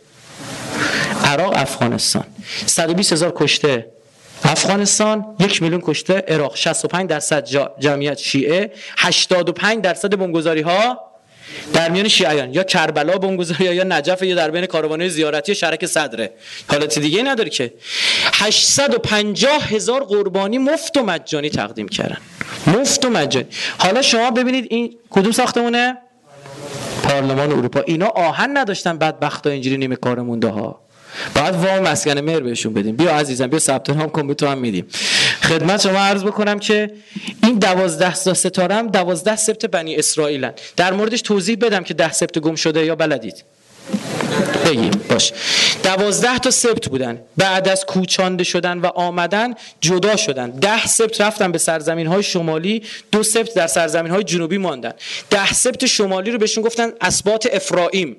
عراق 1.25 1.53
افغانستان. 1.57 2.25
120 2.67 3.13
هزار 3.13 3.33
کشته. 3.37 3.87
افغانستان 4.45 5.25
یک 5.39 5.63
میلیون 5.63 5.81
کشته. 5.85 6.25
عراق 6.29 6.57
65 6.57 7.11
درصد 7.11 7.49
جمعیت 7.79 8.19
شیعه. 8.19 8.73
85 8.99 9.85
درصد 9.85 10.17
بمبگذاری 10.17 10.61
ها 10.61 11.01
در 11.73 11.89
میان 11.89 12.09
شیعیان. 12.09 12.55
یا 12.55 12.63
کربلا 12.63 13.19
بمبگذاری 13.19 13.65
یا 13.65 13.85
نجف 13.85 14.23
یا 14.23 14.35
در 14.35 14.51
بین 14.51 14.67
کاروانه 14.67 15.09
زیارتی 15.09 15.55
شرک 15.55 15.87
صدره. 15.87 16.33
حالت 16.69 16.99
دیگه 16.99 17.23
نداره 17.23 17.51
که. 17.51 17.73
850 18.33 19.69
هزار 19.69 20.05
قربانی 20.05 20.59
مفت 20.59 20.97
و 20.97 21.03
مجانی 21.03 21.51
تقدیم 21.51 21.89
کردن. 21.89 22.19
مفت 22.67 23.05
و 23.05 23.11
مجانی. 23.11 23.47
حالا 23.79 24.03
شما 24.03 24.31
ببینید 24.31 24.67
این 24.71 24.97
کدوم 25.11 25.33
ساختمونه؟ 25.33 25.97
پارلمان 27.03 27.53
اروپا. 27.53 27.81
اینا 27.81 28.07
آهن 28.07 28.59
نداشتن 28.59 28.99
بدبختا 28.99 29.51
اینجوری 29.51 29.77
نیمه 29.77 29.97
کار 29.97 30.21
مونده 30.21 30.49
ها 30.49 30.81
باید 31.35 31.55
وام 31.55 31.79
مسکن 31.79 32.21
مهر 32.21 32.41
بهشون 32.41 32.75
بدیم. 32.75 32.97
بیا 32.97 33.17
عزیزم 33.17 33.47
بیا 33.47 33.59
ثبت 33.59 33.91
نام 33.91 34.09
کن 34.09 34.27
به 34.27 34.35
تو 34.35 34.47
هم 34.47 34.59
میدیم. 34.59 34.87
خدمت 35.43 35.81
شما 35.81 35.99
عرض 35.99 36.25
بکنم 36.25 36.59
که 36.59 36.91
این 37.43 37.59
دوازده 37.59 38.15
تا 38.15 38.35
ستاره 38.35 38.75
هم 38.75 38.87
دوازده 38.87 39.37
سبت 39.37 39.67
بنی 39.67 39.97
اسرائیلن. 39.97 40.53
در 40.77 40.93
موردش 40.93 41.23
توضیح 41.23 41.57
بدم 41.61 41.85
که 41.85 41.95
ده 41.95 42.13
سبت 42.13 42.39
گم 42.39 42.55
شده 42.55 42.85
یا 42.85 42.95
بلدید. 42.95 43.45
بگیم 44.67 44.91
باش. 45.11 45.33
دوازده 45.83 46.39
تا 46.39 46.51
سبت 46.51 46.89
بودن. 46.89 47.21
بعد 47.37 47.69
از 47.69 47.87
کوچانده 47.87 48.45
شدن 48.45 48.79
و 48.79 48.87
آمدن 48.87 49.55
جدا 49.81 50.17
شدن. 50.17 50.51
ده 50.51 50.87
سبت 50.87 51.21
رفتن 51.21 51.53
به 51.53 51.59
سرزمین 51.59 52.07
های 52.07 52.23
شمالی 52.23 52.83
دو 53.13 53.23
سبت 53.23 53.55
در 53.55 53.67
سرزمین 53.67 54.13
های 54.13 54.25
جنوبی 54.25 54.59
ماندن. 54.59 54.93
ده 55.31 55.53
سبت 55.53 55.87
شمالی 55.87 56.31
رو 56.31 56.39
بهشون 56.39 56.65
گفتن 56.65 56.93
اسبات 57.01 57.49
افرائیم 57.53 58.17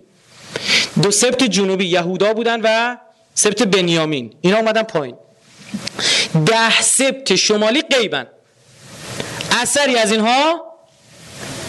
دو 1.04 1.12
سبت 1.12 1.44
جنوبی 1.44 1.86
یهودا 1.86 2.34
بودن 2.34 2.62
و 2.64 2.98
سبت 3.34 3.64
بنیامین. 3.64 4.34
اینا 4.42 4.58
اومدن 4.58 4.84
پایین. 4.84 5.16
ده 6.46 6.82
سبت 6.82 7.36
شمالی 7.36 7.82
قیبن 7.82 8.28
اثری 9.62 9.96
از 9.96 10.12
اینها 10.12 10.62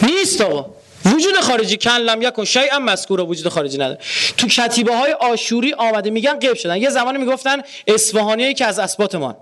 نیست 0.01 0.41
آقا. 0.41 0.82
وجود 1.05 1.39
خارجی 1.39 1.77
کن 1.77 1.91
لم 1.91 2.21
یکن 2.21 2.45
شیئا 2.45 2.79
مذکور 2.79 3.21
وجود 3.21 3.47
خارجی 3.47 3.77
نداره. 3.77 3.99
تو 4.37 4.47
کتیبه 4.47 4.95
های 4.95 5.13
آشوری 5.13 5.73
آمده 5.73 6.09
میگن 6.09 6.39
قیب 6.39 6.53
شدن. 6.53 6.77
یه 6.77 6.89
زمانی 6.89 7.17
می‌گفتن 7.17 7.61
اصفهانی 7.87 8.53
که 8.53 8.65
از 8.65 8.79
اسبات 8.79 9.15
ما. 9.15 9.37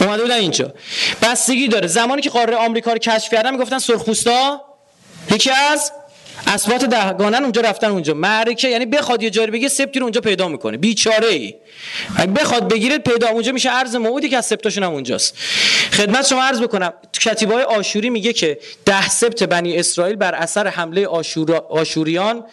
اومده 0.00 0.22
بودن 0.22 0.34
اینجا. 0.34 0.72
بستگی 1.22 1.68
داره. 1.68 1.86
زمانی 1.86 2.22
که 2.22 2.30
قاره 2.30 2.56
آمریکا 2.56 2.92
رو 2.92 2.98
کشف 2.98 3.30
کردن 3.30 3.50
می‌گفتن 3.50 3.78
سرخپوستا 3.78 4.60
یکی 5.30 5.50
از 5.50 5.92
اسبات 6.46 6.84
دهگانن 6.84 7.42
اونجا 7.42 7.60
رفتن 7.60 7.90
اونجا. 7.90 8.14
معرکه 8.14 8.68
یعنی 8.68 8.86
بخواد 8.86 9.22
یه 9.22 9.30
جاری 9.30 9.50
بگه 9.50 9.68
سبتی 9.68 9.98
رو 9.98 10.04
اونجا 10.04 10.20
پیدا 10.20 10.48
می‌کنه. 10.48 10.76
بیچاره 10.76 11.28
ای 11.28 11.54
اگه 12.16 12.32
بخواد 12.32 12.72
بگیره 12.72 12.98
پیدا 12.98 13.28
اونجا 13.28 13.52
میشه 13.52 13.70
ارز 13.72 13.96
موعودی 13.96 14.28
که 14.28 14.36
از 14.36 14.46
سبتاشون 14.46 14.84
هم 14.84 14.92
اونجاست. 14.92 15.36
خدمت 15.92 16.26
شما 16.26 16.42
عرض 16.42 16.60
بکنم 16.60 16.92
کتیبه 17.20 17.64
آشوری 17.64 18.10
میگه 18.10 18.32
که 18.32 18.58
ده 18.84 19.08
سبت 19.08 19.42
بنی 19.42 19.76
اسرائیل 19.76 20.16
بر 20.16 20.34
اثر 20.34 20.66
حمله 20.66 21.06
آشور... 21.06 21.54
آشوریان 21.70 22.44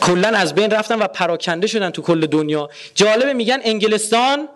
کلا 0.00 0.28
از 0.28 0.54
بین 0.54 0.70
رفتن 0.70 0.98
و 0.98 1.06
پراکنده 1.06 1.66
شدن 1.66 1.90
تو 1.90 2.02
کل 2.02 2.26
دنیا. 2.26 2.70
جالبه 2.94 3.32
میگن 3.32 3.58
انگلستان 3.64 4.48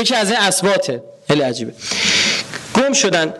یکی 0.00 0.14
از 0.14 0.30
این 0.30 0.40
اسباته 0.40 1.02
خیلی 1.28 1.40
عجیبه. 1.40 1.72
گم 2.74 2.92
شدن. 2.92 3.34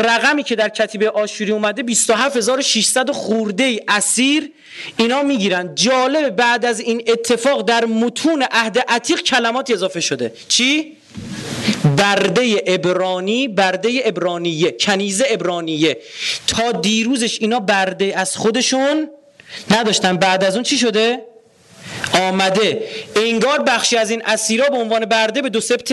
رقمی 0.00 0.42
که 0.42 0.56
در 0.56 0.68
کتیبه 0.68 1.10
آشوری 1.10 1.52
اومده 1.52 1.82
27600 1.82 3.10
خورده 3.10 3.80
اسیر 3.88 4.50
اینا 4.96 5.22
می‌گیرن. 5.22 5.74
جالب 5.74 6.36
بعد 6.36 6.64
از 6.64 6.80
این 6.80 7.02
اتفاق 7.06 7.62
در 7.62 7.84
متون 7.84 8.44
عهد 8.50 8.78
عتیق 8.88 9.20
کلمات 9.20 9.70
اضافه 9.70 10.00
شده. 10.00 10.32
چی؟ 10.48 10.96
برده 11.96 12.62
ابرانی 12.66 13.48
برده 13.48 14.02
ابرانیه 14.04 14.70
کنیزه 14.70 15.26
ابرانیه. 15.28 15.98
تا 16.46 16.72
دیروزش 16.72 17.40
اینا 17.40 17.60
برده 17.60 18.12
از 18.16 18.36
خودشون 18.36 19.10
نداشتن. 19.70 20.16
بعد 20.16 20.44
از 20.44 20.54
اون 20.54 20.62
چی 20.62 20.78
شده؟ 20.78 21.18
آمده. 22.12 22.88
انگار 23.16 23.58
بخشی 23.62 23.96
از 23.96 24.10
این 24.10 24.22
اسیرا 24.24 24.68
به 24.68 24.76
عنوان 24.76 25.04
برده 25.04 25.42
به 25.42 25.48
دو 25.48 25.60
سبت 25.60 25.92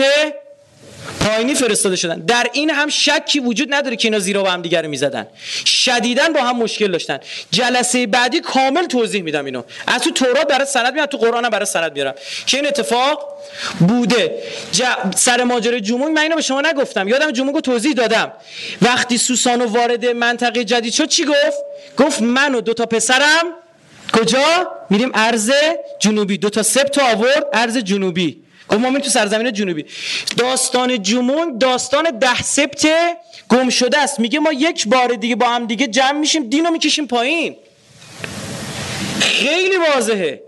پایینی 1.24 1.54
فرستاده 1.54 1.96
شدن. 1.96 2.20
در 2.20 2.46
این 2.52 2.70
هم 2.70 2.88
شکی 2.88 3.40
وجود 3.40 3.74
نداره 3.74 3.96
که 3.96 4.08
اینا 4.08 4.18
زیرا 4.18 4.42
با 4.42 4.50
هم 4.50 4.62
دیگر 4.62 4.82
رو 4.82 4.88
می‌زدن. 4.88 5.26
شدیدا 5.64 6.28
با 6.28 6.42
هم 6.42 6.56
مشکل 6.56 6.92
داشتن. 6.92 7.18
جلسه 7.50 8.06
بعدی 8.06 8.40
کامل 8.40 8.86
توضیح 8.86 9.22
میدم 9.22 9.44
اینو. 9.44 9.62
از 9.86 10.02
تو 10.02 10.10
تورات 10.10 10.48
برای 10.48 10.66
سند 10.66 10.92
میارم 10.92 11.06
تو 11.06 11.18
قرآن 11.18 11.44
هم 11.44 11.50
برای 11.50 11.66
سند 11.66 11.92
میارم 11.92 12.14
که 12.46 12.56
این 12.56 12.66
اتفاق 12.66 13.28
بوده. 13.78 14.42
ج... 14.72 14.82
سر 15.16 15.44
ماجرای 15.44 15.80
جمونگ 15.80 16.16
من 16.16 16.22
اینو 16.22 16.36
به 16.36 16.42
شما 16.42 16.60
نگفتم. 16.60 17.08
یادم 17.08 17.30
جمونگ 17.30 17.54
رو 17.54 17.60
توضیح 17.60 17.92
دادم. 17.92 18.32
وقتی 18.82 19.18
سوسانو 19.18 19.66
وارد 19.66 20.06
منطقه 20.06 20.64
جدید 20.64 20.92
شد 20.92 21.08
چی 21.08 21.24
گفت؟ 21.24 21.58
گفت 21.98 22.22
من 22.22 22.54
و 22.54 22.60
دو 22.60 22.74
تا 22.74 22.86
پسرم 22.86 23.44
کجا؟ 24.12 24.68
میریم 24.90 25.10
ارز 25.14 25.50
جنوبی. 25.98 26.38
دو 26.38 26.50
تا 26.50 26.62
سبت 26.62 26.98
آورد 26.98 27.46
ارز 27.52 27.78
جنوبی. 27.78 28.43
گفت 28.68 28.80
ما 28.80 28.98
تو 28.98 29.10
سرزمین 29.10 29.52
جنوبی. 29.52 29.84
داستان 30.36 31.02
جمون 31.02 31.58
داستان 31.58 32.18
ده 32.18 32.42
سبت 32.42 32.86
گم 33.48 33.68
شده 33.68 33.98
است. 33.98 34.20
میگه 34.20 34.38
ما 34.38 34.52
یک 34.52 34.88
بار 34.88 35.08
دیگه 35.08 35.36
با 35.36 35.48
هم 35.48 35.66
دیگه 35.66 35.86
جمع 35.86 36.18
میشیم 36.18 36.48
دینو 36.48 36.70
می‌کشیم 36.70 37.06
پایین. 37.06 37.56
خیلی 39.20 39.76
واضحه. 39.76 40.42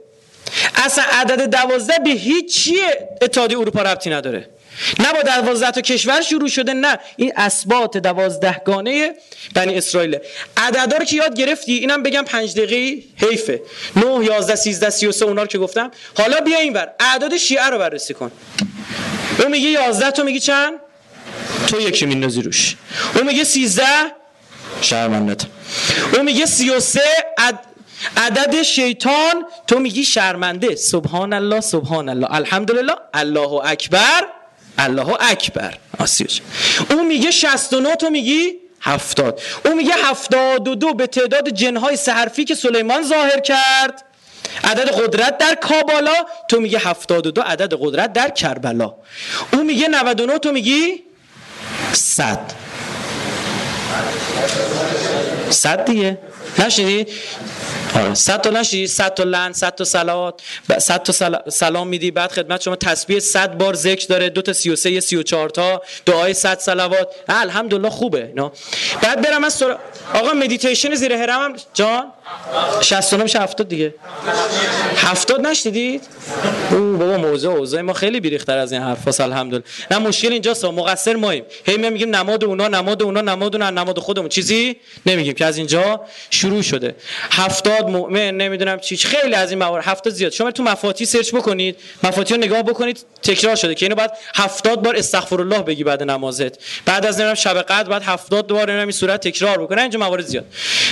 اصلا 0.75 1.05
عدد 1.13 1.51
دوازده 1.51 1.99
به 2.05 2.11
هیچ 2.11 2.59
چیه 2.59 3.09
اروپا 3.37 3.83
ربطی 3.83 4.11
نداره. 4.11 4.49
نه 4.99 5.13
با 5.13 5.23
دوازده 5.23 5.71
تا 5.71 5.81
کشور 5.81 6.21
شروع 6.21 6.49
شده 6.49 6.75
نه. 6.75 6.99
این 7.17 7.33
اسبات 7.37 7.97
دوازده 7.97 8.61
گانه 8.65 9.15
بنی 9.55 9.75
اسرائیل 9.75 10.19
عددا 10.57 10.97
رو 10.97 11.05
که 11.05 11.17
یاد 11.17 11.37
گرفتی؟ 11.37 11.73
اینم 11.73 12.03
بگم 12.03 12.23
پنج 12.23 12.55
دقیقه 12.55 13.03
حیفه. 13.17 13.61
9 13.97 14.25
11 14.25 14.55
13 14.55 14.91
33 14.91 15.25
اونا 15.25 15.43
رو 15.43 15.49
که 15.49 15.59
گفتم. 15.59 15.91
حالا 16.19 16.41
بیا 16.41 16.59
اینور 16.59 16.93
اعداد 17.01 17.37
شیعه 17.37 17.67
رو 17.67 17.79
بررسی 17.79 18.15
کن. 18.15 18.33
اون 19.39 19.51
میگه 19.51 19.69
11 19.69 20.11
تو 20.11 20.25
میگی 20.25 20.41
چند؟ 20.41 20.75
تو 21.67 21.81
یکی 21.81 22.07
میندازی 22.07 22.43
روش. 22.43 22.77
اون 23.15 23.27
میگه 23.27 23.45
13 23.45 23.85
شرمندت 24.81 25.43
اون 26.13 26.25
میگه 26.25 26.47
33 26.47 27.01
عد... 27.39 27.59
عدد 28.17 28.63
شیطان؟ 28.63 29.45
تو 29.67 29.79
میگی 29.79 30.05
شرمنده. 30.05 30.75
سبحان 30.75 31.33
الله 31.33 31.61
سبحان 31.61 32.09
الله. 32.09 32.35
الحمدلله. 32.35 32.93
الله 33.15 33.53
اکبر. 33.65 34.36
الله 34.79 35.17
اکبر. 35.21 35.75
آسیوش 35.99 36.41
اون 36.91 37.07
میگه 37.07 37.31
69 37.31 37.95
تو 37.95 38.11
میگی؟ 38.11 38.53
هفتاد. 38.81 39.41
اون 39.65 39.75
میگه 39.75 39.95
هفتاد 40.05 40.69
و 40.69 40.75
دو 40.75 40.95
به 40.95 41.07
تعداد 41.07 41.49
جنهای 41.49 41.97
سهرفی 41.97 42.45
که 42.45 42.55
سلیمان 42.55 43.03
ظاهر 43.03 43.41
کرد. 43.41 44.05
عدد 44.65 44.89
قدرت 44.89 45.39
در 45.39 45.55
کابالا. 45.55 46.15
تو 46.49 46.61
میگه 46.61 46.79
هفتاد 46.79 47.27
و 47.27 47.31
دو 47.31 47.43
عدد 47.43 47.75
قدرت 47.81 48.13
در 48.13 48.31
کربلا. 48.31 48.95
اون 49.53 49.67
میگه 49.67 49.89
99 49.89 50.39
تو 50.39 50.53
میگی؟ 50.53 51.03
صد. 51.93 52.53
صد 55.51 55.85
دیگه. 55.85 56.19
نشنیدی؟ 56.59 57.13
آره. 57.95 58.15
صد 58.15 58.41
تا 58.41 58.51
نشی 58.51 58.87
صد 58.87 59.15
تا 59.15 59.23
لن 59.23 59.53
صد 59.53 59.75
تا 59.75 59.85
صلوات 59.85 60.43
صد 60.79 61.03
تا 61.03 61.51
سلام 61.51 61.89
میدی 61.89 62.11
بعد 62.11 62.33
خدمت 62.33 62.63
شما 62.63 62.77
تسبیح 62.77 63.19
صد 63.19 63.59
بار 63.59 63.75
ذکر 63.75 64.07
داره. 64.07 64.29
دو 64.29 64.43
تا 64.43 64.53
33 64.53 64.91
یه 64.91 65.01
34 65.01 65.49
تا. 65.51 65.83
دعای 66.07 66.35
صد 66.35 66.59
صلوات 66.59 67.09
الحمدلله 67.29 67.91
خوبه 67.91 68.25
اینا. 68.27 68.53
بعد 69.03 69.23
برم 69.23 69.45
از 69.45 69.53
سر... 69.53 69.77
آقا 70.15 70.33
مدیتیشن 70.33 70.95
زیر 70.95 71.17
حرم 71.17 71.41
هم 71.41 71.57
جان؟ 71.75 72.13
69 72.81 73.23
میشه 73.23 73.41
70 73.41 73.69
دیگه. 73.69 73.95
70 74.97 75.41
نشدیدید 75.41 76.03
او 76.71 76.97
بابا 76.97 77.17
موضوع 77.17 77.55
اوضاع 77.55 77.81
ما 77.81 77.93
خیلی 77.93 78.21
بیریختر 78.21 78.59
از 78.59 78.73
این 78.73 78.83
حرفاست 78.83 79.21
الحمدلله. 79.21 79.63
نه 79.91 79.99
مشکل 79.99 80.33
اینجاست 80.33 80.65
مقصر 80.65 81.17
ماییم. 81.17 81.45
هی 81.65 81.77
میگیم 81.77 82.17
نماد 82.17 82.45
اونا 82.45 82.69
نماد 82.69 83.03
اونا 83.03 83.21
نماد 83.21 83.57
اونا 83.57 83.71
نماد 83.71 83.99
خودمون. 83.99 84.29
چیزی 84.29 84.77
نمیگیم 85.07 85.35
که 85.35 85.45
از 85.45 85.57
اینجا 85.57 86.01
شروع 86.47 86.63
شده. 86.63 86.95
70 87.31 87.89
مؤمن 87.89 88.31
نمی‌دونم 88.31 88.79
چی 88.79 88.97
خیلی 88.97 89.35
از 89.35 89.51
این 89.51 89.59
موارد. 89.59 89.85
70 89.85 90.13
زیاد. 90.13 90.33
شما 90.33 90.51
تو 90.51 90.63
مفاتی 90.63 91.07
سرچ 91.07 91.35
بکنید. 91.35 91.77
مفاتی 92.03 92.35
رو 92.35 92.41
نگاه 92.41 92.63
بکنید 92.63 92.99
تکرار 93.23 93.57
شده 93.57 93.75
که 93.75 93.87
اینو 93.87 93.95
بعد 93.95 94.19
70 94.35 94.83
بار 94.83 94.97
استغفر 94.97 95.41
الله 95.41 95.59
بگی 95.59 95.85
بعد 95.85 96.03
نمازت. 96.03 96.59
بعد 96.85 97.07
از 97.07 97.15
نمی‌دونم 97.15 97.35
شب 97.35 97.63
قدر 97.63 97.89
بعد 97.89 98.03
70 98.03 98.47
بار 98.47 98.71
این 98.71 98.91
صورت 98.91 99.29
تکرار 99.29 99.63
بکنه. 99.63 99.81
اینجا 99.83 99.99
موارد 99.99 100.27
زیاد. 100.27 100.45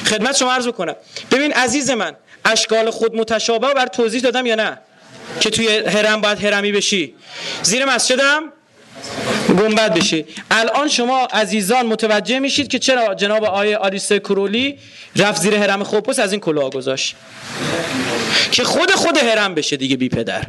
خدمت 0.07 0.37
شما 0.37 0.53
عرض 0.53 0.67
بکنم. 0.67 0.97
ببین 1.31 1.53
عزیز 1.53 1.91
من 1.91 2.17
اشکال 2.45 2.91
خود 2.91 3.17
متشابه 3.17 3.75
بر 3.75 3.87
توضیح 3.87 4.21
دادم 4.21 4.47
یا 4.47 4.55
نه؟ 4.55 4.79
که 5.41 5.51
توی 5.51 5.69
هرم 5.69 6.21
باید 6.21 6.45
هرمی 6.45 6.73
بشی. 6.73 7.15
زیر 7.63 7.85
مسجدم؟ 7.85 8.43
گنبد 9.55 9.95
بشی. 9.95 10.27
الان 10.51 10.89
شما 10.89 11.29
عزیزان 11.33 11.87
متوجه 11.87 12.39
میشید 12.39 12.69
که 12.69 12.79
چرا 12.79 13.15
جناب 13.15 13.45
آیه 13.45 13.77
آریسه 13.77 14.19
کرولی 14.19 14.79
رفت 15.17 15.43
زیر 15.43 15.55
هرم 15.55 15.85
خوپس 15.85 16.19
از 16.19 16.33
این 16.33 16.41
کلاه 16.41 16.71
گذاشت. 16.71 17.17
که 18.51 18.65
خود 18.65 18.91
خود 18.91 19.17
هرم 19.17 19.55
بشه 19.55 19.77
دیگه 19.77 19.97
بی 19.97 20.09
پدر. 20.09 20.43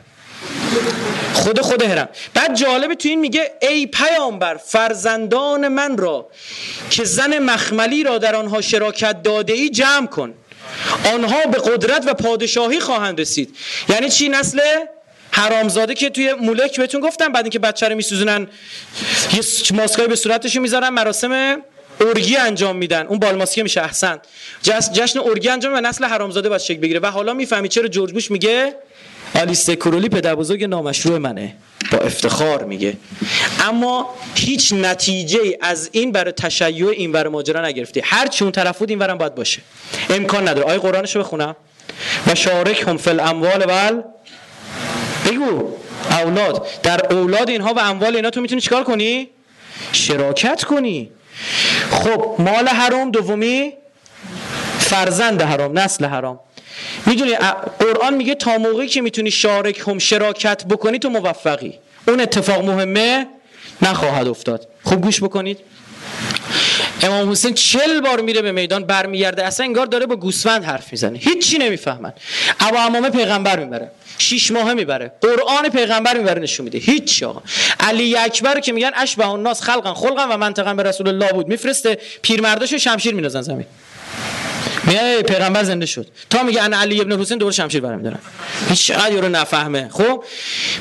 خود 1.33 1.61
خود 1.61 1.83
هرم 1.83 2.09
بعد 2.33 2.55
جالبه 2.55 2.95
تو 2.95 3.09
این 3.09 3.19
میگه 3.19 3.51
ای 3.61 3.87
پیامبر 3.87 4.57
فرزندان 4.57 5.67
من 5.67 5.97
را 5.97 6.27
که 6.89 7.03
زن 7.03 7.39
مخملی 7.39 8.03
را 8.03 8.17
در 8.17 8.35
آنها 8.35 8.61
شراکت 8.61 9.23
داده 9.23 9.53
ای 9.53 9.69
جمع 9.69 10.07
کن. 10.07 10.33
آنها 11.13 11.45
به 11.51 11.57
قدرت 11.57 12.03
و 12.07 12.13
پادشاهی 12.13 12.79
خواهند 12.79 13.21
رسید. 13.21 13.55
یعنی 13.89 14.09
چی 14.09 14.29
نسل؟ 14.29 14.59
حرامزاده 15.35 15.93
که 15.93 16.09
توی 16.09 16.33
مولک 16.33 16.77
بهتون 16.77 17.01
گفتم 17.01 17.31
بعد 17.31 17.45
اینکه 17.45 17.59
بچه 17.59 17.87
رو 17.87 17.95
میسوزونن 17.95 18.47
یه 19.33 19.41
ماسکای 19.73 20.07
به 20.07 20.15
صورتشون 20.15 20.61
می‌ذارن 20.61 20.89
مراسم 20.89 21.61
ارگی 22.01 22.35
انجام 22.35 22.75
میدن. 22.75 23.05
اون 23.07 23.19
بالماسکه 23.19 23.63
میشه 23.63 23.81
احسن. 23.81 24.19
جشن 24.93 25.19
ارگی 25.19 25.49
انجام 25.49 25.73
و 25.73 25.81
نسل 25.81 26.05
حرامزاده 26.05 26.49
باید 26.49 26.61
شکل 26.61 26.79
بگیره. 26.79 26.99
و 26.99 27.05
حالا 27.05 27.33
می‌فهمی 27.33 27.69
چرا 27.69 27.87
جورج 27.87 28.13
بوش 28.13 28.31
میگه؟ 28.31 28.75
آلیسته 29.35 29.75
کرولی 29.75 30.09
پدر 30.09 30.35
بزرگ 30.35 30.63
نامشروع 30.63 31.17
منه. 31.17 31.55
با 31.91 31.97
افتخار 31.97 32.63
میگه. 32.63 32.97
اما 33.59 34.15
هیچ 34.35 34.73
نتیجه 34.73 35.57
از 35.61 35.89
این 35.91 36.11
برای 36.11 36.31
تشیع 36.31 36.87
این 36.87 37.11
برای 37.11 37.33
ماجرا 37.33 37.65
نگرفته 37.65 38.01
هر 38.03 38.27
چی 38.27 38.43
اون 38.43 38.51
طرف 38.51 38.77
بود 38.77 38.89
این 38.89 38.99
برم 38.99 39.17
باید 39.17 39.35
باشه. 39.35 39.61
امکان 40.09 40.47
نداره. 40.47 40.67
آیه 40.67 40.79
قرآنشو 40.79 41.19
بخونم. 41.19 41.55
و 42.27 42.35
شارک 42.35 42.83
هم 42.87 42.97
فل 42.97 43.19
اموال 43.19 43.65
ول 43.67 44.01
بگو. 45.25 45.69
اولاد. 46.11 46.67
در 46.83 47.13
اولاد 47.13 47.49
اینها 47.49 47.73
و 47.73 47.79
اموال 47.79 48.15
اینا 48.15 48.29
تو 48.29 48.41
می‌تونی 48.41 48.61
چیکار 48.61 48.83
کنی؟ 48.83 49.29
شراکت 49.91 50.63
کنی. 50.63 51.11
خب 51.91 52.35
مال 52.39 52.67
حرام 52.67 53.11
دومی 53.11 53.73
فرزند 54.79 55.41
حرام 55.41 55.79
نسل 55.79 56.05
حرام. 56.05 56.39
می‌دونی 57.05 57.35
قرآن 57.79 58.13
میگه 58.13 58.35
تا 58.35 58.57
موقعی 58.57 58.87
که 58.87 59.01
می‌تونی 59.01 59.31
شارک 59.31 59.83
هم 59.87 59.99
شراکت 59.99 60.65
بکنی 60.65 60.99
تو 60.99 61.09
موفقی. 61.09 61.73
اون 62.07 62.19
اتفاق 62.19 62.65
مهمه 62.65 63.27
نخواهد 63.81 64.27
افتاد. 64.27 64.67
خوب 64.83 65.01
گوش 65.01 65.23
بکنید. 65.23 65.59
امام 67.01 67.31
حسین 67.31 67.53
چل 67.53 68.01
بار 68.01 68.21
میره 68.21 68.41
به 68.41 68.51
میدان 68.51 68.83
برمیگرده. 68.83 69.45
اصلا 69.45 69.65
انگار 69.65 69.85
داره 69.85 70.05
با 70.05 70.15
گوسفند 70.15 70.63
حرف 70.63 70.91
می‌زنه. 70.91 71.17
هیچی 71.17 71.57
نمی‌فهمن. 71.57 72.13
ابا 72.59 72.79
امامه 72.79 73.09
پیغمبر 73.09 73.59
می‌بره. 73.59 73.91
شیش 74.17 74.51
ماهه 74.51 74.73
می‌بره. 74.73 75.11
قرآن 75.21 75.69
پیغمبر 75.69 76.17
می‌بره 76.17 76.41
نشون 76.41 76.63
میده. 76.63 76.77
هیچ 76.77 77.23
آقا. 77.23 77.41
علی 77.79 78.17
اکبر 78.17 78.59
که 78.59 78.71
میگن 78.71 78.91
اشبه 78.95 79.27
الناس 79.27 79.61
خلقا 79.61 79.93
خلقا 79.93 80.27
و 80.29 80.37
منطقا 80.37 80.73
به 80.73 80.83
رسول 80.83 81.07
الله 81.07 81.31
بود. 81.33 81.47
میفرسته. 81.47 81.97
پیرمرداشو 82.21 82.77
شمشیر 82.77 83.13
میندازن 83.13 83.41
زمین. 83.41 83.65
میگه 84.87 85.21
پیغمبر 85.21 85.63
زنده 85.63 85.85
شد. 85.85 86.07
تا 86.29 86.43
میگه 86.43 86.63
انا 86.63 86.79
علی 86.79 87.01
ابن 87.01 87.19
حسین 87.19 87.37
دور 87.37 87.51
شمشیر 87.51 87.81
برام 87.81 88.01
دارن. 88.01 88.19
هیچ 88.69 88.91
رو 88.91 89.29
نفهمه. 89.29 89.89
خب؟ 89.91 90.23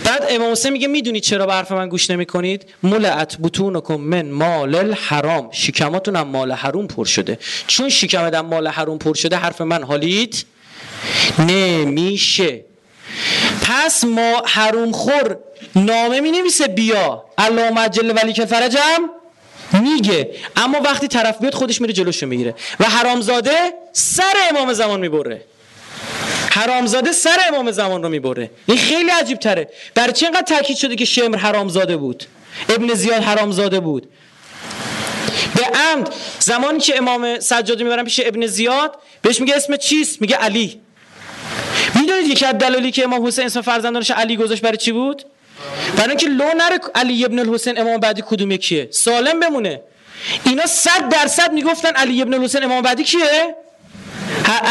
بعد 0.05 0.27
امام 0.31 0.53
حسین 0.53 0.73
میگه 0.73 0.87
می‌دونید 0.87 1.23
چرا 1.23 1.47
به 1.47 1.53
حرف 1.53 1.73
من 1.73 1.89
گوش 1.89 2.11
نمی‌کنید؟ 2.11 2.67
ملعت 2.83 3.37
بطونکم 3.43 3.95
من 3.95 4.31
مال 4.31 4.75
الحرام. 4.75 5.49
شکماتون 5.53 6.17
هم 6.17 6.29
مال 6.29 6.53
حروم 6.53 6.87
پر 6.87 7.05
شده. 7.05 7.39
چون 7.67 7.89
شکمت 7.89 8.35
مال 8.35 8.69
حروم 8.69 8.99
پر 8.99 9.15
شده 9.15 9.37
حرف 9.37 9.61
من 9.61 9.83
حالیت 9.83 10.45
نمیشه. 11.39 12.65
پس 13.63 14.05
ما 14.05 14.43
حروم 14.47 14.93
خور 14.93 15.37
نامه 15.77 16.21
می 16.21 16.31
نویسه 16.31 16.67
بیا. 16.67 17.25
الله 17.39 17.71
مجل 17.71 18.13
ولی 18.17 18.33
که 18.33 18.47
فرجم. 18.47 19.11
میگه. 19.73 20.31
اما 20.57 20.81
وقتی 20.81 21.09
طرف 21.09 21.39
بیاد 21.39 21.55
خودش 21.55 21.81
میره 21.81 21.93
جلوشو 21.93 22.27
می‌گیره. 22.27 22.55
و 22.81 22.85
حرامزاده 22.85 23.57
سر 23.93 24.35
امام 24.51 24.73
زمان 24.73 25.01
می‌بره. 25.01 25.43
حرامزاده 26.51 27.13
سر 27.13 27.39
امام 27.49 27.71
زمان 27.71 28.03
رو 28.03 28.09
می‌بره. 28.09 28.51
این 28.67 28.79
خیلی 28.79 29.11
عجیب 29.11 29.39
تره 29.39 29.69
برای 29.95 30.13
چه 30.13 30.27
اینقدر 30.27 30.57
تاکید 30.57 30.77
شده 30.77 30.97
که 30.97 31.05
شمر 31.05 31.37
حرامزاده 31.37 31.97
بود؟ 31.97 32.25
ابن 32.69 32.95
زیاد 32.95 33.23
حرامزاده 33.23 33.81
بود. 33.81 34.09
به 35.55 35.63
عمد 35.65 36.15
زمانی 36.39 36.79
که 36.79 36.97
امام 36.97 37.41
سجاده 37.41 37.85
می‌برن 37.85 38.05
پیش 38.05 38.21
ابن 38.25 38.47
زیاد 38.47 38.99
بهش 39.23 39.41
میگه 39.41 39.57
اسم 39.57 39.77
چیست؟ 39.77 40.21
میگه 40.21 40.37
علی. 40.37 40.81
می‌دونید 41.95 42.27
یکی 42.27 42.47
از 42.47 42.59
دلایلی 42.59 42.91
که 42.91 43.05
امام 43.05 43.27
حسین 43.27 43.47
اسم 43.47 43.61
فرزندانش 43.61 44.11
علی 44.11 44.37
گذاشت 44.37 44.63
برای 44.63 44.77
چی 44.77 44.93
بود؟ 44.93 45.25
برای 45.97 46.09
اینکه 46.09 46.27
لو 46.27 46.45
نره 46.45 46.81
علی 46.95 47.25
ابن 47.25 47.39
الحسین 47.39 47.81
امام 47.81 47.97
بعدی 47.97 48.23
کدوم 48.27 48.51
یکیه؟ 48.51 48.89
سالم 48.91 49.41
بمونه. 49.41 49.81
اینا 50.47 50.67
صد 50.67 51.09
درصد 51.09 51.53
می‌گفتن 51.53 51.93
علی 51.93 52.23
ابن 52.23 52.35
الحسین 52.35 52.65
امام 52.65 52.83
بعدی 52.83 53.05
کیه؟ 53.05 53.55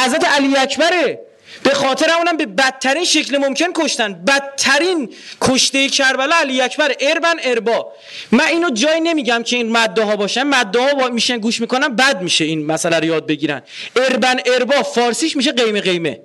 حضرت 0.06 0.26
علی 0.26 0.58
اکبره. 0.58 1.20
به 1.64 1.70
خاطر 1.74 2.12
اونم 2.12 2.38
به 2.38 2.46
بدترین 2.46 3.04
شکل 3.04 3.38
ممکن 3.38 3.66
کشتن. 3.76 4.14
بدترین 4.14 5.14
کشته 5.42 5.90
کربلا 5.90 6.36
علی 6.36 6.62
اکبر 6.62 6.96
اربن 7.00 7.36
اربا. 7.44 7.92
من 8.32 8.46
اینو 8.46 8.70
جای 8.70 9.00
نمیگم 9.00 9.44
که 9.44 9.56
این 9.56 9.72
مده 9.72 10.04
ها 10.04 10.16
باشن. 10.16 10.44
مده 10.44 10.80
ها 10.80 11.10
میشن 11.10 11.38
گوش 11.38 11.62
می‌کنن 11.62 11.96
بد 11.96 12.22
میشه 12.22 12.46
این 12.46 12.66
مسئله 12.66 13.00
رو 13.00 13.06
یاد 13.06 13.28
بگیرن. 13.28 13.62
اربن 13.96 14.40
اربا 14.46 14.84
فارسیش 14.84 15.38
میشه 15.38 15.52
قیمه 15.52 15.82
قیمه. 15.82 16.20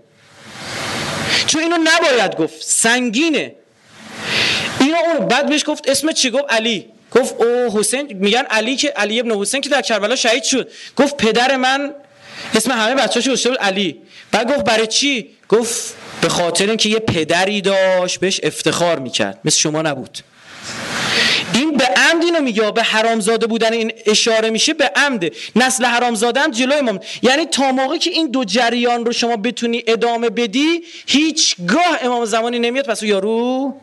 چون 1.46 1.62
اینو 1.62 1.76
نباید 1.84 2.36
گفت. 2.36 2.62
سنگینه. 2.62 3.54
اینو 4.80 4.96
اون 4.96 5.28
بعد 5.28 5.48
بهش 5.48 5.64
گفت 5.66 5.88
اسم 5.88 6.12
چی؟ 6.12 6.30
گفت 6.30 6.44
علی. 6.48 6.86
گفت 7.10 7.34
او 7.38 7.78
حسین 7.78 8.16
میگن 8.20 8.42
علی 8.42 8.76
که 8.76 8.88
علی 8.88 9.20
ابن 9.20 9.30
حسین 9.30 9.60
که 9.60 9.68
در 9.68 9.82
کربلا 9.82 10.16
شهید 10.16 10.42
شد. 10.42 10.70
گفت 10.96 11.16
پدر 11.16 11.56
من 11.56 11.94
اسم 12.54 12.72
همه 12.72 12.94
بچه‌هاش 12.94 13.26
گذاشته 13.26 13.48
بود 13.48 13.58
علی. 13.58 13.96
بعد 14.32 14.52
گفت 14.54 14.64
برای 14.64 14.86
چی؟ 14.86 15.30
گفت 15.48 15.94
به 16.20 16.28
خاطر 16.28 16.66
اینکه 16.66 16.88
یه 16.88 16.98
پدری 16.98 17.60
داشت 17.60 18.20
بهش 18.20 18.40
افتخار 18.42 18.98
می‌کرد. 18.98 19.40
مثل 19.44 19.58
شما 19.58 19.82
نبود. 19.82 20.18
این 21.54 21.72
به 21.72 21.84
عمد 21.84 22.24
اینو 22.24 22.40
میگه 22.40 22.70
به 22.70 22.82
حرامزاده 22.82 23.46
بودن 23.46 23.72
این 23.72 23.92
اشاره 24.06 24.50
میشه 24.50 24.74
به 24.74 24.92
عمد. 24.96 25.32
نسل 25.56 25.84
حرامزاده 25.84 26.40
هم 26.40 26.50
جلوی 26.50 26.80
ما. 26.80 27.00
یعنی 27.22 27.46
تا 27.46 27.72
موقعی 27.72 27.98
که 27.98 28.10
این 28.10 28.30
دو 28.30 28.44
جریان 28.44 29.06
رو 29.06 29.12
شما 29.12 29.36
بتونی 29.36 29.84
ادامه 29.86 30.30
بدی 30.30 30.82
هیچگاه 31.06 31.98
امام 32.02 32.24
زمانی 32.24 32.58
نمیاد. 32.58 32.86
پس 32.86 33.02
یارو 33.02 33.74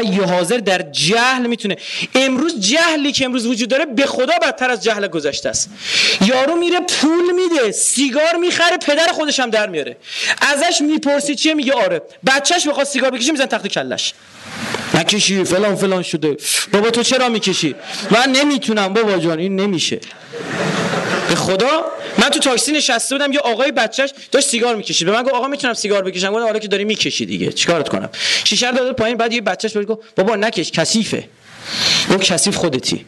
ای 0.00 0.14
حاضر 0.16 0.56
در 0.56 0.82
جهل 0.92 1.46
می‌تونه. 1.46 1.76
امروز 2.14 2.60
جهلی 2.60 3.12
که 3.12 3.24
امروز 3.24 3.46
وجود 3.46 3.68
داره 3.68 3.84
به 3.86 4.06
خدا 4.06 4.34
بدتر 4.42 4.70
از 4.70 4.84
جهل 4.84 5.08
گذشته 5.08 5.48
است. 5.48 5.70
یارو 6.26 6.56
میره 6.56 6.80
پول 6.80 7.34
میده 7.34 7.72
سیگار 7.72 8.36
می‌خره 8.40 8.76
پدر 8.76 9.06
خودش 9.06 9.40
هم 9.40 9.50
در 9.50 9.68
میاره. 9.68 9.96
ازش 10.40 10.80
می‌پرسی 10.80 11.34
چیه؟ 11.34 11.54
میگه 11.54 11.72
آره. 11.72 12.02
بچهش 12.26 12.68
بخواد 12.68 12.86
سیگار 12.86 13.10
بکشه 13.10 13.32
میزن 13.32 13.46
تخت 13.46 13.66
کلش. 13.66 14.12
نکشی 14.94 15.44
فلان 15.44 15.76
فلان 15.76 16.02
شده. 16.02 16.36
بابا 16.72 16.90
تو 16.90 17.02
چرا 17.02 17.28
می‌کشی؟ 17.28 17.74
من 18.10 18.32
نمی‌تونم 18.32 18.94
بابا 18.94 19.18
جان 19.18 19.38
این 19.38 19.56
نمیشه. 19.56 20.00
به 21.28 21.34
خدا؟ 21.34 21.84
من 22.18 22.28
تو 22.30 22.38
تاکسی 22.38 22.72
نشسته 22.72 23.14
بودم 23.14 23.32
یه 23.32 23.38
آقای 23.38 23.72
بچهش 23.72 24.10
داشت 24.32 24.48
سیگار 24.48 24.76
می‌کشید. 24.76 25.06
به 25.06 25.12
من 25.12 25.22
گفت 25.22 25.34
آقا 25.34 25.48
می‌تونم 25.48 25.74
سیگار 25.74 26.02
بکشم؟ 26.02 26.32
گفتم 26.32 26.44
حالا 26.44 26.58
که 26.58 26.68
داری 26.68 26.84
می‌کشی 26.84 27.26
دیگه 27.26 27.52
چیکارت 27.52 27.88
کنم؟ 27.88 28.08
شیشه 28.44 28.70
رو 28.70 28.92
پایین 28.92 29.16
بعد 29.16 29.32
یه 29.32 29.40
بچهش 29.40 29.72
بهش 29.72 29.86
گفت 29.88 30.00
بابا 30.16 30.36
نکش 30.36 30.70
کثیفه. 30.70 31.28
گفت 32.10 32.22
کثیف 32.22 32.56
خودتی. 32.56 33.04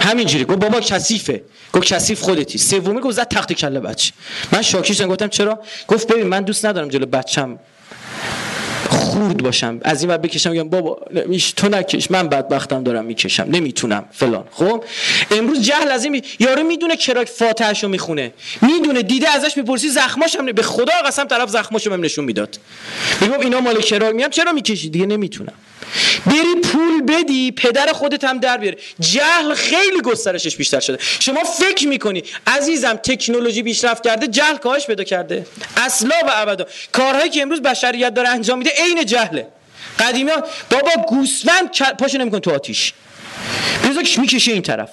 همینجوری. 0.00 0.44
گفت 0.44 0.58
بابا 0.58 0.80
کثیفه. 0.80 1.42
گفت 1.72 1.84
کثیف 1.84 2.20
خودتی. 2.20 2.58
سومی 2.58 3.00
گفت 3.00 3.16
زد 3.16 3.28
تخت 3.28 3.52
کله 3.52 3.80
بچه. 3.80 4.12
من 4.52 4.62
شاکی 4.62 4.94
شدم 4.94 5.08
گفتم 5.08 5.28
چرا؟ 5.28 5.60
گفت 5.88 6.06
ببین 6.12 6.26
من 6.26 6.42
دوست 6.42 6.66
ندارم 6.66 6.88
جلو 6.88 7.06
بچم 7.06 7.58
خورد 9.00 9.42
باشم. 9.42 9.80
از 9.82 10.02
این 10.02 10.16
بکشم 10.16 10.50
میگم 10.50 10.68
بابا 10.68 11.00
تو 11.56 11.68
نکش 11.68 12.10
من 12.10 12.28
بدبختم 12.28 12.82
دارم 12.82 13.04
می‌کشم 13.04 13.46
نمی‌تونم 13.50 14.04
فلان. 14.12 14.44
خب؟ 14.50 14.84
امروز 15.30 15.62
جهل 15.62 15.90
از 15.90 16.04
این 16.04 16.22
یارو 16.38 16.62
می‌دونه 16.62 16.96
کراک 16.96 17.28
فاتحشو 17.28 17.88
می‌خونه. 17.88 18.32
می‌دونه 18.62 19.02
دیده 19.02 19.28
ازش 19.28 19.56
می‌پرسی 19.56 19.88
زخماش 19.88 20.36
هم 20.36 20.46
به 20.46 20.62
خدا 20.62 20.92
قسم 21.06 21.24
طرف 21.24 21.48
زخماشو 21.48 21.90
بهم 21.90 22.04
نشون 22.04 22.24
می‌داد. 22.24 22.58
میگم 23.20 23.40
اینا 23.40 23.60
مال 23.60 23.80
کراک 23.80 24.14
میگم 24.14 24.30
چرا 24.30 24.52
می‌کشی؟ 24.52 24.90
دیگه 24.90 25.06
نمی‌تونم. 25.06 25.52
بری 26.26 26.54
پول 26.62 27.02
بدی 27.02 27.52
پدر 27.52 27.92
خودت 27.92 28.24
هم 28.24 28.38
در 28.38 28.56
بیاره 28.56 28.76
جهل 29.00 29.54
خیلی 29.54 30.00
گسترشش 30.00 30.56
بیشتر 30.56 30.80
شده. 30.80 30.98
شما 31.00 31.44
فکر 31.44 31.88
می‌کنی 31.88 32.22
عزیزم 32.46 32.94
تکنولوژی 32.94 33.62
پیشرفت 33.62 34.04
کرده 34.04 34.26
جهل 34.26 34.56
کاهش 34.56 34.86
پیدا 34.86 35.04
کرده. 35.04 35.46
اصلا 35.76 36.16
و 36.26 36.30
ابدا. 36.34 36.66
کارهایی 36.92 37.30
که 37.30 37.42
امروز 37.42 37.62
بشریت 37.62 38.14
داره 38.14 38.28
انجام 38.28 38.58
میده 38.58 38.70
عین 38.70 39.04
جهله. 39.04 39.48
قدیمی 39.98 40.30
ها 40.30 40.44
بابا 40.70 40.90
گوسفند 41.08 41.70
پاشو 41.98 42.18
نمیکن 42.18 42.38
تو 42.38 42.54
آتیش. 42.54 42.92
بذار 43.88 44.02
که 44.02 44.20
می‌کشه 44.20 44.52
این 44.52 44.62
طرف. 44.62 44.90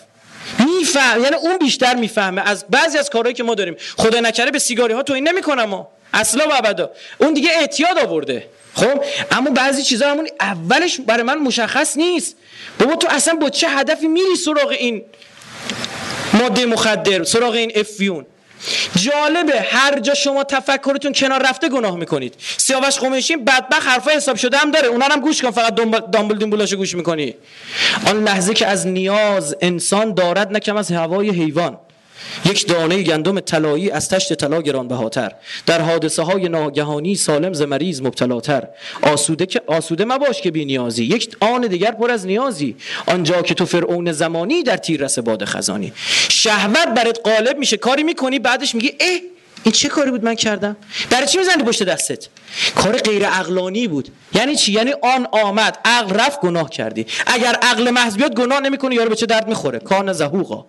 میفهم 0.60 1.24
یعنی 1.24 1.36
اون 1.36 1.58
بیشتر 1.58 1.96
می‌فهمه. 1.96 2.42
از 2.42 2.66
بعضی 2.70 2.98
از 2.98 3.10
کارهایی 3.10 3.36
که 3.36 3.44
ما 3.44 3.56
داریم 3.56 3.76
خدا 3.98 4.20
نکره 4.20 4.52
به 4.52 4.60
سیگاری 4.60 4.94
ها 4.94 5.04
تو 5.04 5.14
این 5.14 5.28
نمی‌کنم 5.28 5.88
اصلا 6.14 6.48
و 6.48 6.54
ابدا. 6.54 6.92
اون 7.18 7.34
دیگه 7.34 7.50
اعتیاد 7.50 8.00
آورده. 8.00 8.50
خب 8.78 9.04
اما 9.32 9.50
بعضی 9.50 9.84
چیزا 9.84 10.12
همون 10.12 10.28
اولش 10.40 11.00
برای 11.00 11.24
من 11.24 11.38
مشخص 11.38 11.98
نیست. 11.98 12.36
بابا 12.80 12.96
تو 12.96 13.08
اصلا 13.10 13.34
با 13.34 13.50
چه 13.50 13.70
هدفی 13.70 14.08
میری 14.08 14.36
سراغ 14.46 14.76
این 14.80 15.02
ماده 16.34 16.66
مخدر 16.66 17.24
سراغ 17.24 17.54
این 17.54 17.72
افیون 17.76 18.26
جالبه 18.96 19.62
هر 19.62 20.00
جا 20.00 20.14
شما 20.14 20.44
تفکرتون 20.44 21.14
کنار 21.14 21.44
رفته 21.44 21.70
گناه 21.70 21.96
می‌کنید. 21.96 22.34
سیاوش 22.58 23.00
قمیشی 23.00 23.36
بدبخ 23.36 23.88
حرفای 23.88 24.16
حساب 24.16 24.36
شده 24.36 24.58
هم 24.58 24.72
داره. 24.72 24.88
اونا 24.88 25.06
هم 25.06 25.20
گوش 25.20 25.42
کن 25.42 25.52
فقط 25.52 25.76
دامبل 26.12 26.38
دیمبولاشو 26.38 26.78
گوش 26.78 26.96
می‌کنی. 26.96 27.36
آن 28.08 28.24
لحظه 28.24 28.54
که 28.54 28.68
از 28.68 28.88
نیاز 28.88 29.56
انسان 29.62 30.14
دارد 30.14 30.52
نکم 30.52 30.78
از 30.78 30.92
هوای 30.92 31.30
حیوان. 31.30 31.78
یک 32.46 32.68
دانه 32.68 33.04
گندم 33.04 33.40
طلایی 33.40 33.92
از 33.92 34.10
تشت 34.10 34.34
طلا 34.34 34.84
بهاتر 34.84 35.32
در 35.66 35.82
حادثه 35.82 36.24
های 36.24 36.50
ناگهانی 36.50 37.16
سالم 37.16 37.54
ز 37.54 37.62
مریض 37.62 38.02
مبتلاتر. 38.02 38.68
آسوده 39.02 39.46
که 39.46 39.62
آسوده 39.68 40.06
مباش 40.06 40.42
که 40.42 40.52
بی 40.52 40.66
نیازی. 40.66 41.06
یک 41.06 41.36
آن 41.40 41.62
دیگر 41.62 41.92
پر 41.92 42.12
از 42.12 42.26
نیازی. 42.26 42.76
آنجا 43.08 43.42
که 43.42 43.54
تو 43.54 43.66
فرعون 43.66 44.12
زمانی 44.12 44.64
در 44.64 44.78
تیر 44.78 45.04
رس 45.04 45.20
باد 45.20 45.46
خزانی. 45.46 45.94
شهوت 46.30 46.88
برات 46.88 47.20
غالب 47.26 47.58
میشه. 47.58 47.78
کاری 47.78 48.04
می‌کنی 48.04 48.40
بعدش 48.40 48.76
میگی 48.76 48.92
اه 49.00 49.20
این 49.64 49.72
چه 49.72 49.88
کاری 49.88 50.12
بود 50.12 50.24
من 50.24 50.36
کردم؟ 50.36 50.78
برای 51.10 51.28
چی 51.28 51.38
می‌زنی 51.38 51.64
پشت 51.64 51.84
دستت؟ 51.84 52.28
کار 52.76 52.98
غیر 52.98 53.26
عقلانی 53.26 53.88
بود. 53.88 54.10
یعنی 54.34 54.56
چی؟ 54.56 54.72
یعنی 54.72 54.94
آن 55.04 55.28
آمد 55.32 55.78
عقل 55.86 56.16
رفت 56.16 56.42
گناه 56.42 56.70
کردی. 56.70 57.06
اگر 57.28 57.54
عقل 57.62 57.90
محض 57.90 58.18
بیاد 58.18 58.36
گناه 58.36 58.60
نمی‌کنی 58.60 58.96
یارو 58.96 59.10
به 59.10 59.16
چه 59.16 59.26
درد 59.26 59.48
می‌خوره؟ 59.48 59.80
کان 59.80 60.14
زهوقا. 60.14 60.66